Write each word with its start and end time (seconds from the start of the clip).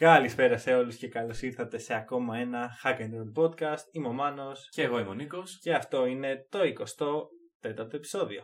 Καλησπέρα 0.00 0.56
σε 0.56 0.74
όλους 0.74 0.96
και 0.96 1.08
καλώς 1.08 1.42
ήρθατε 1.42 1.78
σε 1.78 1.94
ακόμα 1.94 2.36
ένα 2.38 2.70
Hack 2.84 2.98
and 2.98 3.10
Roll 3.10 3.42
podcast. 3.42 3.82
Είμαι 3.92 4.08
ο 4.08 4.12
Μάνος 4.12 4.68
Και 4.70 4.82
εγώ 4.82 4.98
είμαι 4.98 5.08
ο 5.08 5.14
Νίκος. 5.14 5.58
και 5.60 5.74
αυτό 5.74 6.06
είναι 6.06 6.46
το 6.48 6.58
24ο 6.62 7.94
επεισόδιο. 7.94 8.42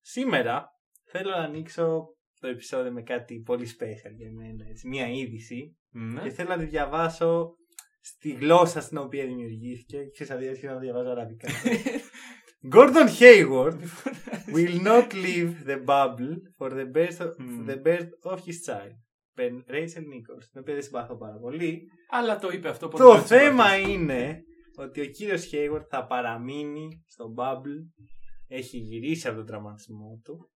Σήμερα 0.00 0.66
θέλω 1.10 1.30
να 1.30 1.36
ανοίξω 1.36 2.04
το 2.40 2.48
επεισόδιο 2.48 2.92
με 2.92 3.02
κάτι 3.02 3.40
πολύ 3.44 3.66
special 3.68 4.12
για 4.16 4.30
μένα, 4.32 4.68
έτσι, 4.68 4.88
μια 4.88 5.08
είδηση 5.08 5.76
Ναι. 5.90 6.22
και 6.22 6.30
θέλω 6.30 6.48
να 6.48 6.58
τη 6.58 6.64
διαβάσω 6.64 7.54
στη 8.00 8.30
γλώσσα 8.30 8.80
στην 8.80 8.96
οποία 8.98 9.24
δημιουργήθηκε 9.26 9.96
και 9.98 10.10
ξέρεις 10.10 10.32
αδειές 10.32 10.62
να 10.62 10.72
το 10.72 10.78
διαβάζω 10.78 11.10
αραβικά. 11.10 11.48
Gordon 12.74 13.08
Hayward 13.20 13.78
will 14.54 14.80
not 14.82 15.12
leave 15.12 15.52
the 15.66 15.84
bubble 15.84 16.36
for 16.58 16.70
the 16.70 16.86
birth 16.94 17.20
of, 17.20 17.30
Μμμ. 17.38 17.66
the 17.68 17.82
birth 17.82 18.10
of 18.32 18.38
his 18.38 18.58
child. 18.66 18.96
Ben 19.36 19.72
Rachel 19.74 20.04
Nichols, 20.12 20.44
την 20.50 20.60
οποία 20.60 20.74
δεν 20.74 20.82
συμπαθώ 20.82 21.16
πάρα 21.16 21.38
πολύ. 21.38 21.82
Αλλά 22.10 22.38
το 22.38 22.48
είπε 22.48 22.68
αυτό 22.68 22.88
πολύ 22.88 23.02
Το 23.02 23.08
πολύ 23.10 23.22
θέμα 23.22 23.68
συμπαθής. 23.68 23.94
είναι 23.94 24.42
ότι 24.76 25.00
ο 25.00 25.06
κύριος 25.06 25.50
Hayward 25.52 25.84
θα 25.88 26.06
παραμείνει 26.06 27.04
στο 27.06 27.34
bubble, 27.38 28.04
έχει 28.48 28.78
γυρίσει 28.78 29.28
από 29.28 29.36
τον 29.36 29.46
τραυματισμό 29.46 30.20
του 30.24 30.50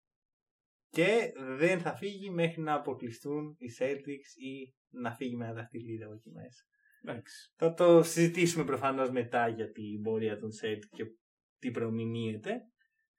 και 0.90 1.32
δεν 1.56 1.80
θα 1.80 1.94
φύγει 1.94 2.30
μέχρι 2.30 2.62
να 2.62 2.74
αποκλειστούν 2.74 3.56
οι 3.58 3.66
Celtics 3.78 4.30
ή 4.42 4.74
να 4.90 5.12
φύγει 5.14 5.36
με 5.36 5.44
ένα 5.44 5.54
δαχτυλίδι 5.54 6.02
από 6.02 6.12
εκεί 6.14 6.30
μέσα. 6.30 6.62
Εντάξει. 7.02 7.52
Θα 7.56 7.74
το 7.74 8.02
συζητήσουμε 8.02 8.64
προφανώς 8.64 9.10
μετά 9.10 9.48
για 9.48 9.70
την 9.70 10.02
πορεία 10.02 10.38
των 10.38 10.50
Celtics 10.62 10.88
και 10.96 11.04
τι 11.58 11.70
προμηνύεται. 11.70 12.60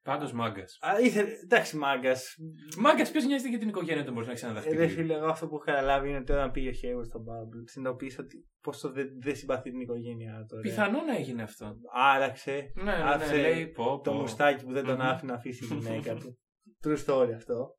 Πάντως 0.02 0.32
μάγκας. 0.32 0.78
Α, 0.80 1.00
ήθελε, 1.00 1.28
εντάξει 1.42 1.76
μάγκας. 1.76 2.36
Μάγκας, 2.78 3.10
ποιος 3.10 3.24
νοιάζεται 3.24 3.48
για 3.50 3.58
την 3.58 3.68
οικογένεια 3.68 4.04
του 4.04 4.12
μπορείς 4.12 4.26
να 4.26 4.32
έχει 4.32 4.44
ένα 4.44 4.52
Ε, 4.52 4.54
δαχτυλίδι. 4.56 4.82
ρε 4.86 4.88
φίλε, 4.92 5.14
εγώ 5.14 5.26
αυτό 5.26 5.46
που 5.48 5.54
έχω 5.54 5.64
καταλάβει 5.64 6.08
είναι 6.08 6.18
ότι 6.18 6.32
όταν 6.32 6.50
πήγε 6.50 6.68
ο 6.68 6.72
Hayward 6.72 7.04
στο 7.06 7.18
bubble, 7.18 7.62
συνειδητοποίησε 7.64 8.20
ότι 8.20 8.46
πόσο 8.60 8.90
δεν 8.92 9.08
δεν 9.22 9.36
συμπαθεί 9.36 9.70
την 9.70 9.80
οικογένειά 9.80 10.44
του. 10.48 10.54
ρε. 10.54 10.60
Πιθανό 10.60 11.02
να 11.02 11.16
έγινε 11.16 11.42
αυτό. 11.42 11.74
Άραξε 11.94 12.72
Ναι, 12.74 12.82
ναι, 12.82 12.96
ναι, 12.96 13.02
Άφησε 13.04 13.36
λέει 13.40 13.66
πω, 13.66 13.84
πω. 13.84 14.00
το 14.00 14.12
μουστάκι 14.12 14.64
που 14.64 14.72
δεν 14.72 14.84
τον 14.84 14.94
Μμμ. 14.94 15.00
άφηνε 15.02 15.32
να 15.32 15.38
αφήσει 15.38 15.64
η 15.64 15.76
γυναίκα 15.80 16.14
του. 16.14 16.38
True 16.84 17.04
story 17.06 17.32
αυτό. 17.34 17.74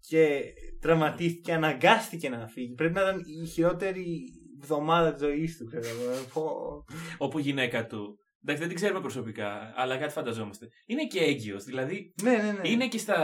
Και 0.00 0.42
τραυματίστηκε, 0.80 1.52
αναγκάστηκε 1.52 2.28
να 2.28 2.46
φύγει. 2.48 2.74
Πρέπει 2.74 2.94
να 2.94 3.00
ήταν 3.00 3.20
η 3.42 3.46
χειρότερη 3.46 4.22
εβδομάδα 4.62 5.12
της 5.12 5.22
ζωής 5.22 5.56
του, 5.56 5.64
ξέρω 5.64 5.84
εγώ. 5.88 6.24
Πω. 6.32 6.84
Όπου 7.18 7.38
η 7.38 7.42
γυναίκα 7.42 7.86
του. 7.86 8.18
Εντάξει, 8.42 8.60
δεν 8.60 8.68
την 8.68 8.76
ξέρουμε 8.76 9.00
προσωπικά, 9.00 9.72
αλλά 9.76 9.96
κάτι 9.96 10.12
φανταζόμαστε. 10.12 10.68
Είναι 10.86 11.04
και 11.06 11.20
έγκυος. 11.20 11.64
Δηλαδή, 11.64 12.14
Ναι, 12.22 12.30
ναι, 12.30 12.36
ναι. 12.36 12.68
είναι 12.68 12.88
και 12.88 12.98
στα. 12.98 13.16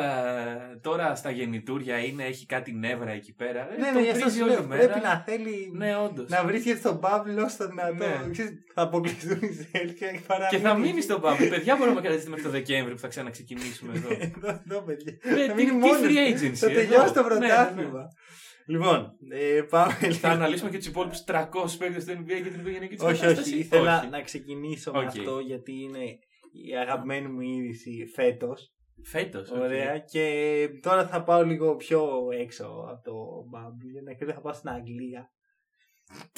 Τώρα 0.82 1.14
στα 1.14 1.30
γεννητούρια, 1.30 1.98
είναι, 1.98 2.24
έχει 2.24 2.46
κάτι 2.46 2.72
νεύρα 2.72 3.10
εκεί 3.10 3.34
πέρα. 3.34 3.60
Ε, 3.72 3.76
ναι, 3.78 3.84
τον 3.86 3.94
ναι, 3.94 4.00
γι' 4.00 4.08
αυτό 4.10 4.20
βρίζει 4.24 4.36
σου 4.38 4.44
όλη 4.44 4.52
λέω. 4.54 4.66
μέρα. 4.66 4.82
Πρέπει 4.86 5.00
να 5.00 5.22
θέλει 5.26 5.70
Ναι, 5.74 5.96
όντως. 5.96 6.28
να 6.28 6.44
βρίσκεται 6.44 6.78
στο 6.78 7.00
bubble 7.02 7.44
όσο 7.44 7.56
το 7.56 7.66
δυνατό. 7.68 7.94
Ναι. 7.94 8.30
Ξέρεις, 8.30 8.52
θα 8.74 8.82
αποκλειστούν 8.82 9.38
οι 9.42 9.68
Celtics 9.72 9.94
και 9.98 10.20
θα 10.26 10.46
Και 10.50 10.58
θα 10.58 10.74
μείνει 10.78 11.00
στον 11.00 11.20
πάμπο. 11.20 11.48
Παιδιά, 11.48 11.76
μπορούμε 11.76 11.96
να 11.96 12.02
κρατήσουμε 12.02 12.30
μέχρι 12.30 12.44
το 12.44 12.50
Δεκέμβρη 12.50 12.92
που 12.94 13.00
θα 13.00 13.08
ξαναξεκινήσουμε 13.08 13.92
εδώ. 13.94 14.08
Εδώ, 14.36 14.60
εδώ, 14.68 14.80
παιδιά. 14.82 15.12
Ναι, 15.24 15.46
Θα 15.46 15.52
τι, 15.54 15.64
μείνει 15.64 15.70
τι 15.70 15.76
μόνος 15.76 15.98
free 16.02 16.08
του. 16.08 16.44
agency. 16.44 16.54
Θα 16.54 16.66
εδώ. 16.70 16.80
τελειώσει 16.80 17.12
το 17.14 17.22
Ναι, 17.22 17.28
ναι, 17.28 17.34
ναι. 17.38 17.46
πρωτάθλημα. 17.46 18.02
Λοιπόν, 18.66 19.12
ε, 19.30 19.62
πάμε 19.70 19.92
Θα 19.92 20.06
λίγο. 20.06 20.28
αναλύσουμε 20.28 20.70
και 20.70 20.76
τους 20.76 20.86
υπόλοιπους 20.86 21.24
300 21.24 21.76
παίκτες 21.78 22.04
του 22.04 22.12
NBA 22.12 22.40
για 22.42 22.50
την 22.50 22.60
οικογενειακή 22.60 22.96
του 22.96 23.04
Όχι, 23.08 23.26
όχι. 23.26 23.58
Ήθελα 23.58 24.08
να 24.08 24.20
ξεκινήσω 24.20 24.92
με 24.92 24.98
Οκ. 24.98 25.04
αυτό 25.04 25.38
γιατί 25.38 25.72
είναι 25.72 26.04
η 26.68 26.76
αγαπημένη 26.80 27.28
μου 27.28 27.40
είδηση 27.40 28.06
φέτος. 28.14 28.72
Φέτος. 29.02 29.50
Ωραία. 29.50 29.98
Και 29.98 30.68
τώρα 30.82 31.06
θα 31.06 31.22
πάω 31.22 31.44
λίγο 31.44 31.76
πιο 31.76 32.08
έξω 32.40 32.64
από 32.64 33.02
το 33.02 33.12
Bubble. 33.54 33.90
Για 33.92 34.02
να 34.02 34.12
και 34.12 34.24
δεν 34.24 34.34
θα 34.34 34.40
πάω 34.40 34.52
στην 34.52 34.68
Αγγλία. 34.70 35.30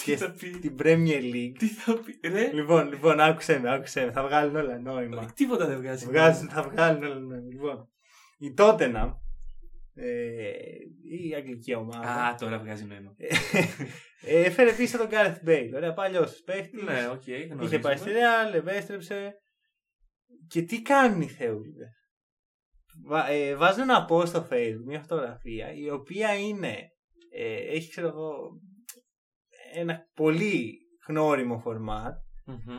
και 0.05 0.17
θα 0.17 0.31
πει; 0.31 0.53
στην 0.53 0.75
Premier 0.83 1.23
League. 1.35 1.55
Τι 1.59 1.67
θα 1.67 1.95
πει. 1.99 2.29
Ρε; 2.29 2.51
Λοιπόν, 2.53 2.89
λοιπόν, 2.89 3.21
άκουσε 3.21 3.59
με, 3.61 3.73
άκουσε 3.75 4.05
με. 4.05 4.13
Θα 4.13 4.23
βγάλουν 4.23 4.57
όλα 4.57 4.79
νόημα. 4.79 5.33
Τίποτα 5.35 5.67
δεν 5.67 5.79
βγάζει. 5.79 6.07
Βγάζουν, 6.07 6.49
θα 6.49 6.63
βγάλουν 6.63 7.03
όλα 7.05 7.19
νόημα. 7.19 7.49
Λοιπόν, 7.53 7.89
η 8.39 8.55
Tottenham, 8.59 9.13
ε, 9.99 10.51
η 11.27 11.35
αγγλική 11.35 11.75
ομάδα, 11.75 12.25
Α, 12.25 12.35
τώρα 12.35 12.59
βγάζει 12.59 12.85
νόημα. 12.85 13.15
ε, 14.27 14.45
έφερε 14.45 14.73
πίσω 14.73 14.99
τον 14.99 15.09
Gareth 15.11 15.49
Bale. 15.49 15.71
Ωραία, 15.75 15.93
παλιός 15.93 16.43
παίχτης. 16.45 16.83
Ναι, 16.83 17.09
οκ. 17.09 17.27
Είχε 17.63 17.79
πάει 17.79 17.97
στη 17.97 18.11
Real, 18.11 18.55
επέστρεψε. 18.55 19.35
Και 20.49 20.63
τι 20.63 20.83
κάνουν 20.83 21.21
οι 21.21 21.29
Θεούλιδε. 21.29 21.91
Βα, 23.07 23.29
ε, 23.29 23.55
βάζουν 23.55 23.83
ένα 23.83 24.07
post 24.11 24.27
στο 24.27 24.49
facebook, 24.51 24.85
μια 24.85 25.01
φωτογραφία, 25.01 25.73
η 25.75 25.91
οποία 25.91 26.35
είναι, 26.39 26.77
ε, 27.35 27.55
έχει 27.55 27.91
ξέρω 27.91 28.07
εγώ, 28.07 28.61
ένα 29.75 30.11
πολύ 30.15 30.79
γνώριμο 31.09 31.59
φορμάτ 31.59 32.17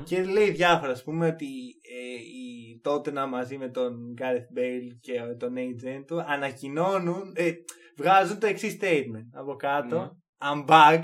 και 0.04 0.24
λέει 0.24 0.50
διάφορα, 0.52 0.92
ας 0.92 1.04
πούμε, 1.04 1.28
ότι 1.28 1.48
ε, 1.82 2.14
η 2.16 2.82
Tottenham 2.84 3.28
μαζί 3.30 3.58
με 3.58 3.70
τον 3.70 4.14
Gareth 4.22 4.60
Bale 4.60 4.98
και 5.00 5.20
τον 5.40 5.54
agent 5.58 6.04
του 6.08 6.22
ανακοινώνουν, 6.22 7.34
ε, 7.36 7.52
βγάζουν 7.98 8.40
το 8.40 8.48
εξής 8.48 8.78
statement 8.82 9.30
από 9.34 9.56
κάτω. 9.56 10.00
Ναι. 10.00 10.10
I'm 10.40 10.66
back. 10.66 11.04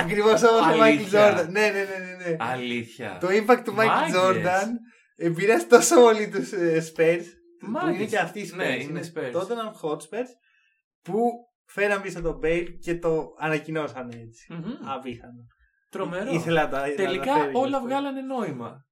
Ακριβώς 0.00 0.42
όπως 0.42 0.60
ο 0.60 0.72
Michael 0.72 0.80
Αλήθεια. 0.80 1.38
Jordan. 1.38 1.48
Ναι, 1.48 1.60
ναι, 1.60 1.70
ναι, 1.70 2.24
ναι. 2.24 2.30
ναι. 2.30 2.36
Αλήθεια. 2.38 3.18
Το 3.20 3.26
impact 3.26 3.62
του 3.64 3.72
Michael 3.72 3.74
Μάγκες. 3.74 4.14
Jordan 4.16 4.68
επηρέασε 5.16 5.66
τόσο 5.66 6.00
πολύ 6.00 6.28
τους 6.28 6.50
Spurs. 6.94 7.24
Που 7.58 7.70
Μάγκες. 7.70 7.96
είναι 7.96 8.04
και 8.04 8.18
αυτοί 8.18 8.40
οι 8.40 8.50
Spurs. 8.52 8.56
Ναι, 8.56 8.76
είναι 8.82 9.00
Spurs. 9.00 9.30
Τότε 9.32 9.52
ήταν 9.52 9.72
hot 9.82 9.96
Spurs 9.96 10.30
που 11.02 11.18
φέραν 11.66 12.02
πίσω 12.02 12.20
τον 12.20 12.40
Bale 12.44 12.66
και 12.80 12.98
το 12.98 13.28
ανακοινώσαν 13.38 14.08
έτσι. 14.08 14.52
Μμμ. 14.52 14.90
Απίθανο. 14.96 15.46
Τρομερό. 15.88 16.32
Ήθελα 16.32 16.62
να 16.62 16.68
τα 16.68 16.80
να 16.80 16.88
τα 16.88 16.94
Τελικά 16.94 17.34
φέρει 17.34 17.52
και 17.52 17.58
όλα 17.58 17.76
αυτό. 17.76 17.88
βγάλανε 17.88 18.20
νόημα. 18.20 18.86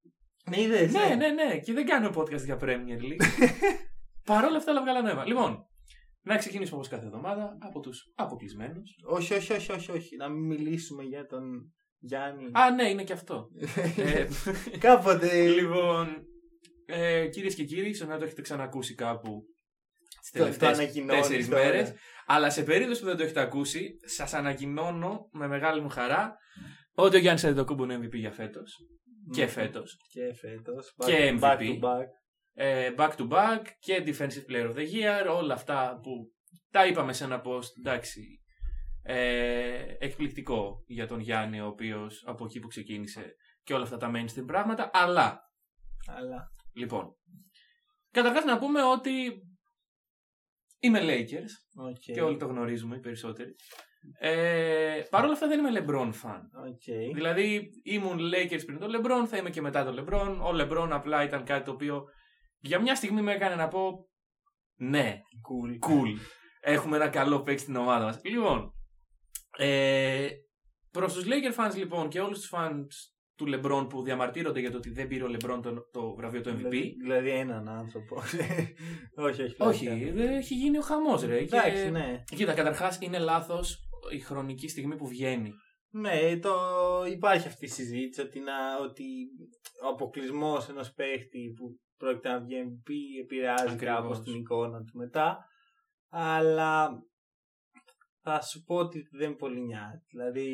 Ναι, 0.51 0.61
είδες, 0.61 0.93
Ναι, 0.93 1.15
ναι, 1.15 1.29
ναι. 1.29 1.59
Και 1.59 1.73
δεν 1.73 1.87
κάνω 1.87 2.11
podcast 2.17 2.45
για 2.45 2.59
Premier 2.61 3.01
League. 3.01 3.47
Παρ' 4.27 4.45
όλα 4.45 4.57
αυτά 4.57 4.71
όλα 4.71 4.81
βγάλανε 4.83 5.07
νόημα. 5.09 5.25
Λοιπόν, 5.27 5.67
να 6.23 6.37
ξεκινήσουμε 6.37 6.77
όπως 6.77 6.89
κάθε 6.89 7.07
εβδομάδα 7.07 7.57
από 7.61 7.81
τους 7.81 8.13
αποκλεισμένους. 8.15 8.91
Όχι, 9.09 9.35
όχι, 9.35 9.53
όχι, 9.53 9.73
όχι, 9.73 9.91
όχι. 9.91 10.17
Να 10.17 10.29
μην 10.29 10.45
μιλήσουμε 10.47 11.03
για 11.03 11.27
τον 11.27 11.75
Γιάννη. 11.99 12.51
Α, 12.53 12.71
ναι, 12.71 12.89
είναι 12.89 13.05
και 13.05 13.13
αυτό. 13.13 13.49
ε, 13.97 14.27
Κάποτε. 14.79 15.47
λοιπόν, 15.49 16.09
ε, 16.87 17.27
κυρίες 17.27 17.55
και 17.55 17.65
κύριοι, 17.65 17.89
ίσω 17.89 18.07
να 18.07 18.19
το 18.19 18.25
έχετε 18.25 18.43
ξανακούσει 18.43 18.95
κάπου 18.95 19.43
τις 20.21 20.31
Το- 20.31 20.39
το 20.39 20.45
τελευταίες 20.45 20.79
ανακοινώνεις 20.79 21.23
τέσσερις 21.27 21.49
τώρα. 21.49 21.65
μέρες. 21.65 21.93
Αλλά 22.27 22.51
σε 22.51 22.63
περίπτωση 22.63 23.01
που 23.01 23.07
δεν 23.07 23.17
το 23.17 23.23
έχετε 23.23 23.41
ακούσει, 23.41 23.97
σας 24.05 24.35
ανακοινώνω 24.35 25.29
με 25.33 25.47
μεγάλη 25.49 25.81
μου 25.81 25.89
χαρά 25.89 26.37
ότι 26.97 27.17
ο 27.17 27.19
Γιάννης 27.19 27.45
Αντετοκούμπο 27.45 27.85
είναι 27.85 27.97
MVP 27.99 28.15
για 28.15 28.33
φέτος. 28.33 28.77
Και 29.33 29.43
Μμμ. 29.45 29.49
φέτος. 29.51 29.97
Και 30.13 30.35
φέτος. 30.35 30.95
Και 31.07 31.39
Back 31.41 31.59
MVP. 31.59 31.61
to 31.61 31.81
back. 31.81 32.05
Ε, 32.53 32.95
back 32.97 33.11
to 33.17 33.29
back 33.29 33.63
και 33.79 34.03
Defensive 34.07 34.51
Player 34.51 34.71
of 34.71 34.75
the 34.77 34.87
Year. 34.93 35.27
Όλα 35.37 35.55
αυτά 35.55 35.99
που 36.03 36.33
τα 36.71 36.87
είπαμε 36.87 37.13
σε 37.13 37.25
ένα 37.25 37.43
post. 37.45 37.69
Εντάξει. 37.79 38.41
Ε, 39.03 39.97
εκπληκτικό 39.99 40.83
για 40.87 41.07
τον 41.07 41.21
Γιάννη, 41.21 41.61
ο 41.61 41.67
οποίος 41.67 42.23
από 42.27 42.45
εκεί 42.45 42.59
που 42.59 42.69
ξεκίνησε 42.69 43.35
και 43.63 43.75
όλα 43.75 43.83
αυτά 43.83 43.97
τα 43.97 44.11
mainstream 44.15 44.47
πράγματα. 44.47 44.91
Αλλά 44.93 45.41
Αλλά. 46.07 46.51
Λοιπόν, 46.75 47.17
καταρχάς 48.11 48.45
να 48.45 48.59
πούμε 48.59 48.83
ότι 48.83 49.11
είμαι 50.79 51.01
Lakers 51.03 51.83
οκ. 51.89 51.97
και 52.13 52.21
όλοι 52.23 52.37
το 52.37 52.47
γνωρίζουμε 52.47 52.97
οι 52.97 53.01
περισσότεροι. 53.01 53.55
Ε, 54.19 55.03
Παρ' 55.11 55.25
όλα 55.25 55.33
αυτά 55.33 55.47
δεν 55.49 55.59
είμαι 55.59 55.85
LeBron 55.85 56.09
fan. 56.09 56.41
Οκ. 56.69 57.15
Δηλαδή 57.15 57.69
ήμουν 57.83 58.19
Lakers 58.19 58.63
πριν 58.67 58.79
τον 58.79 58.91
LeBron, 58.97 59.27
θα 59.27 59.37
είμαι 59.37 59.51
και 59.51 59.61
μετά 59.61 59.85
τον 59.85 59.95
LeBron. 59.99 60.37
Ο 60.41 60.51
LeBron 60.61 60.89
απλά 60.91 61.23
ήταν 61.23 61.45
κάτι 61.45 61.65
το 61.65 61.71
οποίο 61.71 62.05
για 62.59 62.81
μια 62.81 62.95
στιγμή 62.95 63.23
με 63.23 63.33
έκανε 63.33 63.55
να 63.55 63.69
πω 63.69 64.09
ναι, 64.79 65.21
Cool. 65.49 65.91
cool. 65.91 66.19
Έχουμε 66.61 66.97
ένα 66.97 67.09
καλό 67.09 67.43
παίκτη 67.43 67.63
στην 67.63 67.77
ομάδα 67.77 68.05
μας. 68.05 68.21
Λοιπόν, 68.25 68.73
ε, 69.57 70.29
προς 70.91 71.15
τους 71.15 71.25
Lakers 71.27 71.65
fans 71.65 71.77
λοιπόν 71.77 72.09
και 72.09 72.21
όλους 72.21 72.41
τους 72.41 72.53
fans 72.55 72.87
του 73.37 73.47
LeBron 73.49 73.87
που 73.89 74.03
διαμαρτύρονται 74.03 74.61
για 74.61 74.71
το 74.71 74.77
ότι 74.77 74.91
δεν 74.91 75.07
πήρε 75.07 75.25
ο 75.25 75.27
LeBron 75.27 75.61
το, 75.63 75.91
το 75.93 76.15
βραβείο 76.15 76.41
του 76.41 76.51
MVP. 76.51 76.57
Δηλαδή, 76.57 76.97
δηλαδή 77.03 77.31
έναν 77.31 77.69
άνθρωπο. 77.69 78.17
όχι, 79.27 79.43
όχι. 79.43 79.55
Όχι, 79.59 79.85
πλάκα. 79.85 80.13
δεν 80.13 80.31
έχει 80.31 80.55
γίνει 80.55 80.79
ο 80.79 80.81
χαμός 80.81 81.23
ρε. 81.23 81.39
Εντάξει, 81.39 81.83
και... 81.85 81.91
ναι. 81.91 82.23
Κοίτα, 82.37 82.53
καταρχάς 82.53 82.99
είναι 83.01 83.19
λάθος 83.19 83.86
η 84.11 84.19
χρονική 84.21 84.69
στιγμή 84.69 84.97
που 84.97 85.07
βγαίνει. 85.07 85.53
Ναι, 85.91 86.39
το... 86.39 86.55
υπάρχει 87.11 87.47
αυτή 87.47 87.65
η 87.65 87.69
συζήτηση 87.69 88.21
ότι, 88.21 88.41
να... 88.41 88.79
ότι 88.79 89.05
ο 89.85 89.89
αποκλεισμός 89.89 90.69
ενός 90.69 90.93
παίχτη 90.93 91.53
που 91.57 91.81
πρόκειται 91.97 92.29
να 92.29 92.41
βγει 92.41 92.55
MVP 92.65 92.91
επηρεάζει 93.23 93.73
Ακριβώς. 93.75 93.95
κάπως 93.97 94.23
την 94.23 94.35
εικόνα 94.35 94.79
του 94.79 94.99
μετά. 94.99 95.39
Αλλά 96.09 96.91
θα 98.23 98.41
σου 98.43 98.63
πω 98.65 98.75
ότι 98.75 99.09
δεν 99.11 99.37
πολύ 99.37 99.61
νοιάζει. 99.61 100.05
Δηλαδή, 100.11 100.49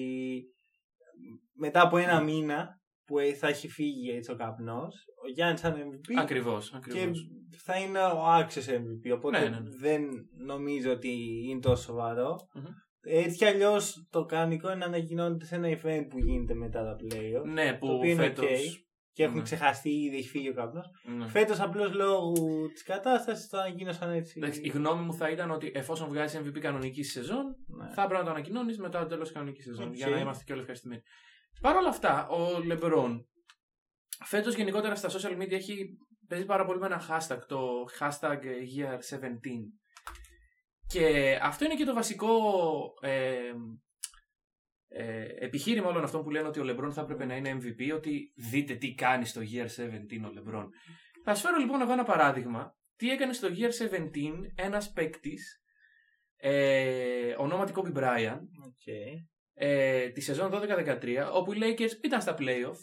μετά 1.52 1.82
από 1.82 1.96
ένα 1.96 2.20
μήνα 2.22 2.80
που 3.04 3.16
θα 3.38 3.48
έχει 3.48 3.68
φύγει 3.68 4.10
έτσι 4.10 4.30
ο 4.30 4.36
καπνός, 4.36 5.04
ο 5.24 5.28
Γιάννης 5.28 5.60
θα 5.60 5.68
είναι 5.68 5.84
MVP 5.84 6.14
Ακριβώς, 6.18 6.70
και 6.70 6.76
ακριβώς. 6.76 7.28
θα 7.56 7.76
είναι 7.76 7.98
ο 7.98 8.24
άξιος 8.26 8.66
MVP. 8.68 9.14
Οπότε 9.16 9.38
Ναι, 9.38 9.48
ναι, 9.48 9.60
ναι. 9.60 9.70
δεν 9.76 10.02
νομίζω 10.46 10.92
ότι 10.92 11.10
είναι 11.48 11.60
τόσο 11.60 11.82
σοβαρό. 11.82 12.36
Μμμ. 12.54 12.64
Έτσι 13.04 13.36
κι 13.36 13.44
αλλιώς 13.44 14.06
το 14.10 14.24
κανονικό 14.24 14.68
είναι 14.68 14.76
να 14.78 14.84
ανακοινώνεται 14.84 15.44
σε 15.44 15.54
ένα 15.54 15.68
event 15.68 16.06
που 16.10 16.18
γίνεται 16.18 16.54
μετά 16.54 16.82
τα 16.84 16.96
playoff. 17.00 17.44
Ναι, 17.44 17.70
Το 17.72 17.78
που 17.78 17.92
οποίο 17.94 18.10
είναι 18.10 18.22
φέτος... 18.22 18.44
ok. 18.46 18.86
Και 19.14 19.22
έχουν 19.22 19.36
Ναι. 19.36 19.42
ξεχαστεί 19.42 19.90
ήδη, 19.90 20.16
έχει 20.16 20.28
φύγει 20.28 20.48
ο 20.48 20.54
καπνός. 20.54 20.86
Ναι. 21.18 21.28
Φέτος 21.28 21.60
απλώς 21.60 21.94
λόγω 21.94 22.32
της 22.72 22.82
κατάστασης 22.82 23.48
το 23.48 23.58
ανακοίνωσαν 23.58 24.10
έτσι. 24.12 24.34
Εντάξει, 24.36 24.60
η 24.64 24.68
γνώμη 24.68 25.04
μου 25.04 25.12
θα 25.14 25.28
ήταν 25.30 25.50
ότι 25.50 25.70
εφόσον 25.74 26.08
βγάζει 26.08 26.40
MVP 26.44 26.58
κανονική 26.58 27.02
σεζόν, 27.02 27.44
Ναι. 27.66 27.88
θα 27.94 28.02
έπρεπε 28.02 28.18
να 28.20 28.24
το 28.24 28.30
ανακοινώνεις 28.30 28.78
μετά 28.78 29.00
το 29.00 29.06
τέλος 29.06 29.24
της 29.24 29.32
κανονικής 29.32 29.64
σεζόν. 29.64 29.88
Οκ. 29.88 29.94
Για 29.94 30.06
να 30.08 30.18
είμαστε 30.18 30.44
και 30.44 30.52
όλοι 30.52 30.60
ευχαριστημένοι. 30.60 31.02
Παρ' 31.60 31.76
όλα 31.76 31.88
αυτά, 31.88 32.28
ο 32.28 32.62
Λεμπρόν 32.64 33.26
φέτος 34.24 34.54
γενικότερα 34.54 34.94
στα 34.94 35.08
social 35.08 35.42
media 35.42 35.52
έχει 35.52 35.88
παίζει 36.28 36.44
πάρα 36.44 36.64
πολύ 36.64 36.78
με 36.78 36.86
ένα 36.86 37.00
hashtag, 37.08 37.38
το 37.48 37.60
hashtag 38.00 38.38
year17. 38.76 39.28
Και 40.92 41.38
αυτό 41.42 41.64
είναι 41.64 41.74
και 41.74 41.84
το 41.84 41.94
βασικό 41.94 42.28
ε, 43.00 43.52
ε, 44.88 45.26
επιχείρημα 45.38 45.88
όλων 45.88 46.04
αυτών 46.04 46.22
που 46.22 46.30
λένε 46.30 46.48
ότι 46.48 46.60
ο 46.60 46.64
Λεμπρόν 46.64 46.92
θα 46.92 47.00
έπρεπε 47.00 47.24
να 47.24 47.36
είναι 47.36 47.58
MVP, 47.60 47.94
ότι 47.94 48.32
δείτε 48.36 48.74
τι 48.74 48.94
κάνει 48.94 49.24
στο 49.24 49.40
Year 49.40 49.64
17 49.64 50.28
ο 50.28 50.30
Λεμπρόν. 50.32 50.70
Θα 51.24 51.34
σας 51.34 51.40
φέρω 51.42 51.56
λοιπόν 51.56 51.80
εγώ 51.80 51.92
ένα 51.92 52.04
παράδειγμα. 52.04 52.76
Τι 52.96 53.10
έκανε 53.10 53.32
στο 53.32 53.48
Year 53.48 53.90
17 53.90 54.00
ένας 54.54 54.92
παίκτης, 54.92 55.62
ε, 56.36 57.34
ονόματι 57.38 57.72
Kobe 57.76 57.92
Bryant, 57.98 58.40
OK. 58.66 58.86
ε, 59.54 60.08
τη 60.08 60.20
σεζόν 60.20 60.50
12-13, 60.52 61.28
όπου 61.32 61.52
οι 61.52 61.58
Lakers 61.60 62.04
ήταν 62.04 62.20
στα 62.20 62.36
playoff, 62.38 62.76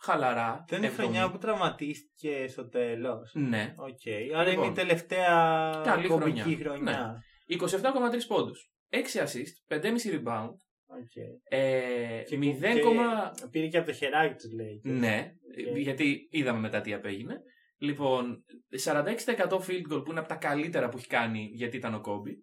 χαλαρά. 0.00 0.64
Δεν 0.68 0.78
είναι 0.78 0.86
η 0.86 0.90
70. 0.90 0.94
χρονιά 1.00 1.30
που 1.30 1.38
τραυματίστηκε 1.38 2.46
στο 2.48 2.68
τέλος. 2.68 3.30
Ναι. 3.34 3.74
Οκ. 3.76 4.34
Άρα 4.36 4.48
Λοιπόν, 4.48 4.64
είναι 4.64 4.72
η 4.72 4.76
τελευταία 4.76 5.70
καλή 5.84 6.08
κομβική 6.08 6.40
χρονιά. 6.40 6.56
χρονιά. 6.64 7.22
27,3 7.48 8.26
πόντους. 8.26 8.70
6 8.90 8.96
assist, 9.20 9.76
5,5 9.76 9.80
rebound, 10.10 10.50
OK. 10.86 11.16
ε, 11.48 12.22
Και 12.26 12.36
0, 12.36 13.30
και 13.38 13.46
πήρε 13.50 13.66
και 13.66 13.76
από 13.78 13.86
το 13.86 13.92
χεράκι 13.92 14.34
τους 14.34 14.52
λέει. 14.52 14.80
Ναι, 14.84 15.32
Οκ. 15.70 15.78
γιατί 15.78 16.28
είδαμε 16.30 16.58
μετά 16.58 16.80
τι 16.80 16.92
απέγινε. 16.92 17.40
Λοιπόν, 17.78 18.44
46% 18.84 19.04
field 19.50 19.92
goal 19.92 20.04
που 20.04 20.10
είναι 20.10 20.18
από 20.18 20.28
τα 20.28 20.34
καλύτερα 20.34 20.88
που 20.88 20.96
έχει 20.96 21.06
κάνει 21.06 21.50
γιατί 21.52 21.76
ήταν 21.76 21.94
ο 21.94 22.00
Κόμπι. 22.00 22.36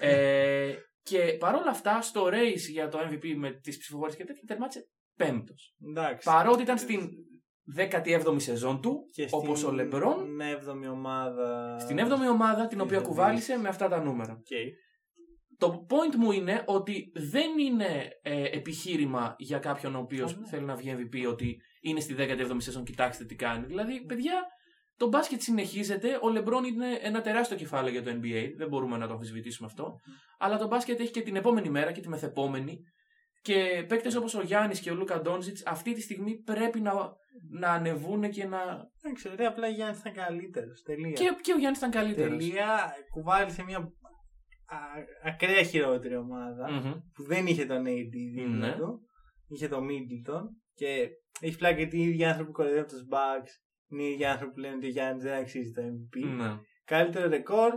ε, 0.00 0.74
και 1.08 1.36
παρόλα 1.38 1.70
αυτά 1.70 2.00
στο 2.02 2.26
race 2.32 2.68
για 2.70 2.88
το 2.88 2.98
MVP 2.98 3.34
με 3.36 3.52
τις 3.52 3.78
ψηφοφορίες 3.78 4.16
και 4.16 4.24
τέτοια 4.24 4.42
τερμάτισε 4.46 4.88
πέμπτος. 5.16 5.74
Εντάξει. 5.88 6.24
Παρότι 6.24 6.62
ήταν 6.62 6.78
στην 6.78 7.08
17η 7.76 8.36
σεζόν 8.36 8.80
του, 8.80 9.08
Και 9.12 9.28
όπως 9.30 9.58
στην 9.58 9.70
ο 9.70 9.72
Λεμπρόν, 9.72 10.40
7η 10.40 10.92
ομάδα. 10.92 11.78
στην 11.78 11.98
7η 11.98 12.30
ομάδα 12.30 12.66
την 12.66 12.80
οποία 12.80 12.98
Της 12.98 13.06
κουβάλισε 13.06 13.58
με 13.58 13.68
αυτά 13.68 13.88
τα 13.88 14.02
νούμερα. 14.02 14.32
Οκ. 14.32 14.46
Το 15.58 15.86
point 15.88 16.14
μου 16.16 16.32
είναι 16.32 16.62
ότι 16.66 17.12
δεν 17.14 17.58
είναι 17.58 18.08
ε, 18.22 18.44
επιχείρημα 18.44 19.34
για 19.38 19.58
κάποιον 19.58 19.94
ο 19.94 19.98
οποίος 19.98 20.32
Α, 20.32 20.36
ναι. 20.38 20.46
θέλει 20.46 20.64
να 20.64 20.74
βγει 20.74 20.96
MVP 20.98 21.28
ότι 21.28 21.56
είναι 21.80 22.00
στη 22.00 22.14
17η 22.18 22.56
σεζόν, 22.56 22.84
κοιτάξτε 22.84 23.24
τι 23.24 23.34
κάνει. 23.34 23.66
Δηλαδή, 23.66 24.04
παιδιά, 24.04 24.46
το 24.96 25.08
μπάσκετ 25.08 25.40
συνεχίζεται. 25.40 26.18
Ο 26.22 26.28
Λεμπρόν 26.28 26.64
είναι 26.64 26.98
ένα 27.02 27.20
τεράστιο 27.20 27.56
κεφάλαιο 27.56 27.92
για 27.92 28.02
το 28.02 28.10
NBA. 28.10 28.52
Δεν 28.56 28.68
μπορούμε 28.68 28.96
να 28.96 29.06
το 29.06 29.12
αμφισβητήσουμε 29.12 29.68
αυτό. 29.70 30.00
Αλλά 30.38 30.58
το 30.58 30.66
μπάσκετ 30.66 31.00
έχει 31.00 31.10
και 31.10 31.22
την 31.22 31.36
επόμενη 31.36 31.70
μέρα 31.70 31.92
και 31.92 32.00
τη 32.00 32.08
μεθεπόμενη. 32.08 32.78
Και 33.42 33.84
παίκτες 33.88 34.16
όπως 34.16 34.34
ο 34.34 34.42
Γιάννης 34.42 34.80
και 34.80 34.90
ο 34.90 34.94
Λούκα 34.94 35.20
Ντόντζιτ 35.20 35.56
αυτή 35.66 35.92
τη 35.92 36.00
στιγμή 36.00 36.36
πρέπει 36.42 36.80
να, 36.80 36.92
να 37.50 37.68
ανεβούν 37.70 38.30
και 38.30 38.44
να. 38.44 38.58
Δεν 39.02 39.14
ξέρω, 39.14 39.34
ρε, 39.34 39.46
απλά 39.46 39.68
Γιάννης 39.68 39.98
ήταν 40.00 40.12
καλύτερος. 40.12 40.82
Τελεία. 40.82 41.12
Και, 41.12 41.36
και 41.40 41.52
ο 41.52 41.56
Γιάννης 41.58 41.78
ήταν 41.78 41.90
καλύτερος. 41.90 42.36
Τελεία 42.38 42.94
κουβάλισε 43.10 43.62
μια 43.64 43.78
α- 43.78 45.04
ακραία 45.24 45.62
χειρότερη 45.62 46.16
ομάδα 46.16 46.66
που 47.14 47.22
δεν 47.22 47.46
είχε 47.46 47.64
τον 47.64 47.84
AD 47.86 48.12
δίπλα 48.34 48.66
Ναι. 48.68 48.76
του. 48.76 49.00
Είχε 49.48 49.68
τον 49.68 49.86
Middleton 49.88 50.42
και 50.74 51.08
έχει 51.40 51.56
πλάκα 51.56 51.76
γιατί 51.76 51.96
οι 51.98 52.02
ίδιοι 52.02 52.24
άνθρωποι 52.24 52.46
που 52.50 52.56
κοροϊδεύουν 52.56 52.88
τους 52.88 53.06
Bucks 53.10 53.50
είναι 53.88 54.02
οι 54.02 54.12
ίδιοι 54.12 54.24
άνθρωποι 54.24 54.52
που 54.52 54.58
λένε 54.60 54.74
ότι 54.74 54.86
ο 54.86 54.88
Γιάννης 54.88 55.22
δεν 55.22 55.40
αξίζει 55.40 55.72
το 55.72 55.82
MVP. 55.82 56.26
Ναι. 56.36 56.58
Καλύτερο 56.84 57.28
ρεκόρ, 57.28 57.72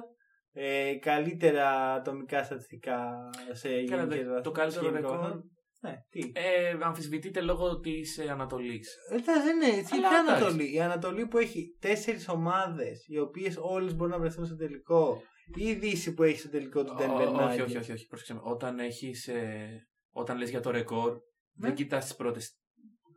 ε, 0.52 0.94
καλύτερα 1.02 1.94
ατομικά 1.94 2.44
στατιστικά 2.44 3.30
σε 3.52 3.68
Καλά, 3.84 4.04
γενικές 4.04 4.26
το 4.26 4.32
βαθμούς, 4.34 4.54
καλύτερο 4.54 4.86
γενικό 4.90 5.12
ρεκόρ. 5.12 5.42
Βαθμό. 5.86 6.04
Ναι, 6.12 6.22
τι. 6.22 6.32
Ε, 6.36 6.78
αμφισβητείται 6.82 7.42
λόγω 7.42 7.80
της 7.80 8.18
ε, 8.18 8.30
Ανατολής. 8.30 8.96
Εντάξει, 9.12 9.42
δεν 9.44 9.62
είναι 9.62 9.78
έτσι. 9.80 9.94
Αλλά 9.96 10.10
Ποια 10.10 10.20
εντάξει. 10.20 10.44
Ανατολή. 10.44 10.74
Η 10.74 10.82
Ανατολή 10.82 11.28
που 11.28 11.38
έχει 11.38 11.78
τέσσερις 11.80 12.28
ομάδες, 12.30 13.06
οι 13.08 13.20
οποίες 13.20 13.56
όλες 13.60 13.96
μπορούν 13.96 14.14
να 14.14 14.20
βρεθούν 14.20 14.46
στο 14.46 14.56
τελικό. 14.56 15.22
Ή 15.56 15.68
η 15.68 15.74
Δύση 15.76 16.14
που 16.14 16.24
έχει 16.24 16.40
στο 16.40 16.50
τελικό 16.50 16.84
του 16.84 16.96
Denver 17.00 17.28
όχι, 17.28 17.36
Nuggets. 17.40 17.66
όχι, 17.66 17.78
όχι, 17.78 17.92
όχι. 17.92 18.06
Πρόσεξε 18.06 18.34
με. 18.34 18.40
Όταν 18.44 18.80
έχεις, 18.80 19.28
ε, 19.28 19.88
όταν 20.12 20.38
λες 20.38 20.50
για 20.50 20.60
το 20.60 20.72
ρεκόρ, 20.72 21.12
Ναι. 21.12 21.20
δεν 21.68 21.76
κοιτάς 21.76 22.04
τις 22.04 22.16
πρώτες 22.16 22.60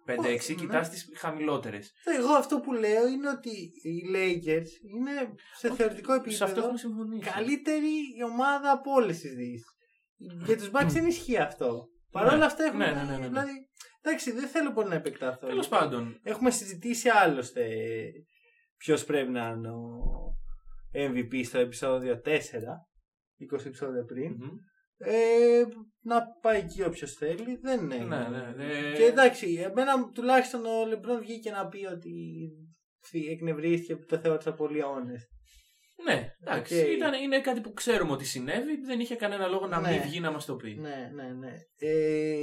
5-6, 0.06 0.52
Όχι, 0.52 0.54
ναι. 0.54 0.60
κοιτάς 0.60 0.90
τις 0.90 1.08
χαμηλότερες. 1.16 1.92
Εγώ 2.18 2.32
αυτό 2.32 2.60
που 2.60 2.72
λέω 2.72 3.06
είναι 3.08 3.28
ότι 3.28 3.50
οι 3.82 4.02
Lakers 4.14 4.68
είναι 4.96 5.12
σε 5.56 5.66
Όχι, 5.66 5.76
θεωρητικό 5.76 6.12
Σε 6.12 6.18
αυτό 6.18 6.44
επίπεδο 6.44 6.60
έχουμε 6.60 6.78
συμφωνήσει. 6.78 7.30
καλύτερη 7.30 7.92
ομάδα 8.32 8.70
από 8.70 8.92
όλες 8.92 9.18
τις 9.20 9.34
Δύσει. 9.34 9.64
Για 10.44 10.56
τους 10.56 10.70
Bucks 10.72 10.86
δεν 10.88 11.06
ισχύει 11.06 11.38
αυτό. 11.38 11.88
Παρ' 12.12 12.32
όλα 12.34 12.44
αυτά 12.44 12.64
έχουμε. 12.64 12.86
Ναι, 12.86 12.92
ναι, 12.92 13.02
ναι, 13.02 13.10
ναι, 13.10 13.18
ναι. 13.18 13.26
Δηλαδή, 13.28 13.68
εντάξει, 14.02 14.32
δεν 14.32 14.48
θέλω 14.48 14.72
πολύ 14.72 14.88
να 14.88 14.94
επεκταθώ. 14.94 15.46
Τέλος 15.46 15.68
πάντων. 15.68 16.20
Έχουμε 16.22 16.50
συζητήσει 16.50 17.08
άλλωστε 17.08 17.68
ποιος 18.76 19.04
πρέπει 19.04 19.30
να 19.30 19.48
είναι 19.48 19.70
ο 19.70 19.88
MVP 20.92 21.44
στο 21.44 21.58
επεισόδιο 21.58 22.20
4, 22.24 22.28
20 22.28 23.64
επεισόδια 23.66 24.04
πριν. 24.04 24.32
Μμμ. 24.32 24.56
Ε, 25.00 25.64
να 26.00 26.22
πάει 26.40 26.58
εκεί 26.58 26.82
όποιος 26.82 27.12
θέλει. 27.12 27.56
Δεν 27.62 27.80
είναι. 27.90 27.96
Ναι, 27.96 28.28
ναι, 28.28 28.52
ναι. 28.56 28.92
Και 28.96 29.04
εντάξει, 29.04 29.54
εμένα 29.54 30.10
τουλάχιστον 30.10 30.66
ο 30.66 30.86
Λεμπρόν 30.86 31.20
βγήκε 31.20 31.50
να 31.50 31.68
πει 31.68 31.86
ότι 31.86 32.12
φυ- 33.00 33.30
εκνευρίστηκε 33.30 33.96
που 33.96 34.04
το 34.06 34.18
θεώρησα 34.18 34.52
πολύ 34.54 34.80
honest. 34.84 35.37
Ναι, 36.04 36.34
εντάξει. 36.40 36.80
Οκ. 36.80 36.86
Ήταν, 36.88 37.12
είναι 37.22 37.40
κάτι 37.40 37.60
που 37.60 37.72
ξέρουμε 37.72 38.12
ότι 38.12 38.24
συνέβη. 38.24 38.76
Δεν 38.84 39.00
είχε 39.00 39.14
κανένα 39.16 39.46
λόγο 39.46 39.66
να 39.66 39.80
Ναι. 39.80 39.90
μην 39.90 40.00
βγει 40.02 40.20
να 40.20 40.30
μας 40.30 40.44
το 40.44 40.56
πει. 40.56 40.74
Ναι, 40.74 41.10
ναι, 41.14 41.32
ναι. 41.32 41.54
Ε, 41.78 42.42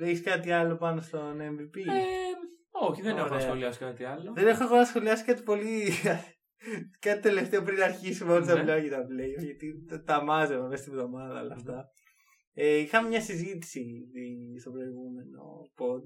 έχεις 0.00 0.22
κάτι 0.22 0.50
άλλο 0.52 0.76
πάνω 0.76 1.00
στον 1.00 1.40
MVP. 1.40 1.76
Ε, 1.78 2.02
όχι, 2.70 3.02
δεν 3.02 3.16
έχω 3.16 3.26
να 3.28 3.34
Ωραία. 3.34 3.46
σχολιάσω 3.46 3.78
κάτι 3.80 4.04
άλλο. 4.04 4.32
Δεν 4.34 4.46
έχω 4.46 4.64
εγώ 4.64 4.76
να 4.76 4.84
σχολιάσει 4.84 5.24
κάτι 5.24 5.42
πολύ. 5.42 5.88
κάτι 7.06 7.20
τελευταίο 7.20 7.62
πριν 7.62 7.82
αρχίσουμε 7.82 8.32
όταν 8.32 8.46
Ναι. 8.46 8.52
θα 8.52 8.58
μιλάω 8.58 8.78
για 8.78 8.90
τα 8.90 9.02
play. 9.02 9.42
Γιατί 9.44 9.84
τα- 9.88 10.02
τα 10.02 10.22
μάζευα 10.24 10.66
μέσα 10.68 10.82
στην 10.82 10.92
εβδομάδα 10.94 11.40
όλα 11.40 11.54
αυτά. 11.54 11.84
Ε, 12.54 12.76
είχαμε 12.76 13.08
μια 13.08 13.20
συζήτηση 13.20 13.80
δι- 14.12 14.60
στο 14.60 14.70
προηγούμενο 14.70 15.42
pod 15.78 16.02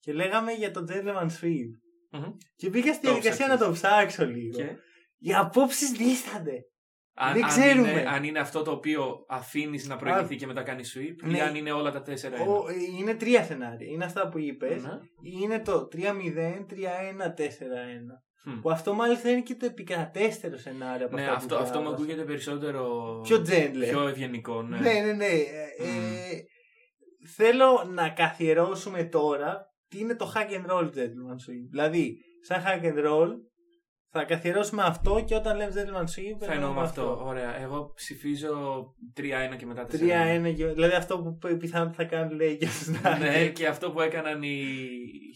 και 0.00 0.12
λέγαμε 0.12 0.52
για 0.52 0.70
το 0.70 0.84
Gentleman 0.88 1.26
Sweep. 1.40 1.70
Μμμ. 2.10 2.32
Και 2.56 2.68
μπήκα 2.68 2.92
στη 2.92 3.06
Το 3.06 3.12
διαδικασία 3.12 3.46
να 3.46 3.54
ψάξες. 3.56 3.80
το 3.80 3.88
ψάξω 3.88 4.26
λίγο. 4.26 4.56
Και; 4.56 4.76
Οι 5.18 5.34
απόψεις 5.34 5.90
δίστανται. 5.90 6.52
αν, 7.14 7.32
Δεν 7.32 7.42
αν 7.44 7.48
ξέρουμε. 7.48 7.90
είναι, 7.90 8.04
αν 8.08 8.24
είναι 8.24 8.38
αυτό 8.38 8.62
το 8.62 8.70
οποίο 8.70 9.24
αφήνεις 9.28 9.88
να 9.88 9.96
προηγηθεί 9.96 10.36
και 10.36 10.46
μετά 10.46 10.62
κάνεις 10.62 10.96
sweep, 10.96 11.22
ή 11.26 11.30
Ναι. 11.30 11.40
αν 11.42 11.54
είναι 11.54 11.72
όλα 11.72 11.90
τα 11.92 12.02
τέσσερα. 12.02 12.40
Ο, 12.40 12.68
ε, 12.68 12.74
είναι 12.98 13.14
τρία 13.14 13.42
σενάρια. 13.44 13.88
Είναι 13.90 14.04
αυτά 14.04 14.28
που 14.28 14.38
είπες. 14.38 14.82
Ναι. 14.82 14.98
Είναι 15.40 15.58
το 15.60 15.88
3-0, 15.92 16.64
3-1, 16.66 17.30
4-1. 17.34 18.22
Hm. 18.46 18.58
Που 18.62 18.70
αυτό 18.70 18.94
μάλιστα 18.94 19.30
είναι 19.30 19.40
και 19.40 19.54
το 19.54 19.66
επικρατέστερο 19.66 20.56
σενάριο 20.56 21.06
από 21.06 21.16
Ναι, 21.16 21.22
αυτά 21.22 21.34
που 21.34 21.38
αυτό, 21.42 21.56
αυτό 21.56 21.78
μου 21.78 21.84
διάβασα. 21.84 22.02
ακούγεται 22.02 22.24
περισσότερο. 22.24 23.20
Πιο 23.22 23.36
gentler. 23.36 23.88
Πιο 23.88 24.08
ευγενικό, 24.08 24.62
ναι. 24.62 24.78
Ναι, 24.78 24.92
ναι, 24.92 25.12
ναι. 25.12 25.24
Ε, 25.26 25.38
ε, 25.78 26.42
θέλω 27.36 27.90
να 27.94 28.08
καθιερώσουμε 28.08 29.04
τώρα 29.04 29.72
τι 29.88 29.98
είναι 29.98 30.14
το 30.14 30.32
hack 30.34 30.50
and 30.50 30.70
roll 30.72 30.84
gentleman 30.84 31.38
sweep. 31.46 31.66
Δηλαδή, 31.70 32.16
σαν 32.40 32.62
hack 32.66 32.84
and 32.84 33.06
roll 33.06 33.28
θα 34.10 34.24
καθιερώσουμε 34.24 34.82
αυτό 34.82 35.24
και 35.26 35.34
όταν 35.34 35.56
λέμε 35.56 35.72
gentleman 35.74 36.02
sweep 36.02 36.46
Θα 36.46 36.52
εννοούμε 36.52 36.80
αυτό. 36.80 37.20
Ωραία. 37.24 37.60
Εγώ 37.60 37.92
ψηφίζω 37.94 38.84
3-1 39.20 39.22
και 39.58 39.66
μετά 39.66 39.86
4-1. 39.86 40.48
3-1, 40.50 40.54
και- 40.56 40.66
δηλαδή 40.66 40.94
αυτό 40.94 41.18
που 41.18 41.56
πιθανόν 41.58 41.92
θα 41.92 42.04
κάνουν 42.04 42.32
λέει 42.36 42.56
και 42.56 42.66
στους 42.66 42.88
Ναι, 42.88 42.98
Nuggets. 43.04 43.52
και 43.52 43.66
αυτό 43.66 43.90
που 43.90 44.00
έκαναν 44.00 44.42
οι 44.42 44.76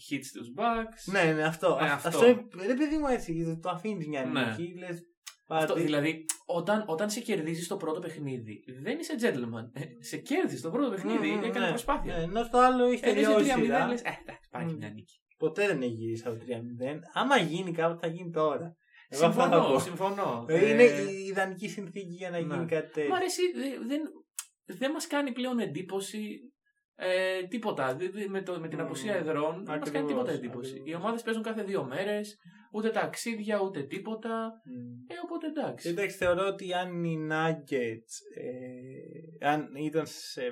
hits 0.09 0.23
στους 0.23 0.47
Bucks. 0.57 1.11
Ναι, 1.13 1.31
ναι, 1.31 1.43
αυτό. 1.43 1.77
Ναι, 1.81 1.87
Α- 1.89 1.93
αυτό. 1.93 2.07
αυτό. 2.07 2.25
είναι- 2.25 2.45
ρε 2.67 2.73
παιδί 2.73 2.97
μου 2.97 3.07
έτσι, 3.07 3.59
το 3.61 3.69
αφήνει 3.69 4.07
μια 4.07 4.25
Ναι. 4.25 4.41
νίκη, 4.45 4.73
λες, 4.79 5.01
Αυτό, 5.47 5.73
πάτε. 5.73 5.83
δηλαδή, 5.85 6.25
όταν, 6.45 6.83
όταν 6.87 7.09
σε 7.09 7.19
κερδίζεις 7.19 7.67
το 7.67 7.77
πρώτο 7.77 7.99
παιχνίδι, 7.99 8.63
δεν 8.83 8.99
είσαι 8.99 9.13
gentleman. 9.21 9.69
Ε, 9.73 9.81
σε 10.03 10.17
κέρδισε 10.17 10.61
το 10.61 10.69
πρώτο 10.71 10.89
παιχνίδι, 10.89 11.27
Μμμ, 11.29 11.43
έκανε 11.43 11.65
ναι. 11.65 11.69
προσπάθεια. 11.71 12.17
Ναι, 12.17 12.23
ενώ 12.23 12.43
στο 12.43 12.57
άλλο 12.57 12.83
έχει 12.85 13.01
Έδωσε 13.05 13.13
τελειώσει. 13.25 13.51
3-0, 13.51 13.63
σειρά. 13.63 13.87
λες, 13.87 14.01
ε, 14.01 14.09
εντάξει, 14.21 14.49
πάει 14.51 14.65
Μμ. 14.65 14.75
μια 14.77 14.89
νίκη. 14.89 15.17
Ποτέ 15.43 15.67
δεν 15.67 15.81
έχει 15.81 15.91
γυρίσει 15.91 16.27
από 16.27 16.37
3-0. 16.47 16.99
Άμα 17.13 17.37
γίνει 17.37 17.71
κάποτε 17.71 18.07
θα 18.07 18.13
γίνει 18.13 18.31
τώρα. 18.31 18.75
Εγώ 19.09 19.25
αυτό 19.25 19.39
θα 19.41 19.45
Συμφωνώ, 19.51 19.73
πω. 19.73 19.79
συμφωνώ. 19.79 20.45
Ε, 20.47 20.57
Ε, 20.57 20.69
Είναι 20.69 20.83
η 20.83 21.25
ιδανική 21.25 21.67
συνθήκη 21.69 22.13
για 22.13 22.29
να 22.29 22.39
ναι. 22.39 22.53
γίνει 22.53 22.65
κάτι 22.65 22.91
τέτοιο. 22.91 23.09
Μ' 23.09 23.13
αρέσει, 23.13 23.41
δε- 23.55 23.85
δεν, 23.87 24.01
δεν 24.65 24.91
μας 24.91 25.07
κάνει 25.07 25.31
πλέον 25.31 25.59
εντύπωση 25.59 26.37
Ε, 26.95 27.43
τίποτα. 27.43 27.95
Δη- 27.95 28.07
δη- 28.11 28.27
Με, 28.29 28.41
το, 28.41 28.59
με 28.59 28.67
την 28.67 28.77
Μμμ. 28.77 28.85
απουσία 28.85 29.15
εδρών 29.15 29.65
δεν 29.65 29.77
μας 29.79 29.89
κάνει 29.91 30.05
Ακριβώς, 30.05 30.07
τίποτα 30.07 30.31
εντύπωση. 30.31 30.69
ακριβώς. 30.71 30.89
Οι 30.91 30.95
ομάδες 30.95 31.21
παίζουν 31.21 31.43
κάθε 31.43 31.63
δύο 31.63 31.83
μέρες, 31.83 32.37
ούτε 32.73 32.89
ταξίδια, 32.89 33.59
ούτε 33.61 33.83
τίποτα. 33.83 34.51
Ε, 35.07 35.13
οπότε 35.23 35.47
εντάξει. 35.47 35.89
Εντάξει, 35.89 36.17
θεωρώ 36.17 36.47
ότι 36.47 36.73
αν 36.73 37.03
οι 37.03 37.17
Nuggets 37.31 38.13
ε, 38.35 39.47
αν 39.47 39.75
ήταν 39.75 40.05
σε, 40.05 40.43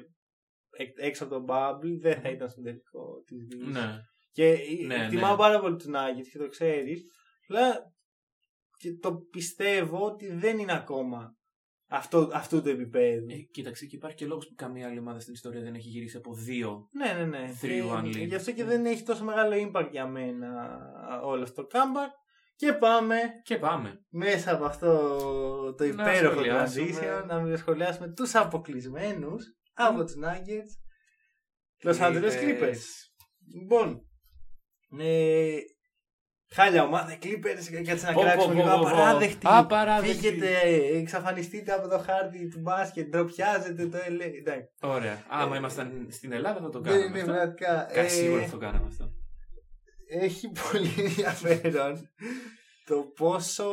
εκ- 0.78 0.98
έξω 1.04 1.24
από 1.24 1.34
τον 1.34 1.46
Bubble 1.50 2.00
δεν 2.02 2.22
θα 2.22 2.30
ήταν 2.30 2.50
στο 2.50 2.62
τελικό 2.62 3.24
της 3.26 3.46
Δύσης. 3.48 3.74
Ναι. 3.74 3.90
Και 4.32 4.58
Ναι, 4.88 4.96
εκτιμάω 5.04 5.32
ναι. 5.32 5.38
πάρα 5.38 5.60
πολύ 5.60 5.76
τους 5.76 5.88
Nuggets 5.88 6.28
και 6.32 6.38
το 6.38 6.48
ξέρεις. 6.50 7.04
Αλλά 7.50 7.94
και 8.78 8.94
το 8.94 9.14
πιστεύω 9.16 10.06
ότι 10.06 10.34
δεν 10.34 10.60
είναι 10.60 10.74
ακόμα 10.74 11.36
αυτό, 11.88 12.30
αυτού 12.34 12.62
του 12.62 12.70
επίπεδου. 12.70 13.26
Ε, 13.30 13.36
κοίταξε, 13.36 13.86
και 13.86 13.96
υπάρχει 13.96 14.18
και 14.18 14.26
λόγος 14.26 14.48
που 14.48 14.54
καμία 14.56 14.88
άλλη 14.88 15.00
ομάδα 15.00 15.20
στην 15.20 15.34
ιστορία 15.34 15.62
δεν 15.62 15.74
έχει 15.74 15.88
γυρίσει 15.88 16.18
από 16.18 16.34
δύο. 16.34 16.88
Ναι, 16.92 17.14
ναι, 17.14 17.26
ναι. 17.26 17.52
Three 17.62 17.98
one 17.98 18.10
Και 18.12 18.24
lead. 18.24 18.28
Γι' 18.28 18.36
αυτό 18.36 18.52
και 18.52 18.64
δεν 18.64 18.86
έχει 18.86 19.04
τόσο 19.04 19.24
μεγάλο 19.24 19.72
impact 19.72 19.88
για 19.92 20.08
μένα 20.08 20.50
όλο 21.24 21.44
αυτό 21.44 21.66
το 21.66 21.80
comeback. 21.80 22.12
Και 22.56 22.74
πάμε 22.74 23.18
Και 23.44 23.58
πάμε. 23.58 24.06
μέσα 24.10 24.54
από 24.54 24.66
αυτό 24.66 24.94
το 25.78 25.84
Να 25.84 25.90
υπέροχο 25.90 26.34
σχολιάσουμε. 26.34 26.88
transition 26.92 27.26
να 27.28 27.40
μην 27.42 27.58
σχολιάσουμε 27.58 28.14
τους 28.14 28.36
αποκλεισμένους 28.36 29.44
από 29.74 30.04
τους 30.04 30.16
Nuggets 30.24 30.80
Los 31.84 32.00
Angeles 32.00 32.32
Clippers. 32.32 32.62
Clippers. 32.62 32.82
Λοιπόν, 33.62 34.06
ε, 35.00 35.58
χάλια 36.54 36.84
ομάδα, 36.84 37.18
Clippers, 37.22 37.84
κάτσε 37.86 38.06
να 38.06 38.14
Πω, 38.14 38.22
πω, 38.22 38.28
κράξουμε 38.28 38.54
πω, 38.54 38.60
λίγο. 38.62 38.76
πω, 38.76 38.82
πω. 38.82 38.88
Απαράδεκτη. 38.88 39.38
Απαράδεκτη. 39.42 40.16
Φύγετε, 40.18 40.60
ε, 40.64 40.98
εξαφανιστείτε 40.98 41.72
από 41.74 41.88
το 41.88 41.98
χάρτη 42.00 42.48
του 42.50 42.60
μπάσκετ, 42.60 43.10
ντροπιάζετε 43.10 43.88
το 43.88 43.98
LA. 43.98 44.32
Εντάξει. 44.40 44.70
Ωραία. 44.82 45.24
Άμα 45.30 45.56
Ε, 45.56 45.58
ήμασταν 45.58 46.08
στην 46.12 46.32
Ελλάδα 46.32 46.60
θα 46.62 46.70
το 46.70 46.80
Δεν 46.82 46.92
κάναμε. 46.94 47.06
είναι 47.20 47.20
αυτό. 47.20 47.32
πραγματικά. 47.34 47.88
Κα- 47.94 48.00
ε, 48.02 48.08
Σίγουρα 48.08 48.44
θα 48.44 48.52
το 48.52 48.58
κάναμε 48.58 48.86
αυτό. 48.88 49.12
έχει 50.08 50.52
πολύ 50.72 50.90
ενδιαφέρον 50.98 52.10
το 52.86 53.02
πόσο 53.16 53.66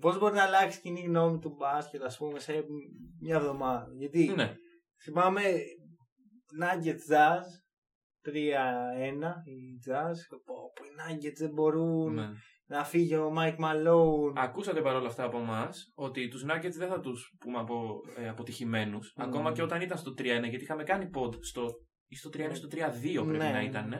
πώς 0.00 0.18
μπορεί 0.18 0.34
να 0.34 0.42
αλλάξει 0.42 0.78
η 0.78 0.80
κοινή 0.80 1.00
γνώμη 1.00 1.38
του 1.38 1.54
μπάσκετ 1.58 2.02
ας 2.04 2.16
πούμε 2.16 2.38
σε 2.40 2.64
μια 3.20 3.36
εβδομάδα. 3.36 3.86
Γιατί 3.98 4.32
Ναι. 4.36 4.54
θυμάμαι 5.02 5.42
Nuggets 6.60 7.12
Jazz 7.14 7.44
3-1 8.28 8.32
οι 9.44 9.78
Jazz 9.86 10.16
πω, 10.44 10.54
πω, 10.74 10.84
οι 10.84 10.90
Nuggets 10.98 11.36
δεν 11.38 11.50
μπορούν 11.50 12.14
ναι. 12.14 12.28
να 12.66 12.84
φύγει 12.84 13.14
ο 13.14 13.32
Mike 13.38 13.56
Malone 13.58 14.32
Ακούσατε 14.36 14.80
παρόλα 14.80 15.06
αυτά 15.08 15.24
από 15.24 15.38
εμάς 15.38 15.92
ότι 15.94 16.28
τους 16.28 16.44
Nuggets 16.48 16.76
δεν 16.78 16.88
θα 16.88 17.00
τους 17.00 17.36
πούμε 17.40 17.58
από 17.58 18.00
ε, 18.16 18.28
αποτυχημένους. 18.28 19.12
Ακόμα 19.16 19.52
και 19.52 19.62
όταν 19.62 19.80
ήταν 19.80 19.98
στο 19.98 20.10
3-1, 20.10 20.22
γιατί 20.24 20.56
είχαμε 20.62 20.82
κάνει 20.84 21.10
pod 21.14 21.34
στο, 21.44 21.66
ή 22.06 22.16
στο 22.16 22.30
3-1 22.32 22.50
στο 22.52 22.68
3-2 22.70 22.78
πρέπει 23.12 23.26
Ναι. 23.26 23.50
να 23.50 23.62
ήταν. 23.62 23.94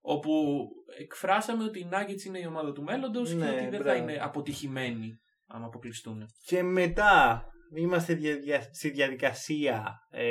Όπου 0.00 0.64
εκφράσαμε 0.98 1.64
ότι 1.64 1.78
οι 1.78 1.88
Nuggets 1.92 2.24
είναι 2.26 2.38
η 2.38 2.46
ομάδα 2.46 2.72
του 2.72 2.82
μέλλοντος 2.82 3.28
και 3.28 3.34
Ναι, 3.36 3.50
ότι 3.50 3.60
δεν 3.60 3.70
θα 3.70 3.78
μπράβο. 3.78 4.02
είναι 4.02 4.18
αποτυχημένοι 4.22 5.20
αν 5.46 5.64
αποκλειστούν. 5.64 6.26
και 6.44 6.62
μετά 6.62 7.44
είμαστε 7.74 8.14
δια- 8.14 8.62
στη 8.72 8.90
διαδικασία 8.90 9.98
ε, 10.10 10.24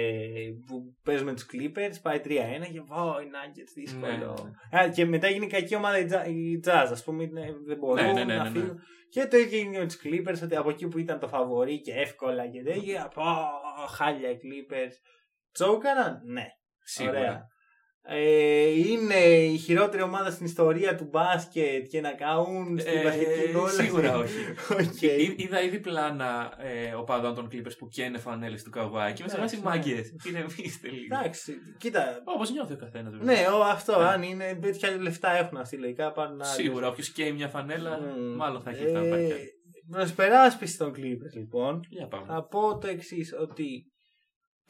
που 0.68 0.96
παίζουμε 1.04 1.34
τους 1.34 1.46
Clippers 1.54 1.94
πάει 2.02 2.22
3-1 2.24 2.28
και 2.72 2.82
πω 2.82 3.18
οι 3.20 3.30
Nuggets 3.34 3.72
δύσκολο 3.76 4.54
Ναι, 4.72 4.80
Α, 4.80 4.90
και 4.90 5.06
μετά 5.06 5.28
έγινε 5.28 5.48
κακή 5.48 5.76
ομάδα 5.76 5.98
η 6.00 6.06
Jazz, 6.12 6.28
η 6.28 6.60
Jazz 6.66 6.88
ας 6.92 7.04
πούμε, 7.04 7.24
είναι- 7.24 7.56
δεν 7.66 7.78
μπορούν 7.78 8.06
Ναι, 8.06 8.12
ναι, 8.12 8.24
ναι, 8.24 8.36
να 8.36 8.44
ναι, 8.44 8.50
ναι. 8.50 8.60
φύγουν. 8.60 8.80
Και 9.12 9.26
το 9.28 9.38
ίδιο 9.38 9.58
έγινε 9.60 9.78
με 9.80 9.86
τους 9.86 10.00
Clippers, 10.04 10.44
ότι 10.44 10.56
από 10.56 10.70
εκεί 10.70 10.88
που 10.88 10.98
ήταν 11.00 11.20
το 11.20 11.28
φαβορή 11.28 11.82
και 11.82 11.94
εύκολα 11.94 12.48
και 12.48 12.64
τέτοια, 12.64 13.12
πω, 13.14 13.24
χάλια 13.90 14.30
οι 14.30 14.38
Clippers. 14.44 14.94
Τσόκαραν, 15.52 16.22
ναι, 16.26 16.46
Σίγουρα. 16.84 17.20
ωραία. 17.20 17.48
Ε, 18.02 18.70
είναι 18.70 19.16
η 19.46 19.58
χειρότερη 19.58 20.04
ομάδα 20.04 20.32
στην 20.32 20.46
ιστορία 20.46 20.96
του 20.96 21.08
μπάσκετ 21.12 21.88
και 21.88 22.02
να 22.02 22.12
καούν 22.14 22.80
στην 22.80 22.98
Ε, 22.98 23.04
μπασκετική 23.04 23.52
γκολ. 23.52 23.70
σίγουρα 23.70 24.18
όχι. 24.18 24.36
Οκ. 24.80 25.02
Εί- 25.02 25.34
Είδα 25.42 25.62
ήδη 25.62 25.80
πλάνα 25.80 26.54
ε, 26.58 26.94
οπαδών 26.94 27.36
των 27.36 27.48
Clippers 27.52 27.78
που 27.78 27.88
καίνε 27.88 28.18
φανέλες 28.18 28.64
του 28.64 28.70
Καβάη 28.70 29.14
και 29.14 29.24
με 29.24 29.30
σε 29.30 29.36
Εντάξει, 29.36 29.56
βάση 29.56 29.68
ναι. 29.68 29.76
μάγκες. 29.76 30.14
Ηρεμήστε 30.28 30.90
λίγο. 30.90 31.16
Εντάξει, 31.20 31.54
κοίτα. 31.78 32.22
Όπως 32.26 32.52
νιώθει 32.52 32.74
ο 32.74 32.78
καθένας. 32.78 33.14
Ναι, 33.22 33.46
ο, 33.54 33.64
αυτό, 33.64 33.98
Ναι. 34.00 34.06
αν 34.06 34.24
είναι, 34.24 34.60
τέτοια 34.62 34.98
λεφτά 35.02 35.32
έχουν 35.32 35.58
αυτοί 35.58 35.78
λογικά 35.78 36.12
πάνε 36.12 36.36
να 36.36 36.44
Σίγουρα, 36.44 36.88
όποιος 36.88 37.12
καίει 37.12 37.32
μια 37.32 37.48
φανέλα, 37.48 38.00
Μμμ. 38.00 38.36
μάλλον 38.36 38.62
θα 38.62 38.70
έχει 38.70 38.80
Ε, 38.82 38.84
λεφτά 38.84 39.00
να 39.02 39.10
πάρει 39.10 39.28
κάτι. 39.28 39.50
Προς 39.92 40.14
περάσπιση 40.14 40.78
των 40.78 40.94
Clippers 40.96 41.34
λοιπόν, 41.38 41.80
Για 41.90 42.08
πάμε. 42.08 42.26
θα 42.28 42.46
πω 42.48 42.78
το 42.78 42.88
εξής 42.88 43.34
ότι 43.40 43.92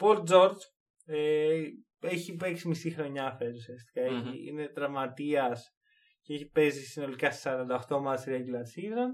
Paul 0.02 0.16
George 0.30 0.60
ε, 1.04 1.60
έχει 2.00 2.34
παίξει 2.34 2.68
μισή 2.68 2.90
χρονιά 2.90 3.36
φέτος 3.38 3.56
ουσιαστικά. 3.58 4.10
Μμμ. 4.12 4.26
Έχει- 4.28 4.46
Είναι 4.48 4.68
τραυματίας 4.68 5.74
και 6.22 6.34
έχει 6.34 6.46
παίζει 6.48 6.82
συνολικά 6.84 7.30
σε 7.30 7.40
48 7.88 8.00
μάτς 8.00 8.24
regular 8.26 8.64
season. 8.76 9.08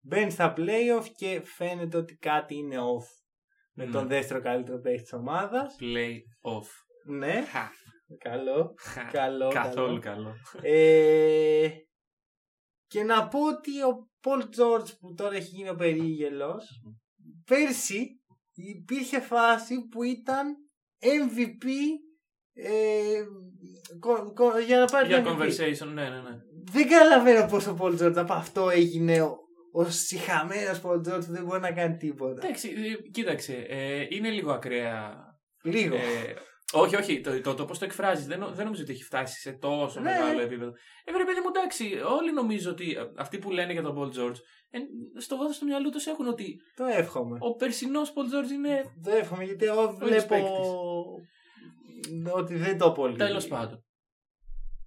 Μπαίνει 0.00 0.30
στα 0.30 0.54
playoff 0.56 1.04
και 1.16 1.40
φαίνεται 1.44 1.96
ότι 1.96 2.16
κάτι 2.16 2.54
είναι 2.56 2.76
off 2.76 3.06
με 3.72 3.84
Ναι. 3.84 3.90
τον 3.90 4.06
δεύτερο 4.08 4.40
καλύτερο 4.40 4.80
παίκτη 4.80 5.02
της 5.02 5.12
ομάδας. 5.12 5.76
Play 5.80 6.14
off. 6.42 6.66
Ναι, 7.04 7.44
Χα. 7.44 7.68
καλό. 8.18 8.74
Χα. 8.80 9.02
Καλό, 9.04 9.48
Καθόλου 9.48 9.98
καλό. 9.98 10.34
καλό. 10.50 10.68
Ε, 10.74 11.68
και 12.86 13.02
να 13.02 13.28
πω 13.28 13.46
ότι 13.46 13.82
ο 13.82 14.10
Πολ 14.20 14.48
Τζόρτζ 14.48 14.90
που 15.00 15.14
τώρα 15.14 15.34
έχει 15.36 15.54
γίνει 15.54 15.68
ο 15.68 15.74
περίγελος 15.74 16.82
πέρσι 17.44 18.22
υπήρχε 18.54 19.20
φάση 19.20 19.86
που 19.90 20.02
ήταν 20.02 20.56
MVP 21.00 21.64
ε, 22.62 23.24
κο- 24.00 24.32
κο- 24.34 24.58
για 24.58 24.78
να 24.78 24.84
πάρει 24.84 25.06
Για 25.06 25.22
το 25.22 25.30
MVP. 25.30 25.42
conversation, 25.42 25.86
ναι, 25.86 26.02
ναι, 26.02 26.20
ναι. 26.20 26.36
Δεν 26.72 26.88
καταλαβαίνω 26.88 27.46
πώς 27.50 27.66
ο 27.66 27.74
Πολ 27.74 27.94
Τζόρτζ 27.94 28.18
από 28.18 28.32
αυτό 28.32 28.70
έγινε 28.70 29.20
ο, 29.22 29.36
ο 29.72 29.84
συχαμένος 29.90 30.80
Πολ 30.80 31.00
Τζόρτζ 31.00 31.26
που 31.26 31.32
δεν 31.32 31.44
μπορεί 31.44 31.60
να 31.60 31.72
κάνει 31.72 31.96
τίποτα. 31.96 32.46
Εντάξει, 32.46 32.68
ε, 32.68 33.08
κοίταξε, 33.10 33.66
ε, 33.68 34.06
είναι 34.08 34.30
λίγο 34.30 34.52
ακραία. 34.52 35.14
Λίγο. 35.62 35.94
Ε, 35.96 36.00
όχι, 36.72 36.96
όχι, 36.96 37.20
το, 37.20 37.40
το, 37.40 37.54
το 37.54 37.64
πώς 37.64 37.78
το 37.78 37.84
εκφράζεις 37.84 38.26
δεν, 38.26 38.38
νο- 38.38 38.50
δεν 38.52 38.64
νομίζω 38.64 38.82
ότι 38.82 38.92
έχει 38.92 39.02
φτάσει 39.04 39.40
σε 39.40 39.52
τόσο 39.52 40.00
Ναι. 40.00 40.10
μεγάλο 40.10 40.40
επίπεδο. 40.40 40.72
Ε, 41.04 41.12
βρε 41.12 41.24
παιδί 41.24 41.40
μου, 41.40 41.50
εντάξει, 41.56 41.84
όλοι 42.18 42.32
νομίζω 42.32 42.70
ότι 42.70 42.90
ε, 42.90 43.02
αυτοί 43.16 43.38
που 43.38 43.50
λένε 43.50 43.72
για 43.72 43.82
τον 43.82 43.96
Paul 43.98 44.18
George, 44.18 44.36
ε, 44.70 44.78
στο 45.20 45.36
βάθος 45.36 45.58
του 45.58 45.64
μυαλού 45.64 45.90
τους 45.90 46.06
έχουν 46.06 46.26
ότι 46.28 46.56
το 46.76 46.84
εύχομαι. 46.84 47.36
ο 47.40 47.54
περσινός 47.54 48.08
Paul 48.14 48.34
George 48.34 48.50
είναι. 48.50 48.82
Το 49.02 49.10
εύχομαι 49.10 49.44
γιατί 49.44 49.64
εγώ 49.66 49.96
βλέπω 50.00 50.34
ότι 52.32 52.54
δεν 52.54 52.78
το 52.78 52.92
πολύ. 52.92 53.16
Τέλος 53.16 53.46
πάντων. 53.46 53.82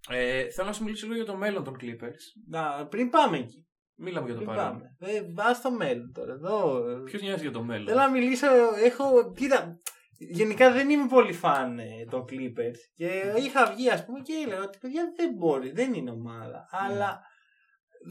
Ε, 0.09 0.49
θέλω 0.49 0.67
να 0.67 0.73
σου 0.73 0.83
μιλήσω 0.83 1.05
λίγο 1.05 1.17
για 1.17 1.25
το 1.31 1.37
μέλλον 1.37 1.63
των 1.63 1.77
Clippers. 1.81 2.41
Να, 2.49 2.87
πριν 2.87 3.09
πάμε 3.09 3.37
εκεί. 3.37 3.65
Μίλαμε 3.95 4.25
για 4.25 4.35
το 4.35 4.41
Πριν 4.41 4.55
παρόν. 4.55 4.71
πάμε. 4.71 4.95
Ε, 4.99 5.21
βάζ 5.33 5.57
το 5.57 5.71
μέλλον 5.71 6.11
τώρα. 6.13 6.33
Εδώ. 6.33 6.81
Ποιος 7.05 7.21
νοιάζει 7.21 7.41
για 7.41 7.51
το 7.51 7.63
μέλλον; 7.63 7.87
Θέλω 7.87 7.99
να 7.99 8.09
μιλήσω. 8.09 8.47
Έχω. 8.83 9.31
Κοίτα. 9.31 9.79
Γενικά 10.17 10.71
δεν 10.71 10.89
είμαι 10.89 11.07
πολύ 11.07 11.33
φαν 11.33 11.79
ε, 11.79 11.85
των 12.09 12.25
Clippers. 12.29 12.77
Και 12.93 13.33
είχα 13.37 13.65
βγει, 13.73 13.89
ας 13.89 14.05
πούμε, 14.05 14.19
και 14.19 14.33
έλεγα 14.45 14.61
ότι 14.63 14.77
παιδιά 14.77 15.13
δεν 15.15 15.33
μπορεί, 15.33 15.71
δεν 15.71 15.93
είναι 15.93 16.11
ομάδα. 16.11 16.67
Αλλά 16.71 17.21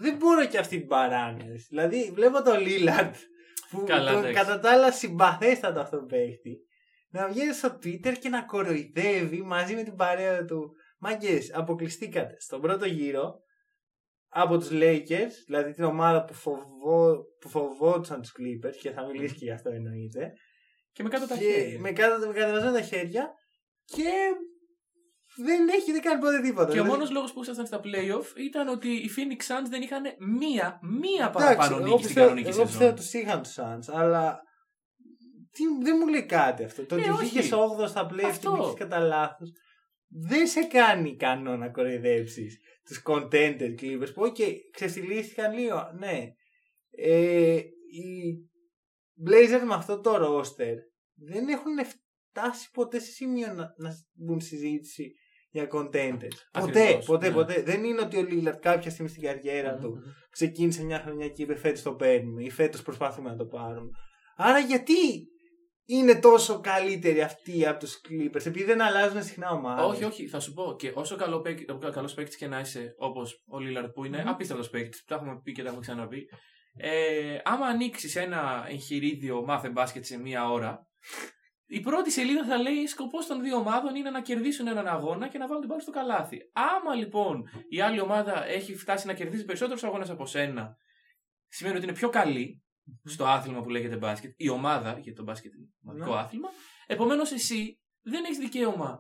δεν 0.01 0.17
μπορώ 0.17 0.47
και 0.47 0.59
αυτή 0.59 0.79
την 0.79 0.87
παράνοια. 0.87 1.47
Δηλαδή, 1.69 2.11
βλέπω 2.15 2.43
τον 2.43 2.61
Λίλαντ 2.61 3.15
που 3.71 3.85
Καλά, 3.87 4.13
τον 4.13 4.25
εντάξει. 4.25 4.43
κατά 4.43 4.61
τα 4.61 4.71
άλλα 4.71 4.93
συμπαθέστατο 4.93 5.81
αυτόν 5.81 6.07
παίχτη. 6.07 6.59
Να 7.13 7.29
βγαίνεις 7.29 7.57
στο 7.57 7.69
Twitter 7.83 8.15
και 8.21 8.29
να 8.29 8.43
κοροϊδεύει 8.43 9.43
μαζί 9.43 9.75
με 9.75 9.83
την 9.83 9.95
παρέα 9.97 10.45
του. 10.45 10.71
Μάγκε, 10.99 11.39
αποκλειστήκατε 11.53 12.35
στον 12.39 12.61
πρώτο 12.61 12.87
γύρο 12.87 13.35
από 14.29 14.59
τους 14.59 14.69
Lakers, 14.73 15.33
δηλαδή 15.47 15.73
την 15.73 15.85
ομάδα 15.85 16.25
που, 16.25 16.35
φοβό, 16.35 17.17
που 17.41 17.49
φοβόντουσαν 17.49 18.21
τους 18.21 18.33
Clippers 18.39 18.77
και 18.81 18.91
θα 18.91 19.07
μιλήσεις 19.07 19.39
και 19.39 19.45
γι' 19.45 19.51
αυτό 19.53 19.71
εννοείται. 19.71 20.33
Και 20.93 21.03
με 21.03 21.09
κάτω 21.09 21.27
τα 21.27 21.37
και 21.37 21.45
χέρια. 21.45 21.81
με 21.81 21.93
κάτω 21.93 22.27
με 22.27 22.33
κατεβαζόταν 22.33 22.73
τα 22.73 22.81
χέρια 22.83 23.31
και 23.85 24.11
δεν 25.37 25.69
έχει 25.69 25.93
δεν 25.93 26.01
κάνει 26.03 26.21
ποτέ 26.21 26.41
τίποτα. 26.41 26.65
Και 26.65 26.71
ο 26.71 26.73
Δηλαδή, 26.73 26.91
μόνος 26.91 27.11
λόγος 27.11 27.33
που 27.33 27.43
ήσασταν 27.43 27.67
στα 27.67 27.81
playoff 27.85 28.37
ήταν 28.37 28.69
ότι 28.69 28.89
οι 28.89 29.11
Phoenix 29.17 29.41
Suns 29.53 29.69
δεν 29.69 29.83
είχαν 29.83 30.03
μία, 30.39 30.79
μία 30.83 31.27
εντάξει, 31.27 31.33
παραπάνω 31.33 31.77
εγώ 31.77 31.85
νίκη 31.85 31.91
στην 31.97 32.07
πιστεύω- 32.07 32.27
κανονική 32.29 32.49
Εγώ 32.49 32.63
πιστεύω 32.63 32.83
σεζόν. 32.83 32.97
τους 32.97 33.13
είχαν 33.13 33.43
τους 33.43 33.55
Suns, 33.59 33.95
αλλά 34.01 34.41
τι, 35.51 35.63
δεν 35.83 35.97
μου 36.01 36.09
λέει 36.09 36.27
κάτι 36.27 36.65
αυτό. 36.65 36.87
Το 36.87 36.97
Ε, 36.97 36.99
ότι 36.99 37.11
όχι. 37.11 37.25
βγήκε 37.25 37.49
8 37.83 37.89
στα 37.89 38.07
playoff 38.11 38.19
και 38.21 38.27
Αυτό. 38.27 38.53
βγήκες 38.53 38.75
κατά 38.75 38.99
λάθος. 38.99 39.53
δεν 40.09 40.47
σε 40.47 40.63
κάνει 40.63 41.11
ικανό 41.11 41.57
να 41.57 41.69
κοροϊδέψεις 41.69 42.61
τους 42.85 43.03
contender 43.05 43.75
Clippers 43.81 44.15
που 44.15 44.23
okay, 44.23 44.55
ξεφτυλίστηκαν 44.73 45.53
λίγο, 45.59 45.91
ναι. 45.99 46.33
Ε, 46.91 47.57
οι 47.91 48.35
Blazers 49.29 49.65
με 49.67 49.75
αυτό 49.75 50.01
το 50.01 50.15
roster 50.15 50.75
δεν 51.15 51.49
έχουν 51.49 51.73
φτάσει 52.31 52.71
ποτέ 52.71 52.99
σε 52.99 53.11
σημείο 53.11 53.53
να, 53.53 53.75
να 53.77 53.95
μπουν 54.13 54.41
συζήτηση 54.41 55.13
για 55.51 55.69
contenders. 55.73 56.39
Ποτέ, 56.53 56.83
Ακριβώς, 56.83 57.05
ποτέ, 57.07 57.29
ναι. 57.29 57.35
ποτέ. 57.35 57.63
Δεν 57.63 57.85
είναι 57.85 58.01
ότι 58.01 58.17
ο 58.17 58.27
Lillard 58.31 58.59
κάποια 58.61 58.91
στιγμή 58.91 59.11
στην 59.11 59.23
καριέρα 59.23 59.77
του 59.77 60.03
ξεκίνησε 60.31 60.85
μια 60.85 61.01
χρονιά 61.01 61.29
και 61.29 61.43
είπε 61.43 61.55
φέτος 61.57 61.83
το 61.83 61.95
παίρνουμε 61.95 62.43
ή 62.43 62.51
φέτος 62.51 62.83
προσπαθούμε 62.83 63.31
να 63.31 63.37
το 63.37 63.47
πάρουμε. 63.47 63.91
Άρα 64.37 64.59
γιατί 64.59 64.95
είναι 65.91 66.15
τόσο 66.15 66.61
καλύτεροι 66.61 67.23
αυτοί 67.23 67.67
από 67.67 67.79
τους 67.79 68.01
Clippers, 68.09 68.47
επειδή 68.47 68.65
δεν 68.65 68.81
αλλάζουν 68.81 69.23
συχνά 69.23 69.51
ομάδα. 69.51 69.85
Όχι, 69.85 70.05
όχι, 70.05 70.27
θα 70.29 70.41
σου 70.41 70.53
πω. 70.53 70.77
Και 70.79 70.93
όσο 70.95 71.17
καλό 71.17 71.43
καλός 71.93 72.15
παίκτης 72.15 72.37
και 72.37 72.47
να 72.47 72.61
είσαι, 72.61 72.95
όπως 72.99 73.45
ο 73.49 73.59
Λίλαρντ 73.59 73.89
που 73.89 74.05
είναι 74.05 74.23
mm. 74.27 74.29
απίστευτος 74.29 74.71
παίκτης, 74.71 75.05
τα 75.05 75.15
έχουμε 75.15 75.41
πει 75.43 75.53
και 75.53 75.61
τα 75.61 75.67
έχουμε 75.67 75.83
ξαναπεί. 75.83 76.29
Ε, 76.77 77.39
άμα 77.45 77.67
ανοίξεις 77.67 78.17
ένα 78.17 78.67
εγχειρίδιο 78.69 79.45
μάθε 79.45 79.69
μπάσκετ 79.69 80.05
σε 80.05 80.19
μία 80.19 80.51
ώρα, 80.51 80.87
η 81.67 81.81
πρώτη 81.81 82.11
σελίδα 82.11 82.45
θα 82.45 82.57
λέει 82.57 82.87
σκοπός 82.87 83.27
των 83.27 83.43
δύο 83.43 83.57
ομάδων 83.57 83.95
είναι 83.95 84.11
να 84.11 84.23
κερδίσουν 84.23 84.67
έναν 84.67 84.87
αγώνα 84.87 85.29
και 85.29 85.39
να 85.39 85.47
βάλουν 85.47 85.61
την 85.61 85.69
μπάλα 85.69 85.83
στο 85.83 85.91
καλάθι. 85.91 86.39
Άμα 86.53 86.95
λοιπόν 86.95 87.49
η 87.69 87.81
άλλη 87.81 88.01
ομάδα 88.01 88.47
έχει 88.47 88.77
φτάσει 88.77 89.07
να 89.07 89.13
κερδίσει 89.13 89.45
περισσότερους 89.45 89.85
αγώνες 89.85 90.11
από 90.11 90.27
σένα, 90.27 90.77
σημαίνει 91.49 91.77
ότι 91.77 91.85
είναι 91.85 91.95
πιο 91.95 92.09
καλή 92.09 92.63
στο 93.05 93.25
άθλημα 93.25 93.61
που 93.61 93.71
λέγεται 93.71 93.97
μπάσκετ, 93.97 94.33
η 94.37 94.49
ομάδα, 94.49 94.93
γιατί 94.93 95.13
το 95.13 95.23
μπάσκετ 95.23 95.55
είναι 95.55 95.67
μοναδικό 95.81 96.15
ναι. 96.15 96.21
άθλημα. 96.21 96.49
Επομένως 96.87 97.33
εσύ 97.33 97.81
δεν 98.03 98.25
έχεις 98.25 98.39
δικαίωμα. 98.39 98.99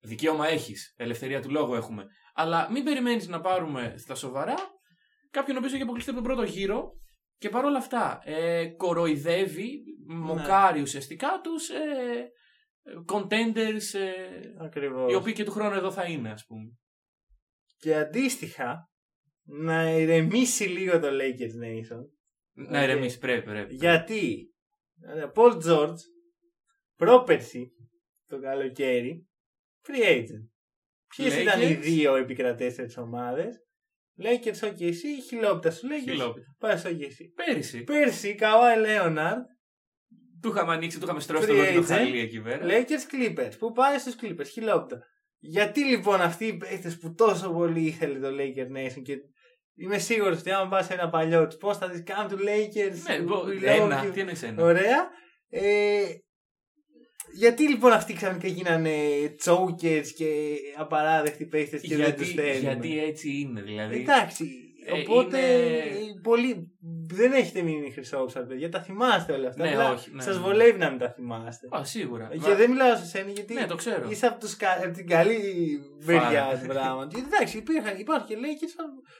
Δικαίωμα 0.00 0.48
έχεις, 0.48 0.94
ελευθερία 0.96 1.42
του 1.42 1.50
λόγου 1.50 1.74
έχουμε. 1.74 2.06
Αλλά 2.34 2.70
μην 2.70 2.84
περιμένεις 2.84 3.28
να 3.28 3.40
πάρουμε 3.40 3.94
στα 3.98 4.14
σοβαρά 4.14 4.54
κάποιον 5.32 5.56
ο 5.56 5.58
οποίος 5.58 5.72
έχει 5.72 5.82
αποκλειστεί 5.82 6.10
από 6.10 6.22
τον 6.22 6.28
πρώτο 6.28 6.50
γύρο 6.50 6.92
και 7.38 7.48
παρόλα 7.48 7.78
αυτά 7.78 8.20
ε, 8.24 8.66
κοροϊδεύει, 8.66 9.82
ναι. 10.06 10.14
μοκάρει 10.14 10.80
ουσιαστικά 10.80 11.40
τους 11.42 11.68
ε, 11.68 12.30
contenders 13.12 13.98
ε, 13.98 15.10
οι 15.10 15.14
οποίοι 15.14 15.32
και 15.32 15.44
του 15.44 15.50
χρόνου 15.50 15.74
εδώ 15.74 15.90
θα 15.90 16.04
είναι, 16.04 16.30
ας 16.30 16.44
πούμε. 16.46 16.76
Και 17.76 17.94
αντίστοιχα, 17.94 18.90
να 19.42 19.90
ηρεμήσει 19.90 20.64
λίγο 20.64 21.00
το 21.00 21.08
Lakers 21.08 21.64
Nation. 21.64 22.00
Να 22.52 22.82
ηρεμήσει, 22.82 23.18
πρέπει, 23.18 23.44
πρέπει. 23.44 23.74
Γιατί; 23.74 24.54
Paul 25.34 25.62
George 25.66 25.96
πρόπερση 26.96 27.72
το 28.26 28.40
καλοκαίρι 28.40 29.28
free 29.86 30.18
agent. 30.18 30.48
Ποιες 31.08 31.36
ήταν 31.36 31.60
οι 31.60 31.74
δύο 31.74 32.14
επικρατέστερε 32.14 33.00
ομάδε, 33.00 33.48
Lakers 34.22 34.68
OKC, 34.68 35.00
χιλόπιτα 35.26 35.70
σου 35.70 35.86
Lakers. 35.88 36.32
Πάει 36.58 36.76
στο 36.76 36.90
OKC. 36.90 37.16
Πέρυσι. 37.34 37.82
Πέρυσι, 37.82 38.34
Καουάι 38.34 38.78
Λέοναρντ. 38.78 39.44
Του 40.42 40.48
είχαμε 40.48 40.72
ανοίξει, 40.72 40.98
του 40.98 41.04
είχαμε 41.04 41.20
στρώσει 41.20 41.46
το 41.46 41.52
λόγο 41.52 41.82
χαλί 41.82 42.18
εκεί 42.18 42.40
πέρα. 42.40 42.66
Lakers 42.66 43.14
Clippers. 43.14 43.52
Που 43.58 43.72
πάει 43.72 43.98
στους 43.98 44.14
Clippers, 44.20 44.46
χιλόπιτα. 44.46 45.06
Γιατί 45.38 45.84
λοιπόν 45.84 46.20
αυτοί 46.20 46.46
οι 46.46 46.56
παίχτε 46.56 46.96
που 47.00 47.14
τόσο 47.14 47.52
πολύ 47.52 47.80
ήθελε 47.80 48.18
το 48.18 48.28
Lakers 48.38 48.76
Nation 48.76 49.02
και 49.02 49.16
Είμαι 49.74 49.98
σίγουρος 49.98 50.38
ότι 50.38 50.50
άμα 50.50 50.68
πας 50.68 50.90
ένα 50.90 51.08
παλιό 51.08 51.46
του, 51.46 51.56
πώς 51.56 51.78
θα 51.78 51.88
δεις 51.88 52.02
κάνουν 52.04 52.28
του 52.28 52.38
Lakers. 52.38 53.20
Ναι, 53.60 53.70
ένα. 53.70 54.10
Τι 54.10 54.20
είναι 54.20 54.32
ένα; 54.42 54.62
Ωραία. 54.64 55.08
Ε, 55.48 56.02
γιατί 57.34 57.68
λοιπόν 57.68 57.92
αυτοί 57.92 58.14
ξαφνικά 58.14 58.48
γίνανε 58.48 58.94
chokers 59.44 60.06
και 60.16 60.56
απαράδεκτοι 60.76 61.46
παίχτες 61.46 61.80
και 61.80 61.96
δεν 61.96 62.16
τους 62.16 62.32
θέλουν. 62.32 62.60
Γιατί 62.60 63.04
έτσι 63.04 63.30
είναι, 63.30 63.62
δηλαδή. 63.62 63.96
Εντάξει. 64.00 64.44
Ε, 64.84 65.00
οπότε 65.00 65.38
είναι... 65.38 66.20
πολύ... 66.22 66.70
δεν 67.06 67.32
έχετε 67.32 67.62
μείνει 67.62 67.90
χρυσόψα, 67.90 68.46
παιδιά. 68.46 68.68
Τα 68.68 68.82
θυμάστε 68.82 69.32
όλα 69.32 69.48
αυτά. 69.48 69.64
Ναι, 69.64 69.76
όχι. 69.76 70.10
Ναι, 70.12 70.22
Σας 70.22 70.36
ναι. 70.36 70.42
βολεύει 70.42 70.78
να 70.78 70.90
μην 70.90 70.98
τα 70.98 71.10
θυμάστε. 71.10 71.68
Α, 71.70 71.84
σίγουρα. 71.84 72.28
Και 72.32 72.48
Μα... 72.48 72.54
δεν 72.54 72.70
μιλάω 72.70 72.96
σε 72.96 73.06
σένα 73.06 73.30
γιατί 73.30 73.54
ναι, 73.54 73.66
το 73.66 73.74
ξέρω. 73.74 74.10
είσαι 74.10 74.26
από, 74.26 74.40
τους, 74.40 74.56
από 74.84 74.92
την 74.92 75.06
καλή 75.06 75.38
μεριά 76.04 76.58
του 76.60 76.66
πράγματος. 76.66 77.20
εντάξει, 77.20 77.58
υπήρχαν, 77.58 77.98
υπάρχουν 77.98 78.26
και 78.26 78.36
λέει 78.36 78.58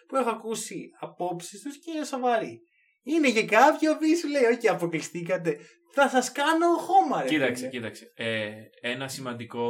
που 0.09 0.17
έχω 0.17 0.31
ακούσει 0.31 0.91
απόψεις 1.01 1.63
τους 1.63 1.79
και 1.79 1.91
είναι 1.95 2.05
σοβαροί. 2.05 2.61
Είναι 3.03 3.31
και 3.31 3.45
κάποιοι 3.45 3.89
οποίοι 3.95 4.15
σου 4.15 4.29
λέει: 4.29 4.43
Όχι, 4.43 4.69
αποκλειστήκατε. 4.69 5.59
Θα 5.95 6.09
σας 6.09 6.33
κάνω 6.33 6.67
χώμα, 6.77 7.23
ρε. 7.23 7.29
Κοίταξε, 7.29 7.69
κοίταξε. 7.69 8.13
Ε, 8.15 8.51
ένα 8.81 9.09
σημαντικό 9.09 9.67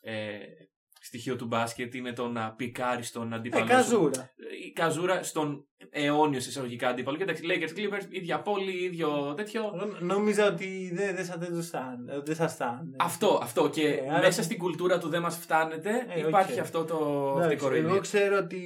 ε, 0.00 0.38
στοιχείο 1.12 1.36
του 1.36 1.46
μπάσκετ 1.46 1.94
είναι 1.94 2.12
το 2.12 2.28
να 2.28 2.52
πικάρεις 2.52 3.10
τον 3.10 3.32
αντίπαλο. 3.32 3.64
Ε, 3.64 3.68
καζούρα. 3.68 4.30
Η 4.66 4.72
καζούρα 4.72 5.22
στον 5.22 5.66
αιώνιο 5.90 6.38
εισαγωγικά 6.38 6.88
αντίπαλο. 6.88 7.16
Κοίταξε, 7.16 7.42
Lakers 7.46 7.78
Clippers, 7.78 8.06
ίδια 8.08 8.42
πόλη, 8.42 8.84
ίδιο 8.84 9.34
τέτοιο. 9.36 9.62
Νόμιζα 10.00 10.46
ότι 10.46 10.90
δεν, 10.94 11.14
δεν, 11.14 11.24
δεν, 11.24 11.38
δεν, 12.06 12.22
δεν 12.24 12.34
σα 12.34 12.48
φτάνει. 12.48 12.90
Αυτό, 12.98 13.40
αυτό. 13.42 13.68
Και 13.68 13.88
ε, 13.88 14.02
μέσα 14.04 14.16
άρα... 14.16 14.30
στην 14.30 14.58
κουλτούρα 14.58 14.98
του 14.98 15.08
δεν 15.08 15.22
μας 15.22 15.36
φτάνετε, 15.36 16.06
ε, 16.08 16.26
υπάρχει 16.26 16.54
okay. 16.56 16.60
αυτό 16.60 16.84
το 16.84 16.98
κοροϊδί. 17.58 17.86
Εγώ 17.86 17.98
ξέρω 17.98 18.36
ότι 18.36 18.62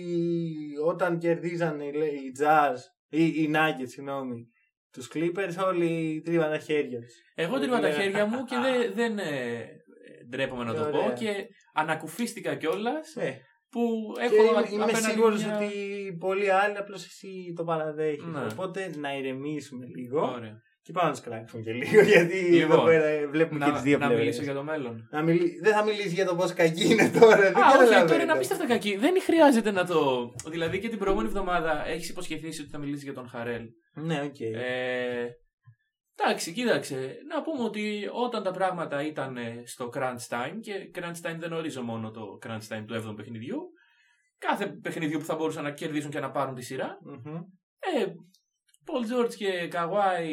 όταν 0.87 1.19
κερδίζανε 1.19 1.85
οι 1.85 2.33
Jazz 2.41 2.77
ή 3.09 3.25
οι 3.27 3.51
Nuggets, 3.55 3.89
συγγνώμη, 3.89 4.49
τους 4.91 5.11
Clippers, 5.15 5.65
όλοι 5.67 6.23
τρίβαν 6.25 6.51
τα 6.51 6.59
χέρια 6.59 7.01
τους. 7.01 7.15
Εγώ 7.35 7.59
τρίβα 7.59 7.81
τα 7.81 7.91
χέρια 7.91 8.27
μου 8.27 8.45
και 8.45 8.57
δεν, 8.65 8.93
δεν 8.95 9.19
ε, 9.19 9.67
ντρέπομαι 10.29 10.65
να 10.65 10.75
το 10.75 10.85
πω 10.85 11.13
και 11.19 11.47
ανακουφίστηκα 11.75 12.55
κιόλας. 12.55 13.17
Ε. 13.17 13.41
Που 13.71 14.13
έχω 14.19 14.63
και 14.63 14.75
είμαι 14.75 14.93
σίγουρος 14.93 15.45
μια... 15.45 15.57
ότι 15.57 15.73
πολλοί 16.19 16.51
άλλοι 16.51 16.77
απλώς 16.77 17.05
εσύ 17.05 17.53
το 17.57 17.65
παραδέχεις. 17.65 18.25
Ναι. 18.25 18.47
Οπότε 18.53 18.91
να 18.99 19.17
ηρεμήσουμε 19.17 19.87
λίγο. 19.87 20.21
Ωραία. 20.21 20.63
Και 20.87 20.93
πάμε 20.93 21.07
να 21.09 21.13
τους 21.13 21.23
κράξουμε 21.23 21.63
και 21.63 21.73
λίγο, 21.73 22.03
γιατί 22.13 22.37
λοιπόν, 22.37 22.77
εδώ 22.77 22.85
πέρα 22.85 23.29
βλέπουμε 23.31 23.59
να, 23.59 23.67
και 23.67 23.73
τις 23.73 23.83
δύο 23.83 23.99
Να 23.99 24.09
μιλήσω 24.09 24.43
για 24.43 24.55
το 24.55 24.63
μέλλον. 24.63 25.09
Να 25.11 25.23
μιλ... 25.23 25.41
Δεν 25.63 25.73
θα 25.73 25.85
μιλήσεις 25.85 26.13
για 26.13 26.27
το 26.27 26.35
πόσο 26.35 26.55
κακή 26.55 26.93
είναι 26.93 27.11
τώρα. 27.21 27.47
Α, 27.47 27.63
όχι, 27.81 28.07
τώρα 28.07 28.23
είναι 28.23 28.33
απίστευτα 28.33 28.67
κακή. 28.67 28.97
Δεν 28.97 29.23
χρειάζεται 29.23 29.71
να 29.71 29.87
το. 29.87 30.31
Δηλαδή 30.51 30.79
και 30.79 30.89
την 30.89 30.99
προηγούμενη 30.99 31.29
εβδομάδα 31.29 31.87
έχεις 31.87 32.09
υποσχεθεί 32.09 32.61
ότι 32.61 32.69
θα 32.69 32.79
μιλήσεις 32.79 33.03
για 33.03 33.13
τον 33.13 33.29
Χαρέλ. 33.29 33.65
Ναι, 33.95 34.21
OK. 34.25 34.35
Okay. 34.35 34.55
Ε, 34.55 35.27
εντάξει, 36.17 36.53
κοίταξε. 36.53 37.19
Να 37.29 37.43
πούμε 37.43 37.63
ότι 37.63 38.09
όταν 38.13 38.43
τα 38.43 38.51
πράγματα 38.51 39.03
ήταν 39.03 39.39
στο 39.65 39.91
crunch 39.95 40.29
time, 40.29 40.59
και 40.61 40.91
crunch 40.95 41.31
time 41.31 41.37
δεν 41.39 41.53
ορίζω 41.53 41.83
μόνο 41.83 42.11
το 42.11 42.39
crunch 42.47 42.69
time 42.69 42.85
του 42.87 42.95
7ου 42.95 43.17
παιχνιδιού, 43.17 43.61
κάθε 44.39 44.67
παιχνιδιού 44.67 45.19
που 45.19 45.25
θα 45.25 45.35
μπορούσαν 45.35 45.63
να 45.63 45.71
κερδίσουν 45.71 46.11
και 46.11 46.21
να 46.21 46.31
πάρουν 46.31 46.55
τη 46.55 46.63
σειρά. 46.63 46.99
Mm-hmm. 47.07 47.45
Ε, 47.79 48.07
Paul 48.87 49.13
George 49.13 49.35
και 49.35 49.69
Kawhi 49.73 50.29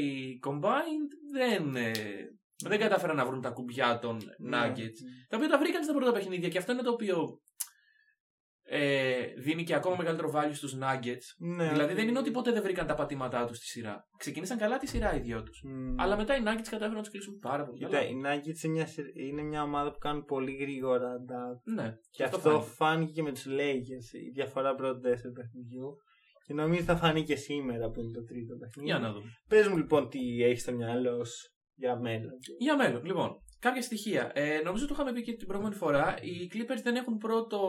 combined 0.48 1.12
δεν, 1.32 1.76
ε, 1.76 1.92
δεν 2.64 2.80
κατάφεραν 2.80 3.16
να 3.16 3.26
βρουν 3.26 3.42
τα 3.42 3.50
κουμπιά 3.50 4.00
των 4.00 4.18
ναι. 4.38 4.58
Nuggets. 4.58 5.00
Τα 5.30 5.38
οποία 5.38 5.50
τα 5.50 5.58
βρήκαν 5.58 5.84
στα 5.84 5.94
πρώτα 5.94 6.12
παιχνίδια 6.12 6.50
και 6.50 6.58
αυτό 6.58 6.72
είναι 6.72 6.82
το 6.82 6.92
οποίο 6.92 7.42
ε, 8.76 9.34
δίνει 9.38 9.64
και 9.64 9.76
ακόμα 9.76 9.96
μεγαλύτερο 9.96 10.32
value 10.36 10.54
στους 10.54 10.78
Nuggets. 10.82 11.26
Ναι. 11.38 11.70
Δηλαδή 11.70 11.94
δεν 11.94 12.08
είναι 12.08 12.20
ότι 12.20 12.32
ποτέ 12.32 12.52
δεν 12.52 12.62
βρήκαν 12.62 12.88
τα 12.88 12.94
πατήματά 12.94 13.46
τους 13.46 13.58
στη 13.58 13.66
σειρά. 13.66 14.08
Ξεκίνησαν 14.18 14.58
καλά 14.58 14.78
τη 14.78 14.88
σειρά 14.88 15.16
οι 15.16 15.20
δυο 15.20 15.44
τους. 15.44 15.64
Mm. 15.68 15.96
Αλλά 15.98 16.18
μετά 16.18 16.36
οι 16.36 16.40
Nuggets 16.40 16.70
κατάφεραν 16.70 16.94
να 16.94 17.02
τους 17.02 17.10
κλείσουν 17.12 17.40
πάρα 17.40 17.66
πολύ 17.66 17.78
Κοίτα, 17.78 18.08
οι 18.08 18.14
Nuggets 18.26 18.64
είναι 18.64 18.74
μια, 18.74 18.88
είναι 19.14 19.42
μια 19.42 19.64
ομάδα 19.64 19.92
που 19.92 19.98
κάνουν 19.98 20.26
πολύ 20.26 20.56
γρήγορα 20.56 21.10
Ναι. 21.64 21.96
Και 22.10 22.24
αυτό, 22.24 22.38
αυτό 22.38 22.62
φάνηκε 22.62 23.12
και 23.12 23.22
με 23.22 23.32
τους 23.32 23.46
Lakers. 23.48 24.08
Η 24.28 24.30
διαφορά 24.34 24.76
πρώτου 24.76 25.00
τέσσερι 25.00 25.34
παιχνιδιού. 25.34 25.98
Και 26.46 26.54
νομίζω 26.54 26.84
θα 26.84 26.96
φανεί 26.96 27.24
και 27.24 27.36
σήμερα 27.36 27.90
που 27.90 28.00
είναι 28.00 28.12
το 28.12 28.24
τρίτο 28.24 28.56
παιχνίδι. 28.56 28.90
Για 28.90 29.00
να 29.00 29.12
δούμε. 29.14 29.30
Πες 29.48 29.68
μου 29.68 29.78
λοιπόν 29.78 30.10
τι 30.10 30.44
έχεις 30.44 30.62
στο 30.62 30.74
μυαλό 30.74 31.26
σου 31.26 31.54
για 31.76 32.00
μέλλον. 32.00 32.38
Για 32.58 32.76
μέλλον, 32.78 33.06
λοιπόν. 33.06 33.38
Κάποια 33.64 33.82
στοιχεία. 33.82 34.32
Ε, 34.34 34.62
νομίζω 34.64 34.88
το 34.88 34.94
είχαμε 34.94 35.14
πει 35.14 35.22
και 35.22 35.34
την 35.34 35.48
προηγούμενη 35.48 35.76
φορά. 35.76 36.16
Οι 36.22 36.50
Clippers 36.54 36.82
δεν 36.84 36.96
έχουν 36.96 37.18
πρώτο, 37.18 37.60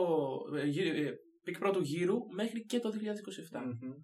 ε, 0.55 1.11
pick 1.43 1.59
πρώτου 1.59 1.81
γύρου 1.81 2.17
μέχρι 2.33 2.65
και 2.65 2.79
το 2.79 2.89
2027. 2.89 3.57
Mm-hmm. 3.57 3.95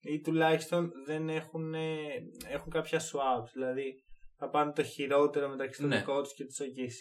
Ή 0.00 0.20
τουλάχιστον 0.20 0.92
δεν 1.06 1.28
έχουν, 1.28 1.74
ε, 1.74 1.96
έχουν 2.48 2.70
κάποια 2.70 3.00
swaps. 3.00 3.50
Δηλαδή 3.52 3.94
θα 4.36 4.48
πάνε 4.48 4.72
το 4.72 4.82
χειρότερο 4.82 5.48
μεταξύ 5.48 5.80
των 5.80 5.88
ναι. 5.88 5.96
δικών 5.98 6.22
του 6.22 6.30
και 6.34 6.44
του 6.44 6.54
OKC. 6.58 7.00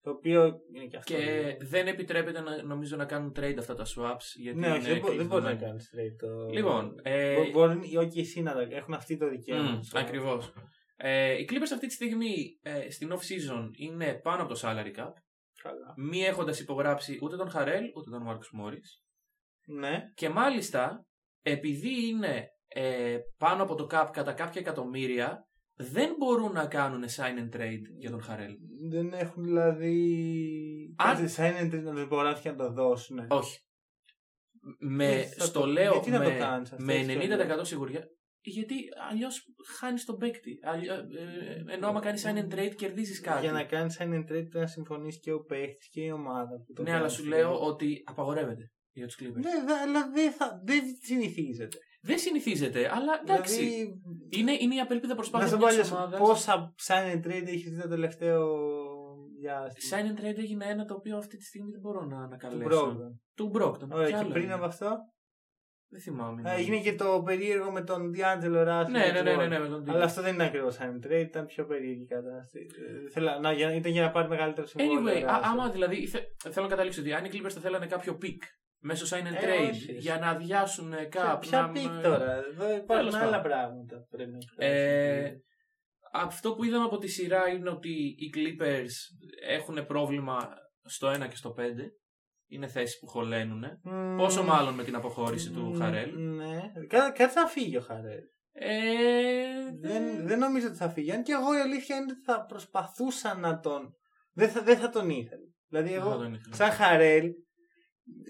Το 0.00 0.10
οποίο 0.10 0.56
είναι 0.74 0.86
και 0.86 0.96
αυτό. 0.96 1.14
Και 1.14 1.56
δεν 1.60 1.86
επιτρέπεται 1.86 2.40
να, 2.40 2.62
νομίζω 2.62 2.96
να 2.96 3.04
κάνουν 3.04 3.32
trade 3.36 3.56
αυτά 3.58 3.74
τα 3.74 3.84
swaps. 3.84 4.26
Γιατί 4.36 4.58
ναι, 4.58 4.78
δεν, 4.78 4.98
μπο, 4.98 5.14
δεν 5.14 5.26
μπορεί 5.26 5.42
να 5.42 5.54
κάνεις 5.54 5.90
trade. 5.94 6.16
Το... 6.18 6.48
Λοιπόν. 6.52 7.00
Ε... 7.02 7.50
Μπορεί 7.50 7.74
οι 7.74 7.92
OKC 7.94 8.42
να 8.42 8.52
έχουν 8.70 8.94
αυτή 8.94 9.16
το 9.16 9.28
δικαίωμα. 9.28 9.80
Mm, 9.80 9.98
Ακριβώς. 9.98 10.52
Ε, 10.96 11.32
οι 11.32 11.48
Clippers 11.50 11.72
αυτή 11.72 11.86
τη 11.86 11.92
στιγμή 11.92 12.58
ε, 12.62 12.90
στην 12.90 13.12
off-season 13.12 13.68
είναι 13.76 14.14
πάνω 14.14 14.42
από 14.42 14.54
το 14.54 14.60
salary 14.62 14.98
cap. 14.98 15.12
Καλά. 15.62 15.94
Μη 15.96 16.24
έχοντας 16.24 16.60
υπογράψει 16.60 17.18
ούτε 17.22 17.36
τον 17.36 17.50
Χαρέλ 17.50 17.84
ούτε 17.96 18.10
τον 18.10 18.22
Μάρκο 18.22 18.44
Μόρι. 18.52 18.80
Ναι. 19.66 20.02
Και 20.14 20.28
μάλιστα 20.28 21.06
επειδή 21.42 22.08
είναι 22.08 22.48
ε, 22.68 23.18
πάνω 23.38 23.62
από 23.62 23.74
το 23.74 23.86
cap 23.90 24.08
κατά 24.12 24.32
κάποια 24.32 24.60
εκατομμύρια, 24.60 25.48
δεν 25.74 26.14
μπορούν 26.18 26.52
να 26.52 26.66
κάνουν 26.66 27.04
sign 27.04 27.38
and 27.38 27.56
trade 27.56 27.82
για 27.98 28.10
τον 28.10 28.22
Χαρέλ. 28.22 28.54
Δεν 28.90 29.12
έχουν 29.12 29.44
δηλαδή. 29.44 30.94
Αν... 30.96 31.28
sign 31.36 31.60
and 31.60 31.74
trade 31.74 31.82
να 31.82 31.94
το 31.94 32.00
υπογράψει 32.00 32.42
και 32.42 32.50
να 32.50 32.56
το 32.56 32.72
δώσουν. 32.72 33.26
Όχι. 33.28 33.60
Με, 34.78 35.22
στο 35.36 35.60
το... 35.60 35.66
λέω 35.66 36.02
με, 36.06 36.24
το 36.24 36.38
κάνεις, 36.38 36.74
με 36.76 37.04
90% 37.08 37.60
σιγουριά. 37.62 38.04
Γιατί 38.50 38.74
αλλιώς 39.10 39.44
χάνεις 39.78 40.04
τον 40.04 40.16
παίκτη. 40.16 40.58
Αλλιώ, 40.62 40.94
ε, 40.94 41.74
ενώ 41.74 41.88
άμα 41.88 42.00
κάνεις 42.00 42.26
sign 42.26 42.38
and 42.38 42.54
trade 42.54 42.74
κερδίζεις 42.76 43.20
κάτι. 43.20 43.40
Για 43.40 43.52
να 43.52 43.64
κάνεις 43.64 43.98
sign 44.00 44.12
and 44.14 44.20
trade 44.20 44.24
πρέπει 44.26 44.58
να 44.58 44.66
συμφωνήσει 44.66 45.18
και 45.20 45.32
ο 45.32 45.44
παίκτη 45.44 45.88
και 45.90 46.00
η 46.00 46.10
ομάδα. 46.10 46.56
Που 46.66 46.72
το 46.72 46.82
ναι, 46.82 46.92
αλλά 46.92 47.08
σου 47.08 47.24
λέω 47.24 47.60
ότι 47.60 48.02
απαγορεύεται 48.06 48.70
για 48.92 49.06
τους 49.06 49.18
Clippers. 49.20 49.40
Ναι, 49.40 49.50
αλλά 49.82 50.10
δεν, 50.10 50.32
θα, 50.32 50.60
δεν 50.64 50.82
συνηθίζεται. 51.02 51.78
Δεν 52.00 52.18
συνηθίζεται, 52.18 52.90
αλλά 52.94 53.20
εντάξει. 53.22 53.64
Δηλαδή, 53.64 54.00
Είναι, 54.28 54.52
είναι 54.60 54.74
η 54.74 54.80
απελπίδα 54.80 55.08
να 55.12 55.14
προσπάθεια 55.14 55.48
σου 55.48 55.52
πω 55.52 55.58
μια 55.58 55.68
αλλιώς, 55.68 55.90
ομάδας. 55.90 56.20
πόσα 56.20 56.74
sign 56.86 57.14
and 57.14 57.26
trade 57.26 57.46
έχεις 57.46 57.70
δει 57.70 57.80
το 57.80 57.88
τελευταίο 57.88 58.46
διάστημα; 59.40 60.02
Sign 60.02 60.04
and 60.04 60.20
trade 60.20 60.38
έγινε 60.38 60.64
ένα 60.64 60.84
το 60.84 60.94
οποίο 60.94 61.16
αυτή 61.16 61.36
τη 61.36 61.44
στιγμή 61.44 61.70
δεν 61.70 61.80
μπορώ 61.80 62.00
να 62.00 62.16
Του 62.16 62.22
ανακαλέσω. 62.22 62.68
Brogdon. 62.68 63.18
Του 63.34 63.48
Μπρόκτον. 63.48 63.92
Ωραία, 63.92 64.22
και 64.22 64.30
πριν 64.30 64.52
από 64.52 64.64
αυτό. 64.64 64.96
Δεν 65.88 66.00
θυμάμαι. 66.00 66.50
Α, 66.50 66.54
Έγινε 66.54 66.80
και 66.80 66.94
το 66.94 67.22
περίεργο 67.24 67.70
με 67.70 67.80
τον 67.82 68.12
Ντ'Άντζελο 68.12 68.62
Ράσελ. 68.62 68.90
Ναι, 68.90 68.98
ναι, 69.12 69.20
ναι, 69.22 69.34
ναι, 69.36 69.46
ναι, 69.46 69.58
με 69.58 69.68
τον 69.68 69.90
Αλλά 69.90 70.04
αυτό 70.04 70.22
δεν 70.22 70.34
είναι 70.34 70.44
ακριβώς 70.44 70.76
sign 70.78 70.82
and 70.84 71.06
trade, 71.06 71.20
ήταν 71.20 71.46
πιο 71.46 71.66
περίεργη 71.66 72.02
η 72.02 72.06
κατάσταση. 72.06 72.66
Ε, 73.06 73.10
Θέλω, 73.10 73.38
να, 73.40 73.52
για, 73.52 73.74
ήταν 73.74 73.92
για 73.92 74.02
να 74.02 74.10
πάρει 74.10 74.28
μεγαλύτερο 74.28 74.66
συμβόλαιο. 74.66 75.16
Anyway, 75.18 75.22
ο 75.22 75.30
α, 75.30 75.38
Russell. 75.38 75.42
άμα 75.44 75.70
δηλαδή. 75.70 76.06
θε- 76.06 76.26
θέλω 76.50 76.64
να 76.64 76.70
καταλήξω 76.70 77.00
ότι 77.00 77.12
αν 77.12 77.24
οι 77.24 77.28
Clippers 77.32 77.50
θα 77.50 77.60
θέλανε 77.60 77.86
κάποιο 77.86 78.18
pick 78.22 78.38
μέσω 78.78 79.16
sign 79.16 79.20
and 79.22 79.34
Ε, 79.34 79.46
trade 79.46 79.70
όχι. 79.70 79.92
για 79.92 80.18
να 80.18 80.28
αδειάσουν 80.28 80.90
Ποια, 80.90 81.04
κάπου. 81.04 81.38
ποια 81.48 81.70
pick 81.72 82.02
τώρα, 82.02 82.32
εδώ 82.32 82.64
υπάρχουν 82.74 82.86
Τέλος 82.96 83.14
άλλα 83.14 83.26
πάντων. 83.30 83.42
πράγματα 83.42 83.96
που 83.96 84.06
πρέπει 84.16 84.30
να 84.30 84.38
Ε, 84.66 85.16
εκφράσουν. 85.18 85.40
αυτό 86.12 86.54
που 86.54 86.64
είδαμε 86.64 86.84
από 86.84 86.98
τη 86.98 87.08
σειρά 87.08 87.48
είναι 87.48 87.70
ότι 87.70 87.90
οι 88.18 88.30
Clippers 88.36 88.94
έχουν 89.48 89.86
πρόβλημα 89.86 90.36
στο 90.84 91.08
1 91.10 91.28
και 91.28 91.36
στο 91.36 91.54
5. 91.58 91.60
Είναι 92.48 92.66
θέσεις 92.66 92.98
που 92.98 93.06
χωλένουν. 93.06 93.64
Μμμ, 93.82 94.16
Πόσο 94.16 94.42
μάλλον 94.42 94.74
με 94.74 94.84
την 94.84 94.94
αποχώρηση 94.94 95.50
του 95.50 95.60
μμμ, 95.62 95.76
Χαρέλ; 95.78 96.18
Ναι, 96.18 96.60
Κα- 96.88 97.10
κάτι 97.10 97.32
θα 97.32 97.46
φύγει 97.46 97.76
ο 97.76 97.80
Χαρέλ. 97.80 98.22
Ε, 98.52 98.68
Δεν, 99.80 100.26
δεν 100.26 100.38
νομίζω 100.38 100.66
ότι 100.66 100.76
θα 100.76 100.88
φύγει. 100.88 101.12
Αν 101.12 101.22
και 101.22 101.32
εγώ 101.32 101.56
η 101.56 101.60
αλήθεια 101.60 101.96
είναι 101.96 102.12
ότι 102.12 102.22
θα 102.24 102.44
προσπαθούσα 102.44 103.34
να 103.34 103.60
τον. 103.60 103.94
Δεν 104.32 104.48
θα, 104.48 104.62
δεν 104.62 104.76
θα 104.76 104.88
τον 104.88 105.10
ήθελα. 105.10 105.46
Δηλαδή, 105.68 105.88
δεν 105.88 106.00
θα 106.00 106.06
εγώ, 106.08 106.16
τον 106.16 106.34
ήθελα. 106.34 106.54
σαν 106.54 106.70
Χαρέλ, 106.70 107.30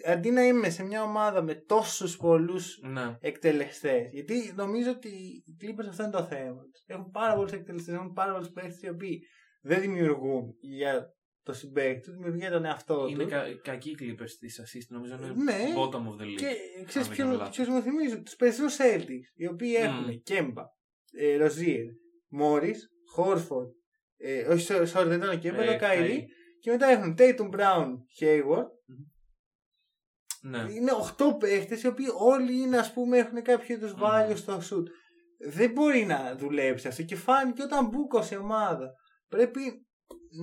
αντί 0.06 0.30
να 0.30 0.42
είμαι 0.42 0.70
σε 0.70 0.82
μια 0.84 1.02
ομάδα 1.02 1.42
με 1.42 1.54
τόσους 1.54 2.16
πολλούς 2.16 2.78
Ναι. 2.82 3.16
εκτελεστές. 3.20 4.08
Γιατί 4.12 4.52
νομίζω 4.56 4.90
ότι 4.90 5.08
οι 5.44 5.56
Clippers 5.62 5.86
αυτό 5.88 6.02
είναι 6.02 6.12
το 6.12 6.22
θέμα 6.24 6.62
τους. 6.62 6.82
Έχουν 6.86 7.10
πάρα 7.10 7.34
πολλούς 7.34 7.52
εκτελεστές, 7.52 7.94
έχουν 7.94 8.12
πάρα 8.12 8.32
πολλούς 8.32 8.50
παίχτε 8.50 8.86
οι 8.86 8.90
οποίοι 8.90 9.20
δεν 9.62 9.80
δημιουργούν 9.80 10.54
για 10.60 11.14
το 11.46 11.52
συμπαίκτη 11.52 12.00
του, 12.00 12.10
δημιουργούν 12.12 12.38
για 12.40 12.50
τον 12.50 12.64
εαυτό 12.64 13.06
Είναι 13.08 13.22
του. 13.22 13.28
κα, 13.30 13.42
κακοί 13.62 13.90
οι 13.90 13.96
Clippers 14.00 14.30
της 14.38 14.60
assist. 14.60 14.86
Νομίζω 14.88 15.14
είναι 15.16 15.32
Ναι. 15.42 15.74
bottom 15.76 15.94
of 15.94 16.20
the 16.20 16.24
league. 16.24 16.36
Και 16.36 16.56
ξέρεις 16.86 17.08
αν 17.08 17.14
δεν 17.14 17.16
κάνω 17.16 17.30
ποιον 17.30 17.30
λάθος. 17.32 17.56
ποιος 17.56 17.68
μου 17.68 17.82
θυμίζει, 17.82 18.22
τους 18.22 18.36
περισσότερους 18.36 18.76
Celtics, 18.80 19.26
οι 19.34 19.46
οποίοι 19.46 19.76
Μμμ. 19.78 19.84
έχουν 19.84 20.22
Κέμπα, 20.22 20.62
ε, 21.12 21.36
Ροζίερ, 21.36 21.84
Μόρι, 22.28 22.74
Χόρφορντ, 23.12 23.70
ε, 24.16 24.40
όχι, 24.48 24.66
sorry, 24.68 24.86
sorry, 24.92 25.06
δεν 25.06 25.18
ήταν 25.18 25.30
ο 25.30 25.36
Κέμπα, 25.38 25.60
Ε, 25.60 25.62
ήταν 25.64 25.74
ο 25.74 25.78
Καϊρή. 25.78 26.26
Kyrie. 26.28 26.58
Και 26.60 26.70
μετά 26.70 26.86
έχουν 26.86 27.14
Tatum 27.18 27.50
Brown, 27.54 27.88
Hayward. 28.20 28.66
Ναι. 30.42 30.58
Είναι 30.72 30.90
8 30.92 31.36
παίχτες 31.38 31.82
οι 31.82 31.86
οποίοι 31.86 32.06
όλοι 32.18 32.60
είναι, 32.60 32.78
ας 32.78 32.92
πούμε, 32.92 33.18
έχουν 33.18 33.42
κάποιο 33.42 33.74
είδους 33.74 33.92
Μμμ. 33.94 34.00
value 34.02 34.32
στο 34.36 34.56
shoot. 34.70 34.84
Δεν 35.50 35.70
μπορεί 35.70 36.04
να 36.04 36.36
δουλέψει 36.36 36.88
αυτό 36.88 37.02
και 37.02 37.16
φάνηκε 37.16 37.62
όταν 37.62 37.88
μπούκωσε 37.88 38.36
ομάδα. 38.36 38.92
Πρέπει 39.28 39.85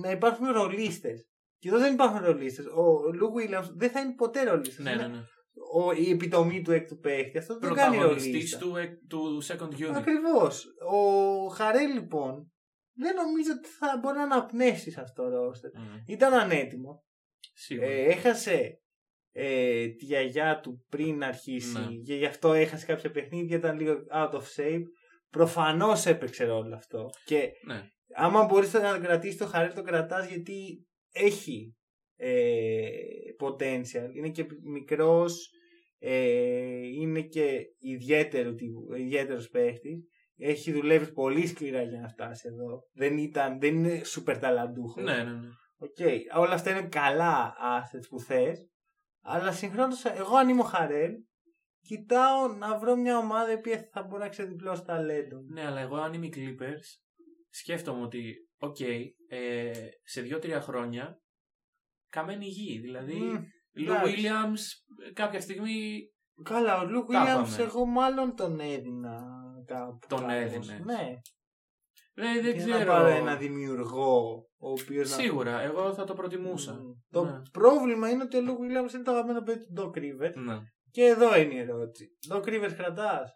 να 0.02 0.10
υπάρχουν 0.10 0.52
ρολίστες. 0.52 1.28
Και 1.58 1.68
εδώ 1.68 1.78
δεν 1.78 1.92
υπάρχουν 1.92 2.24
ρολίστες. 2.24 2.66
Ο 2.66 3.12
Λου 3.12 3.32
Williams 3.36 3.68
δεν 3.76 3.90
θα 3.90 4.00
είναι 4.00 4.14
ποτέ 4.14 4.42
ρολίστας. 4.42 4.84
Ναι, 4.84 4.94
ναι, 4.94 5.06
ναι. 5.06 5.22
ο, 5.74 5.92
η 5.92 6.10
επιτομή 6.10 6.62
του 6.62 6.72
έκτου 6.72 6.98
παίχτη. 6.98 7.38
Αυτό 7.38 7.58
δεν 7.58 7.72
κάνει 7.74 7.96
Πρωταγωνιστής 7.96 8.32
ρολίστα. 8.32 8.58
του, 8.58 8.76
εκ- 8.76 9.06
του 9.08 9.42
second 9.44 9.88
unit. 9.90 9.94
Ακριβώς. 9.94 10.64
Ο 10.90 10.98
Χαρέ 11.46 11.86
λοιπόν 11.86 12.52
δεν 12.96 13.14
νομίζω 13.14 13.52
ότι 13.58 13.68
θα 13.68 13.98
μπορεί 14.02 14.16
να 14.16 14.22
αναπνεύσει 14.22 14.90
σε 14.90 15.00
αυτό 15.00 15.22
το 15.30 15.44
ρόστερ. 15.44 15.70
Μμ. 15.78 15.82
Ήταν 16.06 16.34
ανέτοιμο. 16.34 17.04
Σίγουρα. 17.54 17.86
Ε, 17.88 18.04
έχασε 18.04 18.78
ε, 19.32 19.86
τη 19.88 20.04
γιαγιά 20.04 20.60
του 20.60 20.84
πριν 20.88 21.22
αρχίσει 21.24 21.78
Ναι. 21.78 21.86
και 22.04 22.14
γι' 22.14 22.26
αυτό 22.26 22.52
έχασε 22.52 22.86
κάποια 22.86 23.10
παιχνίδια, 23.10 23.56
ήταν 23.56 23.78
λίγο 23.78 23.94
out 24.14 24.30
of 24.30 24.42
shape. 24.56 24.82
Προφανώς 25.30 26.06
έπαιξε 26.06 26.44
ρόλο 26.44 26.74
αυτό. 26.76 27.10
Και 27.24 27.48
ναι. 27.66 27.88
Άμα 28.14 28.44
μπορείς 28.44 28.72
να 28.72 28.92
τον 28.92 29.02
κρατήσεις 29.02 29.36
το 29.38 29.46
Χαρέλ, 29.46 29.68
το 29.68 29.82
κρατάς 29.82 30.28
γιατί 30.28 30.86
έχει 31.12 31.76
ε, 32.16 32.88
potential. 33.40 34.14
Είναι 34.16 34.28
και 34.30 34.46
μικρός, 34.62 35.50
ε, 35.98 36.86
είναι 37.00 37.20
και 37.22 37.60
ιδιαίτερο, 37.78 38.54
τύπου- 38.54 38.96
ιδιαίτερος 38.96 39.48
παίχτης. 39.48 40.08
Έχει 40.36 40.72
δουλεύει 40.72 41.12
πολύ 41.12 41.46
σκληρά 41.46 41.82
για 41.82 42.00
να 42.00 42.08
φτάσει 42.08 42.48
εδώ. 42.52 42.80
Δεν, 42.92 43.18
ήταν, 43.18 43.60
δεν 43.60 43.74
είναι 43.74 44.00
super 44.04 44.36
ταλαντούχος. 44.40 45.04
Ναι, 45.04 45.16
ναι, 45.16 45.32
ναι. 45.32 45.48
Οκ, 45.76 45.96
όλα 46.36 46.54
αυτά 46.54 46.70
είναι 46.70 46.88
καλά 46.88 47.54
assets 47.60 48.06
που 48.08 48.20
θες. 48.20 48.68
Αλλά 49.22 49.52
συγχρόνως 49.52 50.04
εγώ 50.04 50.36
αν 50.36 50.48
είμαι 50.48 50.60
ο 50.60 50.64
Χαρέλ, 50.64 51.12
κοιτάω 51.80 52.48
να 52.48 52.78
βρω 52.78 52.96
μια 52.96 53.18
ομάδα 53.18 53.50
η 53.50 53.54
οποία 53.54 53.88
θα 53.92 54.02
μπορεί 54.02 54.22
να 54.22 54.28
ξεδιπλώσει 54.28 54.84
ταλέντο. 54.84 55.36
Ναι, 55.52 55.66
αλλά 55.66 55.80
εγώ 55.80 55.96
αν 55.96 56.12
είμαι 56.12 56.26
οι 56.26 56.32
Clippers, 56.36 57.00
σκέφτομαι 57.54 58.02
ότι, 58.02 58.48
οκ, 58.58 58.80
ε, 59.28 59.72
σε 60.04 60.20
δύο-τρία 60.20 60.60
χρόνια, 60.60 61.20
καμένη 62.08 62.46
γη. 62.46 62.78
Δηλαδή, 62.78 63.14
Μμ, 63.14 63.44
Λου 63.72 63.92
εντάξει. 63.92 64.14
Williams 64.16 64.60
κάποια 65.12 65.40
στιγμή 65.40 66.08
Καλά, 66.42 66.80
ο 66.80 66.84
Λου 66.84 67.10
Τα 67.12 67.22
Williams 67.24 67.44
πάμε. 67.50 67.62
εγώ 67.62 67.84
μάλλον 67.84 68.36
τον 68.36 68.60
έδινα 68.60 69.22
κάπου. 69.66 69.98
Τον 70.08 70.18
κάπως. 70.18 70.34
έδινες. 70.34 70.80
Ναι. 70.84 71.20
ε, 72.14 72.40
δεν 72.40 72.56
Και 72.56 72.64
να 72.64 72.74
ξέρω. 72.74 72.90
πάρω 72.90 73.06
ένα 73.06 73.36
δημιουργό 73.36 74.46
ο 74.58 74.70
οποίος 74.70 75.10
να... 75.10 75.16
Σίγουρα, 75.16 75.60
εγώ 75.60 75.94
θα 75.94 76.04
το 76.04 76.14
προτιμούσα. 76.14 76.72
Μμ. 76.72 76.92
Το 77.10 77.24
Ναι. 77.24 77.40
πρόβλημα 77.52 78.10
είναι 78.10 78.22
ότι 78.22 78.36
ο 78.36 78.40
Λουκ 78.40 78.58
Williams 78.58 78.94
είναι 78.94 79.02
το 79.02 79.10
αγαπημένο 79.10 79.42
παιδί 79.42 79.64
του 79.64 79.74
Doc 79.82 79.98
Rivers. 79.98 80.34
Ναι. 80.34 80.58
Και 80.90 81.04
εδώ 81.04 81.36
είναι 81.36 81.54
η 81.54 81.58
ερώτηση. 81.58 82.16
Doc 82.30 82.42
Rivers 82.44 82.72
κρατάς; 82.76 83.30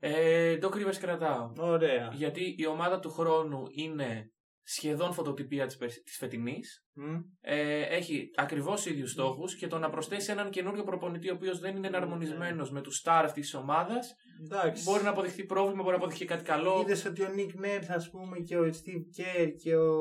Ε, 0.00 0.58
Doc 0.62 0.70
Rivers 0.74 0.96
κρατάω. 1.00 1.52
Ωραία. 1.58 2.10
Γιατί 2.14 2.54
η 2.58 2.66
ομάδα 2.66 2.98
του 2.98 3.10
χρόνου 3.10 3.62
είναι 3.70 4.32
σχεδόν 4.62 5.12
φωτοτυπία 5.12 5.66
της, 5.66 5.76
περσι- 5.76 6.02
της 6.04 6.16
φετινής. 6.16 6.86
Μμ. 6.94 7.16
Ε, 7.40 7.80
έχει 7.80 8.30
ακριβώς 8.36 8.86
ίδιους 8.86 9.10
στόχους 9.10 9.56
και 9.56 9.66
το 9.66 9.78
να 9.78 9.90
προσθέσει 9.90 10.32
έναν 10.32 10.50
καινούριο 10.50 10.82
προπονητή 10.82 11.30
ο 11.30 11.34
οποίος 11.34 11.58
δεν 11.58 11.76
είναι 11.76 11.86
εναρμονισμένος 11.86 12.70
με 12.70 12.80
τους 12.80 13.02
star 13.04 13.20
αυτής 13.24 13.44
της 13.44 13.54
ομάδας 13.54 14.14
Εντάξει. 14.44 14.82
μπορεί 14.84 15.02
να 15.02 15.10
αποδειχθεί 15.10 15.44
πρόβλημα, 15.44 15.82
μπορεί 15.82 15.96
να 15.96 16.02
αποδειχθεί 16.02 16.24
κάτι 16.24 16.44
καλό. 16.44 16.80
Είδες 16.80 17.04
ότι 17.04 17.22
ο 17.22 17.28
Νίκ 17.28 17.54
Νέρ, 17.54 17.92
ας 17.92 18.10
πούμε, 18.10 18.38
και 18.38 18.56
ο 18.58 18.64
Steve 18.64 19.20
Kerr 19.20 19.48
και 19.62 19.76
ο 19.76 19.96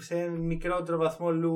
σε 0.00 0.18
ένα 0.18 0.38
μικρότερο 0.38 0.98
βαθμό 0.98 1.30
Λου, 1.30 1.54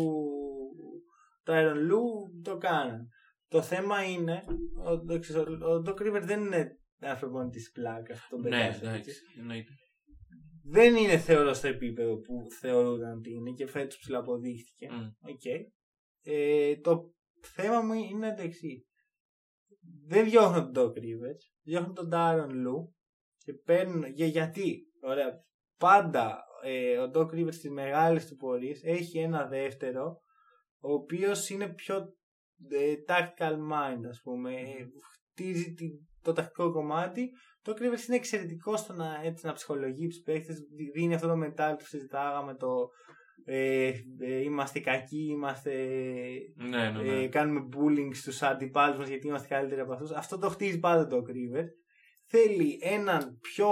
Tyron 1.46 1.76
Λου 1.86 2.02
το 2.42 2.56
κάναν. 2.56 3.08
Το 3.48 3.62
θέμα 3.62 4.02
είναι, 4.04 4.44
ο, 4.84 5.04
το 5.04 5.18
ξέρεις, 5.18 5.42
ο, 5.42 5.70
ο 5.72 5.82
Doc 5.86 6.02
Rivers 6.02 6.22
δεν 6.22 6.40
είναι 6.40 6.77
ένα 6.98 7.16
προπονητή 7.16 7.61
πλάκα. 7.72 8.14
Τον 8.30 8.40
Ναι, 8.40 8.48
πετάς 8.50 8.80
εντάξει, 8.80 8.98
έτσι. 9.11 9.22
εννοείται. 9.38 9.70
Δεν 10.70 10.96
είναι 10.96 11.18
θεωρώ 11.18 11.52
στο 11.52 11.66
επίπεδο 11.68 12.16
που 12.18 12.46
θεωρούνταν 12.61 13.18
ότι 13.18 13.30
είναι 13.32 13.50
και 13.50 13.66
φέτος 13.66 13.98
ψιλοαποδείχτηκε. 13.98 14.88
Μμ. 14.90 15.06
Οκ. 15.30 15.44
Ε, 16.22 16.76
το 16.76 17.14
θέμα 17.54 17.80
μου 17.80 17.92
είναι 17.92 18.34
το 18.34 18.42
εξής. 18.42 18.87
Δεν 20.06 20.24
διώχνω 20.30 20.70
τον 20.70 20.84
Doc 20.84 20.90
Rivers, 20.98 21.40
διώχνω 21.62 21.92
τον 21.92 22.08
Tyronn 22.12 22.48
Λου 22.50 22.94
και 23.38 23.52
παίρνουν. 23.52 24.04
Για, 24.04 24.26
γιατί, 24.26 24.87
ωραία, 25.00 25.44
πάντα 25.78 26.42
ε, 26.64 26.98
ο 26.98 27.11
Doc 27.14 27.26
Rivers 27.26 27.52
στις 27.52 27.70
μεγάλες 27.70 28.26
του 28.26 28.37
πορείες 28.37 28.80
έχει 28.82 29.18
ένα 29.18 29.46
δεύτερο 29.46 30.20
ο 30.80 30.92
οποίος 30.92 31.48
είναι 31.50 31.68
πιο 31.68 31.96
ε, 32.70 32.94
tactical 33.08 33.52
mind 33.52 34.00
ας 34.08 34.20
πούμε 34.22 34.54
ε, 34.54 34.87
χτίζει 35.12 35.72
τη- 35.74 35.98
το 36.28 36.34
τακτικό 36.34 36.72
κομμάτι 36.72 37.30
το 37.62 37.72
Doc 37.72 37.80
Rivers 37.80 38.06
είναι 38.06 38.16
εξαιρετικό 38.16 38.76
στο 38.76 38.92
να, 38.92 39.20
έτσι, 39.24 39.46
να 39.46 39.52
ψυχολογεί 39.52 40.06
τους 40.08 40.18
παίχτες 40.18 40.58
δι- 40.58 40.92
δίνει 40.92 41.14
αυτό 41.14 41.26
το 41.28 41.34
mental 41.44 41.74
που 41.78 41.84
συζητάγαμε 41.84 42.54
το 42.54 42.88
ε, 43.44 43.92
ε, 44.18 44.40
είμαστε 44.42 44.80
κακοί, 44.80 45.26
είμαστε 45.30 45.72
Ναι, 46.54 46.90
ναι, 46.90 47.02
ναι. 47.02 47.22
ε, 47.22 47.28
κάνουμε 47.28 47.68
bullying 47.76 48.10
στους 48.12 48.42
αντιπάλους 48.42 48.98
μας 48.98 49.08
γιατί 49.08 49.26
είμαστε 49.26 49.48
καλύτεροι 49.48 49.80
από 49.80 49.92
αυτούς. 49.92 50.10
Αυτό 50.10 50.38
το 50.38 50.48
χτίζει 50.48 50.78
πάντα 50.78 51.06
το 51.06 51.16
Rivers. 51.16 51.68
Θέλει 52.26 52.78
έναν 52.82 53.38
πιο 53.40 53.70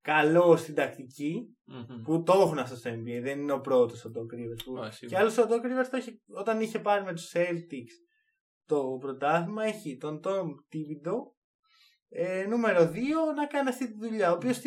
καλό 0.00 0.56
στην 0.56 0.74
τακτική 0.74 1.56
Μμμ. 1.64 2.02
που 2.02 2.22
το 2.22 2.32
έχουν 2.32 2.58
αυτός 2.58 2.78
στο 2.78 2.90
NBA. 2.90 3.20
Δεν 3.22 3.40
είναι 3.40 3.52
ο 3.52 3.60
πρώτος 3.60 4.04
ο 4.04 4.10
Doc 4.14 4.34
Rivers. 4.34 4.62
Που... 4.64 4.78
Α, 4.78 4.90
σίγουρα. 4.90 5.16
Και 5.16 5.22
άλλος 5.22 5.38
ο 5.38 5.42
Doc 5.42 5.64
Rivers 5.66 5.88
το 5.90 5.96
έχει, 5.96 6.20
όταν 6.28 6.60
είχε 6.60 6.78
πάρει 6.78 7.04
με 7.04 7.12
τους 7.12 7.32
Celtics 7.36 7.94
το 8.66 8.96
πρωτάθλημα 9.00 9.64
έχει 9.64 9.96
τον 9.96 10.20
Tom 10.24 10.44
Thibodeau 10.72 11.18
ε, 12.08 12.46
νούμερο 12.48 12.82
2 12.94 12.96
να 13.36 13.46
κάνει 13.46 13.68
αυτή 13.68 13.86
τη 13.92 13.98
δουλειά. 13.98 14.30
Ο 14.30 14.34
οποίος 14.34 14.60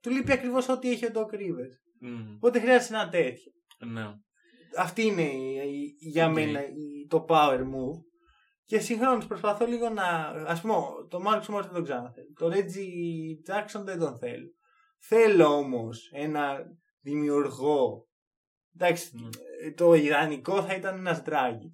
του 0.00 0.10
λείπει 0.10 0.32
ακριβώς 0.32 0.68
ό,τι 0.68 0.90
έχει 0.90 1.06
ο 1.06 1.10
Doc 1.14 1.34
Rivers. 1.34 1.74
Μμμ. 2.00 2.34
Οπότε 2.36 2.60
χρειάζεται 2.60 2.94
ένα 2.94 3.08
τέτοιο. 3.08 3.52
Ναι. 3.86 4.06
Αυτή 4.76 5.02
είναι 5.02 5.22
η- 5.22 5.54
η- 5.98 6.08
για 6.10 6.26
Οκ. 6.26 6.32
μένα 6.34 6.60
η- 6.66 7.06
το 7.08 7.24
power 7.28 7.58
move. 7.60 8.02
Και 8.64 8.78
συγχρόνως 8.78 9.26
προσπαθώ 9.26 9.66
λίγο 9.66 9.88
να. 9.88 10.02
Α 10.46 10.58
πούμε, 10.62 10.74
το 11.08 11.18
Marcus 11.26 11.54
Morris 11.54 11.62
δεν 11.62 11.72
τον 11.72 11.84
ξαναθέλω. 11.84 12.26
Το 12.34 12.46
Reggie 12.52 13.50
Jackson 13.52 13.84
δεν 13.84 13.98
τον 13.98 14.18
θέλω. 14.18 14.48
Θέλω 15.00 15.46
όμως 15.46 16.10
ένα 16.12 16.56
δημιουργό. 17.00 18.06
Εντάξει, 18.76 19.10
Ναι. 19.14 19.28
ε, 19.66 19.72
το 19.72 19.94
ιδανικό 19.94 20.62
θα 20.62 20.74
ήταν 20.74 20.96
ένας 20.98 21.22
Dragic. 21.26 21.72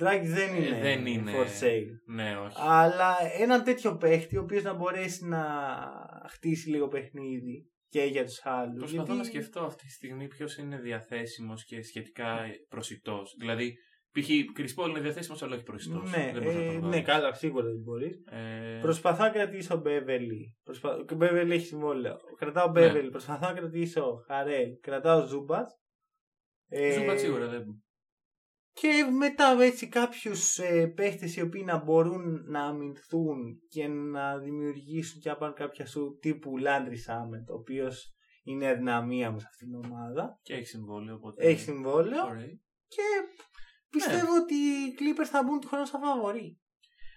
Draghi 0.00 0.22
δεν 0.24 0.54
Ε, 0.54 0.56
είναι, 0.66 0.80
δεν 0.80 1.06
είναι. 1.06 1.32
for 1.34 1.44
sale. 1.64 2.14
Ναι, 2.14 2.36
όχι. 2.36 2.56
Αλλά 2.60 3.16
έναν 3.40 3.64
τέτοιο 3.64 3.96
παίχτη, 3.96 4.36
ο 4.36 4.40
οποίος 4.42 4.62
να 4.62 4.72
μπορέσει 4.74 5.26
να 5.26 5.44
χτίσει 6.28 6.68
λίγο 6.70 6.88
παιχνίδι 6.88 7.68
και 7.88 8.02
για 8.02 8.24
τους 8.24 8.40
άλλους. 8.44 8.78
Προσπαθώ 8.78 9.14
να 9.14 9.24
σκεφτώ 9.24 9.60
αυτή 9.60 9.84
τη 9.86 9.92
στιγμή 9.92 10.26
ποιος 10.26 10.56
είναι 10.56 10.78
διαθέσιμος 10.78 11.64
και 11.64 11.82
σχετικά 11.82 12.38
προσιτός. 12.68 13.34
Δηλαδή, 13.38 13.74
π.χ. 14.12 14.28
Chris 14.58 14.82
Paul 14.84 14.88
είναι 14.88 15.00
διαθέσιμος, 15.00 15.42
αλλά 15.42 15.54
όχι 15.54 15.62
προσιτός. 15.64 16.10
Ναι, 16.10 16.32
ε, 16.34 16.78
ναι, 16.78 17.02
καλά, 17.02 17.32
σίγουρα 17.32 17.64
δεν 17.66 17.80
μπορείς. 17.80 18.16
Ε, 18.30 18.78
Προσπαθώ 18.82 19.22
να 19.22 19.30
κρατήσω 19.30 19.82
Beverly. 19.86 20.42
Προσπα... 20.62 20.94
Ο 20.94 21.04
Beverly 21.20 21.48
έχει 21.50 21.66
συμβόλαιο. 21.66 22.16
Κρατάω 22.38 22.70
Ναι. 22.70 22.92
Beverly. 22.92 23.08
Προσπαθώ 23.10 23.46
να 23.46 23.52
κρατήσω 23.52 24.24
Χαρέλ. 24.26 24.68
Κρατάω 24.80 25.26
Ζούμπατς. 25.26 25.68
Ε, 26.68 26.92
Ζούμπατς 26.92 27.18
σίγουρα 27.18 27.48
δεν. 27.48 27.64
Και 28.80 29.08
μετά 29.18 29.56
έτσι 29.60 29.88
κάποιους 29.88 30.58
ε, 30.58 30.86
παίχτες 30.86 31.36
οι 31.36 31.40
οποίοι 31.40 31.62
να 31.66 31.76
μπορούν 31.84 32.44
να 32.46 32.60
αμυνθούν 32.64 33.58
και 33.68 33.86
να 33.86 34.38
δημιουργήσουν 34.38 35.20
και 35.20 35.28
να 35.28 35.36
πάρουν 35.36 35.54
κάποια 35.54 35.86
σουτ 35.86 36.18
τύπου 36.20 36.56
Λάντρι 36.58 36.96
Σάμετ, 36.96 37.50
ο 37.50 37.54
οποίος 37.54 38.14
είναι 38.44 38.68
αδυναμία 38.68 39.30
μου 39.30 39.38
σε 39.38 39.46
αυτήν 39.50 39.66
την 39.70 39.90
ομάδα. 39.90 40.38
Και 40.42 40.54
έχει 40.54 40.66
συμβόλαιο. 40.66 41.14
Οπότε... 41.14 41.44
Έχει 41.46 41.60
συμβόλαιο 41.60 42.24
Ωραία. 42.26 42.46
και 42.88 43.02
πιστεύω 43.90 44.34
ότι 44.42 44.54
οι 44.54 44.94
Clippers 44.98 45.26
θα 45.30 45.42
μπουν 45.44 45.60
του 45.60 45.68
χρόνου 45.68 45.86
σαν 45.86 46.00
φαβορή. 46.00 46.58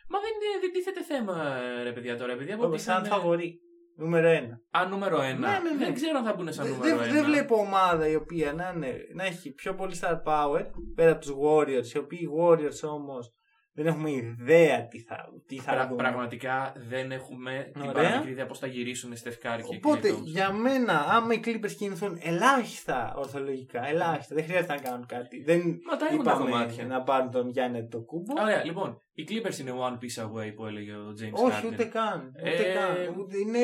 Μα 0.09 0.19
δεν, 0.19 0.29
είναι- 0.35 0.59
δεν 0.61 0.71
τίθεται 0.71 1.03
θέμα, 1.03 1.59
ρε 1.83 1.91
παιδιά 1.93 2.17
τώρα. 2.17 2.31
Επειδή 2.33 2.51
από 2.51 2.63
ό,τι 2.65 2.79
Σαν 2.81 3.03
είχαμε- 3.03 3.21
φαβορή. 3.21 3.59
Νούμερο 3.99 4.27
ένα. 4.27 4.61
Α, 4.71 4.85
νούμερο 4.89 5.21
ένα. 5.21 5.37
Ναι, 5.51 5.59
ναι, 5.63 5.69
ναι. 5.77 5.85
Δεν 5.85 5.93
ξέρω 5.93 6.17
αν 6.17 6.23
θα 6.25 6.33
μπουν 6.33 6.53
σαν 6.53 6.65
Δεν 6.65 6.73
νούμερο 6.75 6.97
δεν- 6.97 7.05
ένα. 7.05 7.13
δεν 7.13 7.23
βλέπω 7.25 7.55
ομάδα 7.55 8.07
η 8.07 8.15
οποία 8.15 8.53
να, 8.53 8.71
είναι, 8.75 8.95
να 9.13 9.23
έχει 9.25 9.53
πιο 9.53 9.73
πολύ 9.75 9.95
star 10.01 10.21
power 10.25 10.65
πέρα 10.95 11.11
από 11.11 11.21
τους 11.21 11.33
Warriors, 11.43 11.93
οι 11.93 11.97
οποίοι 11.97 12.19
οι 12.21 12.27
Warriors 12.41 12.89
όμως 12.89 13.33
δεν 13.77 13.85
έχουμε 13.87 14.09
ιδέα 14.11 14.87
τι 14.87 14.99
θα, 14.99 15.15
τι 15.47 15.57
θα 15.57 15.71
Πρα- 15.73 15.87
δούμε. 15.87 15.95
πραγματικά 16.01 16.73
δεν 16.89 17.11
έχουμε 17.11 17.69
την 17.73 17.81
Ωραία. 17.81 17.93
παραμικρή 17.93 18.31
ιδέα 18.31 18.45
πώς 18.45 18.59
θα 18.59 18.67
γυρίσουν 18.67 19.15
Στεφκάρη 19.15 19.63
και 19.63 19.75
Οπότε 19.83 20.09
Clay 20.09 20.13
Thompson. 20.17 20.23
για 20.23 20.51
μένα, 20.51 21.05
άμα 21.09 21.33
οι 21.33 21.39
Clippers 21.45 21.71
κινηθούν 21.77 22.17
ελάχιστα 22.21 23.13
ορθολογικά, 23.17 23.87
ελάχιστα, 23.87 24.35
δεν 24.35 24.43
χρειάζεται 24.43 24.73
να 24.73 24.79
κάνουν 24.81 25.05
κάτι. 25.05 25.43
Δεν 25.43 25.61
Μα 25.89 25.97
τα 25.97 26.05
έχουν 26.11 26.23
τα 26.23 26.31
είπαμε 26.31 26.51
κομμάτια. 26.51 26.85
να 26.85 27.01
πάρουν 27.03 27.31
τον 27.31 27.49
Γιάννη 27.49 27.87
το 27.87 28.01
κούμπο. 28.01 28.41
Ωραία, 28.41 28.63
λοιπόν, 28.65 28.97
οι 29.13 29.23
Clippers 29.29 29.59
είναι 29.59 29.71
one 29.87 29.93
piece 29.93 30.23
away 30.25 30.53
που 30.55 30.65
έλεγε 30.65 30.91
ο 30.93 31.13
James 31.21 31.43
Όχι, 31.45 31.61
Harden. 31.63 31.71
ούτε 31.71 31.83
καν. 31.85 32.31
Ούτε 32.41 32.69
Ε, 32.69 32.73
καν. 32.73 33.15
Ούτε, 33.19 33.37
είναι 33.37 33.59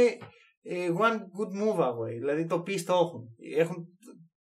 ε, 0.64 0.90
one 1.00 1.16
good 1.18 1.52
move 1.64 1.80
away. 1.84 2.14
Δηλαδή 2.20 2.46
το 2.46 2.60
πει 2.62 2.82
το 2.82 2.94
έχουν. 2.94 3.24
Έχουν 3.58 3.86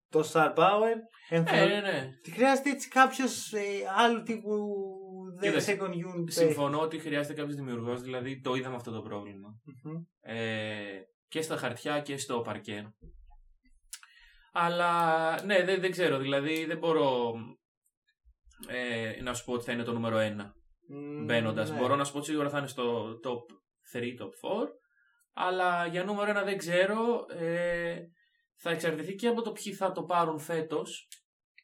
το 0.10 0.30
star 0.34 0.54
power. 0.54 0.96
Ναι, 1.30 1.38
ενθο- 1.38 1.56
ναι, 1.56 1.80
ναι. 1.82 2.10
Τι 2.24 2.32
χρειάζεται 2.32 2.70
έτσι 2.70 2.88
κάποιος 2.90 3.54
ε, 3.54 3.60
άλλου 3.98 4.24
τύπου 4.24 4.50
δε- 5.42 5.48
Κοίταξε, 5.48 5.78
second 5.82 5.94
unit. 6.18 6.24
Συμφωνώ 6.32 6.80
ότι 6.82 7.00
χρειάζεται 7.00 7.34
κάποιος 7.34 7.56
δημιουργός, 7.56 8.02
δηλαδή 8.02 8.42
το 8.42 8.54
είδαμε 8.56 8.76
αυτό 8.76 8.92
το 8.92 9.02
πρόβλημα. 9.02 9.50
Μμμ. 9.84 10.04
Ε, 10.22 11.02
και 11.28 11.42
στα 11.42 11.58
χαρτιά 11.58 12.00
και 12.02 12.18
στο 12.18 12.42
παρκέ. 12.42 12.94
Αλλά 14.54 15.44
ναι, 15.46 15.64
δεν, 15.64 15.82
δεν 15.82 15.92
ξέρω, 15.92 16.18
δηλαδή 16.18 16.66
δεν 16.66 16.78
μπορώ 16.78 17.34
ε, 18.68 19.22
να 19.22 19.34
σου 19.34 19.46
πω 19.46 19.54
ότι 19.54 19.64
θα 19.64 19.72
είναι 19.72 19.84
το 19.84 19.94
νούμερο 19.94 20.18
1 20.20 20.52
Μμ, 20.88 21.26
μπαίνοντας. 21.26 21.72
ναι. 21.72 21.78
Μπορώ 21.78 21.96
να 21.96 22.04
σου 22.04 22.12
πω 22.12 22.18
ότι 22.18 22.28
σίγουρα 22.28 22.50
θα 22.50 22.58
είναι 22.58 22.68
στο 22.68 23.12
top 23.24 23.42
3, 23.94 23.98
top 24.00 24.64
4. 24.64 24.68
Αλλά 25.34 25.86
για 25.86 26.04
νούμερο 26.04 26.40
1 26.42 26.44
δεν 26.44 26.58
ξέρω. 26.58 27.26
Ε, 27.30 28.00
θα 28.56 28.70
εξαρτηθεί 28.72 29.16
και 29.16 29.28
από 29.28 29.42
το 29.42 29.52
ποιοι 29.52 29.74
θα 29.74 29.92
το 29.92 30.04
πάρουν 30.04 30.40
φέτος 30.40 31.08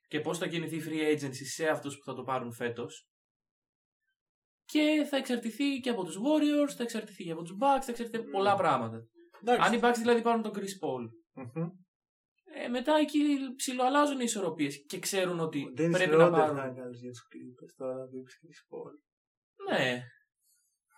και 0.08 0.20
πώς 0.20 0.38
θα 0.38 0.48
κινηθεί 0.48 0.76
η 0.76 0.84
free 0.88 1.16
agency 1.16 1.46
σε 1.54 1.68
αυτούς 1.68 1.98
που 1.98 2.04
θα 2.04 2.14
το 2.14 2.24
πάρουν 2.24 2.54
φέτος. 2.54 3.07
Και 4.72 5.06
θα 5.10 5.18
εξαρτηθεί 5.18 5.80
και 5.80 5.90
από 5.90 6.04
τους 6.04 6.16
Warriors, 6.18 6.72
θα 6.78 6.84
εξαρτηθεί 6.84 7.24
και 7.24 7.32
από 7.32 7.42
τους 7.42 7.56
Bucks, 7.62 7.82
θα 7.86 7.92
εξαρτηθεί 7.92 8.18
από 8.18 8.30
πολλά 8.30 8.56
πράγματα. 8.56 8.98
Εντάξει. 9.42 9.68
Αν 9.68 9.74
οι 9.74 9.80
Bucks 9.84 9.98
δηλαδή 9.98 10.22
πάρουν 10.22 10.42
τον 10.42 10.52
Chris 10.56 10.76
Paul, 10.84 11.04
Μμμ. 11.34 11.70
ε, 12.64 12.68
μετά 12.68 12.94
εκεί 13.02 13.20
ψιλοαλλάζουν 13.56 14.20
οι 14.20 14.24
ισορροπίες 14.24 14.86
και 14.88 15.00
ξέρουν 15.00 15.40
ότι 15.40 15.72
Δεν 15.76 15.92
πρέπει 15.92 16.12
Schroeder 16.14 16.18
να 16.18 16.26
θα 16.26 16.32
πάρουν. 16.32 16.58
είναι 16.58 16.74
καλός 16.80 17.00
για 17.02 17.10
τους 17.10 17.28
Clippers 17.32 17.74
τώρα 17.78 17.96
που 18.10 18.18
είπες 18.18 18.40
Chris 18.44 18.60
Paul. 18.76 18.94
Ναι, 19.70 20.04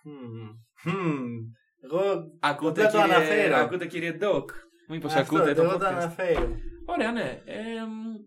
Μμμ. 0.04 0.48
Μμμ. 0.84 1.38
Εγώ 1.82 2.00
ακούτε 2.40 2.84
Απλά 2.86 3.00
το 3.00 3.06
κύριε, 3.06 3.14
αναφέρω. 3.16 3.56
ακούτε 3.56 3.86
κύριε 3.86 4.12
Ντοκ. 4.12 4.50
Μήπως 4.88 5.14
αυτό, 5.14 5.36
ακούτε 5.36 5.54
το 5.54 5.62
εγώ 5.62 5.72
το 5.78 5.84
podcast; 5.86 5.88
αναφέρω. 5.88 6.56
Ωραία, 6.86 7.12
ναι. 7.12 7.42
Ε, 7.44 7.62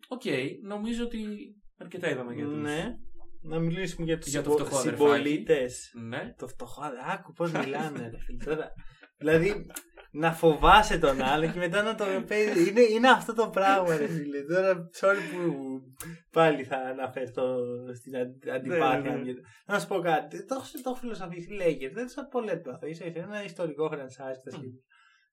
Οκ, 0.08 0.22
νομίζω 0.64 1.04
ότι 1.04 1.26
αρκετά 1.78 2.10
είδαμε 2.10 2.34
για 2.34 2.46
τους... 2.46 2.62
Ναι. 2.62 2.96
Να 3.44 3.60
μιλήσουμε 3.60 4.06
για 4.06 4.18
τους 4.18 4.30
Για 4.32 4.42
το 4.42 4.50
συμπο- 4.52 4.64
φτωχό 4.66 4.80
αδερφάκι. 4.80 5.04
συμπολίτες. 5.04 5.92
Ναι. 6.08 6.34
Το 6.38 6.48
φτωχό, 6.48 6.82
άκου 7.14 7.34
πώς 7.34 7.52
μιλάνε 7.52 8.00
ρε 8.10 8.18
φίλε. 8.26 8.44
Τώρα, 8.44 8.72
δηλαδή 9.18 9.66
να 10.12 10.34
φοβάσαι 10.34 10.98
τον 11.00 11.22
άλλο 11.22 11.52
και 11.52 11.58
μετά 11.60 11.82
να 11.82 11.96
το 11.96 12.06
παίζεις. 12.28 12.68
Είναι, 12.68 12.82
είναι 12.82 13.10
αυτό 13.10 13.34
το 13.34 13.50
πράγμα 13.50 13.98
ρε 13.98 14.08
φίλε. 14.08 14.42
Τώρα, 14.44 14.90
sorry 15.00 15.18
που 15.32 15.80
πάλι 16.32 16.64
θα 16.64 16.76
αναφερθώ 16.78 17.56
στην 17.96 18.16
αντι- 18.18 18.50
αντιπάθεια. 18.50 19.00
ναι, 19.02 19.10
ναι. 19.10 19.32
μου. 19.32 19.34
Να 19.66 19.80
σου 19.80 19.88
πω 19.88 20.00
κάτι. 20.00 20.46
Το, 20.46 20.56
έχω- 20.56 20.66
το 20.84 20.90
έχω 20.90 20.96
φιλοσοφήσει. 20.96 21.52
Λέγεται. 21.54 21.94
Δεν 21.94 22.08
σαν 22.10 22.28
πολύ 22.28 22.50
έπαθο. 22.50 22.88
Ίσα 22.88 23.06
ίσα 23.06 23.20
ένα 23.20 23.44
ιστορικό 23.44 23.86
franchise. 23.94 24.40
τα 24.44 24.52
σχετικά. 24.52 24.84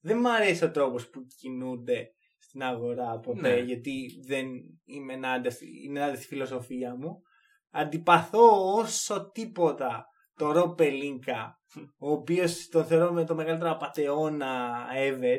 Δεν 0.01 0.19
μου 0.21 0.33
αρέσει 0.33 0.65
ο 0.65 0.71
τρόπος 0.71 1.09
που 1.11 1.21
κινούνται 1.41 2.07
στην 2.39 2.63
αγορά 2.63 3.19
ποτέ, 3.19 3.41
Ναι. 3.55 3.61
γιατί 3.61 4.07
δεν 4.27 4.47
είμαι 4.85 5.13
ενάντια, 5.13 5.51
στη- 5.51 5.85
είναι 5.87 5.99
ενάντια 5.99 6.17
στη 6.17 6.27
φιλοσοφία 6.27 6.97
μου. 6.97 7.23
Αντιπαθώ 7.71 8.73
όσο 8.75 9.31
τίποτα 9.31 10.05
το 10.35 10.53
Ρο 10.53 10.75
Πελίνκα, 10.75 11.61
ο 11.99 12.11
οποίος 12.11 12.69
τον 12.69 12.85
θεωρώ 12.85 13.13
με 13.13 13.25
το 13.25 13.35
μεγαλύτερο 13.35 13.71
απαταιώνα 13.71 14.71
ever. 15.09 15.39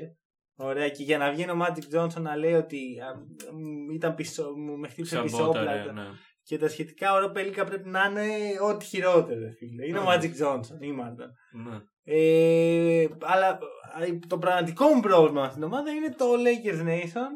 Ωραία, 0.56 0.90
και 0.90 1.04
για 1.04 1.18
να 1.18 1.32
βγαίνει 1.32 1.52
ο 1.52 1.58
Magic 1.62 1.96
Johnson 2.00 2.22
να 2.22 2.36
λέει 2.36 2.54
ότι 2.54 2.78
α, 3.00 3.16
μ, 3.54 3.90
ήταν 3.94 4.16
πισω, 4.16 4.52
μου 4.58 4.78
με 4.78 4.88
χτύπησε 4.88 5.16
Σαμπόταρε, 5.16 5.66
πισόπλατα 5.66 5.92
ναι. 5.92 6.08
και 6.44 6.58
τα 6.58 6.70
σχετικά 6.70 7.14
ο 7.14 7.20
Ρο 7.20 7.30
Πελίνκα 7.32 7.64
πρέπει 7.66 7.90
να 7.90 8.06
είναι 8.06 8.28
ό,τι 8.62 8.86
χειρότερο, 8.86 9.40
ρε 9.40 9.52
φίλε. 9.52 9.88
Είναι 9.88 10.00
ο 10.00 10.04
Ναι. 10.04 10.08
Magic 10.10 10.46
Johnson, 10.46 10.82
ήμασταν. 10.82 11.32
ναι. 11.52 11.80
Ε, 12.04 13.08
αλλά 13.22 13.60
ε, 14.02 14.20
το 14.28 14.38
πραγματικό 14.38 14.88
μου 14.88 15.00
πρόβλημα 15.02 15.50
στην 15.50 15.64
ομάδα 15.64 15.92
είναι 15.92 16.10
το 16.18 16.26
Lakers 16.26 16.88
Nation. 16.88 17.30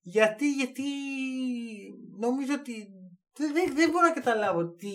Γιατί, 0.00 0.52
γιατί 0.52 0.82
νομίζω 2.18 2.54
ότι 2.54 2.88
δεν, 3.38 3.52
δεν, 3.52 3.74
δεν 3.74 3.90
μπορώ 3.90 4.06
να 4.06 4.12
καταλάβω 4.12 4.72
τι 4.74 4.88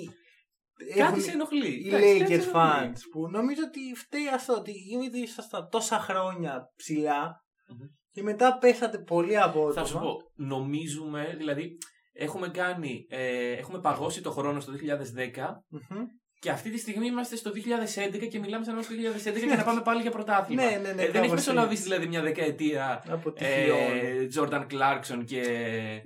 Κάτι 0.88 1.00
έχουν 1.00 1.22
σε 1.22 1.32
ενοχλεί. 1.32 1.84
οι 1.84 1.88
Εντάξει, 1.88 2.20
κάτι 2.20 2.34
Lakers 2.34 2.42
σε 2.42 2.52
fans 2.54 2.82
ενοχλεί. 2.84 3.10
που 3.12 3.30
νομίζω 3.30 3.62
ότι 3.68 3.96
φταίει 3.96 4.28
αυτό 4.28 4.54
ότι 4.54 4.72
ήδη 5.06 5.20
ήσασταν 5.20 5.68
τόσα 5.72 6.00
χρόνια 6.00 6.72
ψηλά 6.76 7.44
Μμμ. 7.68 7.88
και 8.12 8.24
μετά 8.24 8.58
πέσατε 8.58 8.98
πολύ 9.00 9.40
απότομα. 9.40 9.74
Θα 9.74 9.86
σου 9.86 10.00
πω, 10.00 10.16
νομίζουμε, 10.36 11.36
δηλαδή, 11.38 11.78
έχουμε 12.14 12.50
κάνει, 12.50 13.06
ε, 13.10 13.52
έχουμε 13.52 13.80
παγώσει 13.80 14.22
το 14.22 14.32
χρόνο 14.32 14.60
στο 14.60 14.72
2010 14.72 15.64
Μμμ. 15.70 16.04
Και 16.44 16.50
αυτή 16.50 16.70
τη 16.70 16.78
στιγμή 16.78 17.06
είμαστε 17.08 17.36
στο 17.36 17.52
2011 17.52 18.28
και 18.30 18.40
μιλάμε 18.40 18.64
σαν 18.66 18.76
να 18.76 18.82
είμαστε 18.88 19.20
στο 19.20 19.32
2011 19.32 19.40
και 19.40 19.56
να 19.56 19.64
πάμε 19.64 19.82
πάλι 19.82 20.02
για 20.02 20.12
πρωτάθλημα. 20.12 20.64
Ναι, 20.64 20.70
ναι, 20.70 20.78
ναι, 20.78 20.90
Ε, 20.90 20.94
δεν 20.94 21.06
κάπως 21.06 21.20
έχεις 21.20 21.32
μεσολαβήσει 21.34 21.74
έτσι. 21.74 21.84
δηλαδή 21.84 22.08
μια 22.08 22.22
δεκαετία 22.22 23.04
Από 23.10 23.32
τη 23.32 23.44
Φιώνα. 23.44 23.82
ε, 23.84 24.28
Jordan 24.36 24.64
Clarkson 24.74 25.24
και... 25.26 25.42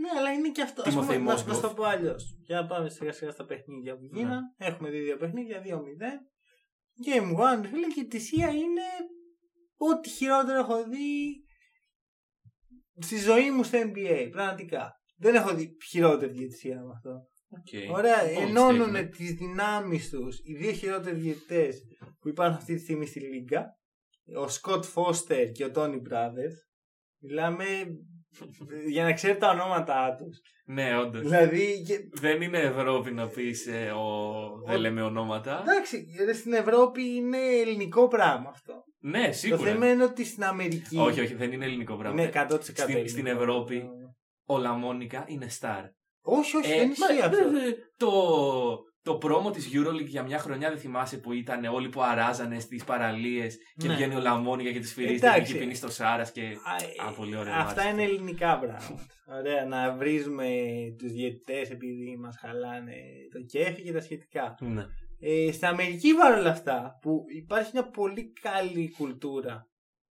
Ναι, 0.03 0.09
αλλά 0.17 0.31
είναι 0.31 0.49
και 0.49 0.61
αυτό. 0.61 0.81
Ας 0.85 0.93
πούμε, 0.93 1.01
Τιμοθέη 1.01 1.17
να, 1.17 1.23
να 1.23 1.31
Μόσγκοφ. 1.31 1.55
σου 1.55 1.61
το 1.61 1.69
πω 1.73 1.83
αλλιώς. 1.83 2.37
Για 2.45 2.61
να 2.61 2.65
πάμε 2.67 2.89
σιγά 2.89 3.11
σιγά 3.11 3.31
στα 3.31 3.45
παιχνίδια 3.45 3.95
που 3.97 4.07
Ναι. 4.11 4.19
γίναν. 4.19 4.41
Έχουμε 4.57 4.89
δει 4.89 4.99
δύο 4.99 5.17
παιχνίδια, 5.17 5.61
2-0. 5.61 5.67
Game 7.05 7.61
1, 7.63 7.67
φίλε, 7.71 7.87
και 7.87 7.99
η 8.01 8.07
θυσία 8.11 8.47
είναι 8.47 8.87
ό,τι 9.77 10.09
χειρότερο 10.09 10.59
έχω 10.59 10.83
δει 10.83 11.43
στη 12.99 13.17
ζωή 13.19 13.51
μου 13.51 13.63
στο 13.63 13.77
NBA. 13.81 14.27
Πραγματικά. 14.31 14.91
Δεν 15.17 15.35
έχω 15.35 15.53
δει 15.53 15.77
χειρότερη 15.89 16.31
διαιτησία 16.31 16.75
με 16.83 16.91
αυτό. 16.95 17.27
Okay. 17.49 17.93
Ωραία, 17.95 18.23
Bold 18.23 18.47
ενώνουν 18.47 18.95
statement. 18.95 19.09
τις 19.17 19.31
δυνάμεις 19.33 20.09
τους 20.09 20.39
οι 20.43 20.53
δύο 20.53 20.71
χειρότεροι 20.71 21.15
διαιτητές 21.15 21.81
που 22.19 22.29
υπάρχουν 22.29 22.55
αυτή 22.57 22.73
τη 22.75 22.79
στιγμή 22.81 23.05
στη 23.05 23.19
Λίγκα. 23.19 23.65
Ο 24.37 24.47
Σκοτ 24.47 24.83
Φώστερ 24.83 25.51
και 25.51 25.63
ο 25.65 25.71
Τόνι 25.71 26.01
Brothers. 26.09 26.55
Μιλάμε 27.23 27.65
για 28.93 29.03
να 29.03 29.13
ξέρετε 29.13 29.39
τα 29.39 29.49
ονόματά 29.49 30.15
τους. 30.15 30.39
Ναι, 30.65 30.97
όντως. 30.97 31.21
Δηλαδή, 31.21 31.81
και- 31.87 32.09
Δεν 32.13 32.41
είναι 32.41 32.59
Ευρώπη 32.59 33.11
να 33.11 33.27
πεις 33.27 33.67
ε, 33.67 33.91
ο... 33.91 34.23
δεν 34.67 34.79
λέμε 34.79 35.01
ονόματα. 35.01 35.61
εντάξει, 35.61 36.05
ρε, 36.25 36.33
στην 36.33 36.53
Ευρώπη 36.53 37.03
είναι 37.15 37.37
ελληνικό 37.37 38.07
πράγμα 38.07 38.49
αυτό. 38.49 38.83
Ναι, 38.99 39.27
Το 39.27 39.33
σίγουρα. 39.33 39.71
θέμα 39.71 39.91
είναι 39.91 40.03
ότι 40.03 40.23
στην 40.25 40.43
Αμερική. 40.43 40.97
Όχι, 40.97 41.19
όχι, 41.21 41.33
δεν 41.35 41.51
είναι 41.51 41.65
ελληνικό 41.65 41.95
πράγμα. 41.97 42.21
Είναι 42.21 42.31
100% 42.33 42.57
Στην- 42.61 42.83
ελληνικό. 42.87 43.07
στην 43.07 43.25
Ευρώπη. 43.27 43.83
Ο 44.45 44.57
Λαμόνικα 44.57 45.25
είναι 45.27 45.47
star. 45.59 45.83
Όχι, 46.29 46.57
όχι, 46.57 46.71
Ε, 46.71 46.77
δεν 46.77 46.93
μα, 46.99 47.07
ισχύει 47.13 47.21
αυτό. 47.25 47.37
ε, 47.37 47.75
το, 47.97 48.11
το 49.01 49.15
πρόμο 49.17 49.49
της 49.51 49.69
Euroleague 49.73 50.05
για 50.07 50.23
μια 50.23 50.39
χρονιά 50.39 50.69
δεν 50.69 50.77
θυμάσαι 50.77 51.17
που 51.17 51.33
ήταν 51.33 51.65
όλοι 51.65 51.89
που 51.89 52.01
αράζανε 52.01 52.59
στις 52.59 52.83
παραλίες 52.83 53.57
και 53.77 53.87
Ναι. 53.87 53.93
βγαίνει 53.93 54.15
ο 54.15 54.19
Λαμόνια 54.19 54.71
και 54.71 54.79
τη 54.79 54.87
σφυρίζει 54.87 55.15
Εντάξει. 55.25 55.53
και 55.53 55.59
πίνει 55.59 55.73
στο 55.73 55.89
Σάρας 55.91 56.31
και. 56.31 56.41
Α, 57.01 57.07
Α, 57.07 57.11
πολύ 57.11 57.35
ωραία 57.37 57.55
Αυτά 57.55 57.83
μάτς. 57.83 57.93
είναι 57.93 58.03
ελληνικά 58.03 58.59
πράγματα. 58.59 59.05
Ωραία, 59.39 59.65
να 59.65 59.95
βρίζουμε 59.95 60.47
τους 60.97 61.11
διαιτητές 61.11 61.69
επειδή 61.69 62.17
μας 62.19 62.37
χαλάνε 62.39 62.93
το 63.33 63.39
κέφι 63.41 63.81
και 63.81 63.91
τα 63.91 64.01
σχετικά. 64.01 64.55
Ναι. 64.59 64.85
Ε, 65.19 65.51
στην 65.51 65.67
Αμερική 65.67 66.13
παρόλα 66.13 66.49
αυτά, 66.49 66.97
που 67.01 67.23
υπάρχει 67.35 67.69
μια 67.73 67.89
πολύ 67.89 68.33
καλή 68.41 68.91
κουλτούρα 68.97 69.67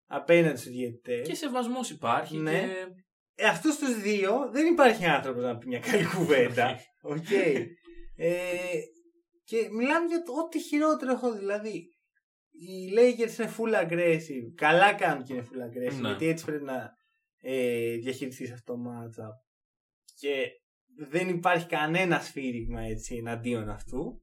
απέναντι 0.06 0.56
στους 0.58 0.70
διαιτητές, 0.72 1.28
Και 1.28 1.34
σεβασμός 1.34 1.90
υπάρχει. 1.90 2.36
Ναι. 2.36 2.50
Και... 2.60 2.68
ε, 3.36 3.46
αυτούς 3.46 3.78
τους 3.78 4.00
δύο 4.00 4.48
δεν 4.52 4.66
υπάρχει 4.66 5.04
άνθρωπος 5.06 5.42
να 5.42 5.56
πει 5.58 5.66
μια 5.66 5.78
καλή 5.78 6.04
κουβέντα. 6.16 6.78
Οκ. 7.02 7.30
Ε, 8.16 8.34
και 9.44 9.68
μιλάμε 9.72 10.06
για 10.06 10.22
το 10.22 10.32
ό,τι 10.32 10.60
χειρότερο 10.60 11.12
έχω 11.12 11.32
δηλαδή. 11.32 11.90
Οι 12.50 12.92
Lakers 12.96 13.38
είναι 13.38 13.52
full 13.58 13.84
aggressive. 13.84 14.52
Καλά 14.54 14.92
κάνουν 14.92 15.24
και 15.24 15.32
είναι 15.32 15.46
full 15.50 15.62
aggressive. 15.68 16.00
Ναι. 16.00 16.08
Γιατί 16.08 16.26
έτσι 16.26 16.44
πρέπει 16.44 16.64
να 16.64 16.90
ε, 17.40 17.96
διαχειριστείς 17.96 18.52
αυτό 18.52 18.72
το 18.74 18.78
matchup. 18.86 19.34
Και 20.20 20.46
δεν 21.08 21.28
υπάρχει 21.28 21.66
κανένα 21.66 22.20
σφύριγμα 22.20 22.80
έτσι 22.80 23.14
εναντίον 23.16 23.68
αυτού. 23.68 24.20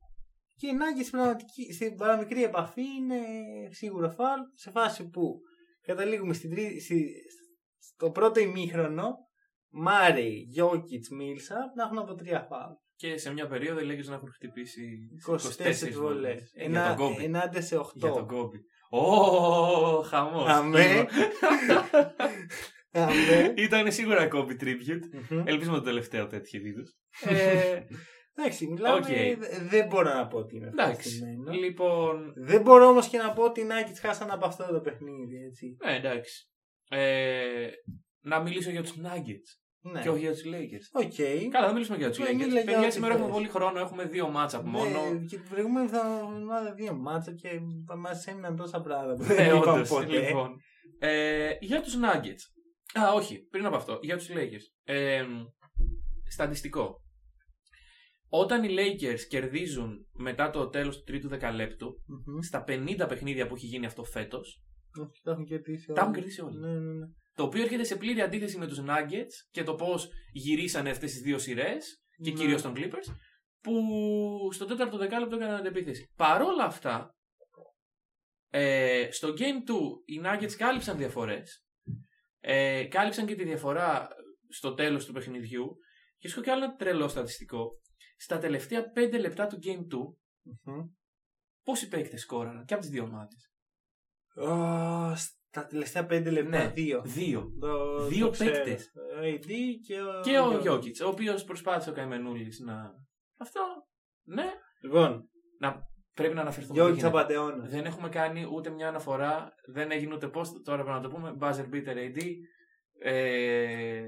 Και 0.56 0.68
οι 0.68 0.72
Nuggets 0.74 1.08
πραγματική, 1.12 1.74
στην 1.74 1.96
παραμικρή 1.96 2.44
επαφή 2.44 2.82
είναι 2.82 3.20
σίγουρο 3.70 4.10
φάουλ 4.10 4.40
σε 4.54 4.72
φάση 4.72 5.10
που 5.10 5.40
καταλήγουμε 5.82 6.34
στην 6.34 6.50
τρίτη, 6.50 6.82
στη- 6.82 7.14
στο 7.96 8.12
πρώτο 8.12 8.40
ημίχρονο 8.40 9.14
Μάρεϊ, 9.76 10.46
Γιόκιτς, 10.50 11.10
Μίλσαπ 11.10 11.56
να 11.76 11.84
έχουν 11.84 11.98
από 11.98 12.14
τρία 12.16 12.46
φάουλ. 12.50 12.74
και 12.96 13.18
σε 13.18 13.34
μια 13.34 13.48
περίοδο 13.48 13.80
οι 13.80 13.84
Lakers 13.90 14.06
να 14.06 14.16
έχουν 14.16 14.30
χτυπήσει 14.34 15.10
24 15.30 15.92
βολές. 15.94 16.52
Ε, 16.56 16.68
για 16.70 16.88
τον 16.88 16.96
Κόμπι. 16.96 17.24
Ενάντια 17.24 17.62
σε 17.62 17.78
8. 17.78 17.84
Για 17.94 18.12
τον 18.12 18.28
Κόμπι. 18.28 18.58
Ω, 18.90 20.02
χαμός. 20.02 20.50
Αμέ. 20.50 21.06
Αμέ. 22.92 23.54
Ήταν 23.58 23.92
σίγουρα 23.92 24.28
Κόμπι 24.28 24.56
tribute. 24.60 25.20
Μμμ. 25.30 25.44
Ελπίζουμε 25.48 25.78
το 25.78 25.84
τελευταίο 25.84 26.28
τέτοιο 26.28 26.60
είδους. 26.66 26.92
ε, 27.26 27.80
Εντάξει, 28.36 28.68
μιλάμε. 28.68 28.98
Οκ. 28.98 29.06
δε- 29.06 29.36
Δεν 29.70 29.88
μπορώ 29.88 30.14
να 30.14 30.28
πω 30.28 30.38
ότι 30.38 30.56
είμαι 30.56 30.68
εντάξει. 30.68 30.92
ευχαριστημένος. 30.92 31.56
Λοιπόν. 31.58 32.34
Δεν 32.36 32.62
μπορώ 32.62 32.88
όμως 32.88 33.08
και 33.08 33.18
να 33.18 33.34
πω 33.34 33.44
ότι 33.44 33.62
οι 33.62 33.68
Nuggets 33.70 33.98
χάσαν 34.02 34.32
από 34.32 34.46
αυτό 34.46 34.66
το 34.72 34.80
παιχνίδι, 34.80 35.36
έτσι. 35.48 35.78
Ναι, 35.86 35.96
εντάξει. 35.96 36.48
Ε, 36.98 37.70
να 38.22 38.40
μιλήσω 38.42 38.70
για 38.70 38.82
τους 38.82 38.94
Nuggets 38.98 39.60
Ναι. 39.92 40.02
και 40.02 40.10
όχι 40.10 40.20
για 40.20 40.32
τους 40.32 40.44
Lakers. 40.46 41.04
Οκ. 41.04 41.50
Καλά, 41.52 41.68
θα 41.68 41.74
μιλήσουμε 41.74 41.98
για 41.98 42.10
τους 42.10 42.20
Ε, 42.20 42.24
Lakers. 42.24 42.34
μίλα 42.36 42.46
για 42.48 42.64
Παιδιά, 42.64 42.80
ό,τι 42.80 42.92
σήμερα 42.92 43.14
έχουμε 43.14 43.28
θες. 43.28 43.36
πολύ 43.38 43.48
χρόνο. 43.50 43.80
Έχουμε 43.80 44.04
δύο 44.06 44.30
μάτσα 44.30 44.64
μόνο. 44.64 45.12
Ναι, 45.12 45.26
και 45.26 45.38
την 45.38 45.50
προηγούμενη 45.50 45.86
εβδομάδα 45.86 46.74
δύο 46.74 46.94
μάτσα 46.94 47.34
και 47.34 47.50
μας 47.98 48.28
έμειναν 48.28 48.56
τόσα 48.56 48.82
πράγματα 48.82 49.16
που 49.24 49.30
Ναι, 49.30 49.36
δεν 49.36 49.56
είπαμε 49.56 49.72
όντως. 49.72 49.90
ποτέ. 49.90 50.20
Λοιπόν, 50.28 50.56
ε, 51.00 51.52
για 51.60 51.82
τους 51.82 51.96
Nuggets. 51.98 53.00
Α, 53.02 53.14
όχι, 53.14 53.40
πριν 53.50 53.66
από 53.66 53.76
αυτό, 53.76 54.00
για 54.02 54.18
τους 54.18 54.30
Lakers. 54.30 54.66
Ε, 54.84 55.24
στατιστικό. 56.30 57.02
Όταν 58.30 58.64
οι 58.64 58.68
Lakers 58.78 59.20
κερδίζουν 59.30 60.08
μετά 60.14 60.50
το 60.50 60.70
τέλος 60.70 60.98
του 60.98 61.04
τρίτου 61.04 61.28
δεκαλέπτου, 61.28 62.04
Μμμ. 62.08 62.40
στα 62.42 62.64
50 62.68 63.06
παιχνίδια 63.08 63.48
που 63.48 63.56
έχει 63.56 63.66
γίνει 63.66 63.86
αυτό 63.86 64.04
φέτος, 64.04 64.62
Όχι, 65.02 65.22
Τα 65.24 65.32
έχουν 65.32 65.46
κερδίσει 65.46 65.86
όλα. 65.92 65.96
τα 65.96 66.02
έχουν 66.02 66.14
κερδίσει 66.14 66.42
όλα. 66.42 66.60
Ναι, 66.60 66.80
ναι, 66.80 66.94
ναι. 66.94 67.06
Το 67.36 67.44
οποίο 67.44 67.62
έρχεται 67.62 67.84
σε 67.84 67.96
πλήρη 67.96 68.22
αντίθεση 68.22 68.58
με 68.58 68.68
τους 68.68 68.80
Nuggets 68.82 69.34
και 69.52 69.64
το 69.64 69.76
πώς 69.76 70.10
γυρίσανε 70.32 70.90
αυτές 70.90 71.12
τις 71.12 71.22
δύο 71.22 71.38
σειρές 71.38 72.04
και 72.24 72.32
Ναι. 72.32 72.38
κυρίως 72.38 72.62
των 72.62 72.74
Clippers, 72.76 73.14
που 73.62 73.74
στο 74.54 74.66
τέταρτο 74.66 74.98
δεκάλεπτο 74.98 75.36
έκαναν 75.36 75.56
αντεπίθεση. 75.56 76.12
Παρόλα 76.16 76.64
αυτά, 76.64 77.16
ε, 78.50 79.08
στο 79.12 79.28
Game 79.38 79.64
2 79.70 80.02
οι 80.06 80.22
Nuggets 80.24 80.52
κάλυψαν 80.58 80.98
διαφορές. 80.98 81.66
Ε, 82.40 82.84
κάλυψαν 82.90 83.26
και 83.26 83.36
τη 83.36 83.44
διαφορά 83.44 84.08
στο 84.50 84.74
τέλος 84.74 85.06
του 85.06 85.14
παιχνιδιού. 85.14 85.78
Και 86.18 86.28
σου 86.28 86.34
έχω 86.34 86.44
κι 86.44 86.50
άλλο 86.50 86.64
ένα 86.64 86.76
τρελό 86.76 87.08
στατιστικό. 87.08 87.72
Στα 88.18 88.38
τελευταία 88.38 88.92
5 88.92 89.18
λεπτά 89.20 89.48
του 89.48 89.60
Game 89.64 89.88
2, 89.88 90.18
Μμμ. 90.64 90.84
πόσοι 91.64 91.88
παίκτες 91.88 92.22
σκόραραν; 92.22 92.66
Και 92.66 92.74
από 92.74 92.82
τις 92.84 92.92
δύο 92.92 93.04
ομάδες. 93.04 93.53
Ω, 94.36 95.16
Στα 95.16 95.66
τελευταία 95.66 96.06
πέντε 96.06 96.30
λεπτά, 96.30 96.58
Ναι. 96.64 96.68
δύο. 96.68 97.02
Δύο. 97.06 97.52
Το- 97.60 98.06
Δύο 98.08 98.26
το 98.26 98.32
ξέρω. 98.32 98.52
παίκτες. 98.52 98.92
Ο 98.96 99.24
AD 99.24 99.52
και 99.88 100.02
ο, 100.02 100.22
Και 100.24 100.40
ο 100.40 100.52
Jokic. 100.58 100.62
Γιώκητς, 100.62 101.02
ο 101.02 101.08
οποίος 101.08 101.44
προσπάθησε 101.44 101.90
ο 101.90 101.94
Καημενούλης 101.94 102.60
να... 102.60 102.92
Αυτό, 103.38 103.62
ναι. 104.24 104.46
Λοιπόν, 104.82 105.28
Πρέπει 106.14 106.34
να 106.34 106.42
αναφερθούμε. 106.42 106.74
Γιώργη 106.74 107.02
δεν, 107.02 107.10
γίνεται. 107.12 107.26
Τσαπατεώνα. 107.28 107.68
δεν 107.68 107.86
έχουμε 107.86 108.10
κάνει 108.10 108.48
ούτε 108.54 108.70
μια 108.70 108.88
αναφορά, 108.88 109.54
δεν 109.68 109.92
έγινε 109.92 110.14
ούτε 110.14 110.30
post, 110.34 110.62
τώρα 110.64 110.84
πρέπει 110.84 110.98
να 110.98 111.02
το 111.02 111.10
πούμε, 111.10 111.36
buzzer 111.40 111.66
beater 111.74 111.98
AD. 111.98 112.22
Ε, 113.00 114.04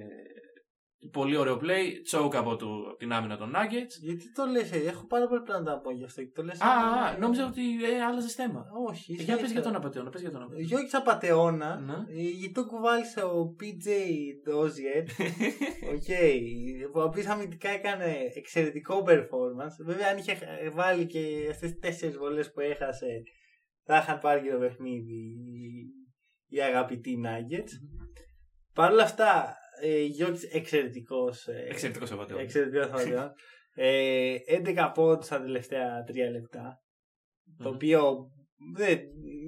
πολύ 1.12 1.36
ωραίο 1.38 1.60
play, 1.64 2.16
choke 2.16 2.36
από, 2.36 2.56
του, 2.56 2.86
από 2.88 2.98
την 2.98 3.12
άμυνα 3.14 3.38
των 3.38 3.52
Nuggets. 3.56 3.94
Γιατί 4.02 4.32
το 4.32 4.46
λες, 4.46 4.72
ε, 4.72 4.78
έχω 4.78 5.08
πάρα 5.08 5.28
πολλά 5.28 5.42
πράγματα 5.42 5.72
να 5.72 5.80
πω 5.80 5.92
γι' 5.92 6.04
αυτό. 6.04 6.22
και 6.24 6.32
Το 6.36 6.44
λες 6.44 6.62
Α, 6.62 6.66
σαν- 6.66 7.14
α, 7.16 7.18
νόμιζα 7.18 7.46
ότι 7.46 7.62
ε, 7.84 8.02
άλλαζες 8.04 8.34
θέμα. 8.34 8.66
Όχι. 8.88 9.12
Ε, 9.12 9.16
ίσα 9.16 9.24
Για 9.24 9.36
πες 9.36 9.44
ίσα. 9.44 9.54
για 9.54 9.62
τον 9.62 9.76
απατεώνα, 9.76 10.10
πες 10.10 10.22
για 10.22 10.32
τον 10.32 10.42
απατεώνα. 10.42 10.66
Γιώργης 10.68 10.90
Τσαπατεώνα, 10.90 11.80
Ναι. 11.80 11.94
ε, 11.94 12.22
γιατί 12.22 12.52
το 12.54 12.66
κουβάλησε 12.66 13.22
ο 13.24 13.56
PJ 13.60 13.88
Dozier, 14.50 15.06
Οκ. 15.94 16.10
Ο 16.96 17.02
οποίος 17.02 17.26
αμυντικά 17.26 17.70
έκανε 17.70 18.16
εξαιρετικό 18.36 19.04
performance. 19.08 19.86
Βέβαια, 19.86 20.10
αν 20.10 20.18
είχε 20.18 20.38
βάλει 20.74 21.06
και 21.06 21.48
αυτές 21.52 21.70
τις 21.72 21.80
τέσσερις 21.80 22.18
βολές 22.18 22.52
που 22.52 22.60
έχασε, 22.60 23.22
θα 23.84 23.98
είχαν 23.98 24.20
πάρει 24.20 24.42
και 24.42 24.52
το 24.52 24.58
παιχνίδι 24.58 25.14
οι- 25.14 25.94
οι 26.48 26.62
αγαπητοί 26.62 27.16
Nuggets. 27.26 27.72
Παρ' 28.74 28.92
όλα 28.92 29.04
αυτά, 29.04 29.56
ε, 29.82 30.04
Γιώργης 30.04 30.44
εξαιρετικός. 30.44 31.48
ε, 31.48 31.66
Εξαιρετικός 31.70 32.12
απαταιώνα. 32.12 32.42
Εξαιρετικός 32.44 32.86
απατεώνας. 32.86 33.32
Ε, 33.78 34.36
11 34.66 34.92
πόντους 34.94 35.26
στα 35.26 35.42
τελευταία 35.42 36.04
3 36.08 36.14
λεπτά. 36.32 36.82
Το 37.64 37.70
Μμμ. 37.70 37.76
οποίο 37.76 38.30
δεν, 38.76 39.00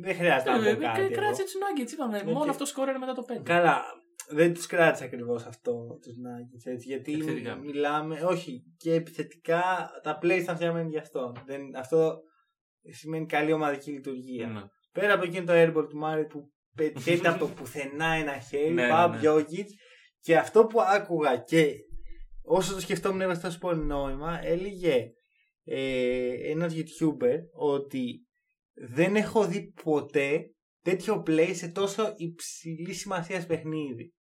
δεν 0.01 0.15
χρειάζεται 0.15 0.49
να 0.49 0.55
Ε, 0.67 0.73
πω 0.73 0.81
ε, 0.81 0.83
κάτι. 0.83 1.01
εγώ. 1.01 1.11
Κράτησε 1.11 1.43
τους 1.43 1.53
Nuggets, 1.53 1.91
είπαμε. 1.91 2.17
Ναι, 2.23 2.31
Μόνο 2.31 2.43
και- 2.43 2.49
αυτός 2.49 2.69
σκόραρε 2.69 2.97
μετά 2.97 3.13
το 3.13 3.23
5. 3.27 3.41
Καλά, 3.43 3.83
δεν 4.29 4.53
τους 4.53 4.65
κράτησε 4.65 5.03
ακριβώς 5.03 5.45
αυτό 5.45 5.71
τους 6.01 6.13
Nuggets. 6.13 6.71
Έτσι, 6.71 6.87
γιατί 6.87 7.13
Επιθετικά. 7.13 7.55
μιλάμε, 7.55 8.19
όχι, 8.23 8.63
και 8.77 8.93
επιθετικά 8.93 9.89
τα 10.03 10.17
plays 10.21 10.39
ήταν 10.41 10.55
φτιαγμένα 10.55 10.89
γι' 10.89 10.97
αυτό. 10.97 11.31
Δεν, 11.45 11.61
αυτό 11.75 12.19
σημαίνει 12.91 13.25
καλή 13.25 13.51
ομαδική 13.53 13.91
λειτουργία. 13.91 14.47
Ναι. 14.47 14.61
Πέρα 14.91 15.13
από 15.13 15.23
εκείνο 15.23 15.45
το 15.45 15.53
airball 15.55 15.89
του 15.89 15.97
Μάρι 15.97 16.25
που 16.25 16.51
πετυχαίνει 16.75 17.27
από 17.27 17.39
το 17.39 17.47
πουθενά 17.55 18.05
ένα 18.05 18.39
χέρι, 18.39 18.69
Ναι, 18.73 18.81
ναι, 18.81 18.87
Μπαμπ 18.91 19.13
ναι. 19.13 19.19
Γιώργιτς. 19.19 19.73
Και 20.27 20.37
αυτό 20.37 20.65
που 20.65 20.81
άκουγα 20.81 21.37
και 21.37 21.73
όσο 22.41 22.73
το 22.73 22.79
σκεφτόμουν 22.79 23.21
έβαζε 23.21 23.41
τόσο 23.41 23.57
πολύ 23.57 23.83
νόημα, 23.83 24.39
έλεγε 24.43 25.05
ε, 25.63 26.51
ένας 26.51 26.73
YouTuber 26.75 27.37
ότι 27.53 28.27
δεν 28.73 29.15
έχω 29.15 29.47
δει 29.47 29.73
ποτέ 29.83 30.45
τέτοιο 30.81 31.23
play 31.27 31.51
σε 31.53 31.67
τόσο 31.67 32.13
υψηλή 32.17 32.93
σημασία 32.93 33.45
παιχνίδι. 33.45 34.13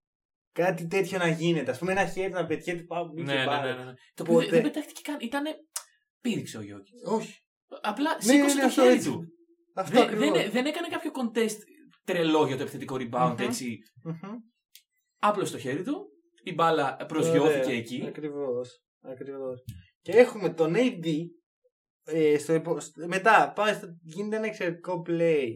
Κάτι 0.53 0.87
τέτοιο 0.87 1.19
να 1.19 1.29
γίνεται. 1.29 1.71
Α 1.73 1.77
πούμε, 1.79 1.93
ένα 1.93 2.07
χέρι 2.07 2.33
να 2.33 2.47
πετιέται 2.47 2.83
πάνω 2.83 3.03
από 3.03 3.13
Ναι, 3.23 3.35
ναι, 3.35 3.45
ναι, 3.45 3.75
ναι, 3.75 3.85
ναι. 3.85 3.93
Το 4.15 4.23
οποίο 4.23 4.35
Ποτέ. 4.35 4.49
δεν 4.49 4.63
πετάχτηκε 4.63 5.01
καν. 5.03 5.17
Ήτανε. 5.21 5.51
Πήδηξε 6.21 6.59
ο 6.59 6.63
Γιώργης. 6.63 7.03
Όχι. 7.05 7.39
Απλά 7.83 8.11
Ναι, 8.15 8.33
σήκωσε 8.33 8.55
ναι, 8.55 8.61
το 8.61 8.67
αυτό 8.67 8.83
χέρι 8.83 8.95
έτσι. 8.95 9.11
του. 9.11 9.25
Αυτό 9.75 9.95
Δεν, 9.95 10.03
ακριβώς. 10.03 10.39
δεν, 10.39 10.51
δεν 10.51 10.67
έκανε 10.67 10.89
κάποιο 10.91 11.11
contest 11.15 11.59
τρελό 12.05 12.47
για 12.47 12.57
το 12.57 12.63
επιθετικό 12.63 12.97
rebound, 12.99 13.37
Μμμ. 14.03 14.53
Έτσι. 15.29 15.31
Μμμ. 15.31 15.31
Απλώ 15.31 15.51
το 15.51 15.59
χέρι 15.59 15.83
του. 15.83 16.09
Η 16.43 16.55
μπάλα 16.55 16.97
προσγειώθηκε 17.09 17.65
Ωραία. 17.67 17.77
εκεί. 17.79 18.05
Ακριβώς. 18.07 18.83
Ακριβώς. 19.03 19.65
Και 20.01 20.13
έχουμε 20.13 20.49
τον 20.49 20.75
AD 20.77 21.07
ε, 22.07 22.39
στο, 22.39 22.53
επο- 22.53 22.81
στο- 22.81 23.07
μετά 23.07 23.53
πάει 23.55 23.73
στο, 23.75 23.87
γίνεται 24.03 24.37
ένα 24.37 24.47
εξαιρετικό 24.47 25.03
play 25.09 25.49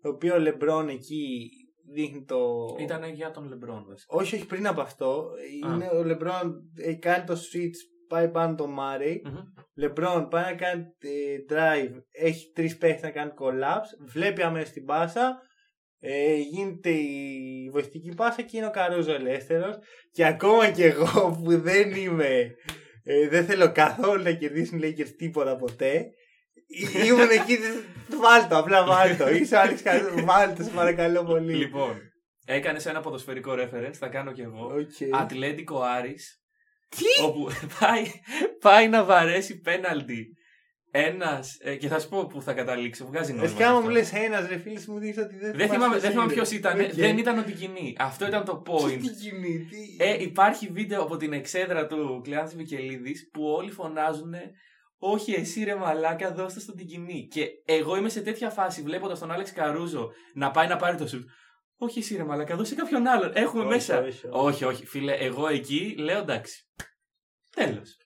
το 0.00 0.08
οποίο 0.08 0.34
ο 0.34 0.38
Λεμπρόν 0.38 0.88
εκεί 0.88 1.48
δείχνει 1.92 2.24
το 2.24 2.66
Ήταν 2.80 3.04
για 3.14 3.30
τον 3.30 3.48
Λεμπρόν, 3.48 3.84
βασικά. 3.88 4.16
όχι 4.16 4.34
όχι 4.34 4.46
πριν 4.46 4.66
από 4.66 4.80
αυτό 4.80 5.30
Α. 5.66 5.74
είναι 5.74 5.88
ο 5.92 6.02
Λεμπρόν 6.04 6.54
έχει 6.76 6.98
κάνει 6.98 7.24
το 7.24 7.32
switch 7.34 7.76
πάει 8.08 8.30
πάνω 8.30 8.54
το 8.54 8.66
Μάρεϊ 8.66 9.22
Μμμ. 9.24 9.34
Λεμπρόν 9.74 10.28
πάει 10.28 10.44
να 10.44 10.54
κάνει 10.54 10.82
ε, 10.98 11.36
drive 11.48 11.92
έχει 12.10 12.50
τρεις 12.54 12.78
παίχτες 12.78 13.02
να 13.02 13.10
κάνει 13.10 13.30
collapse 13.40 14.06
βλέπει 14.12 14.42
αμέσως 14.42 14.70
την 14.70 14.84
πάσα 14.84 15.40
ε, 16.00 16.34
γίνεται 16.36 16.90
η 16.90 17.68
βοηθητική 17.72 18.14
πάσα 18.14 18.42
και 18.42 18.56
είναι 18.56 18.66
ο 18.66 18.70
Καρούζο 18.70 19.12
ελεύθερος 19.12 19.76
και 20.12 20.26
ακόμα 20.26 20.70
και 20.70 20.84
εγώ 20.84 21.30
που 21.44 21.60
δεν 21.60 21.90
είμαι 21.90 22.50
ε, 23.02 23.28
δεν 23.28 23.44
θέλω 23.44 23.72
καθόλου 23.72 24.22
να 24.22 24.32
κερδίσουν 24.32 24.78
οι 24.78 24.94
Lakers 24.98 25.10
τίποτα 25.16 25.56
ποτέ 25.56 26.06
Ή- 26.66 27.06
ήμουν 27.06 27.30
εκεί 27.30 27.58
βάλτο 28.20 28.58
απλά 28.58 28.84
βάλτο 28.84 29.28
είσαι 29.28 29.54
ο 29.54 29.60
Άλεξ 29.60 29.82
Καρούζο 29.82 30.24
βάλτο 30.24 30.62
σε 30.62 30.70
παρακαλώ 30.70 31.24
πολύ 31.24 31.54
Λοιπόν, 31.54 32.00
έκανες 32.46 32.86
ένα 32.86 33.00
ποδοσφαιρικό 33.00 33.52
reference, 33.52 33.94
θα 33.98 34.08
κάνω 34.08 34.32
κι 34.32 34.40
εγώ. 34.40 34.64
Οκ. 34.66 35.20
Ατλέτικο 35.20 35.80
Άρης. 35.80 36.42
Όπου 37.22 37.48
πάει, 37.80 38.04
πάει 38.60 38.88
να 38.88 39.04
βαρέσει 39.04 39.60
πέναλτι 39.60 40.26
ένας. 40.98 41.58
Ε, 41.60 41.76
και 41.76 41.88
θα 41.88 41.98
σου 42.00 42.08
πω 42.08 42.26
που 42.26 42.42
θα 42.42 42.52
καταλήξω. 42.52 43.06
Βγάζει 43.06 43.32
νόημα. 43.32 43.44
Εσύ 43.44 43.62
άμα 43.62 43.72
αυτό. 43.72 43.82
μου 43.82 43.88
λες 43.88 44.12
ένας 44.12 44.48
ρε 44.48 44.56
φίλε, 44.58 44.80
μου 44.86 44.98
δείχνει 44.98 45.22
ότι 45.22 45.36
δεν 45.38 45.52
Δεν 45.56 45.68
θυμάμαι, 45.68 45.98
δεν 45.98 46.10
θυμάμαι 46.10 46.32
ποιο 46.32 46.42
ποιος 46.42 46.58
ήταν. 46.58 46.88
Δεν 46.92 47.18
ήταν 47.18 47.38
ο 47.38 47.42
Τικινή. 47.42 47.96
Αυτό 47.98 48.26
ήταν 48.26 48.44
το 48.44 48.62
point. 48.66 48.98
Τι 49.00 49.08
γίνει, 49.08 49.66
τι. 49.70 50.04
Ε, 50.04 50.22
υπάρχει 50.22 50.66
βίντεο 50.66 51.02
από 51.02 51.16
την 51.16 51.32
εξέδρα 51.32 51.86
του 51.86 52.20
Κλεάνθης 52.24 52.56
Μικελίδης 52.56 53.28
που 53.32 53.44
όλοι 53.44 53.70
φωνάζουν 53.70 54.34
Όχι, 54.98 55.32
εσύ 55.32 55.64
ρε 55.64 55.74
μαλάκα, 55.74 56.32
δώστε 56.32 56.60
στον 56.60 56.76
Τικινή. 56.76 57.28
Και 57.30 57.46
εγώ 57.64 57.96
είμαι 57.96 58.08
σε 58.08 58.20
τέτοια 58.20 58.50
φάση 58.50 58.82
βλέποντας 58.82 59.18
τον 59.18 59.30
Άλεξ 59.30 59.52
Καρούζο 59.52 60.10
να 60.34 60.50
πάει 60.50 60.66
να 60.68 60.76
πάρει 60.76 60.96
το 60.96 61.06
σουτ. 61.06 61.28
Όχι, 61.80 61.98
εσύ 61.98 62.16
ρε 62.16 62.24
μαλάκα, 62.24 62.56
δώσε 62.56 62.74
κάποιον 62.74 63.06
άλλον. 63.06 63.30
Έχουμε 63.34 63.62
Όχι, 63.62 63.72
μέσα. 63.72 63.98
όχι, 63.98 64.08
όχι. 64.08 64.26
όχι, 64.30 64.64
όχι, 64.64 64.86
φίλε, 64.86 65.12
εγώ 65.12 65.48
εκεί 65.48 65.94
λέω 65.98 66.18
εντάξει. 66.18 66.66
Τέλος. 67.54 67.96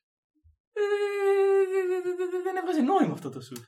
Δεν 2.45 2.57
έβγαζε 2.57 2.81
νόημα 2.81 3.13
αυτό 3.13 3.31
το 3.31 3.41
σουτ. 3.41 3.63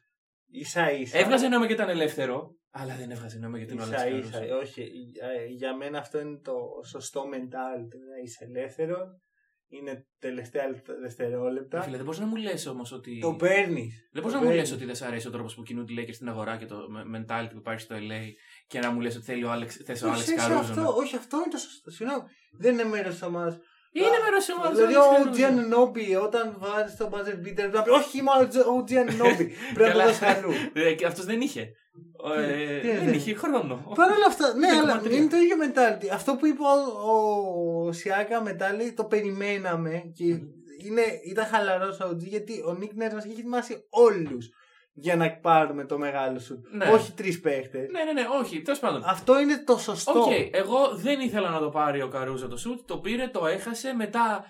Ίσα 0.51 0.91
ίσα. 0.93 1.19
Έβγαζε 1.19 1.49
νόημα 1.49 1.67
και 1.67 1.73
ήταν 1.73 1.89
ελεύθερο, 1.89 2.57
αλλά 2.71 2.95
δεν 2.97 3.11
έβγαζε 3.11 3.39
νόημα 3.39 3.59
για 3.59 3.67
την 3.67 3.77
Ίσα 3.79 4.01
Άλεξ 4.01 4.27
ίσα. 4.27 4.39
Καρούζο. 4.39 4.57
Όχι, 4.59 4.81
ε, 5.21 5.45
για 5.47 5.77
μένα 5.77 5.99
αυτό 5.99 6.21
είναι 6.21 6.39
το 6.45 6.55
σωστό 6.87 7.23
mentality. 7.23 7.99
Να 8.11 8.17
είσαι 8.25 8.45
ελεύθερο. 8.45 8.99
Είναι 9.69 10.07
τελευταία 10.19 10.65
δευτερόλεπτα. 11.03 11.83
Φίλε, 11.83 11.97
δεν 11.97 12.05
μπορείς 12.05 12.21
να 12.21 12.27
μου 12.27 12.37
λες 12.37 12.67
όμως 12.67 12.93
ότι. 12.93 13.19
Το 13.23 13.35
παίρνεις. 13.35 14.09
Δεν 14.13 14.23
μπορείς 14.23 14.39
να 14.39 14.45
μου 14.45 14.53
λες 14.55 14.73
ότι 14.73 14.85
δεν 14.85 14.95
σ' 14.95 15.03
αρέσει 15.03 15.27
ο 15.29 15.31
τρόπος 15.31 15.55
που 15.55 15.63
κινούνται 15.63 15.93
οι 15.93 15.97
Lakers 16.09 16.15
στην 16.15 16.29
αγορά 16.29 16.57
και 16.57 16.67
το 16.67 16.77
mentality 17.17 17.49
που 17.53 17.59
υπάρχει 17.59 17.81
στο 17.81 17.95
LA 17.99 18.23
και 18.67 18.79
να 18.79 18.91
μου 18.91 19.01
λες 19.01 19.17
ότι 19.17 19.25
θέλει 19.25 19.45
ο 19.45 19.51
Άλεξ, 19.51 19.77
θες 19.77 20.03
ο 20.03 20.11
Άλεξ 20.11 20.35
Καρούζο. 20.35 20.59
αυτό, 20.59 20.81
να- 20.81 20.89
όχι, 20.89 21.17
αυτό 21.17 21.37
είναι 21.37 21.49
το 21.51 21.57
σωστό. 21.59 21.91
Συγγνώμη. 21.91 22.23
Δεν 22.59 22.73
είναι 22.73 22.85
μέρος 22.85 23.13
της 23.13 23.23
ομάδας. 23.23 23.59
Είναι 23.97 24.19
μέρο 24.25 24.39
τη 24.45 24.53
ομάδα. 24.57 24.75
Δηλαδή 24.75 24.95
ο 24.95 25.31
Τζιαννόμπι 25.31 26.17
όταν 26.17 26.57
βάζει 26.59 26.95
το 26.97 27.11
buzzer 27.13 27.37
beater 27.47 27.55
πρέπει 27.55 27.77
να 27.77 27.83
πει 27.83 27.91
Όχι, 27.91 28.19
είμαι 28.19 28.31
ο 28.77 28.85
Τζιαννόμπι. 28.85 29.53
Πρέπει 29.75 29.97
να 29.97 30.03
το 30.03 30.09
δώσει 30.09 30.25
αλλού. 30.25 30.51
Αυτός 31.07 31.25
δεν 31.25 31.41
είχε. 31.41 31.73
Ε, 32.37 32.81
Τι 32.81 32.89
δεν 32.89 33.05
δεν 33.05 33.15
είχε 33.15 33.35
χρόνο. 33.35 33.93
Παρ' 33.95 34.11
όλα 34.11 34.27
αυτά, 34.29 34.55
ναι, 34.61 34.69
αλλά 34.83 35.01
2,3. 35.03 35.11
είναι 35.11 35.29
το 35.29 35.37
ίδιο 35.37 35.57
mentality. 35.65 36.09
Αυτό 36.13 36.37
που 36.37 36.47
είπε 36.47 36.63
ο, 36.63 37.87
ο 37.87 37.93
Σιάκα 37.93 38.43
μετά 38.43 38.73
λέει 38.73 38.93
το 38.93 39.05
περιμέναμε 39.05 40.13
και 40.15 40.25
είναι, 40.87 41.03
ήταν 41.25 41.47
χαλαρός 41.47 42.01
ο 42.01 42.09
OG 42.11 42.19
γιατί 42.19 42.63
ο 42.67 42.73
Νικ 42.73 42.93
Νερς 42.95 43.15
μας 43.15 43.25
έχει 43.25 43.33
ετοιμάσει 43.39 43.85
όλους 43.91 44.51
για 44.97 45.17
να 45.17 45.37
πάρουμε 45.37 45.85
το 45.85 45.99
μεγάλο 45.99 46.39
σου. 46.39 46.61
Ναι. 46.73 46.85
Όχι 46.87 47.13
τρεις 47.13 47.41
παίχτες. 47.41 47.89
Ναι, 47.91 48.05
ναι, 48.05 48.13
ναι, 48.13 48.27
όχι. 48.41 48.63
Τέλος 48.63 48.79
πάντων. 48.81 49.03
Αυτό 49.05 49.41
είναι 49.41 49.63
το 49.67 49.77
σωστό. 49.79 50.21
Οκ, 50.21 50.31
εγώ 50.53 50.95
δεν 50.95 51.21
ήθελα 51.21 51.51
να 51.51 51.59
το 51.59 51.69
πάρει 51.69 52.03
ο 52.03 52.09
Καρούζο 52.09 52.49
το 52.49 52.57
σουτ. 52.57 52.81
Το 52.87 52.99
πήρε, 52.99 53.29
το 53.29 53.47
έχασε. 53.47 53.93
Μετά 53.93 54.45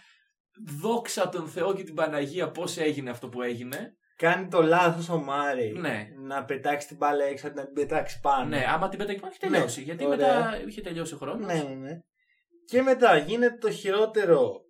δόξα 0.80 1.28
τον 1.28 1.46
Θεό 1.46 1.74
και 1.74 1.82
την 1.82 1.94
Παναγία 1.94 2.50
πώς 2.50 2.76
έγινε 2.78 3.10
αυτό 3.10 3.28
που 3.28 3.42
έγινε. 3.42 3.96
Κάνει 4.16 4.48
το 4.48 4.62
λάθος 4.62 5.08
ο 5.08 5.18
Μάρεϊ 5.18 5.72
Ναι. 5.72 6.06
να 6.26 6.44
πετάξει 6.44 6.86
την 6.86 6.96
μπάλα 6.96 7.24
έξω, 7.24 7.48
να 7.54 7.64
την 7.64 7.72
πετάξει 7.74 8.20
πάνω. 8.20 8.44
Ναι, 8.48 8.64
άμα 8.74 8.88
την 8.88 8.98
πέταγε 8.98 9.18
πάνω 9.18 9.32
έχει 9.40 9.50
τελειώσει. 9.50 9.78
Ναι, 9.78 9.84
γιατί 9.84 10.06
ωραία. 10.06 10.16
μετά 10.34 10.60
είχε 10.66 10.80
τελειώσει 10.80 11.14
ο 11.14 11.16
χρόνος. 11.16 11.46
ναι, 11.46 11.54
ναι, 11.54 11.74
ναι. 11.74 11.98
Και 12.66 12.82
μετά 12.82 13.16
γίνεται 13.16 13.56
το 13.60 13.70
χειρότερο 13.70 14.60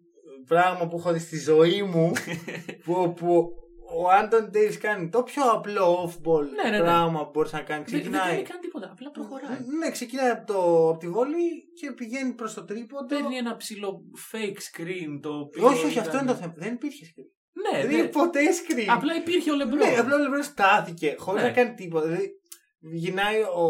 πράγμα 0.47 0.89
που 0.89 0.97
έχω 0.99 1.13
δει 1.13 1.19
στη 1.19 1.39
ζωή 1.39 1.83
μου 1.83 2.13
που, 2.85 3.13
που 3.17 3.49
ο 3.97 4.09
Άντων 4.11 4.51
Ντέιβις 4.51 4.79
κάνει 4.79 5.09
το 5.09 5.23
πιο 5.23 5.43
απλό 5.51 6.05
off-ball 6.09 6.45
Ναι, 6.63 6.71
ναι, 6.71 6.77
ναι. 6.77 6.83
πράγμα 6.83 7.25
που 7.25 7.31
μπορούσε 7.35 7.57
να 7.57 7.63
κάνεις. 7.63 7.91
Δεν, 7.91 8.01
δεν 8.03 8.11
Ξεκινάει. 8.11 8.35
κάνει 8.35 8.49
καν 8.49 8.61
τίποτα. 8.61 8.89
Απλά 8.93 9.11
προχωράει. 9.11 9.59
Ναι, 9.79 9.91
ξεκινάει 9.91 10.31
από, 10.31 10.53
το, 10.53 10.89
από 10.89 10.99
τη 10.99 11.09
βόλη 11.09 11.73
και 11.81 11.93
πηγαίνει 11.93 12.33
προς 12.33 12.55
το 12.55 12.65
τρίποντο. 12.65 13.07
Παίρνει 13.07 13.37
ένα 13.37 13.57
ψηλό 13.57 14.01
fake 14.33 14.59
screen 14.69 15.19
το 15.23 15.29
οποίο. 15.39 15.67
Όχι, 15.67 15.85
όχι, 15.85 15.93
ήταν- 15.93 16.07
αυτό 16.07 16.19
είναι 16.19 16.27
το 16.27 16.35
θέμα. 16.35 16.55
Δεν 16.57 16.73
υπήρχε 16.75 17.05
screen. 17.07 17.31
Ναι, 17.73 17.81
δεν 17.83 17.91
ναι. 17.91 17.97
είναι 17.99 18.07
ποτέ 18.09 18.41
screen. 18.41 18.87
Απλά 18.89 19.15
υπήρχε 19.15 19.51
ο 19.51 19.55
Λεμπρό. 19.55 19.77
Ναι, 19.77 19.97
απλά 19.99 20.15
ο 20.15 20.19
Λεμπρόν 20.19 20.43
στάθηκε 20.43 21.15
χωρίς 21.19 21.43
Ναι. 21.43 21.49
να 21.49 21.55
κάνει 21.55 21.75
τίποτα. 21.75 22.07
Δηλαδή, 22.07 22.31
γυρνάει 22.79 23.41
ο 23.41 23.67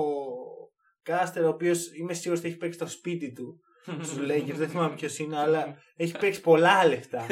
Κάστερ, 1.02 1.44
ο 1.44 1.48
οποίος 1.48 1.90
είμαι 1.98 2.12
σίγουρος 2.14 2.38
ότι 2.40 2.48
έχει 2.48 2.56
παίξει 2.58 2.78
το 2.78 2.86
σπίτι 2.86 3.32
του 3.32 3.60
στου 4.08 4.20
Lakers. 4.22 4.54
δεν 4.54 4.68
θυμάμαι 4.68 4.94
ποιος 4.94 5.18
είναι, 5.18 5.38
αλλά 5.38 5.76
έχει 5.96 6.18
παίξει 6.18 6.40
πολλά 6.40 6.86
λεφτά. 6.86 7.26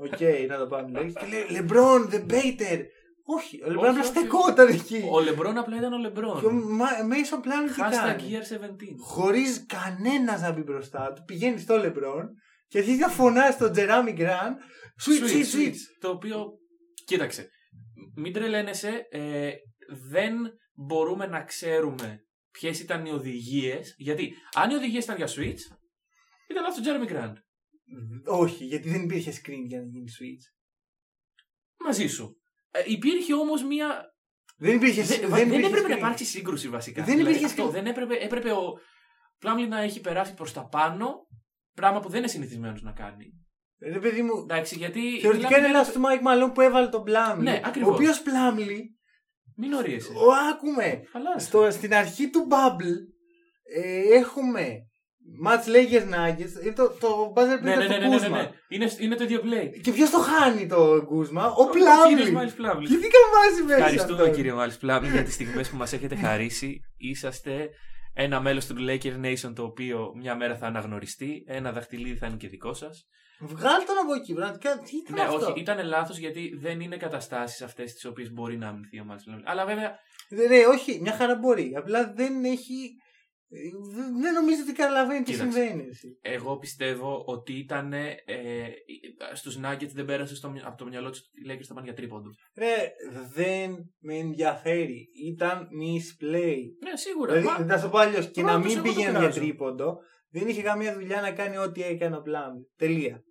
Οκ, 0.00 0.20
να 0.48 0.58
το 0.58 0.66
πάμε. 0.66 1.00
Lakers. 1.00 1.12
Και 1.20 1.26
λέει 1.26 1.46
Λεμπρόν, 1.50 2.08
the 2.12 2.32
baiter. 2.32 2.80
Όχι, 3.24 3.62
ο 3.64 3.66
Λεμπρόν 3.70 3.88
Όχι, 3.88 3.98
απλά 3.98 4.00
όχι. 4.00 4.04
στεκόταν 4.18 4.68
εκεί. 4.68 5.08
Ο 5.10 5.20
Λεμπρόν 5.20 5.58
απλά 5.58 5.76
ήταν 5.76 5.92
ο 5.92 5.96
Και 5.96 6.02
ο 6.06 6.08
Λεμπρόν. 6.08 6.74
Μα- 6.76 6.88
Mason 6.88 7.38
πλάνο 7.42 7.66
τι 7.66 7.72
Hashtag 7.76 7.90
κάνει; 8.06 8.22
year 8.30 8.42
17. 8.42 8.68
Χωρίς 9.00 9.66
κανένας 9.66 10.40
να 10.40 10.52
μπει 10.52 10.60
μπροστά 10.62 11.12
του, 11.12 11.22
πηγαίνει 11.26 11.58
στο 11.60 11.76
Λεμπρόν 11.76 12.28
και 12.68 12.78
αρχίζει 12.78 12.98
να 12.98 13.08
φωνάζει 13.08 13.52
στον 13.52 13.72
Τζεράμι 13.72 14.12
Γκραν. 14.12 14.56
Switch, 15.04 15.30
switch, 15.30 15.56
switch. 15.58 15.76
Το 16.00 16.10
οποίο. 16.10 16.46
Κοίταξε. 17.04 17.48
Μην 18.16 18.32
τρελαίνεσαι. 18.32 19.06
ε, 19.10 19.50
δεν 20.10 20.34
μπορούμε 20.74 21.26
να 21.26 21.42
ξέρουμε 21.42 22.20
ποιες 22.50 22.80
ήταν 22.80 23.04
οι 23.06 23.10
οδηγίες. 23.10 23.94
Γιατί 23.98 24.32
αν 24.54 24.70
οι 24.70 24.74
οδηγίες 24.74 25.04
ήταν 25.04 25.16
για 25.16 25.26
Switch, 25.26 25.60
ήταν 26.48 26.62
λάθος 26.62 26.84
Jeremy 26.84 27.08
Grant. 27.98 28.38
Όχι, 28.38 28.64
γιατί 28.64 28.90
δεν 28.90 29.02
υπήρχε 29.02 29.30
screen 29.32 29.64
για 29.66 29.78
να 29.80 29.84
γίνει 29.86 30.10
switch. 30.18 30.54
Μαζί 31.84 32.06
σου. 32.06 32.36
Ε, 32.70 32.82
υπήρχε 32.86 33.34
όμως 33.34 33.64
μία. 33.64 34.14
Δεν 34.58 34.74
υπήρχε 34.76 35.02
Δεν, 35.02 35.20
δεν 35.20 35.30
δεν 35.30 35.48
υπήρχε 35.48 35.66
έπρεπε 35.66 35.88
να 35.88 35.94
screen. 35.94 35.98
υπάρξει 35.98 36.24
σύγκρουση 36.24 36.68
βασικά. 36.68 37.04
Δεν 37.04 37.14
Δηλαδή, 37.16 37.30
υπήρχε 37.36 37.46
αυτό, 37.52 37.68
screen. 37.68 37.72
δεν 37.72 37.86
έπρεπε, 37.86 38.14
έπρεπε 38.16 38.50
ο 38.52 38.72
Πλάμλι 39.38 39.68
να 39.68 39.80
έχει 39.80 40.00
περάσει 40.00 40.34
προς 40.34 40.52
τα 40.52 40.66
πάνω. 40.68 41.28
Πράγμα 41.74 42.00
που 42.00 42.08
δεν 42.08 42.18
είναι 42.18 42.28
συνηθισμένος 42.28 42.82
να 42.82 42.92
κάνει. 42.92 43.32
Ρε 43.82 43.98
παιδί 43.98 44.22
μου, 44.22 44.32
Εντάξει, 44.42 44.76
γιατί. 44.76 45.00
θεωρητικά 45.20 45.32
μιλάμε 45.48 45.56
είναι 45.56 45.66
για- 45.66 45.76
λάθος 45.78 45.92
του 45.92 46.00
Μάικ 46.00 46.20
Μαλόν 46.20 46.52
που 46.52 46.60
έβαλε 46.60 46.88
τον 46.88 47.02
Πλάμλι. 47.04 47.42
Ναι, 47.42 47.60
Ο 47.64 47.66
ακριβώς. 47.68 47.94
οποίος 47.94 48.22
Πλάμλι, 48.22 48.98
Μην 49.56 49.72
ωρύεσαι. 49.72 50.12
ο, 50.12 50.32
άκουμε, 50.52 51.02
Χαλάρωσε. 51.12 51.46
στο, 51.46 51.70
στην 51.70 51.94
αρχή 51.94 52.30
του 52.30 52.46
Bubble 52.50 52.96
ε, 53.62 54.00
έχουμε 54.16 54.89
Match 55.46 55.66
Lakers 55.74 56.06
Nuggets, 56.14 56.64
είναι 56.64 56.72
το, 56.74 56.96
το 57.00 57.32
buzzer 57.36 57.60
Ναι, 57.62 57.74
beater 57.74 57.78
ναι, 57.78 57.86
ναι, 57.86 57.94
του 57.94 58.00
ναι, 58.00 58.08
ναι, 58.08 58.16
Κούζμα. 58.16 58.36
ναι. 58.36 58.50
Είναι, 58.68 58.90
είναι 58.98 59.14
το 59.14 59.24
ίδιο 59.24 59.40
play. 59.44 59.80
Και 59.82 59.92
ποιος 59.92 60.10
το 60.10 60.18
χάνει 60.18 60.66
το 60.66 61.04
Κούζμα, 61.06 61.52
ο 61.52 61.70
κύριος 61.70 61.88
Πλάμλι. 62.16 62.30
Μέισον 62.32 62.52
Πλάμλι. 62.52 62.86
Και 62.88 62.94
τι 62.96 63.08
καμάζει 63.08 63.62
μέσα 63.66 63.76
Ευχαριστούμε 63.76 64.22
αυτό; 64.22 64.34
κύριε 64.34 64.52
Μάλις 64.52 64.76
Πλάμλι 64.76 65.10
για 65.10 65.22
τις 65.22 65.34
στιγμές 65.34 65.68
που 65.68 65.76
μας 65.76 65.92
έχετε 65.92 66.16
χαρίσει. 66.16 66.80
Είσαστε 66.96 67.68
ένα 68.14 68.40
μέλος 68.40 68.66
του 68.66 68.74
Laker 68.88 69.24
Nation 69.24 69.52
το 69.54 69.62
οποίο 69.62 70.12
μια 70.16 70.36
μέρα 70.36 70.56
θα 70.56 70.66
αναγνωριστεί. 70.66 71.44
Ένα 71.46 71.72
δαχτυλίδι 71.72 72.16
θα 72.18 72.26
είναι 72.26 72.36
και 72.36 72.48
δικό 72.48 72.74
σας. 72.74 73.04
Βγάλ 73.40 73.84
τον 73.86 73.98
από 74.02 74.14
εκεί, 74.14 74.34
πραγματικά. 74.34 74.78
Τι 74.78 74.96
ήταν 74.96 75.14
Ναι, 75.14 75.22
αυτό; 75.22 75.50
όχι, 75.50 75.60
ήταν 75.60 75.86
λάθος 75.86 76.18
γιατί 76.18 76.56
δεν 76.60 76.80
είναι 76.80 76.96
καταστάσεις 76.96 77.62
αυτές 77.62 77.92
τις 77.92 78.04
οποίες 78.04 78.32
μπορεί 78.32 78.56
να 78.58 78.68
αμυνθεί 78.68 79.00
ο 79.00 79.04
Μάλις 79.04 79.24
Πλάμλι. 79.24 79.44
Αλλά 79.46 79.64
βέβαια, 79.66 79.98
Ναι, 80.28 80.44
ναι, 80.44 80.66
όχι, 80.66 80.98
μια 81.00 81.12
χαρά 81.12 81.34
μπορεί. 81.36 81.72
Απλά 81.76 82.12
δεν 82.16 82.44
έχει. 82.44 82.90
Ε, 83.52 83.58
Δεν, 83.96 84.20
δεν 84.20 84.32
νομίζω 84.34 84.62
ότι 84.62 84.72
καταλαβαίνει 84.72 85.22
τι 85.24 85.32
Κοίταξε. 85.32 85.58
συμβαίνει. 85.58 85.88
εσύ. 85.88 86.18
εγώ 86.22 86.58
πιστεύω 86.58 87.22
ότι 87.26 87.52
ήταν 87.52 87.92
ε, 87.92 88.16
στους 89.34 89.58
Nuggets 89.64 89.92
δεν 89.92 90.04
πέρασε 90.04 90.34
στο, 90.34 90.50
μυ- 90.50 90.64
από 90.66 90.76
το 90.76 90.86
μυαλό 90.86 91.10
τους 91.10 91.18
ότι 91.20 91.30
οι 91.40 91.44
Lakers 91.48 91.64
θα 91.66 91.74
πάνε 91.74 91.86
για 91.86 91.94
τρίποντο. 91.96 92.30
Ρε, 92.56 92.92
δεν 93.34 93.70
με 94.00 94.14
ενδιαφέρει. 94.16 95.08
Ήταν 95.26 95.58
misplay. 95.82 96.56
Ναι, 96.84 96.96
σίγουρα. 96.96 97.32
Δηλαδή, 97.38 97.62
Μα- 97.62 97.66
θα 97.66 97.78
σου 97.78 97.90
πω 97.90 97.98
αλλιώς. 97.98 98.30
Και 98.30 98.42
να 98.42 98.46
Πρώτος 98.52 98.66
μην 98.68 98.76
εγώ 98.76 98.86
το 98.86 98.92
πήγαινε 98.92 99.10
για 99.10 99.20
κράζω. 99.20 99.40
τρίποντο, 99.40 99.98
δεν 100.30 100.48
είχε 100.48 100.62
καμία 100.62 100.94
δουλειά 100.94 101.20
να 101.20 101.32
κάνει 101.32 101.56
ό,τι 101.56 101.82
έκανε 101.82 102.16
ο 102.16 102.20
Πλάμ. 102.22 102.52
Τελεία. 102.76 103.22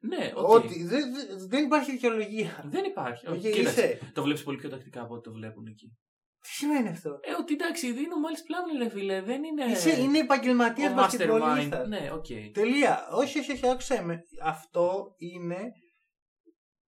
ναι, 0.00 0.32
οκ. 0.34 0.48
Ότι, 0.48 0.84
δεν, 0.84 1.12
δεν- 1.14 1.48
δεν 1.48 1.64
υπάρχει 1.64 1.90
δικαιολογία. 1.90 2.64
Δεν 2.70 2.84
υπάρχει. 2.84 3.28
Οκ, 3.28 3.34
Όχι, 3.34 3.50
κοίταξε, 3.50 3.84
είσαι. 3.86 4.12
Το 4.14 4.22
βλέπεις 4.22 4.42
πολύ 4.42 4.56
πιο 4.56 4.68
τακτικά 4.68 5.00
από 5.02 5.14
ό,τι 5.14 5.22
το 5.22 5.32
βλέπουν 5.32 5.66
εκεί. 5.66 5.96
Τι 6.42 6.48
σημαίνει 6.48 6.88
αυτό; 6.88 7.10
Ε, 7.10 7.32
ότι 7.40 7.52
εντάξει, 7.54 7.86
είναι 7.86 8.14
ο 8.16 8.20
Μάλις 8.20 8.42
Πλάμλι, 8.42 8.78
ρε 8.78 8.88
φίλε. 8.88 9.22
Δεν 9.22 9.44
είναι. 9.44 9.64
Είσαι, 9.64 10.00
είναι 10.00 10.18
επαγγελματία 10.18 10.90
ο 10.90 10.94
μπασκετμπολίστα. 10.94 11.82
mastermind. 11.84 11.88
Ναι, 11.88 12.10
οκ. 12.12 12.26
Τελεία. 12.52 13.06
Όχι, 13.10 13.38
όχι, 13.38 13.52
όχι, 13.52 13.68
άκουσε 13.68 14.02
με. 14.04 14.20
Αυτό 14.44 15.14
είναι. 15.16 15.58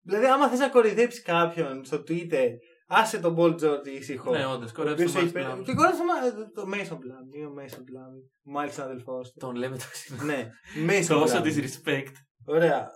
Δηλαδή, 0.04 0.26
άμα 0.26 0.48
θες 0.50 0.60
να 0.60 0.70
κορυδέψει 0.70 1.22
κάποιον 1.22 1.86
στο 1.86 1.98
Twitter, 2.08 2.48
άσε 2.88 3.20
τον 3.20 3.36
Paul 3.40 3.54
George 3.64 3.88
ήσυχο. 3.88 4.32
Ναι, 4.32 4.46
όντως, 4.46 4.72
Ο 4.72 4.74
κορέψε 4.74 4.94
οποίος 5.04 5.12
τον 5.14 5.22
έχει 5.24 5.32
Μάλις 5.32 5.32
πέ- 5.32 5.44
Πλάμλι. 5.44 5.64
Και 5.66 5.74
κορέψε 5.74 6.02
μα- 6.04 6.52
το 6.52 6.62
Mason 6.74 6.98
Plum. 6.98 7.36
Είναι 7.36 7.46
ο 7.46 7.54
Mason 7.60 7.80
Plum. 7.80 8.30
Μάλιστα 8.44 8.84
αδελφός 8.84 9.32
του. 9.32 9.40
Τον 9.40 9.56
λέμε 9.56 9.78
το 9.78 9.84
ξύλο. 9.92 10.24
Ναι, 10.24 10.50
Mason 10.90 11.06
Τόσο 11.08 11.42
Plum. 11.42 11.46
disrespect. 11.46 12.12
Ωραία. 12.46 12.88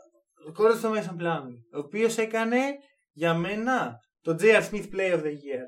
Κόρεσε 0.53 0.81
το 0.81 0.93
Mason 0.95 1.21
Plum. 1.21 1.43
Ο 1.73 1.77
οποίος 1.77 2.17
έκανε 2.17 2.59
για 3.11 3.33
μένα 3.33 3.95
το 4.21 4.35
J.R. 4.39 4.61
Smith 4.69 4.89
Play 4.93 5.13
of 5.13 5.21
the 5.21 5.33
Year. 5.45 5.63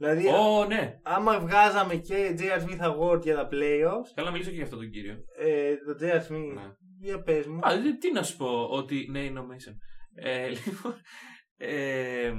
Δηλαδή, 0.00 0.26
Ω, 0.28 0.64
ναι. 0.66 0.98
άμα 1.02 1.40
βγάζαμε 1.40 1.94
και 1.96 2.34
J.R. 2.38 2.60
Smith 2.64 2.80
Award 2.90 3.22
για 3.22 3.34
τα 3.34 3.48
playoffs, 3.52 4.08
Θέλω 4.14 4.26
να 4.26 4.30
μιλήσω 4.32 4.50
και 4.50 4.54
για 4.56 4.64
αυτόν 4.64 4.78
τον 4.78 4.90
κύριο. 4.90 5.16
ε, 5.38 5.74
το 5.76 5.96
J.R. 6.00 6.32
Smith, 6.32 6.54
Ναι. 6.54 6.72
για 7.00 7.22
πες 7.22 7.46
μου. 7.46 7.58
Α, 7.66 7.80
δε- 7.82 7.92
τι 7.92 8.12
να 8.12 8.22
σου 8.22 8.36
πω, 8.36 8.66
ότι 8.70 9.06
ναι, 9.10 9.18
είναι 9.24 9.38
ο 9.38 9.46
Mason. 9.50 9.74
Ε, 10.14 10.48
λοιπόν, 10.66 10.94
ε, 11.56 12.32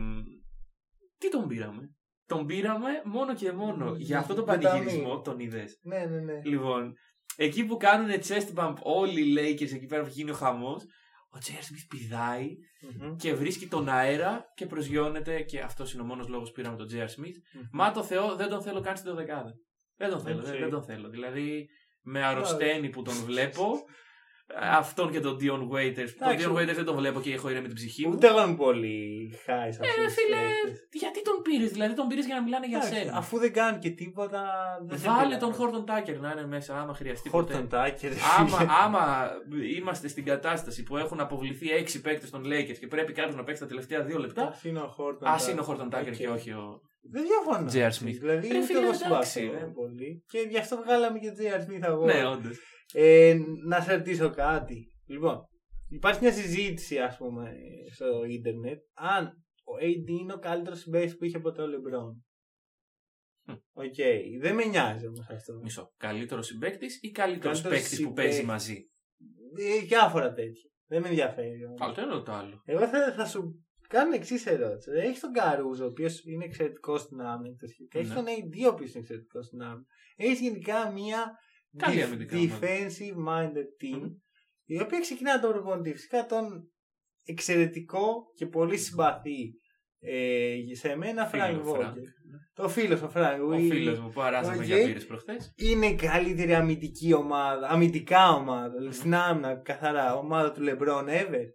τι 1.17 1.29
τον 1.29 1.47
πήραμε; 1.47 1.95
Τον 2.25 2.45
πήραμε 2.45 2.89
μόνο 3.05 3.35
και 3.35 3.51
μόνο 3.51 3.93
για 3.97 4.17
αυτό 4.19 4.33
το 4.33 4.43
Για 4.43 4.59
τα 4.59 4.69
πανηγυρισμό, 4.69 5.15
μη. 5.15 5.21
τον 5.23 5.39
είδες; 5.39 5.79
Ναι, 5.81 6.05
ναι, 6.05 6.19
ναι. 6.19 6.41
Λοιπόν, 6.43 6.93
εκεί 7.35 7.65
που 7.65 7.77
κάνουν 7.77 8.09
chest 8.11 8.53
bump 8.55 8.73
όλοι 8.81 9.21
οι 9.21 9.33
Lakers 9.37 9.73
εκεί 9.73 9.85
πέρα 9.85 10.03
που 10.03 10.09
γίνει 10.11 10.29
ο 10.31 10.33
χαμός, 10.33 10.83
ο 11.33 11.37
J.R. 11.45 11.49
Smith 11.49 11.85
πηδάει 11.89 12.55
Μμμ. 12.99 13.15
και 13.15 13.33
βρίσκει 13.33 13.67
τον 13.67 13.89
αέρα 13.89 14.45
και 14.55 14.65
προσγειώνεται 14.65 15.41
και 15.41 15.59
αυτός 15.59 15.93
είναι 15.93 16.01
ο 16.01 16.05
μόνος 16.05 16.27
λόγος 16.27 16.47
που 16.47 16.55
πήραμε 16.55 16.77
τον 16.77 16.87
J.R. 16.91 17.07
Smith. 17.19 17.61
Μα 17.71 17.91
το 17.91 18.03
Θεό 18.03 18.35
δεν 18.35 18.49
τον 18.49 18.61
θέλω 18.61 18.81
καν 18.81 18.97
στην 18.97 19.15
δεκάδα. 19.15 19.53
Δεν 19.97 20.09
τον 20.09 20.21
θέλω, 20.21 20.41
δεν, 20.41 20.53
Οκ. 20.53 20.59
δεν 20.59 20.69
τον 20.69 20.83
θέλω. 20.83 21.09
Δηλαδή 21.09 21.69
με 22.01 22.23
αρρωσταίνει 22.23 22.89
που 22.89 23.01
τον 23.01 23.13
βλέπω. 23.13 23.65
Αυτόν 24.59 25.11
και 25.11 25.19
τον 25.19 25.37
Dion 25.41 25.61
Waiters. 25.75 26.09
Τον 26.19 26.27
Εντάξει. 26.29 26.45
Dion 26.49 26.57
Waiters 26.57 26.75
δεν 26.75 26.85
τον 26.85 26.95
βλέπω 26.95 27.19
και 27.21 27.33
έχω 27.33 27.49
ηρεμεί 27.49 27.67
την 27.67 27.75
ψυχή 27.75 28.07
μου. 28.07 28.13
Ούτε 28.15 28.27
εγώ 28.27 28.41
είμαι 28.43 28.55
πολύ 28.55 29.29
high 29.33 29.37
σε 29.45 29.79
Ε, 29.83 29.87
αυτούς 29.87 29.95
ρε 29.95 30.03
τους 30.05 30.13
φίλε, 30.13 30.35
παίκτες. 30.63 30.87
γιατί 30.91 31.21
τον 31.21 31.41
πήρες, 31.41 31.71
δηλαδή 31.71 31.93
τον 31.93 32.07
πήρες 32.07 32.25
για 32.25 32.35
να 32.35 32.41
μιλάνε 32.41 32.67
για 32.67 32.77
Εντάξει, 32.77 32.95
σένα. 32.99 33.17
Αφού 33.17 33.37
δεν 33.37 33.53
κάνουν 33.53 33.79
και 33.79 33.89
τίποτα. 33.89 34.41
δεν 34.87 34.99
σε 34.99 35.07
Βάλε 35.07 35.21
πειράζει. 35.23 35.37
τον 35.39 35.53
Χόρτον 35.53 35.85
Τάκερ 35.85 36.19
να 36.19 36.31
είναι 36.31 36.45
μέσα, 36.47 36.79
άμα 36.81 36.93
χρειαστεί. 36.93 37.29
Χόρτον 37.29 37.55
ποτέ. 37.55 37.67
Τάκερ. 37.77 38.11
άμα, 38.39 38.57
άμα 38.83 39.29
είμαστε 39.77 40.07
στην 40.07 40.25
κατάσταση 40.25 40.83
που 40.83 40.97
έχουν 40.97 41.19
αποβληθεί 41.19 41.69
έξι 41.71 42.01
παίκτες 42.01 42.29
των 42.29 42.41
Lakers 42.45 42.77
και 42.79 42.87
πρέπει 42.87 43.11
κάποιος 43.13 43.35
να 43.35 43.43
παίξει 43.43 43.61
τα 43.61 43.67
τελευταία 43.67 44.01
δύο 44.03 44.17
λεπτά, 44.19 44.43
Α 44.43 44.53
είναι 44.63 44.79
ο 44.79 44.87
Χόρτον 44.87 45.27
ας 45.27 45.33
Τάκερ. 45.39 45.51
είναι 45.51 45.61
ο 45.61 45.63
Χόρτον 45.63 45.89
Τάκερ 45.89 46.11
Οκ. 46.13 46.17
και 46.19 46.27
όχι 46.29 46.51
ο. 46.51 46.81
Δεν 47.13 47.23
διαφωνώ. 47.29 47.69
J.R. 47.73 47.93
Smith. 47.99 48.17
Δηλαδή 48.19 48.47
Ρε 48.47 48.57
ούτε 48.57 48.65
φίλε, 48.65 48.79
εγώ 48.79 48.87
εντάξει. 49.05 49.39
συμπαθώ 49.39 49.57
δεν 49.59 49.71
πολύ. 49.73 50.23
Και 50.27 50.39
γι' 50.49 50.57
αυτό 50.57 50.77
βγάλαμε 50.83 51.19
και 51.19 51.31
J.R. 51.37 51.59
Smith 51.65 51.83
αγώνα. 51.91 52.13
Ναι, 52.13 52.25
όντως. 52.25 52.57
Ε, 52.93 53.37
να 53.67 53.81
σε 53.81 53.95
ρωτήσω 53.95 54.29
κάτι. 54.29 54.93
Λοιπόν, 55.05 55.47
υπάρχει 55.89 56.21
μια 56.21 56.31
συζήτηση, 56.31 56.97
ας 56.99 57.17
πούμε, 57.17 57.51
στο 57.93 58.23
ίντερνετ 58.23 58.79
αν 58.93 59.25
ο 59.63 59.73
AD 59.81 60.07
είναι 60.21 60.33
ο 60.33 60.39
καλύτερος 60.39 60.79
συμπαίκτης 60.79 61.15
που 61.15 61.25
είχε 61.25 61.39
ποτέ 61.39 61.61
ο 61.61 61.65
LeBron. 61.65 62.21
Μμ. 63.45 63.53
Οκ, 63.73 63.95
δεν 64.41 64.55
με 64.55 64.65
νοιάζει 64.65 65.07
όμως 65.07 65.27
αυτό. 65.29 65.53
Μισό. 65.63 65.93
Καλύτερος 65.97 66.45
συμπαίκτης 66.45 66.99
ή 67.01 67.11
καλύτερος 67.11 67.61
Καλύτερος 67.61 67.89
παίκτη 67.89 68.03
που 68.03 68.09
συμπαίκτης. 68.09 68.33
παίζει 68.33 68.45
μαζί; 68.45 68.89
Ε, 69.57 69.79
διάφορα 69.85 70.33
τέτοια. 70.33 70.69
Δεν 70.87 71.01
με 71.01 71.07
ενδιαφέρει. 71.07 71.65
όμως. 71.65 71.81
Άλλο 71.81 71.93
το 71.93 72.01
ένα 72.01 72.15
ή 72.15 72.23
το 72.23 72.31
άλλο. 72.31 72.61
Εγώ 72.65 72.87
θα, 72.87 73.13
θα 73.13 73.25
σου 73.25 73.65
κάνω 73.87 74.13
εξής 74.15 74.45
ερώτηση. 74.45 74.89
Έχει 74.91 75.19
τον 75.19 75.31
Καρούζο, 75.31 75.83
ο 75.83 75.87
οποίος 75.87 76.23
είναι 76.25 76.45
εξαιρετικός 76.45 77.01
στην 77.01 77.21
άμυνα. 77.21 77.49
και 77.55 77.65
τα 77.65 77.67
σχετικά. 77.67 77.99
Έχει 77.99 78.07
Ναι. 78.09 78.15
τον 78.15 78.25
AD, 78.25 78.65
ο 78.65 78.73
οποίος 78.73 78.89
είναι 78.91 78.99
εξαιρετικός 78.99 79.45
στην 79.45 79.61
άμυνα. 79.61 79.85
Έχεις 80.15 80.39
γενικά 80.39 80.91
μια 80.91 81.31
Καλή 81.77 81.99
def- 81.99 82.03
αμυντικά 82.03 82.37
ομάδα. 82.37 82.59
defensive 82.59 83.27
minded 83.27 83.83
team, 83.83 83.99
Μμμ. 83.99 84.13
η 84.65 84.81
οποία 84.81 84.99
ξεκινά 84.99 85.39
τον 85.39 85.51
προπονητή. 85.51 85.91
Φυσικά 85.93 86.25
τον 86.25 86.71
εξαιρετικό 87.23 88.31
και 88.35 88.45
πολύ 88.45 88.77
συμπαθή 88.77 89.53
ε, 89.99 90.55
σε 90.71 90.95
μένα 90.95 91.25
Φίλο 91.25 91.43
Frank 91.43 91.75
Frank. 91.75 91.79
Vogel. 91.79 91.93
Το 92.53 92.69
φίλο 92.69 92.95
ο 92.95 93.11
Frank 93.15 93.39
Ο 93.41 93.49
Vogel. 93.53 93.69
φίλος 93.69 93.99
μου 93.99 94.09
που 94.09 94.21
αράζαμε 94.21 94.57
Οκ. 94.57 94.63
για 94.63 94.85
μπύρες 94.85 94.99
προχθές. 94.99 95.53
Είναι 95.55 95.85
η 95.85 95.95
καλύτερη 95.95 96.53
αμυντική 96.55 97.13
ομάδα, 97.13 97.67
αμυντικά 97.67 98.29
ομάδα, 98.29 98.91
στην 98.91 99.13
άμυνα 99.15 99.61
καθαρά, 99.61 100.15
ομάδα 100.15 100.51
του 100.51 100.61
LeBron 100.63 101.05
ever. 101.07 101.45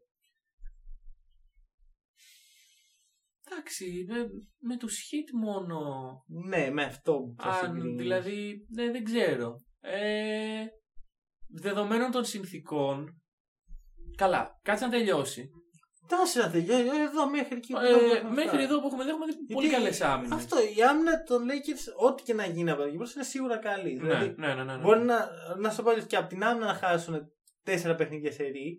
Εντάξει, 3.50 4.04
με, 4.08 4.16
με 4.58 4.76
τους 4.76 4.98
Heat 4.98 5.30
μόνο. 5.40 5.78
Ναι, 6.48 6.70
με 6.70 6.82
αυτό 6.82 7.12
που 7.12 7.42
θα 7.42 7.48
Αν, 7.50 7.64
συγκρίνεις. 7.74 7.96
δηλαδή, 8.02 8.66
ναι, 8.68 8.90
δεν 8.90 9.04
ξέρω. 9.04 9.60
Ε, 9.92 10.64
δεδομένων 11.48 12.10
των 12.10 12.24
συνθήκων. 12.24 13.22
Καλά, 14.16 14.58
κάτσε 14.62 14.84
να 14.84 14.90
τελειώσει. 14.90 15.50
Τάση 16.08 16.38
να 16.38 16.50
τελειώσει, 16.50 16.82
εδώ 17.00 17.30
μέχρι 17.30 17.56
εκεί. 17.56 17.72
που 17.72 17.78
Ε, 17.78 17.88
έχουμε 17.88 18.08
φτάσει. 18.18 18.34
μέχρι 18.34 18.62
εδώ 18.62 18.80
που 18.80 18.86
έχουμε 18.86 19.04
δει, 19.04 19.10
έχουμε 19.10 19.26
δει 19.26 19.54
πολύ 19.54 19.66
Γιατί 19.66 19.82
καλές 19.82 20.00
άμυνες. 20.00 20.32
Αυτό, 20.38 20.56
η 20.76 20.82
άμυνα 20.82 21.22
των 21.22 21.42
Lakers, 21.50 22.06
ό,τι 22.10 22.22
και 22.22 22.34
να 22.34 22.46
γίνει 22.46 22.70
από 22.70 22.82
εδώ 22.82 22.90
και 22.90 22.96
μπρος, 22.96 23.14
είναι 23.14 23.24
σίγουρα 23.24 23.56
καλή. 23.58 23.92
Ναι, 23.94 24.00
Δηλαδή, 24.00 24.34
ναι, 24.36 24.54
ναι, 24.54 24.64
ναι, 24.64 24.76
ναι. 24.76 24.82
Μπορεί 24.82 25.00
να, 25.00 25.28
να 25.58 25.70
σου 25.70 25.82
πω 25.82 25.92
και 25.92 26.16
από 26.16 26.28
την 26.28 26.44
άμυνα 26.44 26.66
να 26.66 26.74
χάσουν 26.74 27.20
τέσσερα 27.62 27.94
παιχνίδια 27.94 28.32
σε 28.32 28.42
ρί. 28.44 28.78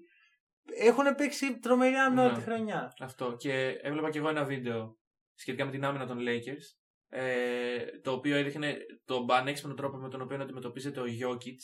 Έχουν 0.80 1.16
παίξει 1.16 1.60
τρομερή 1.60 1.96
άμυνα 1.96 2.22
Ναι. 2.22 2.28
όλη 2.28 2.38
τη 2.38 2.44
χρονιά. 2.44 2.94
Αυτό. 3.00 3.36
Και 3.38 3.54
έβλεπα 3.82 4.10
και 4.10 4.18
εγώ 4.18 4.30
ένα 4.30 4.44
βίντεο 4.44 4.98
σχετικά 5.36 5.66
με 5.66 5.72
την 5.72 5.86
άμυνα 5.86 6.06
των 6.06 6.18
Lakers. 6.20 6.66
Ε, 7.10 7.78
το 8.02 8.12
οποίο 8.12 8.36
έδειχνε 8.36 8.78
τον 9.06 9.26
πανέξυπνο 9.26 9.74
τρόπο 9.74 9.98
με 9.98 10.10
τον 10.10 10.22
οποίο 10.22 10.42
αντιμετωπίζεται 10.42 11.00
ο 11.00 11.04
Jokic 11.04 11.58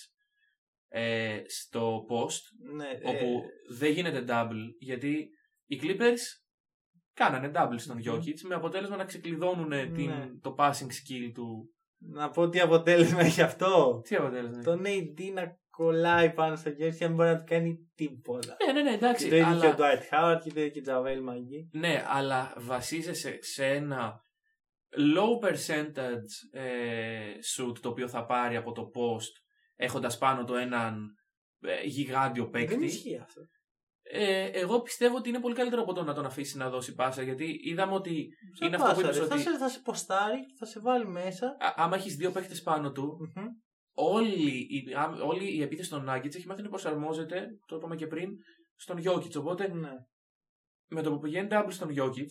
ε, 0.87 1.41
στο 1.47 2.05
post. 2.09 2.73
Ναι, 2.75 2.89
όπου 3.03 3.41
δεν 3.69 3.91
γίνεται 3.91 4.25
double 4.27 4.69
γιατί 4.79 5.29
οι 5.65 5.79
Clippers 5.83 6.19
κάνανε 7.13 7.51
double 7.55 7.75
στον 7.75 7.97
Jokic 8.05 8.39
με 8.47 8.55
αποτέλεσμα 8.55 8.95
να 8.95 9.05
ξεκλειδώνουν 9.05 9.93
την, 9.93 10.09
Ναι. 10.09 10.29
το 10.41 10.55
passing 10.57 10.71
skill 10.91 11.31
του. 11.33 11.73
να 11.97 12.29
πω 12.29 12.49
τι 12.49 12.59
αποτέλεσμα 12.59 13.19
έχει 13.21 13.41
αυτό. 13.41 14.01
Τι 14.03 14.15
αποτέλεσμα. 14.15 14.63
Τον 14.63 14.81
AD 14.85 15.31
να 15.33 15.57
κολλάει 15.69 16.33
πάνω 16.33 16.55
στο 16.55 16.73
χέρι 16.75 16.97
και 16.97 17.03
να 17.03 17.07
μην 17.07 17.15
μπορεί 17.17 17.29
να 17.29 17.37
του 17.37 17.43
κάνει 17.47 17.77
τίποτα. 17.95 18.57
Ναι, 18.65 18.73
ναι, 18.73 18.81
ναι, 18.81 18.89
Και 18.89 18.95
εντάξει. 18.95 19.29
το 19.29 19.35
ίδιο 19.35 19.47
αλλά... 19.47 19.59
και 19.59 19.67
ο 19.67 19.75
Dwight 19.85 20.13
Howard 20.13 20.39
και 20.43 20.49
το 20.53 20.59
ίδιο 20.59 20.69
και 20.71 20.79
ο 20.79 20.81
Τζαβέλ 20.81 21.21
Μαγκή. 21.23 21.69
Ναι, 21.73 22.03
αλλά 22.07 22.53
βασίζεσαι 22.57 23.37
σε 23.41 23.65
ένα 23.65 24.25
low 24.97 25.45
percentage 25.47 26.59
ε, 26.59 27.33
shoot 27.55 27.77
το 27.79 27.89
οποίο 27.89 28.07
θα 28.07 28.25
πάρει 28.25 28.55
από 28.55 28.71
το 28.71 28.91
post 28.95 29.31
έχοντας 29.75 30.17
πάνω 30.17 30.43
του 30.43 30.55
έναν 30.55 31.07
ε, 31.59 31.83
γιγάντιο 31.83 32.43
Δεν 32.43 32.51
παίκτη. 32.51 32.85
ισχύει 32.85 33.17
αυτό. 33.17 33.41
Ε, 34.05 34.45
εγώ 34.45 34.81
πιστεύω 34.81 35.15
ότι 35.17 35.29
είναι 35.29 35.39
πολύ 35.39 35.55
καλύτερο 35.55 35.81
από 35.81 35.93
το 35.93 36.03
να 36.03 36.13
τον 36.13 36.25
αφήσει 36.25 36.57
να 36.57 36.69
δώσει 36.69 36.93
πάσα 36.93 37.21
γιατί 37.21 37.59
είδαμε 37.63 37.93
ότι 37.93 38.27
Σαν 38.59 38.67
είναι 38.67 38.75
αυτό 38.77 38.87
που 38.89 38.95
πάσα, 38.95 39.07
είπες 39.07 39.17
ρε. 39.17 39.23
ότι 39.23 39.43
Θα 39.43 39.51
σε, 39.51 39.57
θα 39.57 39.69
σε 39.69 39.79
ποστάρει, 39.79 40.39
θα 40.59 40.65
σε 40.65 40.79
βάλει 40.79 41.07
μέσα. 41.07 41.47
α, 41.47 41.73
άμα 41.75 41.95
έχεις 41.95 42.15
δύο 42.15 42.31
παίκτες 42.31 42.61
πάνω 42.61 42.91
του, 42.91 43.17
Μμμ. 43.35 43.45
όλη, 43.93 44.67
η, 44.69 44.93
α, 44.93 45.17
όλη 45.23 45.55
η 45.55 45.61
επίθεση 45.61 45.89
των 45.89 46.05
Nuggets 46.09 46.35
έχει 46.35 46.47
μάθει 46.47 46.61
να 46.61 46.69
προσαρμόζεται, 46.69 47.47
το 47.67 47.75
είπαμε 47.75 47.95
και 47.95 48.07
πριν, 48.07 48.29
στον 48.75 48.97
Jokic. 49.05 49.35
Οπότε 49.37 49.67
Ναι. 49.73 49.91
με 50.87 51.01
το 51.01 51.11
που 51.11 51.19
πηγαίνει 51.19 51.47
double 51.51 51.67
στον 51.69 51.89
Jokic, 51.97 52.29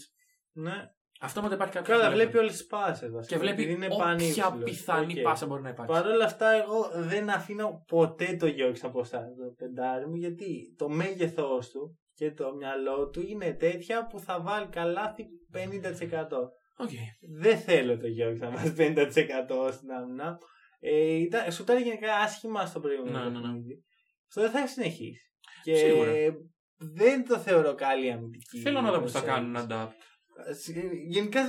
ναι. 0.53 0.77
Αυτόματα 1.23 1.55
υπάρχει 1.55 1.73
κάποιος. 1.75 1.97
Καλά, 1.99 2.11
χιλιόμετρο. 2.11 2.31
βλέπει 2.31 2.39
όλες 2.39 2.53
τις 2.59 2.67
πάσες. 2.67 3.11
Και 3.27 3.39
βλέπει 3.39 3.63
είναι 3.63 3.87
όποια 3.87 4.05
πανύψηλος. 4.05 4.63
πιθανή 4.65 5.19
Οκ. 5.19 5.23
πάσα 5.25 5.47
μπορεί 5.47 5.63
να 5.63 5.69
υπάρξει. 5.69 5.95
Παρ' 6.01 6.11
όλα 6.11 6.25
αυτά, 6.25 6.51
εγώ 6.51 6.91
δεν 6.95 7.31
αφήνω 7.31 7.85
ποτέ 7.87 8.37
το 8.39 8.47
Γιόκιτς 8.47 8.81
από 8.83 9.01
εσά 9.01 9.19
το 9.19 9.55
πεντάρι 9.57 10.07
μου, 10.07 10.15
γιατί 10.15 10.75
το 10.77 10.89
μέγεθός 10.89 11.71
του 11.71 11.99
και 12.15 12.31
το 12.33 12.55
μυαλό 12.55 13.09
του 13.09 13.21
είναι 13.29 13.53
τέτοια 13.53 14.07
που 14.07 14.19
θα 14.19 14.41
βάλει 14.41 14.67
καλάθι 14.67 15.25
50%. 15.53 16.27
Οκ. 16.77 16.91
Δεν 17.41 17.59
θέλω 17.59 17.99
το 17.99 18.07
Γιόκιτς 18.07 18.39
να 18.39 18.51
βάλει 18.51 18.73
50% 18.77 19.73
στην 19.73 19.91
άμυνα. 19.91 20.39
Ε, 20.85 21.13
ήταν, 21.13 21.53
σου 21.53 21.63
ήταν 21.63 21.83
γενικά 21.83 22.15
άσχημα 22.17 22.67
στο 22.67 22.81
προηγούμενο 22.81 23.19
Ναι, 23.19 23.25
ναι, 23.25 23.31
ναι. 23.31 23.41
παιχνίδι. 23.41 23.83
Αυτό 24.29 24.41
δεν 24.41 24.51
θα 24.51 24.67
συνεχίσει. 24.67 25.21
Και 25.63 25.75
Σίγουρα. 25.75 26.13
δεν 26.77 27.27
το 27.29 27.39
θεωρώ 27.39 27.75
καλή 27.75 28.11
αμυντική. 28.11 28.59
Θέλω 28.59 28.81
να 28.81 28.93
δω 28.93 29.01
πώς 29.01 29.13
θα 29.13 29.21
προσέγγιση. 29.23 29.53
κάνουν 29.57 29.67
adapt. 29.71 29.93
Γενικά 31.09 31.41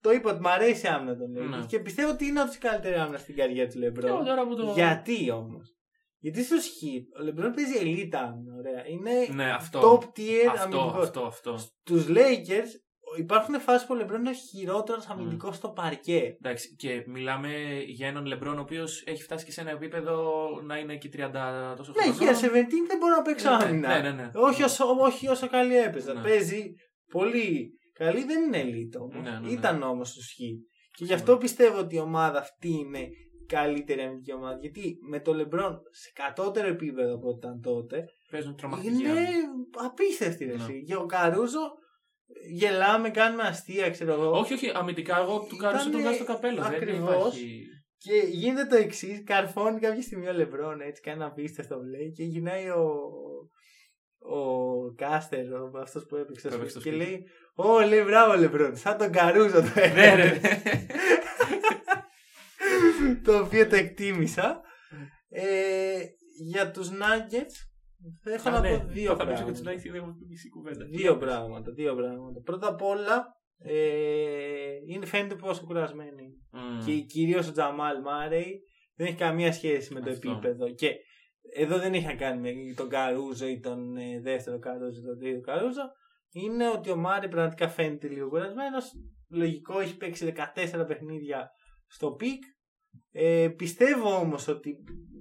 το 0.00 0.12
είπα 0.12 0.30
ότι 0.30 0.40
μου 0.40 0.48
αρέσει 0.48 0.86
η 0.86 0.88
άμυνα 0.88 1.16
των 1.16 1.26
Lakers 1.36 1.58
Ναι. 1.58 1.66
και 1.66 1.78
πιστεύω 1.78 2.10
ότι 2.10 2.26
είναι 2.26 2.40
από 2.40 2.48
τις 2.48 2.58
καλύτερες 2.58 2.98
άμυνα 3.00 3.18
στην 3.18 3.36
καριέρα 3.36 3.68
του 3.70 3.78
Και 3.78 3.84
εγώ 3.86 3.94
Λεμπρόν. 4.02 4.24
τώρα 4.24 4.46
που 4.46 4.56
το. 4.56 4.72
Γιατί 4.74 5.30
όμως; 5.30 5.74
Γιατί 6.18 6.44
στο 6.44 6.56
Heat 6.56 7.20
ο 7.20 7.22
Λεμπρόν 7.24 7.52
παίζει 7.52 7.74
elite 7.80 8.14
άμυνα. 8.16 8.54
Ωραία. 8.58 8.86
Είναι 8.88 9.12
Ναι, 9.34 9.50
αυτό. 9.50 9.80
top 9.80 10.18
tier 10.18 10.46
αυτό, 10.50 10.62
αμυντικός. 10.78 11.04
αυτό, 11.06 11.20
αυτό. 11.20 11.56
Στους 11.58 12.06
Lakers 12.08 12.70
υπάρχουν 13.18 13.60
φάσεις 13.60 13.86
που 13.86 13.94
ο 13.94 13.96
Λεμπρόν 13.96 14.20
είναι 14.20 14.30
ο 14.30 14.32
χειρότερος 14.32 15.06
αμυντικός 15.08 15.56
στο 15.56 15.68
παρκέ. 15.68 16.36
Εντάξει, 16.42 16.74
και 16.76 17.04
μιλάμε 17.06 17.48
για 17.86 18.08
έναν 18.08 18.24
Λεμπρόν 18.26 18.58
ο 18.58 18.60
οποίος 18.60 19.02
έχει 19.06 19.22
φτάσει 19.22 19.44
και 19.44 19.52
σε 19.52 19.60
ένα 19.60 19.70
επίπεδο 19.70 20.44
να 20.64 20.78
είναι 20.78 20.92
εκεί 20.92 21.08
30 21.08 21.74
τόσο 21.76 21.92
Ναι, 21.96 22.02
χρονών. 22.02 22.22
για 22.22 22.34
17 22.34 22.86
δεν 22.86 22.98
μπορώ 22.98 23.14
να 23.16 23.22
παίξω 23.22 23.48
Ναι, 23.50 23.64
άμυνα. 23.64 23.88
ναι, 23.88 24.10
ναι, 24.10 24.22
ναι. 24.22 24.30
Όχι, 24.34 24.62
όσο, 24.62 24.84
όχι 25.00 25.28
όσο 25.28 25.48
καλή 25.48 25.76
έπαιζα. 25.76 26.12
Ναι. 26.14 26.20
Παίζει 26.22 26.74
πολύ 27.10 27.75
καλή, 27.98 28.24
δεν 28.24 28.42
είναι 28.42 28.62
elite 28.62 29.00
όμως. 29.00 29.22
Ναι, 29.22 29.30
ναι, 29.30 29.38
ναι. 29.38 29.50
Ήταν 29.50 29.82
όμως 29.82 30.08
στο 30.08 30.20
Heat. 30.20 30.58
Και 30.96 31.04
γι' 31.04 31.12
αυτό 31.12 31.36
πιστεύω 31.36 31.78
ότι 31.78 31.94
η 31.94 31.98
ομάδα 31.98 32.38
αυτή 32.38 32.68
είναι 32.68 32.98
η 32.98 33.46
καλύτερη 33.46 34.00
αμυντική 34.00 34.32
ομάδα. 34.32 34.58
Γιατί 34.60 34.96
με 35.08 35.20
το 35.20 35.32
LeBron 35.32 35.72
σε 35.90 36.10
κατώτερο 36.14 36.68
επίπεδο 36.68 37.14
από 37.14 37.28
ό,τι 37.28 37.36
ήταν 37.38 37.60
τότε 37.60 38.04
Παίζουν 38.30 38.56
τρομακτική 38.56 38.94
είναι 38.94 39.08
άμυνα. 39.10 39.30
απίστευτη 39.84 40.44
ρε 40.44 40.56
Ναι. 40.56 40.62
εσύ. 40.62 40.82
Και 40.86 40.94
ο 40.96 41.06
Καρούζο 41.06 41.60
γελάμε, 42.52 43.10
κάνουμε 43.10 43.42
αστεία, 43.42 43.90
ξέρω 43.90 44.12
εγώ. 44.12 44.30
Όχι, 44.30 44.52
όχι, 44.54 44.70
αμυντικά 44.74 45.18
εγώ 45.20 45.38
του 45.38 45.54
Ήτανε 45.54 45.60
κάρουσα 45.62 45.90
τον 45.90 46.00
βγάζω 46.00 46.14
στο 46.16 46.24
καπέλο. 46.24 46.62
Δεν 46.62 46.74
ακριβώς. 46.74 47.14
υπάρχει. 47.14 47.66
Και 47.98 48.12
γίνεται 48.30 48.64
το 48.66 48.76
εξής: 48.76 49.22
καρφώνει 49.24 49.80
κάποια 49.80 50.02
στιγμή 50.02 50.28
ο 50.28 50.32
Λεμπρόν 50.32 50.80
έτσι, 50.80 51.02
κάνει 51.02 51.16
ένα 51.16 51.26
απίστευτο 51.26 51.76
λέει 51.82 52.12
και 52.12 52.22
γυρνάει 52.24 52.68
ο, 52.68 52.84
ο 54.28 54.92
Κάστερ, 54.96 55.44
αυτός 55.82 56.06
που 56.06 56.16
έπαιξε 56.16 56.48
Που 56.48 56.54
στο 56.54 56.56
έπαιξε 56.62 56.80
σπίτι, 56.80 56.90
στο 56.90 56.96
και 56.96 57.04
σπίτι. 57.04 57.10
λέει: 57.10 57.24
Ω, 57.54 57.80
λέει 57.80 58.02
μπράβο 58.04 58.36
Λεμπρόν, 58.40 58.76
σαν 58.76 58.96
τον 58.98 59.12
Καρούζο 59.12 59.60
το 59.62 59.68
Ναι, 59.74 59.82
έκανε. 59.82 60.24
ναι, 60.24 60.38
ναι. 60.42 60.86
το 63.24 63.38
οποίο 63.38 63.66
το 63.68 63.76
εκτίμησα. 63.76 64.60
Ε, 65.28 65.98
για 66.50 66.70
τους 66.70 66.90
Nuggets 66.90 67.56
έχω 68.24 68.48
Α, 68.48 68.52
να 68.52 68.60
ναι, 68.60 68.78
πω 68.78 68.84
δύο 68.86 69.16
Θα 69.16 69.24
μιλήσω 69.24 69.44
για 69.44 69.52
πράγματα. 69.52 69.52
του 69.52 69.68
Nike, 69.68 69.90
δεν 69.92 69.94
έχω 69.94 70.14
πει 70.18 70.24
μισή 70.28 70.48
κουβέντα. 70.48 70.84
Δύο 70.84 71.16
πράγματα, 71.16 71.72
δύο 71.72 71.94
πράγματα. 71.94 72.40
Πρώτα 72.44 72.68
απ' 72.68 72.82
όλα, 72.82 73.26
ε, 73.58 73.74
είναι, 74.88 75.06
φαίνεται 75.06 75.34
πόσο 75.34 75.64
κουρασμένοι 75.66 76.10
είναι. 76.22 76.64
Μμμ. 76.64 76.84
Και 76.86 76.92
κυρίως 76.92 77.48
ο 77.48 77.52
Τζαμάλ 77.52 78.00
Μάρεϊ 78.00 78.60
δεν 78.96 79.06
έχει 79.06 79.16
καμία 79.16 79.52
σχέση 79.52 79.94
με 79.94 80.00
το 80.00 80.10
Αυτό. 80.10 80.30
επίπεδο. 80.30 80.70
Και 80.74 80.90
εδώ 81.54 81.78
δεν 81.78 81.94
έχει 81.94 82.06
να 82.06 82.14
κάνει 82.14 82.40
με 82.40 82.74
τον 82.74 82.88
Καρούζο 82.88 83.46
ή 83.46 83.60
τον 83.60 83.96
ε, 83.96 84.20
δεύτερο 84.20 84.58
Καρούζο 84.58 85.00
ή 85.00 85.04
τον 85.04 85.18
τρίτο 85.18 85.40
Καρούζο. 85.40 85.82
Είναι 86.32 86.68
ότι 86.68 86.90
ο 86.90 86.96
Μάρεϊ 86.96 87.28
πραγματικά 87.28 87.68
φαίνεται 87.68 88.08
λίγο 88.08 88.28
κουρασμένος. 88.28 88.92
Λογικό, 89.30 89.80
έχει 89.80 89.96
παίξει 89.96 90.32
14 90.36 90.84
παιχνίδια 90.86 91.50
στο 91.86 92.10
peak. 92.12 92.42
Ε, 93.12 93.48
πιστεύω 93.56 94.14
όμως 94.14 94.48
ότι 94.48 94.76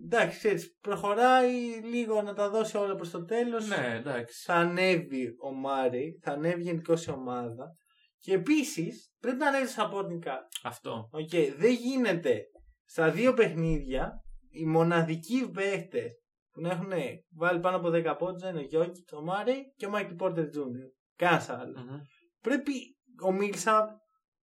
εντάξει, 0.06 0.38
ξέρεις, 0.38 0.78
προχωράει 0.82 1.54
λίγο 1.84 2.22
να 2.22 2.34
τα 2.34 2.50
δώσει 2.50 2.78
όλα 2.78 2.96
προς 2.96 3.10
το 3.10 3.26
τέλος. 3.26 3.68
Ναι, 3.68 3.96
εντάξει. 3.96 4.44
Θα 4.44 4.54
ανέβει 4.54 5.36
ο 5.44 5.54
Μάρεϊ, 5.54 6.20
θα 6.22 6.32
ανέβει 6.32 6.62
γενικώς 6.62 7.06
η 7.06 7.12
ομάδα. 7.12 7.76
Και 8.20 8.34
επίσης 8.34 9.14
πρέπει 9.20 9.38
να 9.38 9.48
ανέβεις 9.48 9.76
supporting 9.78 10.28
Αυτό. 10.64 11.10
Okay, 11.12 11.54
δεν 11.58 11.74
γίνεται 11.74 12.42
στα 12.86 13.12
δύο 13.12 13.34
παιχνίδια 13.34 14.25
οι 14.56 14.66
μοναδικοί 14.66 15.51
παίχτες 15.53 16.12
που 16.51 16.62
να 16.62 16.70
έχουν 16.70 16.91
βάλει 17.36 17.60
πάνω 17.60 17.78
από 17.78 17.89
10 17.93 18.16
πόντους 18.18 18.49
είναι 18.49 18.60
ο 18.60 18.62
Γιόκιτς, 18.62 19.04
ο 19.14 19.22
Μάρεϊ 19.22 19.74
και 19.76 19.86
ο 19.86 19.89
Μάικλ 19.89 20.14
Πόρτερ 20.14 20.49
Τζούνιορ. 20.49 20.89
Κανένα 21.16 22.01
Πρέπει 22.41 22.74
ο 23.24 23.32
Μίλσαπ, 23.32 23.89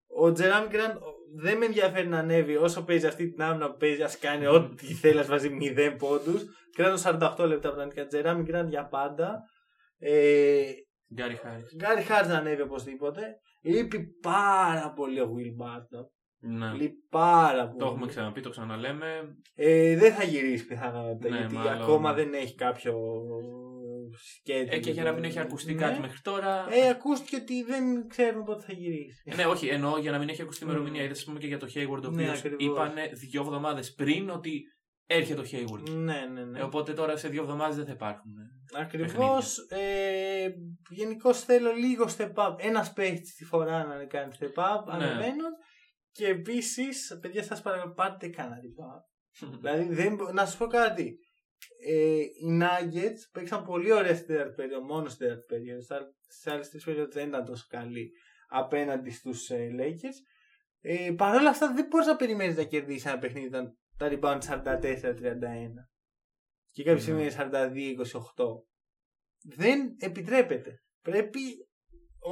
ο 0.07 0.33
Τζέραμι 0.33 0.67
Γκραντ 0.69 0.97
δεν 1.35 1.59
με 1.59 1.65
ενδιαφέρει 1.65 2.09
να 2.09 2.19
ανέβει 2.19 2.57
όσο 2.57 2.85
παίζει 2.85 3.07
αυτή 3.07 3.31
την 3.31 3.43
άμυνα 3.43 3.71
που 3.71 3.77
παίζει. 3.77 4.03
Ας 4.03 4.11
κάνει 4.21 4.47
ό,τι 4.47 4.87
θέλει, 4.87 5.19
ας 5.19 5.27
βάζει 5.27 5.57
0 5.61 5.97
πόντους. 5.99 6.45
Κράτος 6.77 7.03
48 7.05 7.47
λεπτά 7.47 7.69
πραγματικά. 7.69 8.07
Τζέραμι 8.07 8.43
Γκραντ 8.43 8.69
για 8.69 8.87
πάντα. 8.87 9.41
Ε, 9.99 10.63
Γκάρι 11.15 11.35
Χάρις. 11.35 11.75
Γκάρι 11.77 12.03
Χάρις 12.03 12.29
να 12.29 12.37
ανέβει 12.37 12.63
οπωσδήποτε. 12.63 13.23
Λείπει 13.63 14.07
πάρα 14.23 14.93
πολύ 14.93 15.21
ο 15.21 15.35
Will 15.37 15.65
Barton. 15.65 16.07
Ναι. 16.45 16.73
Λείπει 16.73 17.07
πάρα 17.11 17.67
πολύ. 17.67 17.79
Το 17.79 17.87
έχουμε 17.87 18.07
ξαναπεί, 18.07 18.41
το 18.41 18.51
ξαναλέμε. 18.51 19.37
Ε, 19.55 19.97
δεν 19.97 20.13
θα 20.15 20.25
γυρίσει 20.25 20.67
πιθανότατα 20.67 21.29
Ναι, 21.29 21.37
γιατί 21.39 21.55
μάλλον. 21.55 21.83
ακόμα 21.83 22.13
δεν 22.13 22.35
έχει 22.35 22.55
κάποιο 22.55 22.95
σκέτο. 24.37 24.75
Ε, 24.75 24.79
και 24.79 24.91
για 24.91 25.03
να 25.05 25.13
μην 25.13 25.25
έχει 25.25 25.39
ακουστεί 25.39 25.75
Ναι. 25.75 25.81
κάτι 25.81 26.01
μέχρι 26.01 26.21
τώρα. 26.23 26.67
Ε, 26.71 26.89
ακούστηκε 26.89 27.37
ότι 27.37 27.63
δεν 27.65 28.09
ξέρουν 28.09 28.45
πότε 28.45 28.65
θα 28.67 28.73
γυρίσει. 28.73 29.23
Ε, 29.25 29.35
ναι, 29.35 29.45
όχι, 29.45 29.67
εννοώ 29.69 29.99
για 29.99 30.11
να 30.11 30.19
μην 30.19 30.29
έχει 30.29 30.43
ακουστεί 30.43 30.65
Mm. 30.65 30.69
ημερομηνία. 30.69 31.03
Είδε, 31.03 31.13
ας 31.13 31.25
πούμε, 31.25 31.39
και 31.39 31.47
για 31.47 31.59
το 31.59 31.67
Hayward, 31.75 32.03
ο 32.05 32.11
Ναι, 32.11 32.23
οποίος 32.23 32.39
ακριβώς. 32.39 32.65
είπανε 32.67 33.11
δύο 33.13 33.41
εβδομάδες 33.41 33.95
πριν 33.95 34.31
ότι 34.31 34.63
έρχεται 35.07 35.41
ο 35.41 35.45
Hayward. 35.53 35.91
Ναι, 35.91 36.27
ναι, 36.33 36.45
ναι. 36.45 36.59
Ε, 36.59 36.63
οπότε 36.63 36.93
τώρα 36.93 37.17
σε 37.17 37.29
δύο 37.29 37.43
εβδομάδες 37.43 37.77
δεν 37.77 37.87
θα 37.87 37.93
υπάρχουν. 37.93 38.31
ε. 38.39 38.81
Ακριβώς. 38.81 39.59
Ε, 39.59 40.49
Γενικώς 40.91 41.41
θέλω 41.45 41.71
λίγο 41.73 42.07
step 42.17 42.33
up. 42.35 42.55
Ένας 42.59 42.93
παίχτης 42.93 43.35
τη 43.35 43.45
φορά 43.45 43.85
να 43.85 44.05
κάνει 44.05 44.33
step 44.39 44.45
up, 44.63 44.85
Ναι. 44.87 44.93
ανεβαίνω. 44.95 45.45
Και 46.13 46.27
επίσης, 46.27 47.19
παιδιά, 47.21 47.43
σας 47.43 47.63
παρακαλώ, 47.63 47.93
πάρτε 47.93 48.29
κανένα 48.29 48.57
rebound. 48.57 49.11
Δηλαδή, 49.61 49.95
δεν, 49.95 50.15
μπο- 50.15 50.33
να 50.33 50.47
σας 50.47 50.57
πω 50.57 50.67
κάτι. 50.67 51.19
Ε, 51.87 52.19
οι 52.21 52.61
Nuggets 52.61 53.19
παίξαν 53.33 53.65
πολύ 53.65 53.93
ωραία 53.93 54.15
στην 54.15 54.27
τέταρτη 54.27 54.55
περίοδο, 54.55 54.85
μόνο 54.85 55.09
στην 55.09 55.27
τέταρτη 55.27 55.45
περίοδο. 55.47 55.83
Στι 56.29 56.51
άλλες 56.51 56.71
τρεις 56.71 56.85
περίοδο 56.85 57.11
δεν 57.11 57.29
ήταν 57.29 57.45
τόσο 57.45 57.67
καλή 57.69 58.11
απέναντι 58.49 59.11
στους 59.11 59.51
ε, 59.51 59.71
Lakers. 59.79 60.17
Ε, 60.81 61.11
Παρ' 61.17 61.35
όλα 61.37 61.49
αυτά, 61.51 61.73
δεν 61.75 61.87
μπορείς 61.87 62.07
να 62.07 62.17
περιμένεις 62.17 62.57
να 62.57 62.65
κερδίσεις 62.65 63.07
ένα 63.07 63.19
παιχνίδι 63.19 63.47
όταν 63.47 63.79
τα 63.97 64.09
rebound 64.13 64.41
44-31 64.41 64.59
και 66.71 66.83
κάποια 66.85 67.01
στιγμή 67.03 67.21
Ναι. 67.21 67.27
είναι 67.27 67.97
42-28. 68.37 68.45
Δεν 69.57 69.97
επιτρέπεται. 69.99 70.83
Πρέπει 71.03 71.41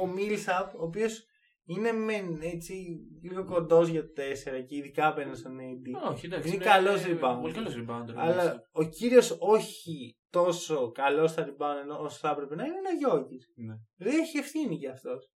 ο 0.01 0.07
Μίλσαπ, 0.07 0.75
ο 0.75 0.83
οποίος 0.83 1.25
είναι 1.65 1.91
μεν 1.91 2.41
έτσι 2.41 2.97
λίγο 3.21 3.45
κοντός 3.45 3.87
για 3.87 4.03
το 4.03 4.11
4 4.15 4.65
και 4.67 4.75
ειδικά 4.75 5.07
απέναντι 5.07 5.37
στον 5.37 5.57
AD. 5.57 6.11
Όχι, 6.11 6.25
εντάξει. 6.25 6.55
Είναι 6.55 6.63
καλός 6.63 7.03
rebound. 7.05 7.37
Πολύ 7.41 7.53
καλός 7.53 7.75
rebound. 7.77 8.05
Αλλά 8.15 8.63
ο 8.71 8.83
κύριος 8.83 9.37
όχι 9.39 10.17
τόσο 10.29 10.91
καλό 10.91 11.27
στα 11.27 11.45
rebound 11.45 11.77
ενώ 11.81 11.97
όσο 11.99 12.17
θα 12.17 12.29
έπρεπε 12.29 12.55
να 12.55 12.65
είναι, 12.65 12.75
είναι 12.77 12.89
ο 12.89 12.97
Γιώργης. 12.97 13.51
Ναι. 13.55 13.75
Δεν 13.95 14.19
έχει 14.19 14.37
ευθύνη 14.37 14.75
για 14.75 14.91
αυτός. 14.91 15.31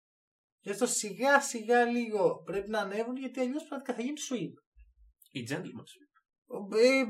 Γι' 0.61 0.71
αυτό 0.71 0.87
σιγά 0.87 1.41
σιγά 1.41 1.85
λίγο 1.85 2.43
πρέπει 2.45 2.71
να 2.71 2.79
ανέβουν 2.79 3.17
γιατί 3.17 3.41
αλλιώς 3.41 3.65
πραγματικά 3.65 3.95
θα 3.95 4.03
γίνει 4.03 4.17
sweep. 4.31 4.53
Οι 5.31 5.47
gentlemen. 5.51 5.85
Ε, 6.77 7.05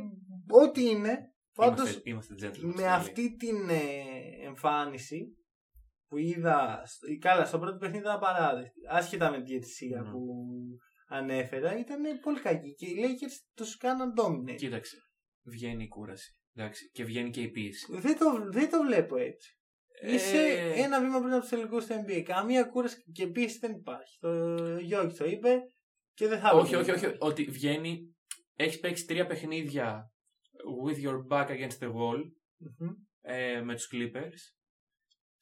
ό,τι 0.62 0.88
είναι, 0.88 1.18
πάντως 1.54 2.00
Είμαστε, 2.04 2.10
είμαστε 2.10 2.34
gentlemen. 2.40 2.74
με 2.74 2.86
αυτή 2.86 3.36
την 3.36 3.68
ε, 3.68 4.46
εμφάνιση 4.46 5.36
που 6.14 6.20
είδα. 6.20 6.82
στο- 6.86 7.06
Καλά, 7.20 7.44
στο 7.46 7.58
πρώτο 7.58 7.76
παιχνίδι 7.76 8.02
ήταν 8.02 8.14
απαράδεκτη. 8.14 8.80
Άσχετα 8.90 9.30
με 9.30 9.36
τη 9.36 9.42
διαιτησία 9.44 10.00
Ναι. 10.00 10.10
που 10.10 10.20
ανέφερα, 11.08 11.78
ήταν 11.78 12.02
πολύ 12.22 12.40
κακή. 12.40 12.74
Και 12.74 12.86
οι 12.86 12.94
Lakers 12.98 13.36
του 13.54 13.64
κάναν 13.78 14.12
dominate. 14.20 14.54
Κοίταξε. 14.56 14.96
Βγαίνει 15.42 15.82
η 15.84 15.88
κούραση. 15.88 16.38
Εντάξει. 16.54 16.90
Και 16.92 17.04
βγαίνει 17.04 17.30
και 17.30 17.40
η 17.42 17.48
πίεση. 17.50 17.86
Δεν 18.00 18.18
το, 18.18 18.48
δεν 18.50 18.70
το 18.70 18.82
βλέπω 18.82 19.16
έτσι. 19.16 19.58
Είσαι 20.02 20.36
Ε, 20.38 20.82
ένα 20.82 21.00
βήμα 21.00 21.18
πριν 21.20 21.30
από 21.32 21.40
τους 21.40 21.48
τελικούς 21.50 21.86
του 21.86 21.94
NBA. 22.06 22.20
Καμία 22.22 22.64
κούραση 22.64 23.02
και 23.12 23.26
πίεση 23.26 23.58
δεν 23.58 23.72
υπάρχει. 23.72 24.18
Το 24.20 24.56
Γιώργη 24.78 25.16
το 25.16 25.24
είπε 25.24 25.58
και 26.14 26.28
δεν 26.28 26.38
θα 26.38 26.50
όχι, 26.50 26.74
έπρεπε. 26.74 26.92
όχι, 26.92 27.06
όχι. 27.06 27.16
Ότι 27.18 27.44
βγαίνει. 27.44 28.14
Έχεις 28.56 28.80
παίξει 28.80 29.06
τρία 29.06 29.26
παιχνίδια 29.26 30.12
with 30.86 31.04
your 31.06 31.26
back 31.30 31.48
against 31.48 31.78
the 31.82 31.88
wall 31.92 32.20
Μμμ. 32.78 32.90
ε, 33.20 33.60
με 33.62 33.74
τους 33.74 33.88
Clippers 33.92 34.40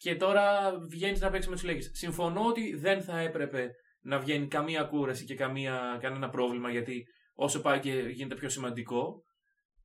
και 0.03 0.17
τώρα 0.17 0.77
βγαίνεις 0.91 1.21
να 1.21 1.31
παίξεις 1.31 1.51
με 1.51 1.57
τους 1.57 1.65
Lakers. 1.67 1.91
Συμφωνώ 1.93 2.47
ότι 2.47 2.77
δεν 2.77 3.03
θα 3.03 3.19
έπρεπε 3.19 3.71
να 4.01 4.19
βγαίνει 4.19 4.49
καμία 4.49 4.85
κούραση 4.85 5.25
και 5.25 5.35
καμία, 5.35 5.99
κανένα 6.01 6.29
πρόβλημα 6.29 6.71
γιατί 6.71 7.07
όσο 7.35 7.61
πάει 7.61 7.81
και 7.81 7.93
γίνεται 7.93 8.35
πιο 8.35 8.49
σημαντικό. 8.49 9.25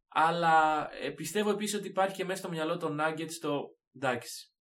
Αλλά 0.08 0.90
ε, 1.02 1.10
πιστεύω 1.10 1.50
επίσης 1.50 1.80
ότι 1.80 1.88
υπάρχει 1.88 2.16
και 2.16 2.26
μέσα 2.26 2.40
στο 2.40 2.50
μυαλό 2.50 2.78
των 2.78 3.00
Nuggets 3.02 3.34
το 3.42 3.62
εντάξει. 3.96 4.52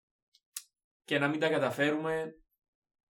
Και 1.05 1.19
να 1.19 1.29
μην 1.29 1.41
τα 1.41 1.49
καταφέρουμε 1.49 2.25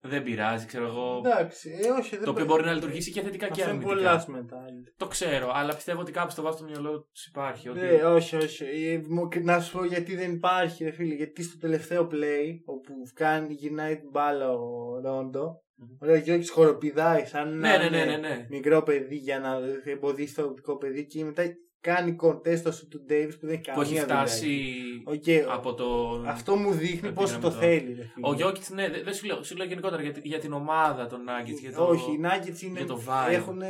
δεν 0.07 0.23
πειράζει, 0.23 0.67
ξέρω 0.67 0.85
εγώ. 0.87 1.23
Εντάξει, 1.25 1.71
ε, 1.83 1.89
όχι, 1.91 2.17
δεν 2.17 2.25
Το 2.25 2.31
οποίο 2.31 2.45
μπορεί 2.45 2.65
να 2.65 2.73
λειτουργήσει 2.73 3.11
και 3.11 3.21
θετικά 3.21 3.47
και 3.49 3.63
Αυτό 3.63 3.75
είναι 3.75 3.85
αρνητικά. 3.85 4.25
πολλά 4.25 4.25
μετά. 4.41 4.65
Το 4.97 5.07
ξέρω, 5.07 5.51
αλλά 5.55 5.75
πιστεύω 5.75 6.01
ότι 6.01 6.13
κάπου 6.13 6.31
στο 6.31 6.43
βάθος 6.43 6.61
του 6.61 6.67
μυαλός 6.67 6.99
του 7.01 7.11
υπάρχει. 7.29 7.69
Ότι... 7.69 7.81
Ναι, 7.81 8.05
όχι, 8.05 8.37
όχι. 8.37 8.65
Ε, 8.65 9.01
μου- 9.09 9.29
Να 9.43 9.61
σου 9.61 9.79
πω 9.79 9.85
γιατί 9.85 10.17
δεν 10.17 10.33
υπάρχει, 10.33 10.85
ρε 10.85 10.91
φίλε. 10.91 11.15
Γιατί 11.15 11.43
στο 11.43 11.59
τελευταίο 11.59 12.09
play, 12.13 12.61
όπου 12.65 12.93
κάνει, 13.15 13.55
γυρνάει 13.55 13.97
την 13.99 14.09
μπάλα 14.11 14.51
ο 14.53 15.01
Ρόντο, 15.05 15.63
Μμμ. 15.75 16.11
ο 16.11 16.15
Γιόκιτς 16.14 16.51
χοροπηδάει 16.51 17.25
σαν 17.25 17.59
ναι, 17.59 17.69
να 17.69 17.79
ναι, 17.79 17.89
ναι, 17.89 17.97
είναι 17.97 18.17
ναι, 18.17 18.29
ναι. 18.29 18.47
μικρό 18.51 18.83
παιδί 18.83 19.17
για 19.17 19.39
να 19.39 19.59
εμποδίσει 19.85 20.35
το 20.35 20.43
οπτικό 20.43 20.77
πεδίο 20.77 21.07
και 21.07 21.25
μετά 21.25 21.43
κάνει 21.87 22.12
contest 22.12 22.59
το 22.59 22.72
σουτ 22.72 22.89
του 22.89 23.03
Ντέιβις 23.05 23.39
που 23.39 23.47
δεν 23.47 23.55
έχει 23.55 23.70
Που 23.70 23.80
καμία 23.80 23.97
έχει 23.97 24.01
φτάσει 24.01 24.72
δουλειά. 25.07 25.45
Οκ, 25.47 25.53
από 25.57 25.74
το. 25.74 25.87
Αυτό 26.26 26.57
μου 26.57 26.72
δείχνει 26.72 27.09
από 27.09 27.20
πόσο 27.20 27.32
την 27.32 27.43
το 27.43 27.49
γραμμή 27.49 27.66
θέλει. 27.66 27.93
Ρε, 27.95 28.03
φίλε. 28.14 28.28
Ο 28.28 28.34
Γιώκητς, 28.34 28.70
ναι, 28.70 28.91
δεν 28.91 29.05
δεν 29.05 29.14
σου 29.14 29.26
λέω, 29.26 29.43
σου 29.43 29.57
λέω 29.57 29.66
γενικότερα 29.66 30.03
για, 30.03 30.12
τη- 30.12 30.28
για 30.28 30.39
την 30.39 30.53
ομάδα 30.53 31.07
των 31.07 31.20
Nuggets. 31.28 31.61
Για 31.61 31.72
το... 31.72 31.87
Όχι, 31.87 32.11
οι 32.11 32.20
Nuggets 32.22 32.61
είναι, 32.62 32.78
για 32.78 32.87
το 32.87 33.03
vibe. 33.07 33.32
έχουν 33.32 33.61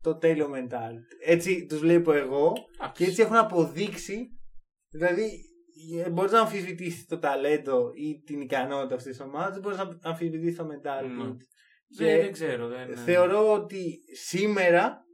το 0.00 0.16
τέλειο 0.16 0.50
mental. 0.54 0.92
Έτσι 1.24 1.66
τους 1.66 1.78
βλέπω 1.78 2.12
εγώ 2.12 2.52
και 2.92 3.04
έτσι 3.04 3.22
έχουν 3.22 3.36
αποδείξει. 3.36 4.28
Δηλαδή, 4.90 5.30
μπορείς 6.12 6.32
να 6.32 6.40
αμφισβητήσεις 6.40 7.06
το 7.06 7.18
ταλέντο 7.18 7.90
ή 7.94 8.22
την 8.26 8.40
ικανότητα 8.40 8.94
αυτής 8.94 9.16
της 9.16 9.20
ομάδας, 9.20 9.52
δεν 9.52 9.60
μπορείς 9.62 9.78
να 9.78 9.98
αμφισβητήσεις 10.02 10.56
το 10.56 10.64
mental. 10.64 11.08
Ναι. 11.08 11.24
του. 11.24 11.36
Δεν, 11.96 12.16
Και 12.16 12.22
δεν 12.22 12.32
ξέρω. 12.32 12.68
Δεν... 12.68 12.96
Θεωρώ 12.96 13.52
ότι 13.52 13.98
σήμερα 14.16 15.04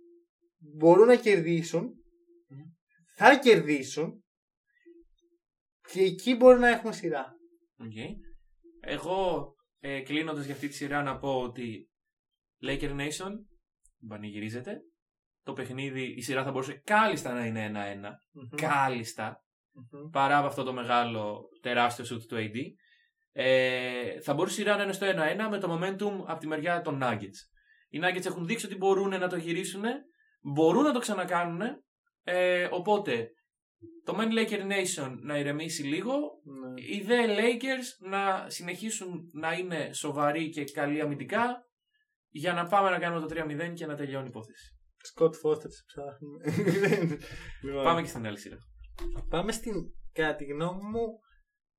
μπορούν 0.58 1.06
να 1.06 1.16
κερδίσουν, 1.16 1.82
Μμμ. 1.82 1.90
Θα 3.22 3.38
κερδίσουν 3.38 4.24
και 5.92 6.00
εκεί 6.00 6.34
μπορεί 6.34 6.58
να 6.58 6.68
έχουμε 6.68 6.92
σειρά. 6.92 7.36
Οκ. 7.78 8.18
Εγώ 8.80 9.52
ε, 9.78 10.00
κλείνοντας 10.00 10.44
για 10.44 10.54
αυτή 10.54 10.68
τη 10.68 10.74
σειρά 10.74 11.02
να 11.02 11.18
πω 11.18 11.40
ότι 11.40 11.90
Laker 12.66 12.90
Nation 13.00 13.32
πανηγυρίζετε. 14.08 14.80
Το 15.42 15.52
παιχνίδι, 15.52 16.02
η 16.02 16.20
σειρά 16.22 16.44
θα 16.44 16.50
μπορούσε 16.50 16.82
κάλλιστα 16.84 17.32
να 17.32 17.46
είναι 17.46 17.72
1-1. 17.74 18.56
Κάλλιστα. 18.56 19.44
Μμμ. 19.72 20.10
παρά 20.10 20.38
από 20.38 20.46
αυτό 20.46 20.62
το 20.62 20.72
μεγάλο 20.72 21.48
τεράστιο 21.60 22.04
σουτ 22.04 22.22
του 22.28 22.36
AD. 22.36 22.56
Ε, 23.32 24.20
θα 24.20 24.34
μπορούσε 24.34 24.60
η 24.60 24.64
σειρά 24.64 24.76
να 24.76 24.82
είναι 24.82 24.92
στο 24.92 25.06
1-1 25.06 25.48
με 25.50 25.58
το 25.58 25.72
momentum 25.72 26.24
από 26.26 26.40
τη 26.40 26.46
μεριά 26.46 26.80
των 26.80 27.00
Nuggets. 27.02 27.38
Οι 27.88 28.00
Nuggets 28.02 28.26
έχουν 28.26 28.46
δείξει 28.46 28.66
ότι 28.66 28.76
μπορούν 28.76 29.08
να 29.08 29.28
το 29.28 29.36
γυρίσουν, 29.36 29.82
μπορούν 30.40 30.82
να 30.82 30.92
το 30.92 30.98
ξανακάνουν. 30.98 31.60
Ε, 32.24 32.68
οπότε, 32.70 33.30
το 34.04 34.16
Men 34.18 34.32
Laker 34.38 34.60
Nation 34.70 35.16
να 35.20 35.38
ηρεμήσει 35.38 35.82
λίγο, 35.82 36.12
Ναι. 36.44 36.82
οι 36.82 37.00
δε 37.00 37.26
Lakers 37.26 38.08
να 38.08 38.50
συνεχίσουν 38.50 39.30
να 39.32 39.52
είναι 39.52 39.92
σοβαροί 39.92 40.48
και 40.48 40.64
καλοί 40.64 41.00
αμυντικά 41.00 41.64
για 42.28 42.52
να 42.52 42.66
πάμε 42.66 42.90
να 42.90 42.98
κάνουμε 42.98 43.20
το 43.20 43.34
3-0 43.34 43.72
και 43.74 43.86
να 43.86 43.94
τελειώνει 43.96 44.24
η 44.24 44.28
υπόθεση. 44.28 44.74
Σκοτ 45.02 45.34
Φώστερ 45.34 45.70
σε 45.70 45.82
ψάχνουμε. 45.86 46.44
Λοιπόν, 47.64 47.84
Πάμε 47.84 48.02
και 48.02 48.08
στην 48.08 48.26
άλλη 48.26 48.38
σειρά. 48.38 48.56
Πάμε 49.28 49.52
στην, 49.52 49.74
κατά 50.12 50.34
τη 50.34 50.44
γνώμη 50.44 50.82
μου, 50.82 51.06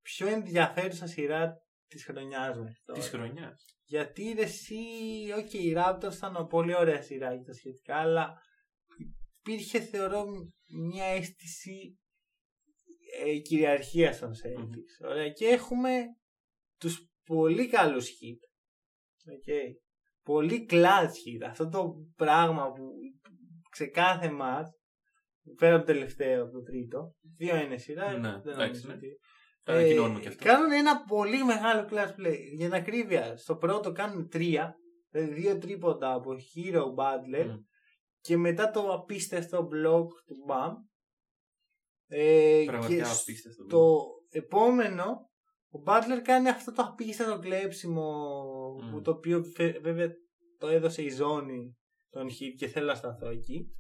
πιο 0.02 0.28
ενδιαφέρουσα 0.28 1.08
σειρά 1.08 1.54
της 1.88 2.06
χρονιάς 2.06 2.58
μας. 2.58 2.82
Της 2.94 3.10
χρονιάς. 3.10 3.66
Γιατί 3.84 4.34
ρε, 4.36 4.42
εσύ, 4.42 4.76
οκ, 5.38 5.54
οι 5.54 5.74
Raptors 5.78 6.14
ήταν 6.16 6.32
μια 6.32 6.46
πολύ 6.46 6.76
ωραία 6.76 7.02
σειρά 7.02 7.34
για 7.34 7.44
τα 7.44 7.54
σχετικά, 7.54 7.96
αλλά 7.96 8.34
υπήρχε 9.44 9.80
θεωρώ 9.80 10.26
μια 10.92 11.06
αίσθηση 11.06 11.98
ε, 13.26 13.38
κυριαρχίας 13.38 14.16
των 14.16 14.32
Celtics. 14.32 15.10
Ωραία. 15.10 15.30
Και 15.30 15.46
έχουμε 15.48 16.04
τους 16.80 17.08
πολύ 17.26 17.68
καλούς 17.68 18.08
Heat. 18.08 18.40
Okay. 19.34 19.76
Πολύ 20.24 20.66
clutch 20.70 21.06
Heat. 21.06 21.46
Αυτό 21.50 21.70
το 21.70 21.94
πράγμα 22.16 22.72
που 22.72 22.92
σε 23.72 23.86
κάθε 23.86 24.32
μάτς 24.32 24.70
πέρα 25.58 25.76
από 25.76 25.86
το 25.86 25.94
τελευταίο, 25.94 26.44
από 26.44 26.52
το 26.52 26.62
τρίτο, 26.62 27.16
δύο 27.38 27.56
είναι 27.56 27.78
σειρά. 27.78 28.12
Ναι, 28.18 28.20
δεν 28.20 28.54
εντάξει, 28.54 28.58
νομίζω 28.58 28.88
ναι. 28.88 28.94
ότι- 28.94 29.20
Το 29.64 29.72
ανακοινώνουμε 29.72 30.20
και 30.20 30.28
αυτό. 30.28 30.44
Κάνουν 30.46 30.72
ένα 30.72 31.04
πολύ 31.04 31.44
μεγάλο 31.44 31.88
clutch 31.92 32.08
play. 32.20 32.38
Για 32.58 32.66
την 32.70 32.74
ακρίβεια, 32.74 33.38
στο 33.38 33.56
πρώτο 33.56 33.92
κάνουν 33.92 34.30
τρία, 34.30 34.76
δηλαδή 35.10 35.34
δύο 35.34 35.58
τρίποτα 35.58 36.14
από 36.14 36.30
Hero 36.32 36.82
Butler 36.84 37.46
Μμ. 37.46 37.56
Και 38.22 38.38
μετά 38.38 38.72
το 38.72 38.94
απίστευτο 38.94 39.58
block 39.74 40.08
του 40.26 40.36
Bam. 40.50 40.74
Ε, 42.08 42.64
Πραγματικά 42.66 43.04
και 43.04 43.10
απίστευτο. 43.22 43.66
το 43.66 44.06
επόμενο, 44.30 45.30
ο 45.70 45.80
Butler 45.86 46.20
κάνει 46.24 46.50
αυτό 46.50 46.72
το 46.72 46.82
απίστευτο 46.82 47.40
κλέψιμο 47.40 48.12
Μμ. 48.84 48.92
που 48.92 49.02
το 49.02 49.12
οποίο 49.12 49.44
φε- 49.44 49.82
βέβαια 49.82 50.08
το 50.58 50.68
έδωσε 50.68 51.02
η 51.02 51.10
ζώνη 51.10 51.78
των 52.10 52.28
hit 52.28 52.56
και 52.58 52.68
θέλω 52.68 52.86
να 52.86 52.96
σταθώ 52.96 53.28
εκεί. 53.30 53.76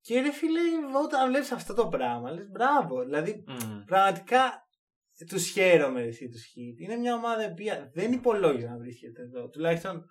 Και 0.00 0.20
ρε 0.20 0.32
φίλε, 0.32 0.60
όταν 1.04 1.28
βλέπεις 1.30 1.52
αυτό 1.52 1.74
το 1.74 1.88
πράγμα, 1.88 2.30
λες 2.30 2.48
μπράβο. 2.50 3.04
Δηλαδή, 3.04 3.44
Μμ. 3.46 3.84
πραγματικά 3.84 4.62
τους 5.28 5.50
χαίρομαι 5.50 6.02
εσύ 6.02 6.28
τους 6.28 6.42
hit. 6.44 6.80
Είναι 6.82 6.96
μια 6.96 7.14
ομάδα 7.14 7.48
η 7.48 7.50
οποία 7.50 7.90
δεν 7.94 8.12
υπολόγιζε 8.12 8.66
να 8.68 8.76
βρίσκεται 8.78 9.22
εδώ. 9.22 9.48
Τουλάχιστον 9.48 10.04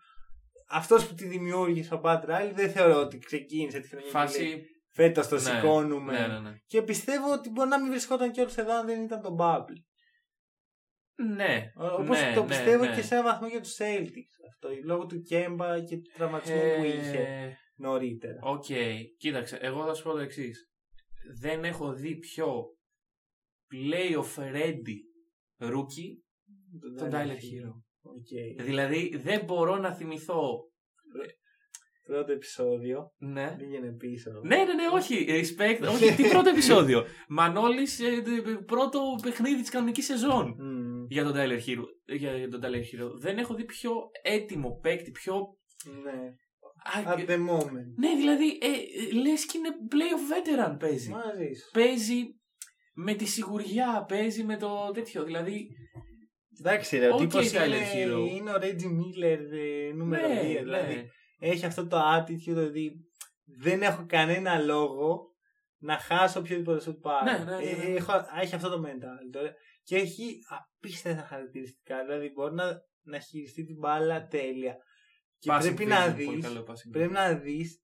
αυτός 0.67 1.07
που 1.07 1.13
τη 1.13 1.27
δημιούργησε 1.27 1.93
ο 1.93 1.99
Πατ 1.99 2.25
Ράιλι 2.25 2.53
δεν 2.53 2.71
θεωρώ 2.71 2.99
ότι 2.99 3.17
ξεκίνησε 3.17 3.79
τη 3.79 3.87
χρονιά. 3.87 4.09
Φάση. 4.09 4.65
Φέτος 4.89 5.27
το 5.27 5.35
Ναι, 5.35 5.41
σηκώνουμε. 5.41 6.19
Ναι, 6.19 6.27
ναι, 6.27 6.39
ναι. 6.39 6.57
Και 6.65 6.81
πιστεύω 6.81 7.33
ότι 7.33 7.49
μπορεί 7.49 7.69
να 7.69 7.79
μην 7.81 7.89
βρισκόταν 7.89 8.31
κιόλα 8.31 8.51
εδώ 8.55 8.73
αν 8.79 8.85
δεν 8.85 9.03
ήταν 9.03 9.21
το 9.21 9.35
Bubble. 9.39 9.81
Ναι. 11.35 11.71
Όπως 11.75 12.19
ναι, 12.19 12.33
το 12.35 12.41
ναι, 12.41 12.47
πιστεύω 12.47 12.83
ναι. 12.83 12.95
και 12.95 13.01
σε 13.01 13.13
έναν 13.13 13.25
βαθμό 13.25 13.47
για 13.47 13.61
τους 13.61 13.75
Celtics. 13.79 14.33
Αυτό, 14.49 14.69
λόγω 14.83 15.05
του 15.05 15.21
Κέμπα 15.21 15.79
και 15.83 15.97
του 15.97 16.11
τραυματισμού 16.13 16.75
που 16.77 16.83
είχε 16.83 17.17
Ε, 17.17 17.57
νωρίτερα. 17.75 18.39
Οκ, 18.41 18.65
κοίταξε, 19.17 19.57
εγώ 19.61 19.85
θα 19.85 19.93
σου 19.93 20.03
πω 20.03 20.11
το 20.11 20.19
εξής. 20.19 20.71
Δεν 21.39 21.63
έχω 21.63 21.93
δει 21.93 22.17
πιο 22.17 22.77
playoff 23.73 24.53
ready 24.53 24.97
rookie 25.59 26.13
τον 26.97 27.09
Tyler 27.11 27.35
Herro. 27.35 27.86
Οκ. 28.15 28.63
Δηλαδή 28.65 29.17
δεν 29.23 29.41
μπορώ 29.45 29.77
να 29.77 29.91
θυμηθώ. 29.93 30.71
Πρώτο 32.07 32.31
επεισόδιο. 32.31 33.11
Ναι. 33.17 33.55
Πήγαινε 33.57 33.91
πίσω. 33.91 34.31
Ναι, 34.43 34.55
ναι, 34.55 34.73
ναι, 34.73 34.83
όχι. 34.93 35.25
Respect. 35.29 35.87
όχι, 35.89 36.15
τι 36.15 36.29
πρώτο 36.29 36.49
επεισόδιο; 36.49 37.05
Μανώλης, 37.37 37.99
ε, 37.99 38.05
ε, 38.05 38.53
πρώτο 38.65 38.99
παιχνίδι 39.21 39.61
της 39.61 39.69
κανονικής 39.69 40.05
σεζόν 40.05 40.55
Μμμ. 40.59 41.05
για 41.07 41.23
τον 41.23 41.33
Tyler 41.35 41.59
Herro. 41.67 41.83
Για 42.17 42.49
τον 42.49 42.61
Tyler 42.63 42.75
Herro. 42.75 43.11
Δεν 43.19 43.37
έχω 43.37 43.53
δει 43.53 43.63
πιο 43.65 43.91
έτοιμο 44.21 44.79
παίκτη, 44.81 45.11
πιο. 45.11 45.57
Ναι. 46.03 46.33
Α, 46.95 47.15
At 47.15 47.29
the 47.29 47.37
moment. 47.37 47.87
ναι, 47.97 48.15
δηλαδή, 48.15 48.47
ε, 48.61 48.67
ε, 48.67 49.21
λες 49.21 49.45
και 49.45 49.57
είναι 49.57 49.69
playoff 49.91 50.33
veteran 50.33 50.75
παίζει. 50.79 51.09
Μαζί 51.09 51.53
σου. 51.53 51.71
παίζει 51.73 52.39
με 52.93 53.13
τη 53.13 53.25
σιγουριά, 53.25 54.05
παίζει 54.07 54.43
με 54.43 54.57
το 54.57 54.91
τέτοιο. 54.93 55.23
Δηλαδή. 55.23 55.67
Εντάξει, 56.59 56.97
ρε, 56.97 57.07
ο 57.07 57.13
ΟΚ, 57.13 57.19
τύπος 57.19 57.51
Tyler 57.51 57.65
είναι, 57.65 57.77
Herro. 57.93 58.35
είναι 58.35 58.51
ο 58.51 58.55
Reggie 58.55 58.91
Miller 58.99 59.39
ε, 59.51 59.93
νούμερο 59.93 60.27
ναι, 60.27 60.41
2. 60.41 60.43
Δηλαδή 60.63 60.95
ναι. 60.95 61.05
έχει 61.39 61.65
αυτό 61.65 61.87
το 61.87 61.97
attitude 62.15 62.67
ότι 62.67 62.91
δεν 63.45 63.81
έχω 63.81 64.05
κανένα 64.07 64.59
λόγο 64.59 65.35
να 65.77 65.97
χάσω 65.97 66.39
οποιοδήποτε 66.39 66.81
σου 66.81 66.99
πάρω. 66.99 67.31
Ναι, 67.31 67.37
ναι, 67.37 67.55
ναι, 67.55 67.71
ναι. 67.71 67.83
Ε, 67.83 67.95
έχω, 67.95 68.11
έχει 68.41 68.55
αυτό 68.55 68.69
το 68.69 68.83
mental. 68.85 69.31
τώρα. 69.31 69.53
Και 69.83 69.95
έχει 69.95 70.39
απίστευτα 70.47 71.21
χαρακτηριστικά. 71.21 72.05
Δηλαδή 72.05 72.31
μπορεί 72.33 72.53
να, 72.53 72.81
να 73.01 73.19
χειριστεί 73.19 73.65
την 73.65 73.77
μπάλα 73.77 74.27
τέλεια. 74.27 74.77
Και 75.39 75.51
Passing 75.51 75.59
πρέπει 75.61 75.83
vision, 75.83 75.87
να 75.87 76.13
πολύ 76.13 76.35
δεις 76.35 76.43
καλό 76.43 76.65
passing 76.69 76.91
πρέπει 76.91 77.11
να 77.11 77.33
δεις 77.33 77.81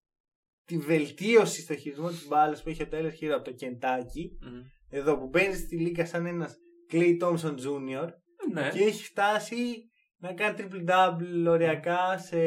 τη 0.65 0.77
βελτίωση 0.77 1.61
στο 1.61 1.75
χειρισμό 1.75 2.09
της 2.09 2.27
μπάλας 2.27 2.63
που 2.63 2.69
έχει 2.69 2.83
ο 2.83 2.87
Tyler 2.91 3.11
Hero 3.21 3.29
από 3.35 3.43
το 3.43 3.51
Κεντάκι 3.51 4.37
vision. 4.41 4.49
Μμμ. 4.51 4.61
εδώ 4.89 5.17
που 5.17 5.27
μπαίνει 5.27 5.55
στη 5.55 5.77
λίγα 5.77 6.05
σαν 6.05 6.25
ένας 6.25 6.55
Clay 6.91 7.19
Thompson 7.21 7.55
Jr. 7.57 8.09
Ναι. 8.51 8.69
και 8.69 8.83
έχει 8.83 9.03
φτάσει 9.03 9.87
να 10.17 10.33
κάνει 10.33 10.55
triple 10.59 10.89
double 10.89 11.45
οριακά 11.47 12.17
σε 12.17 12.37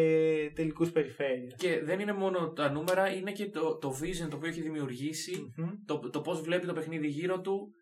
τελικούς 0.54 0.92
περιφέρειες. 0.92 1.54
Και 1.56 1.80
δεν 1.84 2.00
είναι 2.00 2.12
μόνο 2.12 2.52
τα 2.52 2.70
νούμερα, 2.70 3.08
είναι 3.14 3.32
και 3.32 3.50
το, 3.50 3.78
το 3.78 3.88
vision 4.02 4.28
το 4.30 4.36
οποίο 4.36 4.48
έχει 4.48 4.60
δημιουργήσει, 4.60 5.52
Μμμ. 5.56 5.70
το, 5.86 5.98
το 6.10 6.20
πώς 6.20 6.40
βλέπει 6.40 6.66
το 6.66 6.72
παιχνίδι 6.72 7.06
γύρω 7.06 7.40
του 7.40 7.72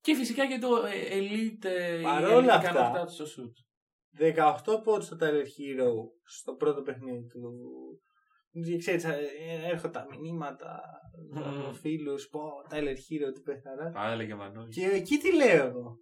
και 0.00 0.14
φυσικά 0.14 0.46
και 0.46 0.58
το 0.58 0.68
ε, 0.86 1.18
elite, 1.18 1.64
ε, 1.64 1.98
η 1.98 2.02
Παρόλα 2.02 2.54
elite 2.54 2.56
αυτά, 2.56 2.70
ικανότητά 2.70 3.04
του 3.04 3.12
στο 3.12 3.24
shoot. 3.24 3.54
18 4.76 4.82
πόντους 4.84 5.06
στο 5.06 5.16
Tyler 5.20 5.44
Hero 5.54 5.90
στο 6.24 6.54
πρώτο 6.54 6.82
παιχνίδι 6.82 7.26
του. 7.26 7.52
Και 8.64 8.76
ξέρεις, 8.76 9.04
ε, 9.04 9.18
έρχονται 9.64 9.98
τα 9.98 10.06
μηνύματα 10.10 10.80
από 11.34 11.50
Μμμ. 11.50 11.72
φίλους, 11.72 12.28
πω, 12.28 12.40
Tyler 12.70 12.96
Hero, 13.04 13.32
τι 13.34 13.40
πεθαρά. 13.40 14.00
Α, 14.00 14.12
έλεγε 14.12 14.34
Μανώλης. 14.34 14.74
Και 14.76 14.86
εκεί 14.86 15.18
τι 15.18 15.34
λέω 15.36 15.66
εγώ. 15.66 15.98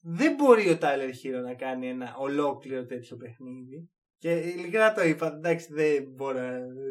Δεν 0.00 0.34
μπορεί 0.34 0.70
ο 0.70 0.78
Tyler 0.80 1.10
Hero 1.22 1.42
να 1.44 1.54
κάνει 1.54 1.88
ένα 1.88 2.16
ολόκληρο 2.18 2.86
τέτοιο 2.86 3.16
παιχνίδι. 3.16 3.90
Και 4.18 4.32
ειλικρινά 4.32 4.92
το 4.92 5.02
είπα, 5.02 5.26
εντάξει 5.26 5.72
δεν 5.72 6.04
μπορώ, 6.14 6.40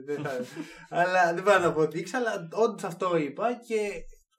δεν 0.06 0.24
θα, 0.24 0.32
αλλά 1.00 1.34
δεν 1.34 1.44
μπορώ 1.44 1.58
να 1.58 1.64
το 1.64 1.70
αποδείξω, 1.70 2.18
αλλά 2.18 2.48
όντως 2.52 2.84
αυτό 2.84 3.18
είπα 3.18 3.54
και 3.68 3.90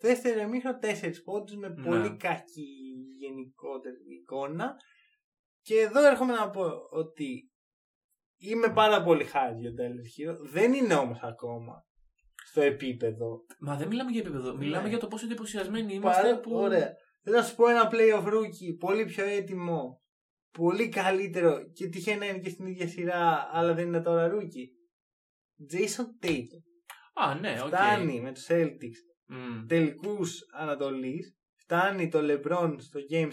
δεύτερο 0.00 0.40
εμίχρονο 0.40 0.78
τέσσερις 0.78 1.22
πόντους 1.22 1.56
με 1.56 1.68
Ναι. 1.68 1.84
πολύ 1.84 2.16
κακή 2.16 2.68
γενικότερη 3.18 3.96
εικόνα 4.20 4.76
και 5.60 5.74
εδώ 5.80 6.06
έρχομαι 6.06 6.32
να 6.32 6.50
πω 6.50 6.64
ότι 6.90 7.50
είμαι 8.36 8.72
πάρα 8.72 9.02
πολύ 9.02 9.24
χαρούμενος 9.24 9.58
για 9.60 9.74
τον 9.74 9.86
Tyler 9.86 10.30
Herro, 10.32 10.36
δεν 10.52 10.72
είναι 10.72 10.94
όμως 10.94 11.18
ακόμα 11.22 11.86
στο 12.44 12.60
επίπεδο 12.60 13.44
Μα 13.60 13.76
δεν 13.76 13.88
μιλάμε 13.88 14.10
για 14.10 14.20
επίπεδο. 14.20 14.56
Μιλάμε 14.56 14.82
Ναι. 14.82 14.88
για 14.88 14.98
το 14.98 15.06
πόσο 15.06 15.24
εντυπωσιασμένοι 15.24 15.94
είμαστε. 15.94 16.22
Παρά, 16.22 16.40
που... 16.40 16.54
Ωραία. 16.54 16.92
Θέλω 17.22 17.36
να 17.36 17.42
σου 17.42 17.54
πω 17.54 17.68
ένα 17.68 17.90
playoff 17.92 18.26
rookie 18.26 18.76
πολύ 18.78 19.04
πιο 19.04 19.24
έτοιμο, 19.24 20.02
πολύ 20.50 20.88
καλύτερο 20.88 21.70
και 21.72 21.88
τυχαίνει 21.88 22.18
να 22.18 22.26
είναι 22.26 22.38
και 22.38 22.50
στην 22.50 22.66
ίδια 22.66 22.88
σειρά, 22.88 23.48
αλλά 23.52 23.74
δεν 23.74 23.86
είναι 23.86 24.00
τώρα 24.00 24.30
rookie. 24.32 24.68
Jayson 25.72 26.26
Tatum. 26.26 26.62
Α, 27.14 27.34
ναι, 27.34 27.60
ΟΚ. 27.62 27.66
Φτάνει 27.66 28.20
με 28.20 28.32
τους 28.32 28.46
Celtics 28.48 28.98
Μμ. 29.26 29.66
τελικούς 29.66 30.40
Ανατολής, 30.52 31.36
φτάνει 31.54 32.08
το 32.08 32.18
LeBron 32.22 32.74
στο 32.78 33.00
Game 33.10 33.28
7, 33.28 33.30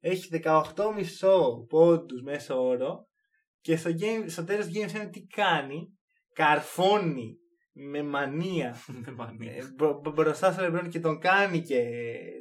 έχει 0.00 0.28
18,5 0.30 1.66
πόντους 1.68 2.22
μέσο 2.22 2.66
όρο 2.66 3.08
και 3.60 3.76
στο, 3.76 3.90
game, 3.90 4.24
στο 4.26 4.44
τέλος 4.44 4.66
του 4.66 4.72
Game 4.72 5.06
7 5.06 5.08
τι 5.12 5.26
κάνει, 5.26 5.98
καρφώνει 6.32 7.36
με 7.78 8.02
μανία 8.02 8.76
Ντεμάνει. 9.04 9.46
ε, 9.46 9.62
μπρο- 9.76 10.00
μπρο- 10.02 10.14
μπροστά 10.14 10.52
στο 10.52 10.62
LeBron 10.66 10.88
και 10.88 11.00
τον 11.00 11.18
κάνει 11.20 11.60
και, 11.62 11.84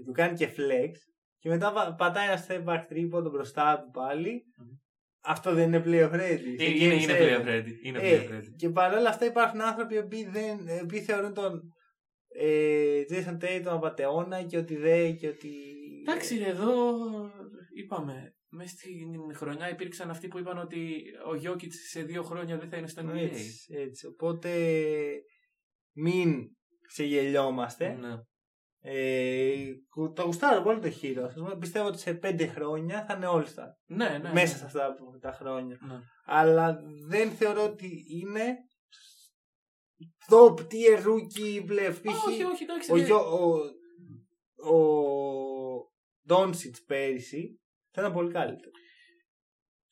του 0.05 0.11
κάνει 0.11 0.38
και 0.38 0.49
flex 0.57 0.91
και 1.39 1.49
μετά 1.49 1.71
πα- 1.73 1.95
πατάει 1.97 2.27
ένα 2.29 2.45
step 2.47 2.63
back 2.73 2.83
τρίποντο 2.88 3.29
μπροστά 3.29 3.79
του 3.79 3.91
πάλι. 3.91 4.43
Μμμ. 4.57 4.67
Αυτό 5.27 5.53
δεν 5.53 5.67
είναι 5.73 5.83
playoff 5.86 6.13
ready. 6.13 6.39
στο 6.57 6.63
Ε, 6.63 6.69
Είναι, 6.69 6.95
Game 6.95 7.01
είναι 7.01 7.13
7. 7.13 7.21
playoff 7.21 7.47
ready. 7.47 7.71
Είναι 7.83 7.99
Ε, 8.01 8.17
playoff 8.19 8.31
ready. 8.33 8.53
και 8.57 8.69
παρόλα 8.69 9.09
αυτά 9.09 9.25
υπάρχουν 9.25 9.61
άνθρωποι 9.61 9.95
οι 9.95 9.97
οποίοι, 9.97 10.25
δεν, 10.29 10.57
οι 10.67 10.79
οποίοι 10.83 10.99
θεωρούν 11.01 11.33
τον 11.33 11.61
ε, 12.27 13.01
Jason 13.09 13.38
Tatum 13.43 13.63
απαταιώνα 13.65 14.43
και 14.43 14.57
ότι 14.57 14.75
δεν 14.75 15.15
και 15.17 15.27
ότι... 15.27 15.51
Εντάξει, 16.07 16.38
ρε, 16.38 16.49
εδώ 16.49 16.95
είπαμε. 17.75 18.36
Μέσα 18.56 18.76
στην 18.76 19.36
χρονιά 19.36 19.70
υπήρξαν 19.70 20.10
αυτοί 20.10 20.28
που 20.28 20.39
είπαν 20.39 20.58
ότι 20.58 21.03
ο 21.28 21.36
Γιώκητς 21.36 21.76
σε 21.89 22.03
δύο 22.03 22.24
χρόνια 22.24 22.58
δεν 22.58 22.70
θα 22.70 22.78
είναι 22.78 22.88
στο 22.88 23.01
NBA. 23.12 23.16
έτσι, 23.16 23.74
έτσι. 23.74 24.06
Οπότε 24.08 24.51
μην 25.95 26.47
ξεγελιόμαστε. 26.88 27.88
Ναι. 27.93 28.14
Ε, 28.88 29.66
κου- 29.89 30.16
το 30.16 30.24
γουστάρω 30.24 30.62
πολύ 30.62 30.80
το 30.80 30.89
χείρο. 30.89 31.32
Πιστεύω 31.60 31.88
ότι 31.88 31.99
σε 31.99 32.14
πέντε 32.14 32.47
χρόνια 32.47 33.06
θα 33.06 33.14
είναι 33.14 33.28
all 33.30 33.43
star. 33.43 33.70
Ναι, 33.86 34.10
ναι. 34.10 34.32
μέσα 34.32 34.53
ναι. 34.53 34.60
σε 34.60 34.66
αυτά 34.66 34.93
που- 34.95 35.20
τα 35.20 35.32
χρόνια. 35.32 35.78
Ναι. 35.88 35.99
Αλλά 36.26 36.80
δεν 37.08 37.32
θεωρώ 37.32 37.64
ότι 37.64 38.06
είναι 38.10 38.56
top 40.30 40.53
tier 40.60 41.03
rookie 41.06 41.64
πλέον. 41.66 41.93
Π.χ. 41.93 42.26
Όχι, 42.28 42.43
όχι, 42.43 42.64
εντάξει. 42.64 42.91
ο, 42.91 42.95
ναι. 42.95 43.03
Γιο- 43.03 43.34
ο, 43.34 43.56
ο 44.76 44.82
Doncic 46.30 46.74
πέρυσι 46.88 47.60
θα 47.96 48.02
ήταν 48.02 48.14
πολύ 48.14 48.32
καλύτερο. 48.32 48.72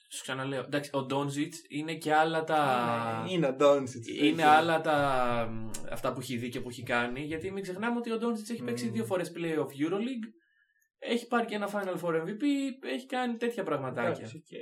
Σου 0.10 0.22
ξαναλέω. 0.22 0.60
Εντάξει, 0.62 0.90
ο 0.94 1.04
Ντόνζιτς 1.04 1.62
είναι 1.70 1.96
και 1.96 2.14
άλλα 2.14 2.44
τα. 2.44 3.26
Είναι 3.30 3.48
ο 3.48 3.56
Doncic. 3.60 4.22
Είναι 4.22 4.46
άλλα 4.46 4.82
τα. 4.82 4.98
μ, 5.52 5.70
αυτά 5.92 6.14
που 6.14 6.20
έχει 6.20 6.38
δει 6.38 6.50
και 6.50 6.60
που 6.60 6.70
έχει 6.70 6.84
κάνει. 6.84 7.22
Γιατί 7.22 7.52
μην 7.52 7.64
ξεχνάμε 7.64 7.98
ότι 7.98 8.12
ο 8.12 8.18
Ντόνζιτς 8.18 8.50
έχει 8.50 8.64
παίξει 8.64 8.86
Μμμ. 8.86 8.94
δύο 8.94 9.06
φορές 9.06 9.32
playoff 9.36 9.68
Euroleague. 9.68 10.28
Έχει 11.00 11.28
πάρει 11.28 11.46
και 11.46 11.56
ένα 11.56 11.70
Final 11.74 12.00
Four 12.02 12.22
MVP. 12.22 12.44
Έχει 12.82 13.06
κάνει 13.06 13.38
τέτοια 13.38 13.64
πραγματάκια. 13.64 14.12
Εντάξει, 14.12 14.38
ΟΚ. 14.38 14.60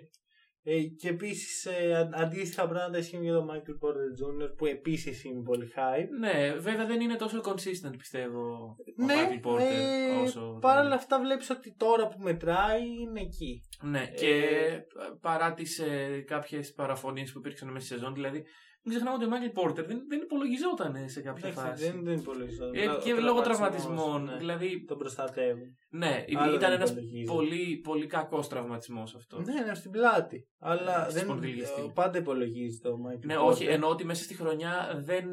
Ε, 0.64 0.82
και 0.82 1.10
επίσης 1.10 1.66
ε, 1.66 1.96
αν- 1.96 2.14
αντίστοιχα 2.16 2.68
πράγματα 2.68 2.98
ισχύουν 2.98 3.24
για 3.24 3.34
τον 3.34 3.48
Michael 3.52 3.88
Porter 3.88 4.46
Jr. 4.46 4.56
που 4.58 4.66
επίσης 4.66 5.24
είναι 5.24 5.42
πολύ 5.44 5.72
high. 5.76 6.06
Ναι, 6.20 6.54
βέβαια 6.54 6.86
δεν 6.86 7.00
είναι 7.02 7.16
τόσο 7.16 7.42
consistent 7.46 7.98
πιστεύω 7.98 8.40
ο 8.40 8.76
Ναι, 9.06 9.14
Michael 9.16 9.48
Porter 9.48 9.60
ε, 9.60 10.22
όσο... 10.24 10.58
παρά 10.62 10.82
όλα 10.82 10.96
αυτά 10.96 11.20
βλέπεις 11.20 11.50
ότι 11.50 11.76
τώρα 11.78 12.08
που 12.08 12.18
μετράει 12.20 12.82
είναι 13.02 13.20
εκεί. 13.22 13.62
Ναι, 13.82 14.08
και 14.08 14.30
Ε, 14.30 14.86
παρά 15.22 15.54
τις 15.54 15.80
ε, 15.80 16.24
κάποιες 16.28 16.74
παραφωνίες 16.74 17.32
που 17.32 17.40
υπήρξαν 17.40 17.70
μέσα 17.72 17.86
στη 17.86 17.94
σεζόν, 17.96 18.14
δηλαδή 18.14 18.44
μην 18.84 18.94
ξεχνάμε 18.94 19.16
ότι 19.16 19.26
ο 19.26 19.30
Μάικλ 19.30 19.48
Πόρτερ 19.54 19.86
δεν, 19.86 20.02
δεν 20.08 20.20
υπολογιζόταν 20.22 21.10
σε 21.10 21.22
κάποια 21.22 21.48
Εντάξει, 21.50 21.68
φάση. 21.70 21.84
δεν, 21.92 22.04
δεν 22.04 22.18
υπολογίζω. 22.18 22.70
Ε, 22.74 22.88
Ο 22.88 23.00
και 23.00 23.14
λόγω 23.14 23.42
τραυματισμός, 23.42 23.96
τραυματισμών. 23.96 24.24
ναι, 24.24 24.38
Δηλαδή, 24.38 24.84
Τον 24.86 24.98
προστατεύουν. 24.98 25.76
ναι, 25.90 26.26
Άλλο 26.38 26.54
ήταν 26.56 26.60
δεν 26.70 26.72
ένας 26.72 26.90
υπολογίζω. 26.90 27.34
πολύ, 27.34 27.78
πολύ 27.84 28.08
κακός 28.08 28.48
τραυματισμός 28.48 29.16
αυτός. 29.16 29.46
Ναι, 29.46 29.62
είναι 29.62 29.74
στην 29.76 29.92
πλάτη. 29.92 30.48
Αλλά 30.60 31.00
Ε, 31.02 31.04
στη 31.04 31.14
δεν, 31.14 31.24
σπονδυλιστή. 31.24 31.82
ε, 31.82 31.92
πάντα 31.94 32.18
υπολογίζει 32.18 32.80
το 32.80 32.90
Michael 33.08 33.26
Ναι, 33.26 33.36
Porter. 33.38 33.46
όχι, 33.46 33.66
εννοώ 33.66 33.90
ότι 33.90 34.06
μέσα 34.06 34.24
στη 34.24 34.34
χρονιά 34.34 35.02
δεν. 35.06 35.26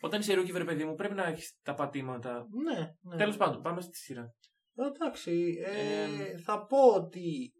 Όταν 0.00 0.20
είσαι 0.20 0.34
rookie, 0.34 0.52
βρε 0.52 0.64
παιδί 0.64 0.84
μου, 0.84 0.94
πρέπει 0.94 1.14
να 1.14 1.24
έχεις 1.26 1.58
τα 1.62 1.74
πατήματα. 1.74 2.46
Ναι, 2.64 2.90
ναι. 3.00 3.16
Τέλος 3.16 3.36
πάντων, 3.36 3.62
πάμε 3.62 3.80
στη 3.80 3.96
σειρά. 3.96 4.34
Εντάξει, 4.98 5.54
ε, 5.64 6.02
Ε, 6.22 6.38
θα 6.38 6.66
πω 6.66 6.78
ότι 6.94 7.52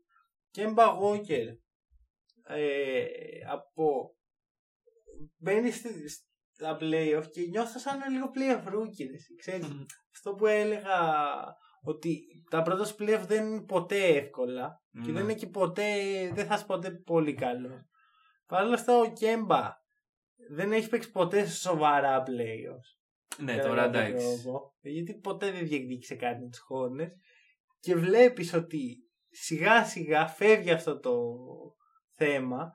Kemba 0.51 0.85
Walker 0.99 1.47
ε, 2.49 3.05
από 3.51 4.16
μπαίνει 5.37 5.71
στη, 5.71 5.89
στα 6.55 6.77
playoff 6.81 7.25
και 7.33 7.41
νιώθω 7.51 7.79
σαν 7.79 7.95
ένα 7.95 8.09
λίγο 8.09 8.31
playoff 8.35 8.69
rookie. 8.75 9.07
ρε, 9.11 9.17
Ξέρεις, 9.39 9.67
αυτό 10.13 10.35
που 10.35 10.47
έλεγα 10.47 11.25
ότι 11.83 12.21
τα 12.51 12.63
πρώτα 12.63 12.85
σου 12.85 12.95
playoff 12.99 13.25
δεν 13.27 13.47
είναι 13.47 13.63
ποτέ 13.65 14.05
εύκολα 14.05 14.83
και 14.93 14.99
Ναι. 15.01 15.13
δεν 15.13 15.23
είναι 15.23 15.35
και 15.35 15.47
ποτέ, 15.47 15.85
δεν 16.35 16.47
θα 16.47 16.55
είσαι 16.55 16.65
ποτέ 16.65 16.91
πολύ 16.91 17.35
καλό. 17.35 17.87
Παρ' 18.47 18.65
όλα 18.65 18.75
αυτά 18.75 18.99
ο 18.99 19.13
Κέμπα 19.13 19.71
δεν 20.51 20.73
έχει 20.73 20.89
παίξει 20.89 21.11
ποτέ 21.11 21.45
σε 21.47 21.57
σοβαρά 21.57 22.23
playoffs. 22.23 22.97
Ναι, 23.45 23.57
κατά 23.57 23.69
τώρα 23.69 23.83
κάποιο 23.83 24.01
εντάξει. 24.01 24.43
τρόπο, 24.43 24.75
Γιατί 24.81 25.15
ποτέ 25.15 25.51
δεν 25.51 25.67
διεκδίκησε 25.67 26.15
κάτι 26.15 26.41
με 26.43 26.49
τους 26.49 26.61
Hornets 26.71 27.17
και 27.81 27.95
βλέπεις 27.95 28.55
ότι 28.55 28.97
σιγά 29.31 29.85
σιγά 29.85 30.27
φεύγει 30.27 30.71
αυτό 30.71 30.99
το 31.01 31.13
θέμα 32.15 32.73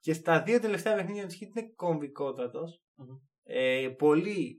και 0.00 0.12
στα 0.12 0.42
δύο 0.42 0.60
τελευταία 0.60 0.94
παιχνίδια 0.94 1.26
του 1.26 1.34
Heat 1.34 1.56
είναι 1.56 1.72
κομβικότατος. 1.74 2.82
Μμμ. 2.94 3.16
Ε, 3.42 3.88
πολύ 3.98 4.56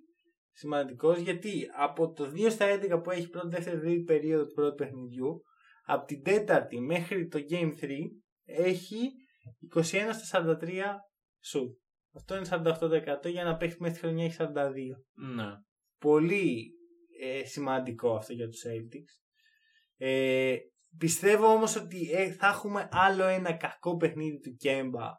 σημαντικός 0.51 1.17
γιατί 1.19 1.67
από 1.77 2.11
το 2.11 2.31
2 2.35 2.49
στα 2.49 2.65
11 2.69 3.01
που 3.03 3.11
έχει 3.11 3.29
πρώτη, 3.29 3.47
δεύτερη, 3.47 3.79
τρίτη 3.79 4.03
περίοδο 4.03 4.45
του 4.45 4.53
πρώτου 4.53 4.75
παιχνιδιού 4.75 5.41
από 5.83 6.05
την 6.05 6.23
τέταρτη 6.23 6.79
μέχρι 6.79 7.27
το 7.27 7.39
Game 7.49 7.71
3 7.81 7.89
έχει 8.45 9.11
21 9.75 9.83
στα 10.23 10.57
43 10.61 10.69
σου. 11.43 11.77
Αυτό 12.13 12.35
είναι 12.35 12.47
48% 12.49 13.29
για 13.29 13.43
να 13.43 13.57
παίξει 13.57 13.77
μέχρι 13.79 13.95
τη 13.95 14.05
χρονιά 14.05 14.25
έχει 14.25 14.35
42 14.39 14.45
Ναι. 15.35 15.51
πολύ 15.99 16.71
ε, 17.21 17.45
σημαντικό 17.45 18.15
αυτό 18.15 18.33
για 18.33 18.47
τους 18.47 18.61
Celtics. 18.65 19.23
Ε, 19.97 20.55
πιστεύω 20.97 21.45
όμως 21.45 21.75
ότι 21.75 22.11
ε, 22.11 22.31
θα 22.31 22.47
έχουμε 22.47 22.87
άλλο 22.91 23.23
ένα 23.23 23.53
κακό 23.53 23.95
παιχνίδι 23.97 24.39
του 24.39 24.55
Κέμπα 24.55 25.09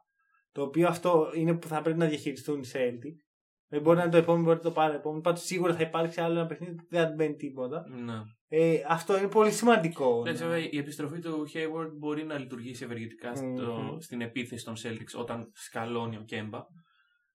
το 0.52 0.62
οποίο 0.62 0.88
αυτό 0.88 1.30
είναι 1.34 1.54
που 1.54 1.66
θα 1.68 1.82
πρέπει 1.82 1.98
να 1.98 2.06
διαχειριστούν 2.06 2.60
οι 2.60 2.66
Celtics. 2.72 3.20
Δεν 3.68 3.80
μπορεί 3.82 3.96
να 3.96 4.02
είναι 4.02 4.12
το 4.12 4.18
επόμενο, 4.18 4.44
μπορεί 4.44 4.56
να 4.56 4.62
το 4.62 4.70
πάρει 4.70 4.94
επόμενο. 4.94 5.20
Πάντως 5.20 5.42
σίγουρα 5.42 5.74
θα 5.74 5.82
υπάρξει 5.82 6.20
άλλο 6.20 6.38
ένα 6.38 6.46
παιχνίδι 6.46 6.74
που 6.74 6.86
δεν 6.88 7.02
θα 7.02 7.08
του 7.08 7.14
μπαίνει 7.14 7.34
τίποτα. 7.34 7.84
ναι. 7.88 8.14
Ε, 8.54 8.82
αυτό 8.88 9.18
είναι 9.18 9.28
πολύ 9.28 9.50
σημαντικό. 9.50 10.20
Εντάξει, 10.20 10.42
να- 10.42 10.48
βέβαια, 10.48 10.68
η 10.70 10.78
επιστροφή 10.78 11.18
του 11.20 11.46
Hayward 11.54 11.90
μπορεί 11.98 12.24
να 12.24 12.38
λειτουργήσει 12.38 12.84
ευεργετικά 12.84 13.34
στο- 13.34 13.44
Μμμ. 13.46 13.98
στην 13.98 14.20
επίθεση 14.20 14.64
των 14.64 14.74
Celtics 14.82 15.18
όταν 15.20 15.50
σκαλώνει 15.54 16.16
ο 16.16 16.22
Κέμπα. 16.22 16.64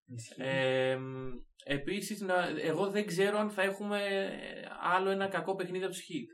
Ισχύει. 0.05 0.41
Ε, 0.41 0.97
Επίσης, 1.69 2.25
εγώ 2.61 2.89
δεν 2.89 3.05
ξέρω 3.05 3.37
αν 3.37 3.49
θα 3.49 3.61
έχουμε 3.61 3.99
άλλο 4.95 5.09
ένα 5.09 5.27
κακό 5.27 5.55
παιχνίδι 5.55 5.83
από 5.83 5.93
τους 5.93 6.03
Heat. 6.09 6.29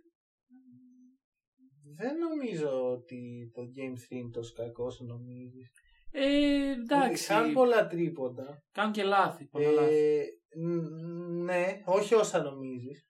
Δεν 1.96 2.18
νομίζω 2.18 2.92
ότι 2.92 3.52
το 3.54 3.62
Game 3.62 3.98
3 4.00 4.20
είναι 4.20 4.30
τόσο 4.30 4.54
κακός 4.54 4.94
όσο 4.94 5.04
νομίζεις. 5.04 5.72
Ε, 6.16 6.72
εντάξει. 6.72 7.26
Χάνουν 7.26 7.54
πολλά 7.54 7.88
τρίποτα. 7.88 8.64
Κάνουν 8.72 8.94
και 8.94 9.04
λάθη. 9.04 9.46
Πολλά 9.46 9.70
λάθη. 9.72 9.94
Ε, 9.96 10.24
ν- 10.58 11.44
ναι, 11.44 11.82
όχι 11.86 12.14
όσα 12.16 12.42
νομίζεις. 12.42 13.08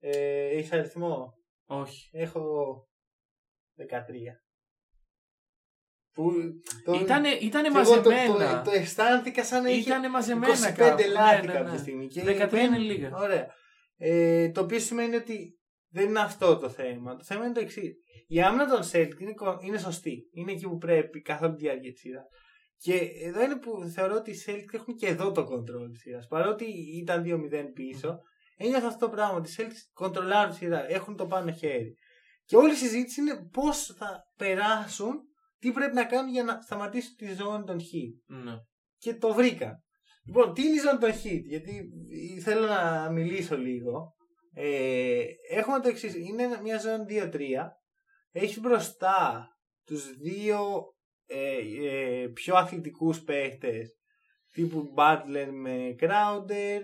Ε, 0.00 0.46
έχεις 0.48 0.72
αριθμό; 0.72 1.32
Όχι. 1.66 2.08
Έχω 2.12 2.42
13. 3.76 4.42
Που, 6.12 6.32
το, 6.84 6.92
Ήτανε, 6.92 7.28
ήτανε 7.28 7.68
και 7.68 7.78
εγώ 7.78 8.00
το, 8.02 8.10
μαζεμένα. 8.10 8.62
το, 8.62 8.70
το, 8.70 8.76
αισθάνθηκα 8.76 9.44
σαν 9.44 9.62
να 9.62 9.68
είχε 9.70 9.80
Ήτανε 9.90 10.08
μαζεμένα 10.08 10.54
25 10.70 10.74
κάπου. 10.76 11.02
λάθη 11.12 11.46
Ναι, 11.46 11.52
ναι, 11.52 11.58
κάποια 11.58 11.72
ναι. 11.72 11.78
στιγμή. 11.78 12.06
Και 12.06 12.22
13 12.22 12.48
δεν- 12.50 12.64
είναι 12.66 12.78
λίγα. 12.78 13.16
Ωραία. 13.16 13.54
Ε, 13.96 14.50
το 14.50 14.60
οποίο 14.60 14.78
σημαίνει 14.78 15.14
ότι 15.16 15.57
δεν 15.98 16.08
είναι 16.08 16.20
αυτό 16.20 16.58
το 16.58 16.68
θέμα. 16.68 17.16
Το 17.16 17.24
θέμα 17.24 17.44
είναι 17.44 17.54
το 17.54 17.60
εξής. 17.60 17.94
Η 18.26 18.40
άμυνα 18.42 18.66
των 18.66 18.80
Celtic 18.92 19.20
είναι, 19.20 19.32
κο- 19.34 19.58
είναι 19.62 19.78
σωστή. 19.78 20.28
Είναι 20.32 20.52
εκεί 20.52 20.68
που 20.68 20.76
πρέπει 20.76 21.20
καθ' 21.20 21.42
όλη 21.42 21.54
τη 21.54 21.62
διάρκεια 21.62 21.90
της 21.92 22.00
σειράς. 22.00 22.24
Και 22.76 22.94
εδώ 23.22 23.42
είναι 23.42 23.58
που 23.58 23.84
θεωρώ 23.94 24.14
ότι 24.14 24.30
οι 24.30 24.42
Celtic 24.46 24.74
έχουν 24.74 24.94
και 24.94 25.06
εδώ 25.06 25.32
το 25.32 25.40
control 25.42 25.90
της 25.92 26.00
σειράς. 26.00 26.26
Παρότι 26.26 26.64
ήταν 27.02 27.22
2-0 27.22 27.72
πίσω, 27.74 28.18
ένιωθα 28.56 28.86
αυτό 28.86 29.06
το 29.06 29.12
πράγμα. 29.12 29.36
Ότι 29.36 29.50
οι 29.50 29.54
Celtic 29.58 29.72
κοντρολάρουν 29.92 30.50
τη 30.50 30.56
σειρά, 30.56 30.90
έχουν 30.90 31.16
το 31.16 31.26
πάνω 31.26 31.52
χέρι. 31.52 31.94
Και 32.44 32.56
όλη 32.56 32.72
η 32.72 32.76
συζήτηση 32.76 33.20
είναι 33.20 33.48
πώς 33.52 33.86
θα 33.98 34.20
περάσουν, 34.36 35.14
τι 35.58 35.72
πρέπει 35.72 35.94
να 35.94 36.04
κάνουν 36.04 36.32
για 36.32 36.42
να 36.44 36.60
σταματήσουν 36.60 37.16
τη 37.16 37.34
ζώνη 37.34 37.64
των 37.64 37.78
Heat 37.78 38.36
Ναι. 38.44 38.52
και 38.98 39.14
το 39.14 39.34
βρήκα. 39.34 39.82
Λοιπόν, 40.26 40.54
τι 40.54 40.62
είναι 40.62 40.74
η 40.76 40.78
ζώνη 40.78 40.98
των 40.98 41.10
hit, 41.10 41.42
γιατί 41.44 41.88
θέλω 42.42 42.66
να 42.66 43.10
μιλήσω 43.10 43.56
λίγο. 43.56 44.16
Ε, 44.60 45.24
έχουμε 45.48 45.80
το 45.80 45.88
εξής. 45.88 46.14
Είναι 46.14 46.60
μια 46.62 46.78
ζώνη 46.78 47.04
2-3. 47.08 47.38
Έχει 48.30 48.60
μπροστά 48.60 49.48
τους 49.84 50.16
δύο 50.16 50.58
ε, 51.26 51.58
ε, 51.86 52.28
πιο 52.28 52.56
αθλητικούς 52.56 53.22
παίχτες 53.22 53.98
τύπου 54.52 54.94
Butler 54.96 55.48
με 55.52 55.96
Crowder, 56.00 56.80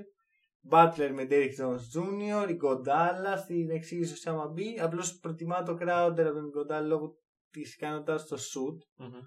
Butler 0.71 1.11
με 1.13 1.27
Derrick 1.31 1.53
Jones 1.61 1.81
Jr., 1.95 2.49
η 2.49 2.55
Γκοντάλα 2.55 3.37
στην 3.37 3.71
εξήγηση 3.71 4.29
άμα 4.29 4.49
μπει. 4.49 4.81
Απλώς 4.81 5.19
προτιμά 5.19 5.63
το 5.63 5.73
Crowder 5.73 6.25
από 6.27 6.33
τον 6.33 6.51
Γκοντάλα 6.51 6.87
λόγω 6.87 7.17
της 7.51 7.75
ικανότητας 7.75 8.21
στο 8.21 8.37
shoot 8.37 8.79
Μμμ. 8.97 9.21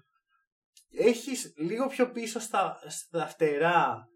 έχεις 0.90 1.52
λίγο 1.56 1.86
πιο 1.86 2.10
πίσω 2.10 2.40
στα, 2.40 2.78
στα 2.88 3.26
φτερά 3.26 4.08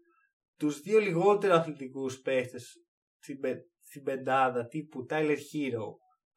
τους 0.57 0.79
δύο 0.79 0.99
λιγότερο 0.99 1.53
αθλητικούς 1.53 2.21
παίχτες 2.21 2.77
στην, 3.93 4.03
πε- 4.03 4.15
στην 4.15 4.23
πεντάδα 4.23 4.67
τύπου 4.67 5.05
Tyler 5.09 5.37
Hero, 5.37 5.87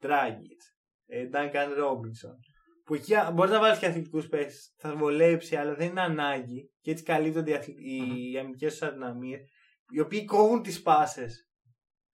Dragic, 0.01 0.59
ε, 1.05 1.29
Duncan 1.33 1.69
Robinson 1.83 2.35
που 2.83 2.93
εκεί 2.93 3.15
α- 3.15 3.31
μπορείς 3.31 3.51
να 3.51 3.59
βάλεις 3.59 3.77
και 3.79 3.85
αθλητικούς 3.85 4.27
παίχτες 4.27 4.73
θα 4.77 4.95
βολέψει 4.95 5.55
αλλά 5.55 5.75
δεν 5.75 5.87
είναι 5.89 6.01
ανάγκη 6.01 6.71
και 6.81 6.91
έτσι 6.91 7.03
καλύπτονται 7.03 7.51
οι, 7.51 7.53
αθλη- 7.53 7.77
οι 7.79 8.37
αμυντικές 8.37 8.71
τους 8.71 8.81
αδυναμίες 8.81 9.41
οι 9.89 9.99
οποίοι 9.99 10.25
κόβουν 10.25 10.61
τις 10.61 10.81
πάσες 10.81 11.49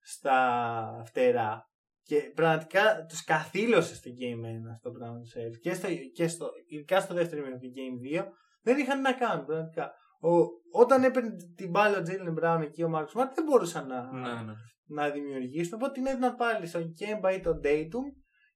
στα 0.00 1.02
φτερά 1.06 1.68
και 2.02 2.16
πραγματικά 2.34 3.04
τους 3.08 3.24
καθήλωσε 3.24 3.94
στο 3.94 4.10
Game 4.10 4.44
1 4.68 4.72
αυτό 4.72 4.90
το 4.90 4.98
πράγμα 4.98 5.18
τους 5.20 5.32
Celtics. 5.36 5.60
και, 5.60 5.74
στο, 5.74 5.88
και 6.14 6.28
στο, 6.28 6.50
ειδικά 6.66 7.00
στο 7.00 7.14
δεύτερο 7.14 7.44
μήνα 7.44 7.58
του 7.58 7.70
Game 7.74 8.22
2 8.22 8.26
δεν 8.62 8.78
είχαν 8.78 9.00
να 9.00 9.12
κάνουν 9.12 9.44
πραγματικά. 9.46 9.92
Ο, 10.20 10.30
όταν 10.72 11.04
έπαιρνε 11.04 11.30
την 11.56 11.70
μπάλα 11.70 11.98
ο 11.98 12.02
Τζέιλεν 12.02 12.32
Μπράουν 12.32 12.62
εκεί 12.62 12.82
ο 12.82 12.88
Μάρκος 12.88 13.14
Μάρτ 13.14 13.34
δεν 13.34 13.44
μπορούσαν 13.44 13.86
να, 13.86 14.12
Ναι, 14.12 14.42
ναι. 14.42 14.52
Να 14.84 15.10
δημιουργήσουν 15.10 15.74
οπότε 15.74 15.92
την 15.92 16.06
έδιναν 16.06 16.36
πάλι 16.36 16.66
στον 16.66 16.92
Κέμπα 16.92 17.32
ή 17.32 17.40
τον 17.40 17.60
Dayton 17.64 18.04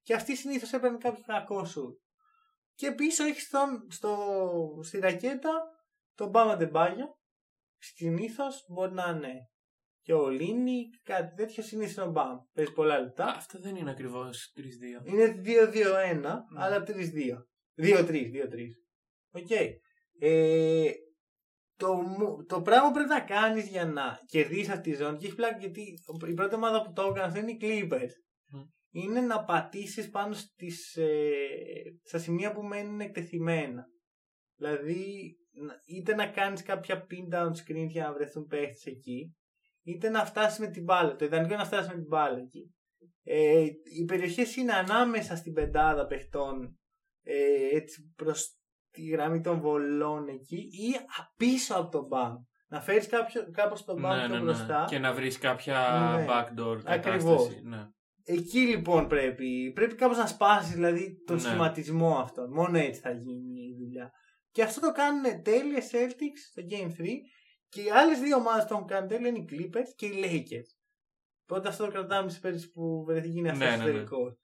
και 0.03 0.15
αυτοί 0.15 0.37
συνήθως 0.37 0.73
έπαιρνε 0.73 0.99
κάποιο 0.99 1.23
κακό 1.27 1.65
σου. 1.65 2.01
Και 2.75 2.93
πίσω 2.93 3.25
έχει 3.25 3.41
στον, 3.41 3.87
στο, 3.91 4.17
στη 4.83 4.99
ρακέτα 4.99 5.51
τον 6.15 6.29
Μπάμα 6.29 6.57
Ντεμπάγιο 6.57 7.19
συνήθως 7.79 8.65
μπορεί 8.69 8.93
να 8.93 9.09
είναι 9.17 9.49
και 10.09 10.15
ο 10.15 10.29
Λίνι, 10.29 10.89
κάτι 11.03 11.35
τέτοιο 11.35 11.63
συνήθως 11.63 11.95
είναι 11.97 12.05
ο 12.05 12.11
Μπαμ. 12.11 12.39
Παίζει 12.53 12.73
πολλά 12.73 13.01
λεπτά. 13.01 13.25
Αυτό 13.25 13.59
δεν 13.61 13.77
είναι 13.77 13.91
ακριβώς 13.91 14.53
3-2. 14.57 15.07
Είναι 15.07 15.41
2-2-1, 15.45 16.25
αλλά 16.57 16.83
3-2. 16.87 16.93
2-3, 17.77 18.11
2-3. 18.11 18.23
ΟΚ. 19.31 19.51
Ε, 20.19 20.91
το, 21.79 21.95
μου- 21.95 22.45
το 22.47 22.63
πράγμα 22.63 22.87
που 22.89 22.95
πρέπει 22.95 23.09
να 23.09 23.21
κάνεις 23.21 23.69
για 23.69 23.85
να 23.85 24.19
κερδίσεις 24.27 24.69
αυτή 24.69 24.91
τη 24.91 24.97
ζώνη 24.97 25.19
και 25.19 25.27
έχει 25.27 25.35
πλάκα 25.35 25.59
γιατί 25.59 25.83
η 26.29 26.35
πρώτη 26.35 26.55
ομάδα 26.55 26.83
που 26.83 26.93
το 26.93 27.03
έκανε 27.03 27.23
αυτό 27.25 27.39
είναι 27.39 27.51
οι 27.51 27.59
Clippers. 27.61 28.13
Μμ. 28.51 28.61
Είναι 28.91 29.21
να 29.21 29.45
πατήσεις 29.45 30.11
πάνω 30.11 30.35
στις, 30.35 30.97
ε, 30.97 31.31
στα 32.03 32.19
σημεία 32.19 32.53
που 32.53 32.63
μένουν 32.63 33.01
εκτεθειμένα. 33.01 33.85
Δηλαδή, 34.57 35.37
να- 35.53 35.81
είτε 35.87 36.15
να 36.15 36.27
κάνεις 36.27 36.63
κάποια 36.63 37.07
pin 37.11 37.35
down 37.35 37.51
screen 37.51 37.87
για 37.89 38.05
να 38.05 38.13
βρεθούν 38.13 38.47
παίχτες 38.47 38.85
εκεί, 38.87 39.37
είτε 39.83 40.09
να 40.09 40.25
φτάσεις 40.25 40.59
με 40.59 40.67
την 40.71 40.83
μπάλα. 40.83 41.17
Το 41.17 41.25
ιδανικό 41.25 41.49
είναι 41.53 41.63
να 41.63 41.69
φτάσεις 41.69 41.89
με 41.89 41.95
την 41.95 42.07
μπάλα 42.07 42.39
εκεί. 42.39 42.73
Ε, 43.23 43.65
οι 43.99 44.05
περιοχές 44.07 44.57
είναι 44.57 44.73
ανάμεσα 44.73 45.37
στην 45.37 45.53
πεντάδα 45.53 46.07
παιχτών 46.07 46.79
ε, 47.23 47.77
έτσι 47.77 48.13
προς 48.17 48.58
τη 48.91 49.03
γραμμή 49.09 49.41
των 49.41 49.61
βολών 49.61 50.29
εκεί 50.29 50.57
ή 50.57 50.95
πίσω 51.37 51.75
από 51.75 51.91
τον 51.91 52.07
μπαμ. 52.07 52.35
Να 52.69 52.81
φέρεις 52.81 53.07
κάποιο, 53.07 53.51
κάπως 53.53 53.85
τον 53.85 54.01
μπαμ 54.01 54.17
Ναι, 54.17 54.19
πιο 54.25 54.29
ναι, 54.29 54.39
ναι. 54.39 54.45
μπροστά. 54.45 54.85
Και 54.89 54.99
να 54.99 55.13
βρεις 55.13 55.39
κάποια 55.39 55.77
Ναι. 56.17 56.27
backdoor 56.29 56.79
Ακριβώς. 56.85 57.23
κατάσταση. 57.25 57.61
Ναι. 57.65 57.87
Εκεί 58.25 58.59
λοιπόν 58.59 59.07
πρέπει, 59.09 59.73
πρέπει 59.75 59.95
κάπως 59.95 60.17
να 60.17 60.27
σπάσεις 60.27 60.75
δηλαδή 60.75 61.23
τον 61.27 61.37
Ναι. 61.37 61.43
σχηματισμό 61.43 62.19
αυτόν. 62.19 62.53
Μόνο 62.53 62.79
έτσι 62.79 63.01
θα 63.01 63.11
γίνει 63.11 63.61
η 63.61 63.77
δουλειά. 63.79 64.11
Και 64.51 64.63
αυτό 64.63 64.81
το 64.81 64.93
κάνουν 64.93 65.43
τέλεια 65.43 65.79
Celtics 65.79 66.41
στο 66.51 66.63
Game 66.71 66.91
3 67.01 67.07
και 67.69 67.81
οι 67.83 67.91
άλλες 67.91 68.19
δύο 68.21 68.37
ομάδες 68.37 68.63
που 68.63 68.69
το 68.69 68.75
έχουν 68.75 68.87
κάνει 68.87 69.09
τέλεια 69.09 69.29
είναι 69.29 69.39
οι 69.39 69.45
Clippers 69.51 69.93
και 69.97 70.07
οι 70.07 70.13
Lakers. 70.25 70.77
Οπότε 71.43 71.69
αυτό 71.69 71.85
το 71.85 71.91
κρατάμε 71.91 72.31
σε 72.31 72.41
περίπτωση 72.41 72.71
που 72.73 73.05
βρεθεί 73.07 73.29
γίνει 73.29 73.49
αυτό 73.49 73.65
Ναι, 73.65 73.71
στο 73.71 73.79
ναι, 73.81 73.85
ναι. 73.87 73.93
τελικό. 73.93 74.37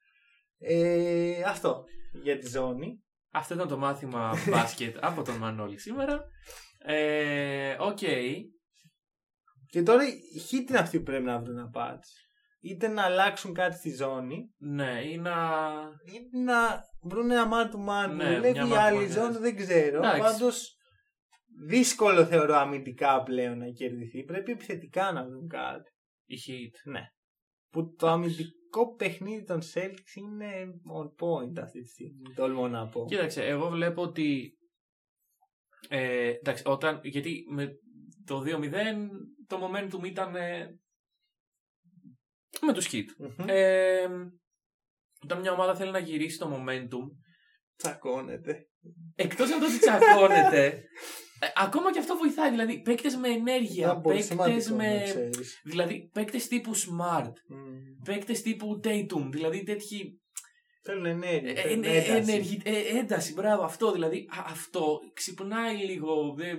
Ε, 0.59 1.42
αυτό 1.42 1.84
για 2.22 2.38
τη 2.38 2.49
ζώνη. 2.49 3.03
Αυτό 3.35 3.55
ήταν 3.55 3.68
το 3.68 3.78
μάθημα 3.78 4.32
μπάσκετ 4.51 4.97
από 5.01 5.22
τον 5.22 5.35
Μανώλη 5.37 5.78
σήμερα. 5.78 6.24
Ε, 6.78 7.76
ΟΚ. 7.78 7.98
Και 9.66 9.82
τώρα 9.82 10.05
οι 10.09 10.41
Heat 10.51 10.68
είναι 10.68 10.78
αυτοί 10.78 10.99
που 10.99 11.05
πρέπει 11.05 11.24
να 11.24 11.39
βρουν 11.39 11.59
απάντηση. 11.59 12.18
Είτε 12.61 12.89
να 12.89 13.03
αλλάξουν 13.03 13.55
κάτι 13.55 13.76
στη 13.76 13.95
ζώνη, 13.95 14.55
Ναι, 14.59 15.01
ή 15.05 15.16
να. 15.18 15.32
είτε 16.14 16.39
να 16.39 16.80
βρουν 17.03 17.30
ένα 17.30 17.49
man 17.53 17.64
to 17.74 17.89
man 17.89 18.09
που 18.09 18.14
Ναι, 18.14 18.35
δουλεύει 18.35 18.53
μια 18.53 18.64
η 18.64 18.68
man 18.68 18.72
to 18.72 18.76
άλλη 18.78 19.07
man, 19.07 19.11
ζώνη, 19.11 19.32
ναι. 19.32 19.39
δεν 19.39 19.57
ξέρω. 19.57 19.97
Εντάξει. 19.99 20.20
Πάντως 20.20 20.76
δύσκολο 21.66 22.24
θεωρώ 22.24 22.55
αμυντικά 22.55 23.22
πλέον 23.22 23.59
να 23.59 23.66
κερδιθεί. 23.70 24.24
Πρέπει 24.24 24.53
επιθετικά 24.53 25.12
να 25.12 25.24
βρουν 25.24 25.49
κάτι. 25.49 25.91
Η 26.24 26.37
Heat. 26.47 26.91
Ναι. 26.93 27.03
Που 27.70 27.95
το 27.95 28.09
αμυντικό 28.09 28.51
παιχνίδι 28.96 29.44
των 29.44 29.60
Celtics 29.74 30.14
είναι 30.14 30.80
on 31.00 31.06
point 31.06 31.58
αυτή 31.58 31.80
τη 31.80 31.88
στιγμή. 31.88 32.34
Τολμώ 32.34 32.68
να 32.68 32.88
πω. 32.88 33.04
Κοίταξε, 33.08 33.46
εγώ 33.46 33.68
βλέπω 33.68 34.02
ότι. 34.02 34.58
Ε, 35.88 36.28
εντάξει, 36.28 36.62
όταν, 36.66 37.00
γιατί 37.02 37.44
με 37.48 37.78
το 38.24 38.42
2-0 38.46 38.72
το 39.46 39.58
momentum 39.62 40.04
ήταν 40.04 40.36
ε, 40.36 40.78
με 42.60 42.72
τους 42.72 42.88
Heat. 42.92 43.06
Μμμ. 43.18 43.48
Ε, 43.48 44.08
όταν 45.22 45.40
μια 45.40 45.52
ομάδα 45.52 45.74
θέλει 45.74 45.90
να 45.90 45.98
γυρίσει 45.98 46.38
το 46.38 46.52
momentum, 46.54 47.16
Τσακώνεται. 47.76 48.68
εκτός 49.14 49.50
από 49.50 49.60
το 49.60 49.66
ότι 49.66 49.78
τσακώνεται, 49.78 50.66
ε, 50.66 50.82
ακόμα 51.57 51.92
και 51.92 51.99
αυτό 51.99 52.16
βοηθάει. 52.16 52.51
Δηλαδή, 52.51 52.80
παίκτες 52.82 53.16
με 53.16 53.28
ενέργεια, 53.28 53.86
Ήταν 53.86 54.01
πολύ 54.01 54.16
παίκτες 54.16 54.36
σημαντικό 54.64 54.74
με... 54.74 54.95
να 54.95 55.03
ξέρεις. 55.03 55.61
Δηλαδή, 55.64 56.11
παίκτες 56.12 56.49
τύπου 56.49 56.76
Smart, 56.76 57.32
Μμ. 57.49 58.05
παίκτες 58.05 58.42
τύπου 58.42 58.80
Tatum, 58.84 59.28
δηλαδή 59.30 59.62
τέτοιοι 59.62 60.18
Θέλουν 60.86 61.05
ενέργεια. 61.07 61.51
Ε, 61.51 61.55
θέλουν 61.55 61.84
ε, 61.84 61.88
ένταση. 61.88 62.11
ενεργη- 62.32 62.62
ε, 62.64 62.99
ένταση, 62.99 63.32
μπράβο, 63.32 63.62
αυτό 63.62 63.92
δηλαδή. 63.92 64.18
α, 64.18 64.45
αυτό 64.47 64.99
ξυπνάει 65.12 65.76
λίγο, 65.76 66.34
δε, 66.36 66.53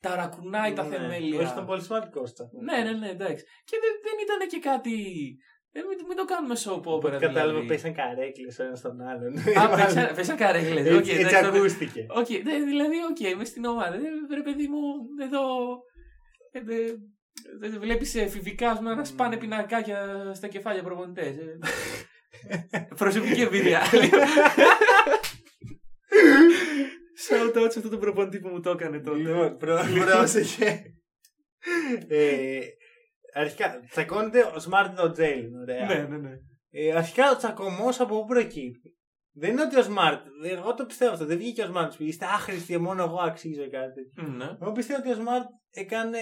ταρακουνάει 0.00 0.72
τα 0.72 0.82
Ναι. 0.82 0.96
θεμέλια. 0.96 1.40
Όχι, 1.40 1.52
ήταν 1.52 1.66
πολύ 1.66 1.82
σημαντικό 1.82 2.26
στο 2.26 2.48
Ναι, 2.60 2.82
ναι, 2.82 2.92
ναι, 2.98 3.08
εντάξει. 3.08 3.44
Και 3.64 3.76
δεν, 3.80 3.92
δεν 4.02 4.14
ήταν 4.24 4.48
και 4.48 4.58
κάτι. 4.68 4.94
Ε, 5.76 5.80
μην, 5.88 5.98
μην 6.08 6.16
το 6.16 6.24
κάνουμε 6.24 6.54
soap 6.64 6.84
opera. 6.94 7.18
Κατάλαβα 7.20 7.46
δηλαδή. 7.48 7.66
πέσαν 7.66 7.94
καρέκλες 7.94 8.58
ο 8.58 8.62
ένας 8.64 8.80
τον 8.80 9.00
άλλον. 9.00 9.32
Α, 9.38 9.68
πέσαν, 9.76 10.14
πέσαν 10.14 10.36
καρέκλες. 10.36 10.86
ΟΚ, 10.86 10.96
Έτσι, 10.98 11.10
έτσι 11.10 11.20
εντάξει, 11.20 11.42
τότε- 11.42 11.58
ακούστηκε. 11.58 12.06
Οκ, 12.08 12.26
δε- 12.26 12.64
δηλαδή, 12.64 12.96
ΟΚ, 13.10 13.20
είμαι 13.20 13.44
στην 13.44 13.64
ομάδα. 13.64 13.94
Ε, 13.94 14.34
Ρε 14.34 14.42
παιδί 14.42 14.68
μου, 14.68 14.80
εδώ. 15.26 15.42
Ε, 16.52 16.60
δε- 16.60 16.94
δε- 17.68 17.78
βλέπεις 17.78 18.14
εφηβικά 18.14 18.70
ας 18.70 18.78
πούμε, 18.78 18.94
να 18.94 19.04
σπάνε 19.04 19.36
πινακάκια 19.36 20.30
στα 20.34 20.46
κεφάλια 20.48 20.82
προπονητές. 20.82 21.34
Ε. 21.36 21.58
Προσωπική 23.02 23.40
εμπειρία. 23.40 23.80
Shout 27.28 27.56
out 27.56 27.70
σε 27.70 27.78
αυτό 27.78 27.88
το 27.88 27.98
προπονητή 27.98 28.38
που 28.40 28.48
μου 28.48 28.60
το 28.60 28.70
έκανε 28.70 28.98
τότε. 29.00 29.18
Λοιπόν, 29.18 29.56
προ- 29.56 29.80
πρόσεχε. 30.04 30.82
Ε, 33.36 33.40
Αρχικά, 33.40 33.80
τσακώνεται 33.90 34.42
ο 34.42 34.54
Smart 34.54 34.86
με 34.88 34.94
τον 34.96 35.12
Τζέιλιν. 35.12 35.56
Ωραία. 35.56 35.86
Ναι, 35.86 35.94
ναι, 35.94 36.16
ναι. 36.16 36.36
Ε, 36.70 36.92
αρχικά 36.92 37.30
ο 37.30 37.36
τσακωμός 37.36 38.00
από 38.00 38.20
πού 38.20 38.26
προκύπτει. 38.26 38.94
Δεν 39.32 39.50
είναι 39.50 39.62
ότι 39.62 39.78
ο 39.78 39.82
Smart, 39.82 40.20
εγώ 40.42 40.74
το 40.74 40.84
πιστεύω 40.86 41.12
αυτό, 41.12 41.24
δεν 41.24 41.38
βγήκε 41.38 41.62
ο 41.62 41.72
Smart 41.74 41.88
σου 41.90 41.98
πει 41.98 42.04
είστε 42.04 42.24
άχρηστοι 42.24 42.72
και 42.72 42.78
μόνο 42.78 43.02
εγώ 43.02 43.16
αξίζω 43.20 43.70
κάτι 43.70 43.92
τέτοιο. 43.92 44.32
Ναι. 44.32 44.56
Εγώ 44.60 44.72
πιστεύω 44.72 45.00
ότι 45.00 45.20
ο 45.20 45.24
Smart 45.24 45.44
έκανε, 45.70 46.18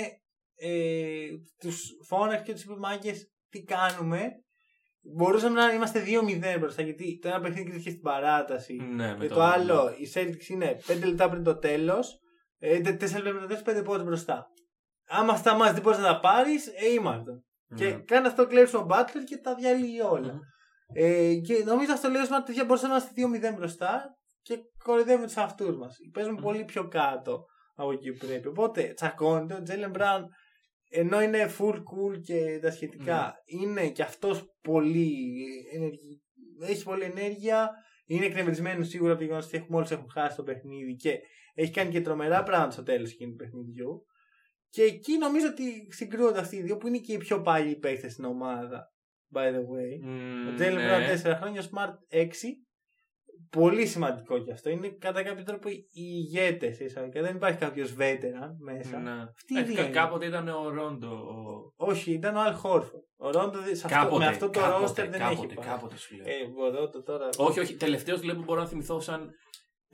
ε, 0.55 1.27
τους 1.59 1.91
φώναξε 2.09 2.45
και 2.45 2.53
τους 2.53 2.63
είπε 2.65 2.75
μάγκες 2.77 3.31
τι 3.49 3.63
κάνουμε; 3.63 4.33
Μπορούσαμε 5.17 5.61
να 5.61 5.73
είμαστε 5.73 6.05
2-0 6.55 6.59
μπροστά 6.59 6.83
γιατί 6.83 7.19
το 7.23 7.29
ένα 7.29 7.41
παιχνίδι 7.41 7.71
κρίθηκε 7.71 7.91
στην 7.91 8.03
παράταση. 8.03 8.75
Ναι, 8.75 9.17
με 9.17 9.27
και 9.27 9.35
το 9.35 9.43
άλλο, 9.43 9.95
η 9.99 10.13
Celtics 10.15 10.49
είναι 10.49 10.77
5 10.87 11.05
lεπτά 11.05 11.31
πριν 11.31 11.43
το 11.43 11.59
τέλος. 11.59 12.19
4 12.61 12.79
λεπτά 12.99 13.21
πριν 13.21 13.41
το 13.41 13.47
τέλος, 13.47 13.63
5 13.63 13.83
πόντους 13.85 14.05
μπροστά. 14.05 14.47
Άμα 15.09 15.37
σταμάτησες 15.37 15.75
δεν 15.75 15.83
μπορείς 15.83 15.99
να 15.99 16.05
τα 16.07 16.21
πάρεις, 16.21 16.67
ε, 16.67 16.93
είμαστε. 16.93 17.31
Ναι. 17.67 17.77
Και 17.79 17.93
κάνει 17.93 18.27
αυτό 18.27 18.47
κλέψει 18.47 18.77
ο 18.77 18.87
Butler 18.91 19.25
και 19.27 19.37
τα 19.37 19.55
διαλύει 19.55 20.01
όλα. 20.11 20.33
Μμμ. 20.33 20.39
Ε, 20.95 21.35
και 21.35 21.63
νομίζω 21.65 21.93
αυτό 21.93 22.09
λέει 22.09 22.23
ότι 22.23 22.43
τέτοια 22.45 22.65
μπορούσαμε 22.65 22.95
να 22.95 23.27
είμαστε 23.29 23.51
2-0 23.53 23.57
μπροστά 23.57 24.17
και 24.43 24.59
κοροϊδεύουμε 24.85 25.27
τους 25.27 25.37
αυτούς 25.37 25.77
μας. 25.77 25.97
Παίζουμε 26.13 26.35
Μμμ. 26.37 26.43
πολύ 26.43 26.65
πιο 26.65 26.89
κάτω 26.89 27.45
από 27.75 27.93
εκεί 27.93 28.13
που 28.13 28.27
πρέπει. 28.27 28.49
Οπότε 28.49 28.93
τσακώνεται. 28.95 29.55
Ο 29.55 29.63
Τζέλεν 29.63 29.91
Μπράουν 29.91 30.29
ενώ 30.97 31.23
είναι 31.23 31.51
full 31.59 31.75
cool 31.75 32.21
και 32.23 32.59
τα 32.63 32.71
σχετικά, 32.71 33.35
είναι 33.45 33.89
και 33.89 34.03
αυτός 34.03 34.45
πολύ 34.63 35.13
ενεργη... 35.75 36.23
έχει 36.61 36.85
πολλή 36.85 37.03
ενέργεια. 37.03 37.71
Είναι 38.07 38.25
εκνευρισμένος 38.25 38.89
σίγουρα 38.89 39.11
από 39.11 39.19
το 39.21 39.25
γεγονός 39.25 39.47
ότι 39.47 39.57
έχουμε- 39.57 39.77
όλοι 39.79 39.89
έχουν 39.91 40.11
χάσει 40.11 40.37
το 40.37 40.43
παιχνίδι 40.43 40.95
και 40.97 41.19
έχει 41.55 41.73
κάνει 41.73 41.91
και 41.91 42.01
τρομερά 42.01 42.43
πράγματα 42.43 42.71
στο 42.71 42.83
τέλος 42.83 43.11
εκείνου 43.13 43.31
του 43.31 43.37
παιχνιδιού. 43.37 44.05
Και 44.75 44.83
εκεί 44.83 45.19
νομίζω 45.19 45.47
ότι 45.49 45.87
συγκρούονται 45.91 46.39
αυτοί 46.39 46.57
οι 46.57 46.63
δύο 46.63 46.77
που 46.77 46.87
είναι 46.87 46.99
και 46.99 47.13
οι 47.13 47.17
πιο 47.19 47.41
παλιοί 47.43 47.77
παίχτε 47.77 48.09
στην 48.09 48.25
ομάδα. 48.25 48.93
By 49.35 49.39
the 49.55 49.59
way. 49.73 49.99
Μμμ, 50.03 50.49
Ο 50.49 50.55
Τζέιλεν 50.55 50.77
ναι. 50.77 50.87
Μπράουν 50.87 51.07
4 51.23 51.37
χρόνια, 51.41 51.61
ο 51.61 51.65
Smart 51.73 52.17
6. 52.17 52.25
Πολύ 53.51 53.87
σημαντικό 53.87 54.39
και 54.39 54.53
αυτό. 54.53 54.71
Είναι 54.71 54.89
κατά 54.89 55.23
κάποιο 55.23 55.45
τρόπο 55.45 55.69
οι 55.69 55.87
ηγέτες. 55.91 56.79
Δεν 57.13 57.35
υπάρχει 57.37 57.59
κάποιος 57.59 57.95
veteran 57.99 58.51
μέσα. 58.59 58.99
Ναι. 58.99 59.11
Αυτοί 59.11 59.55
οι 59.55 59.59
Ε, 59.59 59.63
δύο 59.63 59.75
κα- 59.75 59.83
είναι. 59.83 59.91
Κάποτε 59.91 60.27
ήταν 60.27 60.49
ο 60.49 60.69
Ρόντο. 60.69 61.09
ο- 61.09 61.73
Όχι, 61.77 62.13
ήταν 62.13 62.37
ο 62.37 62.41
Al 62.41 62.53
Horford. 62.55 63.03
Ο 63.17 63.31
Ρόντο 63.31 63.59
δε- 63.59 63.75
σε 63.75 63.87
αυτό, 63.87 63.99
Κάποτε, 63.99 64.25
με 64.25 64.27
αυτό 64.31 64.51
το 64.51 64.61
κάποτε, 64.61 64.81
ρόστερ 64.81 65.09
δεν 65.09 65.19
κάποτε, 65.21 65.47
έχει 65.47 65.55
πάει. 65.55 65.67
Κάποτε 65.67 65.97
σου 65.97 66.17
λέω. 66.17 66.25
Ε, 66.27 66.33
ο 66.67 66.71
Ρόντο 66.81 67.03
τώρα. 67.03 67.29
Όχι, 67.37 67.61
όχι. 67.61 67.75
Τελευταίος 67.77 68.23
λέω 68.23 68.35
που 68.35 68.43
μπορώ 68.43 68.61
να 68.61 68.67
θυμηθώ 68.67 69.01
σαν. 69.01 69.31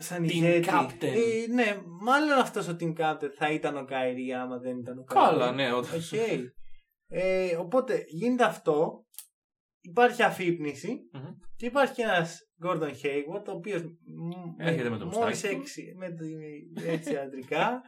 Σαν 0.02 0.24
team 0.24 0.30
ηγέτη. 0.30 0.68
captain. 0.70 1.02
Ε, 1.02 1.52
ναι, 1.52 1.80
μάλλον 2.00 2.38
αυτός 2.38 2.68
ο 2.68 2.76
team 2.80 2.92
captain 2.96 3.30
θα 3.36 3.50
ήταν 3.52 3.76
ο 3.76 3.84
Kyrie 3.84 4.32
άμα 4.32 4.58
δεν 4.58 4.78
ήταν 4.78 4.98
ο 4.98 5.04
Kyrie. 5.04 5.30
Καλά, 5.30 5.52
ναι, 5.52 5.72
όντως. 5.72 6.12
ΟΚ. 6.12 6.18
Ε, 7.12 7.56
οπότε 7.56 8.04
γίνεται 8.06 8.44
αυτό. 8.44 9.04
Υπάρχει 9.80 10.22
αφύπνιση. 10.22 11.00
Μμμ. 11.12 11.30
Και 11.56 11.66
υπάρχει 11.66 11.94
και 11.94 12.02
ένας 12.02 12.38
Gordon 12.64 12.90
Hayward, 12.90 13.44
ο 13.48 13.52
οποίος. 13.52 13.82
Έρχεται 14.58 14.90
με 14.90 14.98
το 14.98 15.06
μόλι 15.06 15.26
μουστάκι 15.28 15.54
του. 15.54 15.60
έξι. 15.60 15.94
Με 15.98 16.08
το, 16.08 16.24
έτσι 16.86 17.16
αντρικά. 17.16 17.82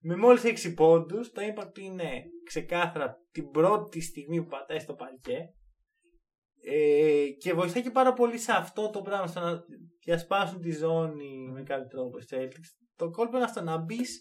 με 0.00 0.16
μόλις 0.16 0.42
6 0.44 0.74
πόντους. 0.76 1.30
Το 1.30 1.42
impact 1.42 1.70
του 1.74 1.80
είναι 1.80 2.22
ξεκάθαρα 2.44 3.16
την 3.30 3.50
πρώτη 3.50 4.00
στιγμή 4.00 4.42
που 4.42 4.48
πατάει 4.48 4.78
στο 4.78 4.94
παρκέ. 4.94 5.38
Ε, 6.70 7.28
και 7.38 7.52
βοηθάει 7.52 7.82
και 7.82 7.90
πάρα 7.90 8.12
πολύ 8.12 8.38
σε 8.38 8.52
αυτό 8.52 8.90
το 8.90 9.02
πράγμα, 9.02 9.26
στο 9.26 9.40
να 9.40 9.60
διασπάσουν 10.04 10.60
τη 10.60 10.70
ζώνη 10.70 11.50
με 11.52 11.62
κάποιο 11.62 11.86
τρόπο 11.86 12.20
στο 12.20 12.36
Celtics. 12.36 12.86
Το 12.96 13.10
κόλπο 13.10 13.36
είναι 13.36 13.44
αυτό, 13.44 13.62
να 13.62 13.76
μπεις 13.76 14.20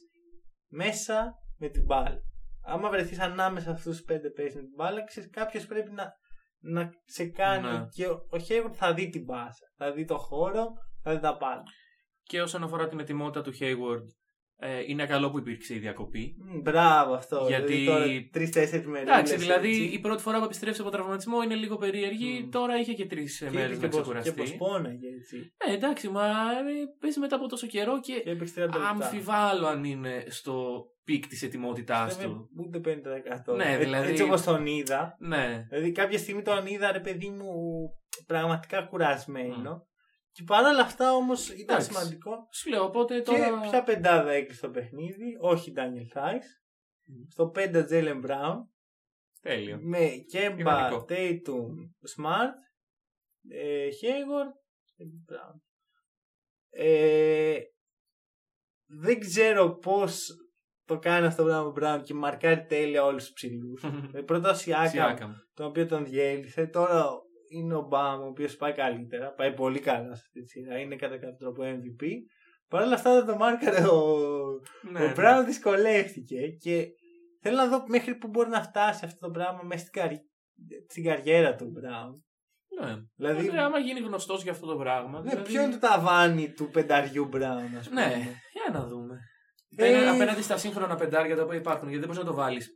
μέσα 0.68 1.34
με 1.58 1.70
την 1.70 1.84
μπάλα. 1.84 2.20
Άμα 2.64 2.90
βρεθείς 2.90 3.20
ανάμεσα 3.20 3.72
αυτούς 3.72 3.96
τους 3.96 4.06
πέντε 4.06 4.30
παίχτες 4.30 4.56
με 4.56 4.62
την 4.62 4.74
μπάλα, 4.76 5.04
ξέρεις 5.04 5.30
κάποιος 5.30 5.66
πρέπει 5.66 5.92
να, 5.92 6.14
να 6.60 6.90
σε 7.06 7.26
κάνει. 7.26 7.78
Ναι. 7.78 7.86
Και 7.90 8.08
ο, 8.08 8.14
ο 8.14 8.38
Hayward 8.48 8.74
θα 8.74 8.94
δει 8.94 9.10
την 9.10 9.24
πάσα. 9.24 9.66
Θα 9.78 9.92
δει 9.92 10.06
το 10.06 10.18
χώρο, 10.18 10.68
θα 11.04 11.14
δει 11.14 11.20
τα 11.20 11.38
πάντα. 11.38 11.64
Και 12.24 12.42
όσον 12.42 12.64
αφορά 12.64 12.88
την 12.88 13.00
ετοιμότητα 13.00 13.42
του 13.42 13.54
Hayward, 13.60 14.06
ε, 14.60 14.84
είναι 14.88 15.06
καλό 15.06 15.32
που 15.32 15.38
υπήρξε 15.38 15.74
η 15.76 15.78
διακοπή. 15.78 16.36
Μ, 16.40 16.60
Μπράβο 16.62 17.14
αυτό. 17.14 17.46
Γιατί- 17.48 17.74
Δηλαδή 17.74 17.86
τώρα 17.86 18.30
τρει-τέσσερι 18.32 18.88
μέρες. 18.88 19.08
Εντάξει, 19.10 19.36
δηλαδή 19.36 19.76
η 19.84 20.00
πρώτη 20.00 20.22
φορά 20.22 20.38
που 20.40 20.44
επιστρέψει 20.46 20.82
από 20.82 20.90
τραυματισμό 20.90 21.42
είναι 21.44 21.56
λίγο 21.56 21.78
περίεργη. 21.78 22.42
Μμ. 22.46 22.50
Τώρα 22.50 22.80
είχε 22.80 22.94
και 22.94 23.06
τρεις 23.06 23.42
μέρες 23.52 23.78
και, 23.78 23.84
να 23.84 23.90
πως, 23.90 24.00
ξεκουραστεί. 24.00 24.30
και 24.32 24.36
πως 24.42 24.56
πόναγε 24.56 25.08
έτσι. 25.20 25.54
Ε, 25.70 25.74
εντάξει, 25.74 26.10
μα 26.10 26.26
ε, 26.26 26.86
παίζει 27.00 27.20
μετά 27.20 27.36
από 27.36 27.48
τόσο 27.48 27.68
καιρό 27.68 28.00
και 28.00 28.14
Και 28.14 28.30
έπαιξε 28.30 28.54
30 28.62 28.62
λεπτά. 28.64 28.88
αμφιβάλλω 28.90 29.68
αν 29.68 29.84
είναι 29.84 30.24
στο 30.28 30.86
peak 31.04 31.28
της 31.28 31.44
ετοιμότητάς 31.44 32.16
Βέβαια, 32.18 32.32
του. 32.32 32.50
Ούτε 32.66 32.80
50%. 32.80 33.56
Ναι, 33.56 33.72
Ε, 33.74 33.78
δηλαδή- 33.78 34.10
Έτσι 34.10 34.24
όπως 34.24 34.44
τον 34.44 34.66
είδα. 34.66 35.16
Ναι. 35.20 35.66
Δηλαδή 35.70 35.92
κάποια 35.92 36.18
στιγμή 36.18 36.42
τον 36.42 36.66
είδα 36.66 36.92
ρε 36.92 37.00
παιδί 37.00 37.30
μου 37.30 37.52
πραγματικά 38.28 38.82
κουρασμένο. 38.82 39.86
Και 40.38 40.44
παρόλα 40.44 40.82
αυτά 40.82 41.14
όμως 41.16 41.50
ήταν 41.50 41.62
Εντάξει. 41.76 41.92
σημαντικό. 41.94 42.48
Σου 42.52 42.70
λέω, 42.70 42.84
οπότε 42.84 43.22
τώρα. 43.22 43.62
Και 43.62 43.68
ποια 43.70 43.84
πεντάδα 43.84 44.32
έκλεισε 44.32 44.62
το 44.62 44.70
παιχνίδι. 44.70 45.38
Όχι 45.40 45.74
Daniel 45.76 46.18
Thais. 46.18 46.44
Στο 47.30 47.52
5 47.56 47.88
Jalen 47.90 48.26
Brown. 48.26 48.56
Τέλειο. 49.42 49.80
Με 49.82 50.10
Kemba, 50.34 50.56
Ιδανικό. 50.60 51.06
Tatum, 51.10 51.74
Smart, 52.16 52.54
ε, 53.50 53.88
Hayward 54.02 54.52
και 54.96 55.04
Brown. 55.32 55.60
Ε, 56.70 57.60
δεν 58.86 59.20
ξέρω 59.20 59.78
πώς 59.78 60.30
το 60.86 61.00
κάνει 61.00 61.26
αυτό 61.26 61.44
το 61.44 61.48
πράγμα 61.50 61.68
ο 61.68 61.72
Μπράουν 61.72 62.04
και 62.04 62.14
μαρκάρει 62.14 62.66
τέλεια 62.66 63.04
όλους 63.04 63.24
τους 63.24 63.34
ψηλούς. 63.34 63.84
Ε, 64.14 64.22
Πρώτα 64.22 64.50
ο 64.50 64.54
Σιάκαμ, 64.54 64.88
Σιάκαμ. 64.90 65.34
τον 65.54 65.66
οποίο 65.66 65.86
τον 65.86 66.06
διέλυσε. 66.06 66.66
Τώρα 66.68 67.06
είναι 67.50 67.76
ο 67.76 67.82
Μπαμ, 67.82 68.22
ο 68.22 68.26
οποίος 68.28 68.56
πάει 68.56 68.74
καλύτερα. 68.74 69.34
Πάει 69.34 69.54
πολύ 69.54 69.80
καλά 69.80 70.16
σε 70.16 70.22
αυτή 70.26 70.42
τη 70.42 70.48
σειρά. 70.48 70.78
Είναι 70.80 70.96
κατά 70.96 71.18
κάποιο 71.18 71.36
τρόπο 71.38 71.64
MVP. 71.64 72.06
Παρ' 72.68 72.84
όλα 72.84 72.94
αυτά 72.94 73.14
δεν 73.14 73.26
το 73.26 73.36
μάρκαρε 73.36 73.88
ο, 73.88 74.18
Ναι, 74.92 75.04
ο 75.04 75.12
Μπράουν 75.16 75.46
δυσκολεύτηκε 75.46 76.48
και 76.48 76.88
θέλω 77.42 77.56
να 77.56 77.68
δω 77.68 77.84
μέχρι 77.88 78.16
που 78.16 78.28
μπορεί 78.28 78.50
να 78.50 78.64
φτάσει 78.64 79.06
αυτό 79.06 79.26
το 79.28 79.32
πράγμα 79.32 79.62
μέσα 79.64 79.86
στην, 79.86 80.02
καρι... 80.02 80.20
στην 80.90 81.04
καριέρα 81.04 81.56
του 81.56 81.66
Μπράουν. 81.72 82.26
ναι. 82.82 82.96
Δηλαδή, 83.16 83.42
Δηλαδή, 83.42 83.58
άμα 83.58 83.78
γίνει 83.80 84.00
γνωστός 84.00 84.44
για 84.44 84.52
αυτό 84.52 84.66
το 84.68 84.76
πράγμα. 84.76 85.22
ναι, 85.22 85.30
δηλαδή- 85.30 85.52
ποιο 85.52 85.62
είναι 85.62 85.72
το 85.72 85.80
ταβάνι 85.80 86.54
του 86.54 86.70
πενταριού 86.70 87.26
Μπράουν, 87.26 87.76
ας 87.78 87.88
πούμε. 87.90 88.06
Ναι, 88.06 88.16
για 88.54 88.80
να 88.80 88.88
δούμε. 88.88 89.18
Ε, 89.76 89.88
Απέναντι- 89.88 90.16
Απέναντι 90.16 90.42
στα 90.42 90.58
σύγχρονα 90.58 90.96
πεντάρια 90.96 91.36
τα 91.36 91.44
οποία 91.44 91.58
υπάρχουν, 91.58 91.90
γιατί 91.90 92.06
δεν 92.06 92.08
μπορείς 92.14 92.24
να 92.24 92.30
το 92.32 92.38
βάλεις 92.38 92.70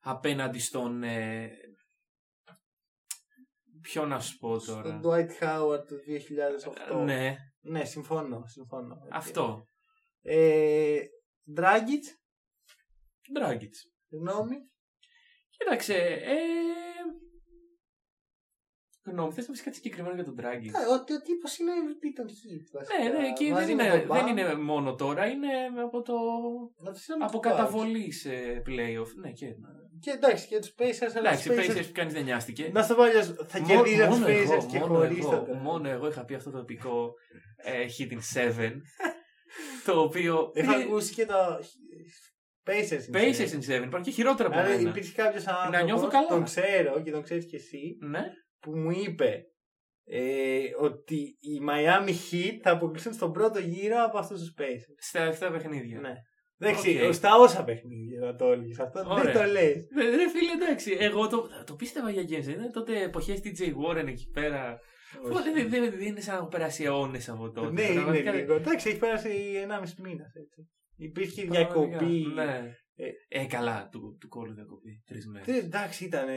απέναντι 0.00 0.58
στον. 0.58 1.02
Ε... 1.02 1.50
Ποιο 3.90 4.06
να 4.06 4.20
σου 4.20 4.38
πω 4.38 4.48
τώρα. 4.58 4.98
Στον 4.98 5.00
Dwight 5.04 5.42
Howard 5.42 5.86
του 5.86 5.96
2008. 6.92 7.04
Ναι, 7.04 7.36
Ναι, 7.60 7.84
συμφωνώ. 7.84 8.42
συμφωνώ. 8.46 8.96
αυτό. 9.12 9.68
Ε, 10.22 10.98
Dragic, 11.56 12.04
Ντράγκητ. 13.32 13.74
συγγνώμη. 14.08 14.56
Κοίταξε. 15.50 15.94
Ε... 15.94 16.36
Γνώμη, 19.10 19.32
θες 19.32 19.46
να 19.46 19.52
πεις 19.52 19.62
κάτι 19.62 19.76
συγκεκριμένο 19.76 20.14
για 20.14 20.24
τον 20.24 20.34
Ντράγκητ. 20.34 20.74
Ε, 20.76 20.92
Ότι 20.92 21.12
ο 21.14 21.20
τύπος 21.20 21.58
είναι 21.58 21.72
MVP 21.72 22.04
των 22.16 22.26
Heat. 22.26 22.64
βασικά. 22.72 23.02
Ναι, 23.02 23.08
ναι, 23.18 23.32
και 23.32 23.50
Μαζί 23.52 23.66
δεν 23.66 23.76
με 23.76 23.82
είναι, 23.84 23.98
τον 24.06 24.16
δεν 24.16 24.24
Bam. 24.26 24.28
είναι 24.30 24.54
μόνο 24.54 24.94
τώρα, 24.94 25.26
είναι 25.26 25.48
από 25.84 26.02
το. 26.02 26.14
Να 26.78 26.92
τους 26.92 27.04
είδαμε 27.08 27.24
από 27.24 27.32
τους 27.38 27.40
Bucks. 27.50 27.56
καταβολή 27.56 28.12
σε 28.12 28.30
playoff. 28.66 29.14
Ναι, 29.20 29.32
και. 29.32 29.46
Και 30.00 30.10
εντάξει, 30.10 30.46
και 30.46 30.58
τους 30.58 30.74
Pacers. 30.78 31.12
αλλά 31.16 31.28
Εντάξει, 31.28 31.48
τους 31.48 31.66
οι 31.66 31.70
Pacers 31.70 31.86
που 31.86 31.92
κανείς 31.92 32.12
δεν 32.12 32.24
νοιάστηκε. 32.24 32.70
Να 32.72 32.82
στο 32.82 32.94
πω 32.94 33.02
αλλιώς, 33.02 33.26
θα 33.46 33.60
Μόνο- 33.60 33.74
κερδίζει 33.82 34.02
από 34.02 34.10
τους 34.10 34.20
μόνο 34.20 34.32
εγώ, 34.32 34.54
Pacers 34.56 34.66
και 34.70 34.78
μόνο 34.78 34.94
χωρί 34.94 35.16
εγώ, 35.18 35.30
το 35.44 35.54
Μόνο 35.54 35.88
εγώ 35.88 36.08
είχα 36.08 36.24
πει 36.24 36.34
αυτό 36.34 36.50
το 36.50 36.58
επικό 36.58 37.12
ε, 37.56 37.84
Hit 37.98 38.12
in 38.12 38.18
7. 38.58 38.72
το 39.86 40.00
οποίο. 40.00 40.50
Έχω 40.54 40.72
ακούσει 40.72 41.14
και 41.14 41.26
το 41.26 41.34
Pacers. 42.66 43.12
in 43.12 43.16
Pacers 43.16 43.34
seven. 43.36 43.78
in 43.78 43.80
7. 43.80 43.84
Υπάρχει 43.84 44.04
και 44.04 44.10
χειρότερα 44.10 44.48
από 44.48 44.58
Άρα 44.58 44.68
μένα. 44.68 44.88
υπήρχε 44.88 45.12
κάποιος 45.22 45.44
Να 45.44 45.52
νιώθω 45.82 45.82
άνθρωπο, 46.04 46.08
καλά. 46.08 46.26
τον 46.28 46.44
ξέρω 46.44 47.02
και 47.02 47.10
τον 47.10 47.22
ξέρεις 47.22 47.46
κι 47.46 47.56
εσύ, 47.56 47.96
Ναι. 48.00 48.22
που 48.60 48.76
μου 48.76 48.90
είπε 48.90 49.42
ε, 50.10 50.58
ότι 50.78 51.14
οι 51.40 51.60
Miami 51.68 52.08
Heat 52.08 52.58
θα 52.62 52.70
αποκλειστούν 52.70 53.12
στον 53.12 53.32
πρώτο 53.32 53.58
γύρο 53.58 54.04
από 54.04 54.18
αυτούς 54.18 54.40
τους 54.40 54.54
Pacers. 54.58 54.94
Στα 54.98 55.28
7 55.48 55.48
παιχνίδια. 55.52 56.00
Ναι. 56.00 56.12
Εντάξει, 56.58 57.00
ΟΚ. 57.06 57.12
στα 57.12 57.36
όσα 57.36 57.64
παιχνίδια 57.64 58.20
θα 58.26 58.34
το 58.36 58.44
έλεγες 58.52 58.78
αυτό. 58.80 59.02
Δεν 59.02 59.10
Ωραία. 59.12 59.32
το 59.32 59.42
λες. 59.42 59.88
Ρε, 59.96 60.10
ρε 60.16 60.28
φίλε, 60.28 60.52
εντάξει. 60.62 60.96
Εγώ 61.00 61.28
το, 61.28 61.48
το 61.66 61.74
πίστευα 61.74 62.10
για 62.10 62.22
Games. 62.22 62.48
Είναι 62.48 62.70
τότε 62.72 63.02
εποχές 63.02 63.40
TJ 63.44 63.60
Warren 63.60 64.06
εκεί 64.06 64.30
πέρα. 64.32 64.78
Δεν 65.22 65.52
δεν- 65.54 65.68
δεν- 65.68 65.90
δεν 65.90 66.06
είναι 66.06 66.20
σαν 66.20 66.34
να 66.34 66.40
έχω 66.40 66.48
περάσει 66.48 66.84
αιώνες 66.84 67.28
από 67.28 67.50
τότε. 67.50 67.72
Ναι, 67.72 67.82
είναι 67.82 67.94
Πραγματικά- 67.94 68.32
λίγο. 68.32 68.54
Εντάξει, 68.54 68.88
έχει 68.88 68.98
περάσει 68.98 69.28
1,5 69.64 69.94
μήνας. 70.02 70.32
Υπήρχε 70.96 71.44
Πραγματικά, 71.44 71.80
διακοπή. 71.80 72.26
Ναι. 72.34 72.72
Ε, 73.00 73.40
Ε, 73.40 73.46
καλά, 73.46 73.88
του, 73.92 74.16
του 74.20 74.28
κόλλου 74.28 74.54
διακοπή. 74.54 75.02
Τρεις 75.06 75.26
μέρες. 75.26 75.46
Τι, 75.46 75.58
εντάξει, 75.58 76.04
ήταν. 76.04 76.28
Ε, 76.28 76.36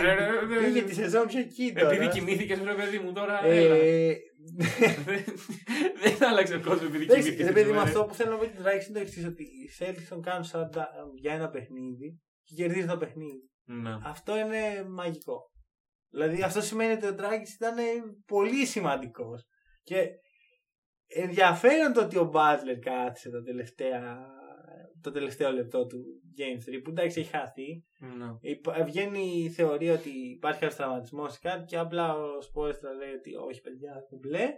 ρε, 0.00 0.14
ρε, 0.14 0.60
Πήγε 0.64 0.82
τη 0.82 0.94
σεζόν 0.94 1.26
πιο 1.26 1.38
εκεί 1.38 1.72
τώρα. 1.72 1.90
Επειδή 1.94 2.08
κοιμήθηκες, 2.08 2.58
ρε 2.62 2.74
παιδί 2.74 2.98
μου 2.98 3.12
τώρα. 3.12 3.44
έλα. 3.44 3.74
Ε, 3.74 4.16
Δεν- 5.04 5.24
Δεν 6.02 6.28
άλλαξε 6.28 6.54
ο 6.54 6.60
κόσμος 6.60 6.88
επειδή 6.88 7.04
Εντάξει, 7.04 7.22
κοιμήθηκες. 7.22 7.46
ρε 7.46 7.52
τρεις 7.52 7.62
παιδί 7.62 7.68
μου, 7.72 7.78
μέρες. 7.78 7.88
αυτό 7.94 8.04
που 8.04 8.14
θέλω 8.14 8.30
να 8.30 8.36
πω 8.36 8.44
για 8.44 8.52
την 8.52 8.62
Dragons 8.64 8.84
είναι 8.88 8.98
το 8.98 9.00
εξής: 9.00 9.24
Ότι 9.26 9.42
οι 9.42 9.70
Celtics 9.78 10.06
τον 10.08 10.22
κάνουν 10.22 10.44
40 10.52 10.86
για 11.20 11.32
ένα 11.32 11.48
παιχνίδι 11.50 12.20
και 12.44 12.54
κερδίζουν 12.54 12.88
το 12.88 12.96
παιχνίδι. 12.96 13.50
Ναι. 13.64 13.90
Αυτό 14.04 14.38
είναι 14.38 14.84
μαγικό. 14.88 15.40
Δηλαδή 16.10 16.42
αυτό 16.42 16.60
σημαίνει 16.60 16.92
ότι 16.92 17.06
ο 17.06 17.14
Dragons 17.18 17.52
ήταν 17.54 17.74
πολύ 18.26 18.66
σημαντικός. 18.66 19.44
Και 19.82 20.06
ενδιαφέρον 21.06 21.92
το 21.92 22.00
ότι 22.04 22.16
ο 22.18 22.30
Butler 22.34 22.78
κάθισε 22.84 23.30
το, 23.30 23.42
τελευταία, 23.42 24.26
το 25.02 25.10
τελευταίο 25.10 25.52
λεπτό 25.52 25.86
του 25.86 26.04
Game 26.38 26.70
3 26.76 26.80
που 26.84 26.90
εντάξει 26.90 27.20
έχει 27.20 27.30
χαθεί. 27.30 27.84
Ναι. 27.98 28.26
Υπα- 28.40 28.84
Βγαίνει 28.84 29.42
η 29.44 29.50
θεωρία 29.50 29.92
ότι 29.92 30.10
υπάρχει 30.10 30.64
ένα 30.64 30.72
τραυματισμό 30.74 31.26
ή 31.34 31.38
κάτι 31.40 31.64
και 31.64 31.76
απλά 31.78 32.14
ο 32.14 32.40
Σπόριστρα 32.40 32.92
λέει 32.92 33.12
ότι 33.12 33.34
όχι 33.34 33.60
παιδιά 33.60 34.04
κουμπλέ. 34.08 34.48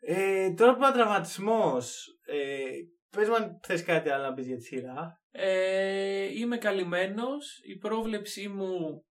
Ε, 0.00 0.50
τώρα 0.54 0.74
που 0.76 0.82
είναι 0.82 0.92
τραυματισμός, 0.92 2.06
ε, 2.26 2.66
πες 3.16 3.28
μου 3.28 3.34
αν 3.34 3.60
θες 3.62 3.82
κάτι 3.84 4.08
άλλο 4.10 4.22
να 4.22 4.32
πεις 4.34 4.46
για 4.46 4.56
τη 4.56 4.62
σειρά. 4.62 5.22
Ε, 5.30 6.38
είμαι 6.38 6.56
καλυμμένος. 6.58 7.60
Η 7.64 7.76
πρόβλεψή 7.76 8.48
μου 8.48 9.04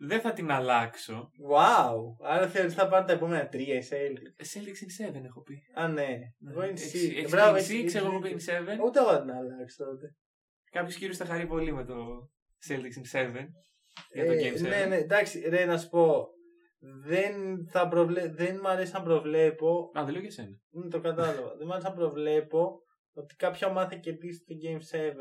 δεν 0.00 0.20
θα 0.20 0.32
την 0.32 0.50
αλλάξω. 0.50 1.30
Wow! 1.52 2.26
Άρα 2.26 2.48
θεωρείς 2.48 2.74
θα 2.74 2.88
πάρουν 2.88 3.06
τα 3.06 3.12
επόμενα 3.12 3.48
τρία 3.48 3.74
η 3.74 3.82
Celtics. 3.90 4.44
Celtics 4.58 5.10
in 5.14 5.18
7 5.18 5.24
έχω 5.24 5.42
πει. 5.42 5.58
Α, 5.74 5.88
ναι. 5.88 6.18
Εγώ 6.50 6.62
είναι 6.62 6.72
Έχεις- 6.72 6.92
six. 6.92 7.16
έχεις 7.18 7.30
Μπράβο, 7.30 7.52
πει 7.52 7.58
έχεις- 7.58 7.72
six, 7.74 7.78
έχεις 7.78 7.94
εγώ 7.94 8.06
έχω 8.06 8.20
δίκιο. 8.20 8.36
πει 8.36 8.44
in 8.46 8.78
7. 8.78 8.84
Ούτε 8.84 8.98
εγώ 9.00 9.20
την 9.20 9.30
αλλάξω 9.30 9.84
τότε. 9.84 10.14
Κάποιος 10.70 10.94
κύριος 10.96 11.16
θα 11.16 11.24
χαρεί 11.24 11.46
πολύ 11.46 11.72
με 11.72 11.84
το 11.84 11.94
Celtics 12.68 12.98
in 13.00 13.04
7. 13.04 13.46
Για 14.12 14.26
το 14.26 14.32
Ε, 14.32 14.36
Game 14.50 14.54
7. 14.54 14.60
ναι, 14.68 14.84
ναι, 14.88 14.96
εντάξει, 14.96 15.40
ρε, 15.48 15.64
να 15.64 15.78
σου 15.78 15.88
πω. 15.88 16.26
Δεν, 17.06 17.32
θα 17.70 17.88
προβλέ... 17.88 18.28
δεν 18.28 18.58
μου 18.62 18.68
αρέσει 18.68 18.92
να 18.92 19.02
προβλέπω. 19.02 19.90
Α, 19.98 20.04
δεν 20.04 20.12
λέω 20.12 20.20
για 20.22 20.30
σένα. 20.30 20.60
Είναι 20.70 20.88
το 20.88 21.00
κατάλαβα. 21.00 21.54
δεν 21.56 21.66
μου 21.66 21.72
αρέσει 21.72 21.86
να 21.88 21.92
προβλέπω 21.94 22.82
ότι 23.12 23.34
κάποια 23.34 23.66
ομάδα 23.68 23.88
θα 23.88 23.94
κερδίσει 23.96 24.44
το 24.46 24.54
Game 24.64 24.80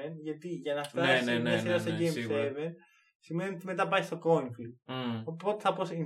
7. 0.09 0.13
Γιατί 0.23 0.47
για 0.47 0.73
να 0.73 0.83
φτάσει 0.83 1.23
ναι, 1.25 1.31
ναι, 1.33 1.39
μια 1.39 1.59
σειρά 1.59 1.73
ναι, 1.73 1.79
στο 1.79 1.91
ναι, 1.91 1.97
Game 1.97 2.11
σίγουρα. 2.11 2.43
7 2.43 2.51
σημαίνει 3.19 3.55
ότι 3.55 3.65
μετά 3.65 3.87
πάει 3.87 4.01
στο 4.01 4.19
coin 4.23 4.43
flip. 4.43 4.93
Μμ. 4.95 5.21
Οπότε 5.25 5.61
θα 5.61 5.73
πω 5.73 5.83
in 5.83 6.01
6. 6.01 6.05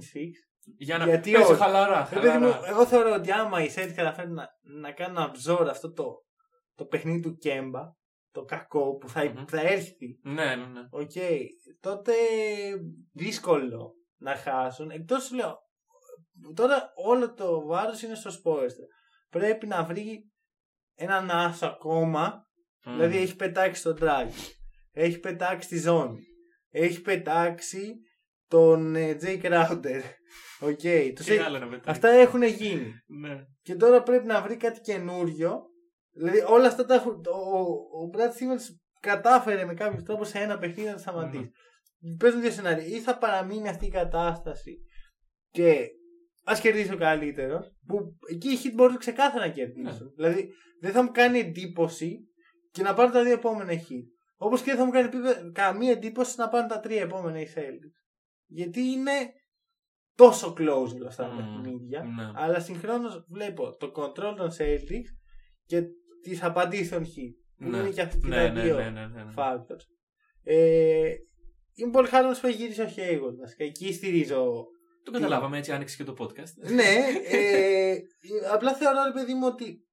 Για 0.77 0.97
να 0.97 1.05
Γιατί 1.05 1.31
παίζω 1.31 1.45
όχι. 1.51 1.59
χαλαρά. 1.61 2.09
Ρε 2.13 2.19
παιδί 2.19 2.37
μου, 2.37 2.51
χαλαρά. 2.51 2.67
εγώ 2.69 2.85
θεωρώ 2.85 3.13
ότι 3.13 3.31
άμα 3.31 3.63
οι 3.63 3.69
Celtics 3.75 3.93
καταφέρουν 3.95 4.33
να, 4.33 4.47
να 4.61 4.91
κάνουν 4.91 5.17
absorb 5.31 5.67
αυτό 5.69 5.91
το, 5.93 6.13
το 6.75 6.85
παιχνίδι 6.85 7.19
του 7.19 7.35
Kemba, 7.37 7.81
το 8.31 8.43
κακό 8.43 8.95
που 8.97 9.09
θα, 9.09 9.23
Μμμ. 9.23 9.45
θα 9.47 9.61
έρθει, 9.61 10.19
Ναι, 10.23 10.55
ναι, 10.55 10.65
ναι. 10.65 10.81
ΟΚ, 10.91 11.11
τότε 11.79 12.13
δύσκολο 13.13 13.93
να 14.17 14.35
χάσουν. 14.35 14.89
Εκτός 14.89 15.23
σου 15.23 15.35
λέω, 15.35 15.57
τώρα 16.53 16.91
όλο 16.95 17.33
το 17.33 17.65
βάρος 17.65 18.01
είναι 18.01 18.15
στο 18.15 18.29
Spoelstra. 18.31 18.87
Πρέπει 19.29 19.67
να 19.67 19.83
βρει 19.83 20.31
έναν 20.95 21.29
άσο 21.31 21.65
ακόμα, 21.65 22.47
Μμ. 22.85 22.91
δηλαδή 22.91 23.17
έχει 23.17 23.35
πετάξει 23.35 23.83
τον 23.83 23.97
drag, 24.01 24.29
έχει 24.91 25.19
πετάξει 25.19 25.67
τη 25.67 25.79
ζώνη, 25.79 26.19
έχει 26.75 27.01
πετάξει 27.01 27.93
τον 28.47 28.95
ε, 28.95 29.17
Jae 29.21 29.41
Crowder. 29.41 30.01
Οκ, 30.59 30.79
τους 31.15 31.25
Τι 31.25 31.33
έχει- 31.33 31.37
άλλο 31.43 31.59
να 31.59 31.65
πετάξει. 31.67 31.89
Αυτά 31.89 32.09
έχουν 32.09 32.43
γίνει. 32.43 32.93
Ναι. 33.05 33.45
Και 33.61 33.75
τώρα 33.75 34.03
πρέπει 34.03 34.25
να 34.25 34.41
βρει 34.41 34.55
κάτι 34.57 34.79
καινούριο. 34.79 35.61
Δηλαδή 36.15 36.39
όλα 36.47 36.67
αυτά 36.67 36.85
τα 36.85 36.93
έχουν. 36.93 37.11
Ο, 37.13 37.59
ο 38.03 38.09
Brad 38.13 38.19
Stevens 38.29 38.75
κατάφερε 38.99 39.65
με 39.65 39.73
κάποιο 39.73 40.03
τρόπο 40.03 40.23
σε 40.23 40.39
ένα 40.39 40.57
παιχνίδι 40.57 40.87
να 40.87 40.93
τα 40.93 40.99
σταματήσει. 40.99 41.51
Παίζουν 42.19 42.41
δύο 42.41 42.51
σενάρια. 42.51 42.85
Ή 42.85 42.99
θα 42.99 43.17
παραμείνει 43.17 43.69
αυτή 43.69 43.85
η 43.85 43.89
κατάσταση 43.89 44.77
και 45.51 45.87
ας 46.43 46.59
κερδίσει 46.59 46.93
ο 46.93 46.97
καλύτερος. 46.97 47.71
Που 47.87 48.17
εκεί 48.29 48.49
οι 48.49 48.57
Heat 48.63 48.71
μπορούν 48.73 48.97
ξεκάθαρα 48.97 49.45
να 49.45 49.51
κερδίσουν. 49.51 50.11
Δηλαδή 50.15 50.49
δεν 50.81 50.91
θα 50.91 51.03
μου 51.03 51.11
κάνει 51.11 51.39
εντύπωση 51.39 52.19
και 52.71 52.81
να 52.83 52.93
πάρουν 52.93 53.11
τα 53.11 53.23
δύο 53.23 53.33
επόμενα 53.33 53.73
hit. 53.73 54.05
Όπως 54.43 54.61
και 54.61 54.69
δεν 54.71 54.79
θα 54.79 54.85
μου 54.85 54.91
κάνει 54.91 55.05
επίπε- 55.07 55.51
καμία 55.51 55.91
εντύπωση 55.91 56.33
να 56.37 56.49
πάρουν 56.49 56.67
τα 56.67 56.79
τρία 56.79 57.01
επόμενα 57.01 57.39
οι 57.39 57.47
Celtics. 57.55 57.97
Γιατί 58.47 58.79
είναι 58.81 59.11
τόσο 60.15 60.53
close 60.57 60.95
όλα 60.95 61.07
αυτά 61.07 61.23
τα 61.23 61.33
Μμμ. 61.33 61.61
παιχνίδια. 61.61 62.03
Ναι. 62.03 62.31
Αλλά 62.35 62.59
συγχρόνως 62.59 63.25
βλέπω 63.29 63.77
το 63.77 63.91
control 63.95 64.33
των 64.37 64.49
Celtics 64.59 65.09
και 65.65 65.81
τις 66.21 66.43
απαντήσεις 66.43 66.89
των 66.89 67.03
Heat. 67.03 67.33
Που 67.57 67.69
Ναι. 67.69 67.77
είναι 67.77 67.89
και 67.89 68.01
αυτοί 68.01 68.27
Ναι, 68.27 68.35
τα 68.47 68.51
ναι, 68.51 68.61
δύο 68.61 68.75
ναι, 68.77 68.89
ναι, 68.89 69.07
ναι, 69.07 69.23
ναι. 69.23 69.33
factors. 69.35 69.85
Ε, 70.43 71.13
είμαι 71.75 71.91
πολύ 71.91 72.07
χαρούμενο 72.07 72.39
που 72.41 72.47
έχει 72.47 72.55
γυρίσει 72.57 72.81
ο 72.81 72.85
Hayward 72.95 73.35
βασικά. 73.39 73.63
Εκεί 73.63 73.93
στηρίζω. 73.93 74.65
Το 75.03 75.11
καταλάβαμε 75.11 75.57
έτσι, 75.57 75.71
άνοιξε 75.71 75.95
και 75.97 76.03
το 76.03 76.13
podcast. 76.19 76.71
ναι, 76.73 76.95
ε, 77.37 77.97
απλά 78.53 78.73
θεωρώ 78.73 79.03
ρε 79.05 79.11
παιδί 79.11 79.33
μου 79.33 79.47
ότι 79.47 79.87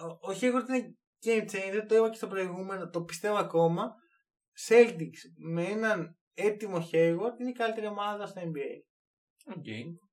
ο, 0.00 0.06
ο 0.30 0.34
Hayward 0.40 0.68
είναι 0.68 0.96
game 1.24 1.44
changer. 1.50 1.84
Το 1.88 1.94
είπα 1.96 2.08
και 2.10 2.16
στο 2.16 2.26
προηγούμενο, 2.26 2.88
το 2.90 3.02
πιστεύω 3.02 3.36
ακόμα. 3.36 3.94
Celtics 4.68 5.20
με 5.36 5.64
έναν 5.64 6.16
έτοιμο 6.34 6.76
Hayward 6.92 7.40
είναι 7.40 7.50
η 7.50 7.52
καλύτερη 7.52 7.86
ομάδα 7.86 8.26
στο 8.26 8.40
NBA. 8.44 8.76
Οκ. 9.56 9.64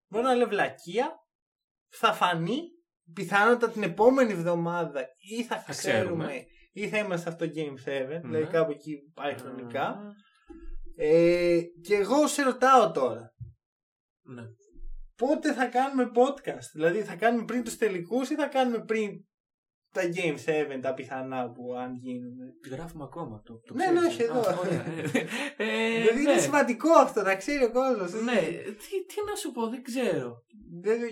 Μπορεί 0.08 0.24
να 0.24 0.34
λέει 0.36 0.46
βλακεία, 0.48 1.12
θα 1.90 2.14
φανεί 2.14 2.62
πιθανότατα 3.14 3.72
την 3.72 3.84
επόμενη 3.84 4.32
εβδομάδα 4.32 5.08
ή 5.18 5.44
θα, 5.44 5.60
Θα 5.60 5.72
ξέρουμε, 5.72 6.26
ξέρουμε. 6.26 6.46
ή 6.74 6.88
θα 6.90 6.98
είμαστε 6.98 7.30
αυτό 7.30 7.46
το 7.48 7.52
Game 7.56 7.74
7, 7.74 8.22
δηλαδή 8.22 8.28
Ναι. 8.28 8.50
κάπου 8.50 8.72
εκεί 8.72 9.12
πάει 9.14 9.38
χρονικά. 9.38 9.84
Α, 9.88 9.98
Ε, 11.00 11.60
και 11.82 11.96
εγώ 11.96 12.28
σε 12.28 12.42
ρωτάω 12.44 12.92
τώρα, 12.92 13.34
Ναι. 14.22 14.44
πότε 15.16 15.54
θα 15.54 15.66
κάνουμε 15.68 16.12
podcast. 16.16 16.70
Δηλαδή 16.74 17.02
θα 17.04 17.16
κάνουμε 17.16 17.46
πριν 17.46 17.64
τους 17.64 17.78
τελικούς 17.78 18.30
ή 18.30 18.36
θα 18.36 18.48
κάνουμε 18.48 18.84
πριν 18.84 19.12
τα 19.92 20.02
Game 20.16 20.50
7, 20.78 20.80
τα 20.82 20.94
πιθανά 20.94 21.52
που 21.52 21.74
αν 21.84 21.94
γίνουν. 21.96 22.34
Γράφουμε 22.72 23.04
ακόμα. 23.04 23.42
Το, 23.46 23.54
το 23.66 23.74
Ναι, 23.74 23.84
ξέρεις, 23.84 24.02
ναι, 24.02 24.06
ε. 24.08 24.10
όχι 24.10 24.22
εδώ. 24.24 24.40
Α, 24.40 24.58
ωραία. 24.60 24.86
Ε, 25.58 25.96
ε, 25.96 26.00
δηλαδή 26.02 26.24
ναι. 26.24 26.32
είναι 26.32 26.40
σημαντικό 26.40 26.90
αυτό, 26.92 27.22
να 27.22 27.36
ξέρει 27.36 27.64
ο 27.64 27.72
κόσμος. 27.72 28.14
Ναι, 28.14 28.40
τι, 28.82 29.06
τι 29.06 29.16
να 29.30 29.36
σου 29.36 29.52
πω, 29.52 29.68
δεν 29.70 29.84
ξέρω. 29.84 30.44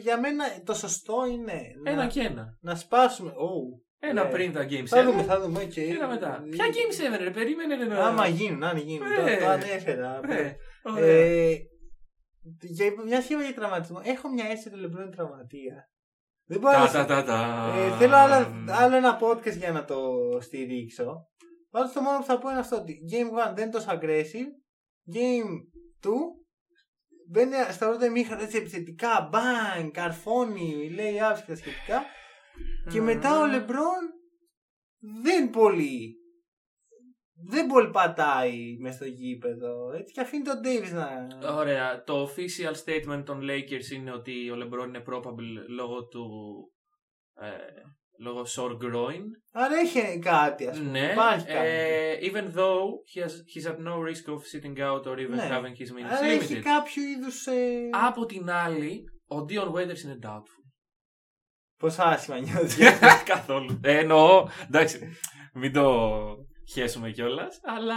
Για 0.02 0.20
μένα 0.20 0.44
το 0.64 0.74
σωστό 0.74 1.26
είναι 1.32 1.62
Ένα 1.84 1.96
να, 2.04 2.08
και 2.08 2.20
ένα. 2.22 2.58
να 2.62 2.76
σπάσουμε. 2.76 3.32
Oh, 3.32 3.82
Ένα 4.00 4.24
ναι. 4.24 4.30
πριν 4.30 4.52
τα 4.54 4.68
Game 4.70 4.82
7. 4.84 4.86
Θα 4.86 5.04
δούμε, 5.04 5.24
θα 5.24 5.40
δούμε. 5.42 5.64
Okay. 5.64 5.90
Ένα 5.90 6.08
μετά. 6.08 6.44
Ποια 6.50 6.66
Game 6.68 7.16
7, 7.16 7.20
ρε, 7.20 7.30
περίμενε 7.32 7.76
ρε. 7.76 7.86
να- 7.86 8.08
Άμα 8.08 8.28
γίνουν, 8.28 8.64
αν 8.64 8.78
γίνουν. 8.78 9.16
Το, 9.16 9.22
Ναι. 9.22 9.38
το 9.38 9.48
ανέφερα. 9.48 10.20
Ναι, 10.28 10.56
ωραία. 10.84 11.06
Ε, 11.08 11.56
για 12.62 12.86
μια 13.06 13.22
σχέση 13.22 13.44
για 13.44 13.54
τραυματισμό. 13.54 14.02
Έχω 14.04 14.30
μια 14.30 14.46
αίσθηση 14.46 14.68
ότι 14.68 14.78
ο 14.78 14.80
Λεμπρόν 14.82 15.02
είναι 15.06 15.16
τραυματία. 15.16 15.90
Δεν 16.48 16.60
μπορώ 16.60 16.78
να 16.78 16.92
Τα, 16.92 16.92
τα, 16.92 17.06
τα, 17.06 17.24
τα. 17.24 17.74
Ε, 17.78 17.98
θέλω 17.98 18.16
άλλο, 18.16 18.48
άλλο 18.68 18.96
ένα 18.96 19.20
podcast 19.22 19.58
για 19.58 19.72
να 19.72 19.86
το 19.86 19.98
στηρίξω. 20.42 21.28
Πάντως 21.70 21.92
το 21.92 22.02
μόνο 22.02 22.18
που 22.18 22.26
θα 22.26 22.38
πω 22.38 22.50
είναι 22.50 22.60
αυτό 22.60 22.76
ότι 22.76 23.00
Game 23.12 23.50
1 23.50 23.54
δεν 23.56 23.64
είναι 23.64 23.74
τόσο 23.74 23.88
aggressive. 23.90 24.50
Game 25.16 25.52
2 26.04 26.10
μπαίνει 27.30 27.54
στα 27.72 27.88
πρώτα 27.88 28.06
ημίχρονα 28.06 28.42
έτσι 28.42 28.58
επιθετικά, 28.58 29.30
bang, 29.34 29.90
καρφώνει, 29.92 30.90
λέει 30.90 31.22
άψη 31.22 31.44
και 31.44 31.52
τα 31.52 31.58
σχετικά. 31.58 32.04
Και 32.92 33.02
μετά 33.02 33.40
ο 33.40 33.46
Λεμπρόν 33.46 34.02
δεν 35.24 35.50
πολύ. 35.50 36.16
Δεν 37.48 37.68
πολύ 37.68 37.90
πατάει 37.90 38.78
μες 38.80 38.96
στο 38.96 39.06
γήπεδο. 39.06 39.92
Έτσι 39.98 40.14
και 40.14 40.22
αφήνει 40.22 40.44
τον 40.44 40.60
Davis 40.64 40.92
να. 40.94 41.54
Ωραία. 41.54 42.04
Το 42.04 42.24
official 42.30 42.74
statement 42.86 43.24
των 43.26 43.42
Lakers 43.42 43.92
είναι 43.94 44.12
ότι 44.12 44.50
ο 44.50 44.56
LeBron 44.56 44.88
είναι 44.88 45.04
probable 45.10 45.68
λόγω 45.68 46.06
του. 46.06 46.26
Ε, 47.40 47.50
λόγω 48.20 48.42
sore 48.56 48.78
groin. 48.84 49.22
Άρα 49.52 49.76
έχει 49.76 50.20
κάτι, 50.20 50.68
ας 50.68 50.78
πούμε. 50.78 50.90
Ναι. 51.00 51.12
Υπάρχει 51.12 51.46
κάτι. 51.46 51.68
Ε, 51.68 52.18
even 52.22 52.44
though 52.58 52.86
he 53.14 53.22
has, 53.24 53.32
he's 53.32 53.72
at 53.72 53.78
no 53.78 53.96
risk 54.00 54.34
of 54.34 54.40
sitting 54.40 54.80
out 54.80 55.06
or 55.06 55.18
even 55.18 55.36
Ναι. 55.36 55.50
having 55.52 55.76
his 55.82 55.92
minutes 55.92 56.18
Άρα 56.18 56.26
έχει 56.26 56.54
limited. 56.54 56.62
κάποιο 56.62 57.04
είδους. 57.04 57.46
Ε... 57.48 57.90
Από 58.08 58.26
την 58.26 58.50
άλλη, 58.50 59.04
ο 59.28 59.36
Dion 59.50 59.72
Waiters 59.74 60.04
είναι 60.04 60.20
doubtful. 60.24 60.64
Πόσο 61.78 62.02
άσχημα 62.04 62.40
νιώθεις. 62.40 62.78
Καθόλου. 63.34 63.80
Ε, 63.84 63.98
εννοώ. 63.98 64.48
Εντάξει, 64.68 65.00
μην 65.54 65.74
το 65.74 66.18
χέσουμε 66.72 67.12
κιόλας, 67.12 67.60
αλλά. 67.64 67.96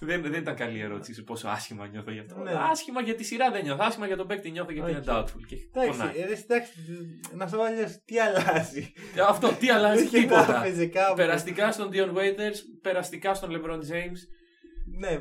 Δεν, 0.00 0.22
δεν 0.22 0.32
ήταν 0.32 0.54
καλή 0.54 0.78
η 0.78 0.82
ερώτηση 0.82 1.14
σε 1.14 1.22
πόσο 1.22 1.48
άσχημα 1.48 1.86
νιώθω 1.86 2.10
γι' 2.10 2.18
αυτό. 2.18 2.36
Ναι. 2.38 2.52
Άσχημα 2.70 3.00
για 3.02 3.14
τη 3.14 3.24
σειρά 3.24 3.50
δεν 3.50 3.62
νιώθω. 3.64 3.84
Άσχημα 3.84 4.06
για 4.06 4.16
τον 4.16 4.26
παίκτη 4.26 4.50
νιώθω 4.50 4.72
γιατί 4.72 4.90
είναι 4.90 4.98
Οκ. 4.98 5.04
doubtful. 5.08 5.40
Και 5.46 5.56
Εντάξει, 5.74 5.98
πονάει. 5.98 6.20
ε, 6.20 6.26
ρε, 6.26 6.32
εντάξει, 6.32 6.72
να 7.34 7.46
σου 7.48 7.56
πω 7.56 7.62
αλλιώς, 7.62 7.98
τι 8.04 8.18
αλλάζει. 8.20 8.92
Ε, 9.16 9.20
Αυτό 9.28 9.48
τι 9.60 9.70
αλλάζει 9.70 10.06
Δεν 10.08 10.22
τίποτα. 10.22 10.58
έπαιζε 10.64 10.86
κάπου. 10.86 11.14
Περαστικά 11.14 11.72
στον 11.72 11.90
Dion 11.92 12.14
Waiters, 12.16 12.56
περαστικά 12.82 13.34
στον 13.34 13.50
LeBron 13.52 13.78
James, 13.92 14.18
Ναι. 14.98 15.18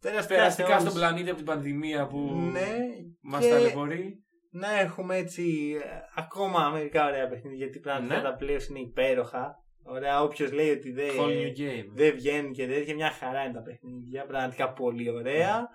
Περαστικά, 0.00 0.34
περαστικά 0.34 0.66
σε 0.68 0.72
στον 0.74 0.86
όλους. 0.86 0.94
πλανήτη 0.94 1.28
από 1.28 1.36
την 1.36 1.46
πανδημία 1.46 2.06
που 2.06 2.18
Ναι. 2.52 2.76
μας 3.22 3.44
και 3.44 3.50
ταλαιπωρεί. 3.50 4.24
Να 4.50 4.78
έχουμε 4.78 5.16
έτσι 5.16 5.76
ε, 5.82 5.88
ακόμα 6.16 6.68
μερικά 6.70 7.06
ωραία 7.06 7.28
παιχνίδια 7.28 7.56
γιατί 7.58 7.78
πράγματι 7.80 8.14
Ναι. 8.14 8.20
τα 8.22 8.34
πλέον 8.34 8.60
είναι 8.70 8.78
υπέροχα. 8.78 9.54
Ωραία, 9.88 10.22
όποιος 10.22 10.52
λέει 10.52 10.70
ότι 10.70 10.90
δεν, 10.92 11.10
Whole 11.18 11.42
new 11.42 11.58
game. 11.60 11.86
δεν 11.94 12.14
βγαίνουν 12.14 12.52
και 12.52 12.66
τέτοια, 12.66 12.94
μια 12.94 13.10
χαρά 13.10 13.44
είναι 13.44 13.52
τα 13.52 13.62
παιχνίδια. 13.62 14.26
Πραγματικά 14.26 14.72
πολύ 14.72 15.10
ωραία. 15.10 15.68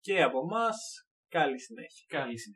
Και 0.00 0.22
από 0.22 0.38
εμάς, 0.38 0.76
καλή 1.28 1.60
συνέχεια. 1.60 2.04
Καλή 2.08 2.38
συνέχεια. 2.38 2.54